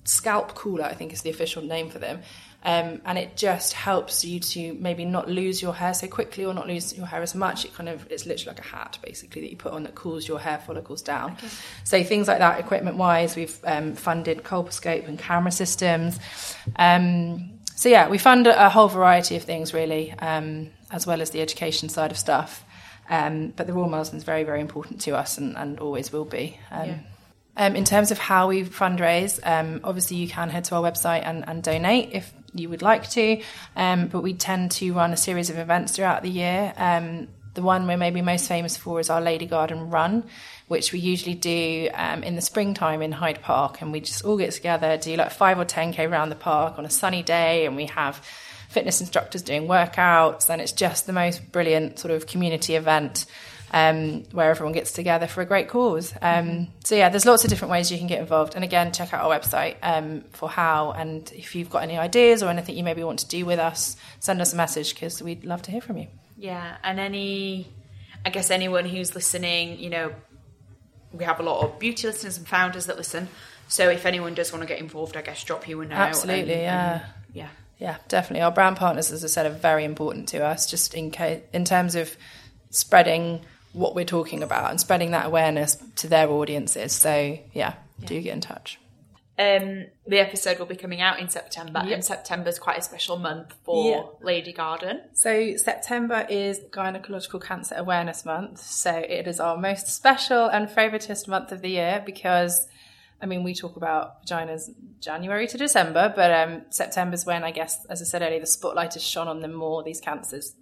scalp 0.04 0.54
cooler, 0.54 0.84
I 0.84 0.94
think 0.94 1.12
is 1.12 1.22
the 1.22 1.30
official 1.30 1.62
name 1.62 1.90
for 1.90 1.98
them. 1.98 2.20
Um, 2.64 3.00
and 3.04 3.16
it 3.16 3.36
just 3.36 3.74
helps 3.74 4.24
you 4.24 4.40
to 4.40 4.74
maybe 4.74 5.04
not 5.04 5.28
lose 5.28 5.62
your 5.62 5.72
hair 5.72 5.94
so 5.94 6.08
quickly 6.08 6.44
or 6.44 6.52
not 6.52 6.66
lose 6.66 6.96
your 6.96 7.06
hair 7.06 7.22
as 7.22 7.32
much. 7.34 7.64
It 7.64 7.72
kind 7.74 7.88
of 7.88 8.06
it's 8.10 8.26
literally 8.26 8.56
like 8.56 8.64
a 8.64 8.68
hat 8.68 8.98
basically 9.02 9.42
that 9.42 9.50
you 9.50 9.56
put 9.56 9.72
on 9.72 9.84
that 9.84 9.94
cools 9.94 10.26
your 10.26 10.40
hair 10.40 10.58
follicles 10.58 11.00
down. 11.02 11.36
So 11.84 12.02
things 12.02 12.26
like 12.26 12.38
that, 12.38 12.58
equipment 12.58 12.96
wise, 12.96 13.36
we've 13.36 13.56
um, 13.64 13.94
funded 13.94 14.42
colposcope 14.42 15.06
and 15.06 15.16
camera 15.16 15.52
systems. 15.52 16.18
Um, 16.74 17.50
so 17.76 17.88
yeah, 17.88 18.08
we 18.08 18.18
fund 18.18 18.48
a, 18.48 18.66
a 18.66 18.68
whole 18.68 18.88
variety 18.88 19.36
of 19.36 19.44
things 19.44 19.72
really, 19.72 20.12
um, 20.12 20.70
as 20.90 21.06
well 21.06 21.20
as 21.20 21.30
the 21.30 21.40
education 21.40 21.88
side 21.88 22.10
of 22.10 22.18
stuff. 22.18 22.64
Um, 23.08 23.52
but 23.56 23.66
the 23.66 23.72
Royal 23.72 23.88
Marsden 23.88 24.18
is 24.18 24.24
very, 24.24 24.44
very 24.44 24.60
important 24.60 25.00
to 25.02 25.16
us 25.16 25.38
and, 25.38 25.56
and 25.56 25.78
always 25.78 26.12
will 26.12 26.24
be. 26.24 26.58
Um, 26.70 27.00
um, 27.56 27.76
in 27.76 27.84
terms 27.84 28.10
of 28.10 28.18
how 28.18 28.48
we 28.48 28.64
fundraise, 28.64 29.40
um, 29.44 29.80
obviously 29.84 30.18
you 30.18 30.28
can 30.28 30.50
head 30.50 30.64
to 30.64 30.74
our 30.74 30.82
website 30.82 31.22
and, 31.24 31.48
and 31.48 31.62
donate 31.62 32.10
if 32.12 32.32
you 32.52 32.68
would 32.68 32.82
like 32.82 33.08
to, 33.10 33.40
um, 33.76 34.08
but 34.08 34.22
we 34.22 34.34
tend 34.34 34.72
to 34.72 34.92
run 34.92 35.12
a 35.12 35.16
series 35.16 35.50
of 35.50 35.58
events 35.58 35.92
throughout 35.92 36.22
the 36.22 36.30
year. 36.30 36.72
Um, 36.76 37.28
the 37.54 37.62
one 37.62 37.86
we're 37.86 37.96
maybe 37.96 38.20
most 38.20 38.48
famous 38.48 38.76
for 38.76 39.00
is 39.00 39.08
our 39.08 39.20
Lady 39.20 39.46
Garden 39.46 39.88
Run, 39.88 40.24
which 40.68 40.92
we 40.92 40.98
usually 40.98 41.34
do 41.34 41.88
um, 41.94 42.22
in 42.22 42.36
the 42.36 42.42
springtime 42.42 43.00
in 43.00 43.12
Hyde 43.12 43.40
Park, 43.40 43.80
and 43.80 43.92
we 43.92 44.00
just 44.00 44.24
all 44.24 44.36
get 44.36 44.52
together, 44.52 44.98
do 44.98 45.16
like 45.16 45.30
five 45.30 45.58
or 45.58 45.64
ten 45.64 45.92
k 45.92 46.04
around 46.04 46.28
the 46.28 46.36
park 46.36 46.78
on 46.78 46.84
a 46.84 46.90
sunny 46.90 47.22
day, 47.22 47.64
and 47.64 47.74
we 47.74 47.86
have 47.86 48.22
fitness 48.68 49.00
instructors 49.00 49.42
doing 49.42 49.66
workouts, 49.66 50.48
and 50.50 50.60
it's 50.60 50.72
just 50.72 51.06
the 51.06 51.12
most 51.12 51.52
brilliant 51.52 51.98
sort 51.98 52.12
of 52.12 52.26
community 52.26 52.74
event 52.74 53.26
um, 53.72 54.22
where 54.32 54.50
everyone 54.50 54.72
gets 54.72 54.92
together 54.92 55.26
for 55.26 55.40
a 55.40 55.44
great 55.44 55.68
cause. 55.68 56.14
Um, 56.22 56.68
so 56.84 56.94
yeah, 56.94 57.08
there's 57.08 57.26
lots 57.26 57.44
of 57.44 57.50
different 57.50 57.72
ways 57.72 57.90
you 57.90 57.98
can 57.98 58.06
get 58.06 58.20
involved. 58.20 58.54
And 58.54 58.62
again, 58.62 58.92
check 58.92 59.12
out 59.12 59.24
our 59.24 59.38
website 59.38 59.76
um, 59.82 60.22
for 60.32 60.48
how. 60.48 60.92
And 60.92 61.30
if 61.32 61.54
you've 61.54 61.68
got 61.70 61.82
any 61.82 61.98
ideas 61.98 62.42
or 62.42 62.48
anything 62.48 62.76
you 62.76 62.84
maybe 62.84 63.02
want 63.02 63.18
to 63.20 63.28
do 63.28 63.44
with 63.44 63.58
us, 63.58 63.96
send 64.20 64.40
us 64.40 64.52
a 64.52 64.56
message 64.56 64.94
because 64.94 65.20
we'd 65.22 65.44
love 65.44 65.62
to 65.62 65.70
hear 65.72 65.80
from 65.80 65.98
you. 65.98 66.06
Yeah, 66.36 66.76
and 66.84 67.00
any, 67.00 67.66
I 68.24 68.30
guess 68.30 68.50
anyone 68.50 68.84
who's 68.84 69.14
listening, 69.14 69.78
you 69.80 69.90
know, 69.90 70.12
we 71.12 71.24
have 71.24 71.40
a 71.40 71.42
lot 71.42 71.64
of 71.64 71.78
beauty 71.78 72.06
listeners 72.06 72.36
and 72.38 72.46
founders 72.46 72.86
that 72.86 72.96
listen. 72.96 73.28
So 73.68 73.88
if 73.88 74.06
anyone 74.06 74.34
does 74.34 74.52
want 74.52 74.62
to 74.62 74.68
get 74.68 74.78
involved, 74.78 75.16
I 75.16 75.22
guess 75.22 75.42
drop 75.42 75.66
you 75.66 75.80
a 75.80 75.86
note. 75.86 75.96
Absolutely, 75.96 76.52
and- 76.54 76.62
yeah. 76.62 76.92
and- 76.92 77.02
yeah. 77.32 77.48
Yeah, 77.78 77.96
definitely. 78.08 78.42
Our 78.42 78.50
brand 78.52 78.76
partners, 78.76 79.12
as 79.12 79.22
I 79.24 79.26
said, 79.28 79.46
are 79.46 79.50
very 79.54 79.84
important 79.84 80.28
to 80.30 80.44
us. 80.44 80.68
Just 80.70 80.94
in 80.94 81.10
case, 81.10 81.42
in 81.52 81.64
terms 81.64 81.94
of 81.94 82.16
spreading 82.70 83.40
what 83.72 83.94
we're 83.94 84.04
talking 84.04 84.42
about 84.42 84.70
and 84.70 84.80
spreading 84.80 85.10
that 85.10 85.26
awareness 85.26 85.76
to 85.96 86.08
their 86.08 86.28
audiences. 86.30 86.92
So 86.92 87.38
yeah, 87.52 87.74
do 88.04 88.20
get 88.20 88.32
in 88.32 88.40
touch. 88.40 88.78
um, 89.38 89.84
the 90.06 90.18
episode 90.18 90.58
will 90.58 90.64
be 90.64 90.76
coming 90.76 91.02
out 91.02 91.20
in 91.20 91.28
September, 91.28 91.80
and 91.80 92.02
September 92.02 92.48
is 92.48 92.58
quite 92.58 92.78
a 92.78 92.82
special 92.82 93.18
month 93.18 93.52
for 93.64 93.90
Yeah. 93.90 94.02
Lady 94.22 94.54
Garden. 94.54 95.02
So 95.12 95.56
September 95.56 96.26
is 96.30 96.58
Gynecological 96.70 97.42
Cancer 97.42 97.74
Awareness 97.76 98.24
Month. 98.24 98.60
So 98.60 98.92
it 98.96 99.26
is 99.28 99.38
our 99.38 99.58
most 99.58 99.88
special 99.88 100.46
and 100.46 100.68
favoritist 100.68 101.28
month 101.28 101.52
of 101.52 101.60
the 101.60 101.68
year 101.68 102.02
because, 102.06 102.66
I 103.20 103.26
mean, 103.26 103.44
we 103.44 103.54
talk 103.54 103.76
about 103.76 104.26
vaginas 104.26 104.70
January 105.00 105.46
to 105.48 105.56
December, 105.58 106.12
but 106.14 106.30
um, 106.32 106.62
September's 106.70 107.24
when 107.24 107.44
I 107.44 107.50
guess, 107.50 107.84
as 107.86 108.02
I 108.02 108.04
said 108.04 108.22
earlier, 108.22 108.40
the 108.40 108.46
spotlight 108.46 108.96
is 108.96 109.02
shone 109.02 109.28
on 109.28 109.40
them 109.40 109.54
more. 109.54 109.82
These 109.82 110.00
cancers. 110.00 110.54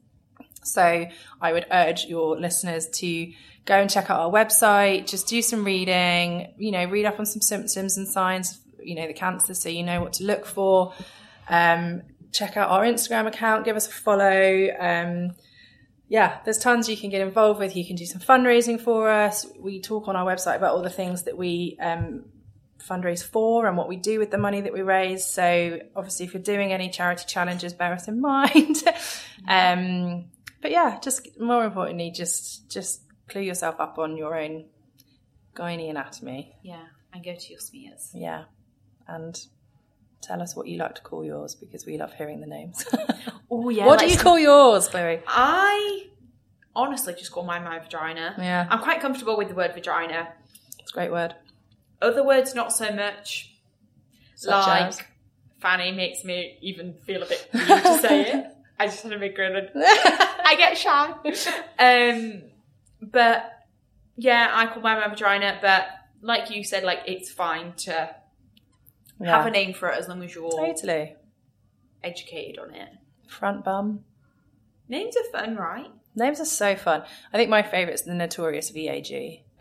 So 0.62 1.06
I 1.40 1.52
would 1.52 1.66
urge 1.70 2.06
your 2.06 2.38
listeners 2.38 2.88
to 2.88 3.32
go 3.64 3.76
and 3.76 3.90
check 3.90 4.10
out 4.10 4.20
our 4.20 4.30
website, 4.30 5.06
just 5.06 5.26
do 5.28 5.42
some 5.42 5.64
reading, 5.64 6.52
you 6.58 6.70
know, 6.70 6.84
read 6.86 7.06
up 7.06 7.18
on 7.18 7.26
some 7.26 7.42
symptoms 7.42 7.96
and 7.96 8.08
signs, 8.08 8.60
you 8.82 8.94
know, 8.94 9.06
the 9.06 9.14
cancer 9.14 9.54
so 9.54 9.68
you 9.68 9.82
know 9.82 10.00
what 10.00 10.14
to 10.14 10.24
look 10.24 10.46
for. 10.46 10.92
Um, 11.48 12.02
check 12.32 12.56
out 12.56 12.70
our 12.70 12.82
Instagram 12.82 13.26
account, 13.26 13.64
give 13.64 13.76
us 13.76 13.88
a 13.88 13.92
follow. 13.92 14.68
Um, 14.78 15.32
yeah, 16.08 16.38
there's 16.44 16.58
tons 16.58 16.88
you 16.88 16.96
can 16.96 17.10
get 17.10 17.22
involved 17.22 17.58
with. 17.58 17.76
You 17.76 17.86
can 17.86 17.96
do 17.96 18.06
some 18.06 18.20
fundraising 18.20 18.80
for 18.80 19.08
us. 19.08 19.46
We 19.58 19.80
talk 19.80 20.08
on 20.08 20.16
our 20.16 20.26
website 20.26 20.56
about 20.56 20.74
all 20.74 20.82
the 20.82 20.90
things 20.90 21.22
that 21.24 21.36
we 21.36 21.78
um, 21.80 22.24
fundraise 22.88 23.24
for 23.24 23.66
and 23.66 23.76
what 23.76 23.88
we 23.88 23.96
do 23.96 24.18
with 24.18 24.30
the 24.30 24.38
money 24.38 24.60
that 24.60 24.72
we 24.72 24.82
raise. 24.82 25.24
So 25.24 25.78
obviously, 25.96 26.26
if 26.26 26.34
you're 26.34 26.42
doing 26.42 26.72
any 26.72 26.90
charity 26.90 27.24
challenges, 27.26 27.72
bear 27.72 27.92
us 27.92 28.08
in 28.08 28.20
mind. 28.32 28.82
um, 29.48 30.26
but 30.60 30.70
yeah, 30.70 30.98
just 31.00 31.38
more 31.40 31.64
importantly, 31.64 32.10
just 32.10 32.70
just 32.70 33.02
clue 33.28 33.42
yourself 33.42 33.76
up 33.80 33.98
on 33.98 34.16
your 34.16 34.38
own 34.38 34.66
gynae 35.54 35.90
anatomy. 35.90 36.56
Yeah, 36.62 36.84
and 37.12 37.24
go 37.24 37.34
to 37.34 37.50
your 37.50 37.60
smears. 37.60 38.10
Yeah, 38.14 38.44
and 39.06 39.38
tell 40.22 40.40
us 40.40 40.56
what 40.56 40.66
you 40.66 40.78
like 40.78 40.94
to 40.94 41.02
call 41.02 41.22
yours 41.24 41.54
because 41.54 41.84
we 41.84 41.98
love 41.98 42.12
hearing 42.14 42.40
the 42.40 42.46
names. 42.46 42.84
Oh 43.50 43.68
yeah. 43.68 43.86
what 43.86 43.98
do 44.00 44.06
like 44.06 44.14
you 44.14 44.20
call 44.20 44.38
yours, 44.38 44.88
Chloe? 44.88 45.20
I 45.28 46.06
honestly 46.74 47.14
just 47.14 47.30
call 47.30 47.44
mine 47.44 47.62
my 47.62 47.78
vagina. 47.78 48.34
Yeah. 48.38 48.66
I'm 48.68 48.80
quite 48.80 49.00
comfortable 49.00 49.36
with 49.36 49.48
the 49.48 49.54
word 49.54 49.74
vagina. 49.74 50.28
It's 50.80 50.90
a 50.90 50.94
great 50.94 51.12
word. 51.12 51.34
Other 52.04 52.24
words, 52.24 52.54
not 52.54 52.72
so 52.72 52.92
much. 52.92 53.54
Such 54.36 54.66
like 54.66 54.86
as? 54.88 55.02
Fanny 55.60 55.92
makes 55.92 56.24
me 56.24 56.58
even 56.60 56.94
feel 57.06 57.22
a 57.22 57.26
bit 57.26 57.48
weird 57.52 57.82
to 57.82 57.98
say 57.98 58.20
it. 58.32 58.46
I 58.78 58.86
just 58.86 59.02
had 59.02 59.12
a 59.12 59.18
big 59.18 59.34
grin 59.34 59.54
and 59.56 59.70
I 59.74 60.54
get 60.58 60.76
shy. 60.76 61.12
Um, 61.78 62.42
but 63.00 63.50
yeah, 64.16 64.50
I 64.52 64.66
call 64.66 64.82
my 64.82 65.06
vagina. 65.08 65.58
But 65.62 65.86
like 66.20 66.50
you 66.50 66.64
said, 66.64 66.82
like 66.82 67.00
it's 67.06 67.30
fine 67.30 67.72
to 67.78 68.10
have 69.24 69.46
a 69.46 69.50
name 69.50 69.74
for 69.74 69.88
it 69.88 69.98
as 69.98 70.08
long 70.08 70.22
as 70.22 70.34
you're 70.34 70.50
Totally. 70.50 71.14
educated 72.02 72.58
on 72.58 72.74
it. 72.74 72.88
Front 73.28 73.64
bum. 73.64 74.00
Names 74.88 75.16
are 75.16 75.40
fun, 75.40 75.56
right? 75.56 75.90
Names 76.14 76.40
are 76.40 76.44
so 76.44 76.76
fun. 76.76 77.04
I 77.32 77.36
think 77.36 77.48
my 77.48 77.62
favourite's 77.62 78.02
the 78.02 78.14
Notorious 78.14 78.70
VAG. 78.70 79.44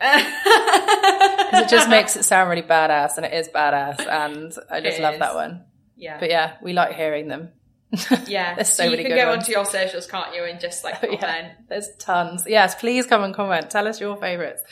It 1.52 1.68
just 1.68 1.88
makes 1.88 2.16
it 2.16 2.22
sound 2.24 2.48
really 2.50 2.62
badass, 2.62 3.16
and 3.16 3.26
it 3.26 3.32
is 3.32 3.48
badass, 3.48 4.00
and 4.06 4.52
I 4.70 4.80
just 4.80 4.98
It 4.98 5.02
love 5.02 5.14
is. 5.14 5.20
that 5.20 5.34
one. 5.34 5.64
Yeah. 5.96 6.18
But 6.18 6.30
yeah, 6.30 6.54
we 6.62 6.72
like 6.72 6.94
hearing 6.94 7.28
them. 7.28 7.50
Yeah, 8.26 8.56
There's 8.56 8.70
so, 8.70 8.82
you 8.84 8.90
many 8.90 9.02
can 9.04 9.12
good 9.12 9.22
go 9.22 9.28
ones. 9.28 9.40
onto 9.44 9.52
your 9.52 9.64
socials, 9.64 10.06
can't 10.08 10.34
you, 10.34 10.42
and 10.44 10.58
just 10.58 10.82
like 10.82 10.96
yeah, 11.02 11.16
comment. 11.16 11.52
there's 11.68 11.88
tons. 11.98 12.44
Yes, 12.46 12.74
please 12.74 13.06
come 13.06 13.22
and 13.22 13.32
comment. 13.34 13.70
Tell 13.70 13.86
us 13.86 14.00
your 14.00 14.16
favourites. 14.16 14.62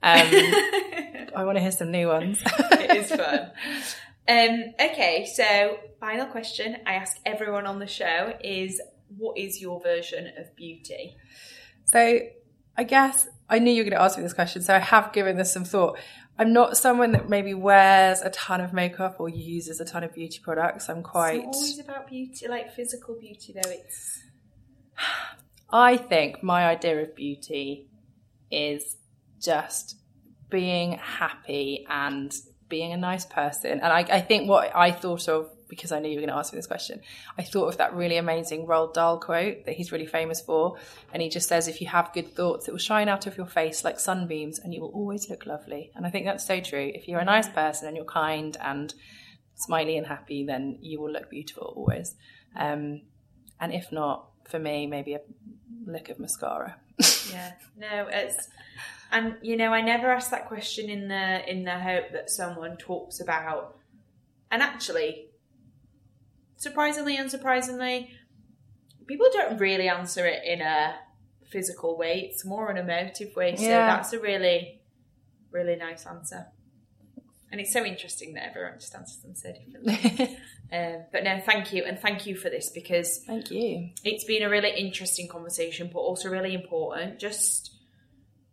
Um, 0.00 0.20
I 1.34 1.42
want 1.44 1.56
to 1.56 1.60
hear 1.60 1.72
some 1.72 1.90
new 1.90 2.06
ones. 2.06 2.40
it 2.46 2.96
is 2.96 3.10
fun. 3.10 3.50
Um, 4.28 4.64
okay, 4.80 5.26
so 5.32 5.78
final 5.98 6.26
question 6.26 6.76
I 6.86 6.94
ask 6.94 7.16
everyone 7.26 7.66
on 7.66 7.78
the 7.80 7.86
show 7.88 8.34
is 8.44 8.80
what 9.16 9.36
is 9.38 9.60
your 9.60 9.80
version 9.80 10.30
of 10.38 10.54
beauty? 10.54 11.16
So 11.86 12.20
I 12.76 12.84
guess 12.84 13.26
I 13.48 13.58
knew 13.58 13.70
you 13.70 13.82
were 13.82 13.90
going 13.90 13.98
to 13.98 14.04
ask 14.04 14.16
me 14.16 14.22
this 14.22 14.34
question, 14.34 14.62
so 14.62 14.74
I 14.74 14.78
have 14.78 15.12
given 15.12 15.36
this 15.36 15.52
some 15.52 15.64
thought. 15.64 15.98
I'm 16.38 16.52
not 16.52 16.76
someone 16.76 17.12
that 17.12 17.28
maybe 17.28 17.54
wears 17.54 18.20
a 18.20 18.30
ton 18.30 18.60
of 18.60 18.72
makeup 18.72 19.16
or 19.18 19.28
uses 19.28 19.80
a 19.80 19.84
ton 19.84 20.04
of 20.04 20.14
beauty 20.14 20.38
products. 20.40 20.88
I'm 20.88 21.02
quite. 21.02 21.44
It's 21.44 21.56
always 21.56 21.80
about 21.80 22.06
beauty, 22.08 22.46
like 22.46 22.72
physical 22.72 23.16
beauty, 23.18 23.54
though. 23.54 23.70
It's 23.70 24.22
I 25.70 25.96
think 25.96 26.42
my 26.42 26.66
idea 26.66 27.02
of 27.02 27.14
beauty 27.14 27.88
is 28.50 28.96
just 29.40 29.96
being 30.50 30.92
happy 30.92 31.86
and 31.88 32.34
being 32.68 32.92
a 32.92 32.96
nice 32.96 33.26
person. 33.26 33.80
And 33.80 33.92
I, 33.92 34.00
I 34.00 34.20
think 34.20 34.48
what 34.48 34.74
I 34.74 34.92
thought 34.92 35.28
of, 35.28 35.50
because 35.68 35.92
I 35.92 36.00
knew 36.00 36.08
you 36.08 36.16
were 36.16 36.26
going 36.26 36.32
to 36.32 36.38
ask 36.38 36.52
me 36.52 36.58
this 36.58 36.66
question, 36.66 37.00
I 37.36 37.42
thought 37.42 37.68
of 37.68 37.76
that 37.78 37.94
really 37.94 38.16
amazing 38.16 38.66
Roald 38.66 38.94
Dahl 38.94 39.18
quote 39.18 39.66
that 39.66 39.74
he's 39.74 39.92
really 39.92 40.06
famous 40.06 40.40
for. 40.40 40.76
And 41.12 41.22
he 41.22 41.28
just 41.28 41.48
says, 41.48 41.68
if 41.68 41.80
you 41.80 41.86
have 41.88 42.12
good 42.12 42.34
thoughts, 42.34 42.68
it 42.68 42.72
will 42.72 42.78
shine 42.78 43.08
out 43.08 43.26
of 43.26 43.36
your 43.36 43.46
face 43.46 43.84
like 43.84 44.00
sunbeams 44.00 44.58
and 44.58 44.72
you 44.72 44.80
will 44.80 44.92
always 44.92 45.28
look 45.28 45.46
lovely. 45.46 45.90
And 45.94 46.06
I 46.06 46.10
think 46.10 46.26
that's 46.26 46.46
so 46.46 46.60
true. 46.60 46.90
If 46.94 47.08
you're 47.08 47.20
a 47.20 47.24
nice 47.24 47.48
person 47.48 47.88
and 47.88 47.96
you're 47.96 48.06
kind 48.06 48.56
and 48.60 48.94
smiley 49.54 49.96
and 49.96 50.06
happy, 50.06 50.44
then 50.44 50.78
you 50.80 51.00
will 51.00 51.10
look 51.10 51.30
beautiful 51.30 51.74
always. 51.76 52.14
Um, 52.56 53.02
and 53.60 53.72
if 53.72 53.92
not, 53.92 54.28
for 54.48 54.58
me, 54.58 54.86
maybe 54.86 55.14
a 55.14 55.20
lick 55.86 56.08
of 56.08 56.18
mascara. 56.18 56.76
yeah, 57.32 57.52
no, 57.76 58.08
it's 58.10 58.48
and 59.10 59.36
you 59.42 59.56
know 59.56 59.72
I 59.72 59.80
never 59.80 60.10
ask 60.10 60.30
that 60.30 60.48
question 60.48 60.90
in 60.90 61.08
the 61.08 61.50
in 61.50 61.64
the 61.64 61.78
hope 61.78 62.12
that 62.12 62.30
someone 62.30 62.76
talks 62.76 63.20
about, 63.20 63.76
and 64.50 64.62
actually, 64.62 65.27
surprisingly, 66.58 67.16
unsurprisingly, 67.16 68.10
people 69.06 69.28
don't 69.32 69.58
really 69.58 69.88
answer 69.88 70.26
it 70.26 70.44
in 70.44 70.60
a 70.60 70.94
physical 71.50 71.96
way. 71.96 72.28
It's 72.30 72.44
more 72.44 72.70
an 72.70 72.76
emotive 72.76 73.34
way. 73.34 73.56
So 73.56 73.62
Yeah. 73.62 73.86
that's 73.86 74.12
a 74.12 74.20
really, 74.20 74.82
really 75.50 75.76
nice 75.76 76.06
answer. 76.06 76.48
And 77.50 77.58
it's 77.62 77.72
so 77.72 77.82
interesting 77.82 78.34
that 78.34 78.44
everyone 78.50 78.74
just 78.78 78.94
answers 78.94 79.22
them 79.22 79.34
so 79.34 79.50
differently. 79.52 80.36
um, 80.72 81.04
but 81.10 81.24
no, 81.24 81.40
thank 81.40 81.72
you, 81.72 81.84
and 81.84 81.98
thank 81.98 82.26
you 82.26 82.36
for 82.36 82.50
this 82.50 82.68
because 82.68 83.24
Thank 83.24 83.50
you. 83.50 83.88
it's 84.04 84.24
been 84.24 84.42
a 84.42 84.50
really 84.50 84.70
interesting 84.76 85.26
conversation, 85.28 85.88
but 85.90 86.00
also 86.00 86.28
really 86.28 86.52
important 86.52 87.18
just 87.18 87.74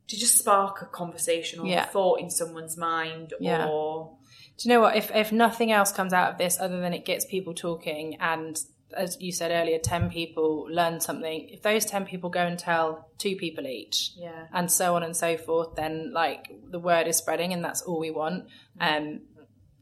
to 0.07 0.15
just 0.17 0.37
spark 0.37 0.81
a 0.81 0.85
conversation 0.85 1.59
or 1.59 1.65
Yeah. 1.67 1.83
a 1.83 1.87
thought 1.87 2.21
in 2.21 2.29
someone's 2.29 2.77
mind 2.77 3.33
Yeah. 3.41 3.67
or 3.67 4.15
Do 4.57 4.69
you 4.69 4.75
know 4.75 4.81
what? 4.81 4.95
If 4.95 5.11
if 5.13 5.31
nothing 5.31 5.71
else 5.71 5.91
comes 5.91 6.13
out 6.13 6.31
of 6.31 6.37
this 6.37 6.59
other 6.59 6.79
than 6.79 6.93
it 6.93 7.05
gets 7.05 7.25
people 7.25 7.53
talking, 7.53 8.15
and 8.21 8.57
as 8.95 9.17
you 9.19 9.31
said 9.31 9.51
earlier, 9.51 9.79
ten 9.79 10.09
people 10.09 10.67
learn 10.69 11.01
something. 11.01 11.49
If 11.49 11.61
those 11.61 11.85
ten 11.85 12.05
people 12.05 12.29
go 12.29 12.41
and 12.41 12.57
tell 12.57 13.09
two 13.17 13.35
people 13.35 13.67
each, 13.67 14.11
Yeah. 14.15 14.47
and 14.53 14.71
so 14.71 14.95
on 14.95 15.03
and 15.03 15.15
so 15.15 15.35
forth, 15.37 15.75
then 15.75 16.13
like 16.13 16.47
the 16.69 16.79
word 16.79 17.07
is 17.07 17.17
spreading, 17.17 17.51
and 17.51 17.63
that's 17.63 17.81
all 17.81 17.99
we 17.99 18.11
want. 18.11 18.45
Um, 18.79 19.21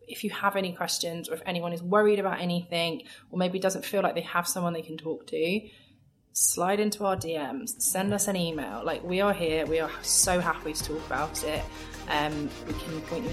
if 0.08 0.24
you 0.24 0.32
have 0.32 0.56
any 0.56 0.74
questions, 0.74 1.30
or 1.30 1.36
if 1.36 1.42
anyone 1.46 1.72
is 1.74 1.82
worried 1.84 2.20
about 2.20 2.42
anything, 2.42 3.04
or 3.30 3.38
maybe 3.38 3.60
doesn't 3.60 3.86
feel 3.86 4.02
like 4.02 4.16
they 4.16 4.22
have 4.22 4.48
someone 4.48 4.74
they 4.74 4.82
can 4.82 4.98
talk 4.98 5.28
to, 5.28 5.62
slide 6.32 6.80
into 6.80 7.06
our 7.06 7.16
DMs, 7.16 7.80
send 7.80 8.14
us 8.14 8.28
an 8.28 8.36
email. 8.36 8.84
Like 8.84 9.04
we 9.04 9.22
are 9.22 9.34
here, 9.34 9.66
we 9.68 9.80
are 9.80 9.92
so 10.02 10.40
happy 10.40 10.74
to 10.74 10.84
talk 10.84 11.06
about 11.06 11.44
it. 11.44 11.64
Um, 12.10 12.50
we 12.68 12.74
can 12.74 13.00
point 13.02 13.26
you 13.26 13.33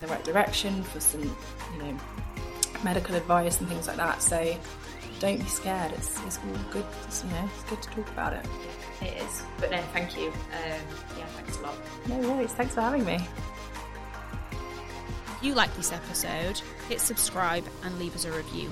The 0.00 0.06
right 0.08 0.22
direction 0.24 0.82
for 0.82 1.00
some, 1.00 1.22
you 1.22 1.82
know, 1.82 1.96
medical 2.84 3.14
advice 3.14 3.60
and 3.60 3.68
things 3.68 3.86
like 3.88 3.96
that. 3.96 4.22
So 4.22 4.56
don't 5.20 5.38
be 5.38 5.46
scared. 5.46 5.92
It's, 5.92 6.24
it's 6.24 6.38
all 6.38 6.72
good. 6.72 6.86
It's, 7.04 7.24
you 7.24 7.30
know, 7.30 7.48
it's 7.54 7.64
good 7.64 7.82
to 7.82 7.90
talk 7.90 8.08
about 8.10 8.32
it. 8.32 8.46
It 9.00 9.22
is. 9.22 9.42
But 9.58 9.70
no, 9.70 9.80
thank 9.92 10.16
you. 10.16 10.28
Um, 10.28 10.80
yeah, 11.16 11.26
thanks 11.36 11.58
a 11.58 11.62
lot. 11.62 11.74
No 12.08 12.18
worries. 12.30 12.52
Thanks 12.52 12.74
for 12.74 12.80
having 12.80 13.04
me. 13.04 13.18
If 15.36 15.42
you 15.42 15.54
like 15.54 15.74
this 15.76 15.92
episode, 15.92 16.60
hit 16.88 17.00
subscribe 17.00 17.64
and 17.84 17.98
leave 17.98 18.14
us 18.14 18.24
a 18.24 18.32
review. 18.32 18.70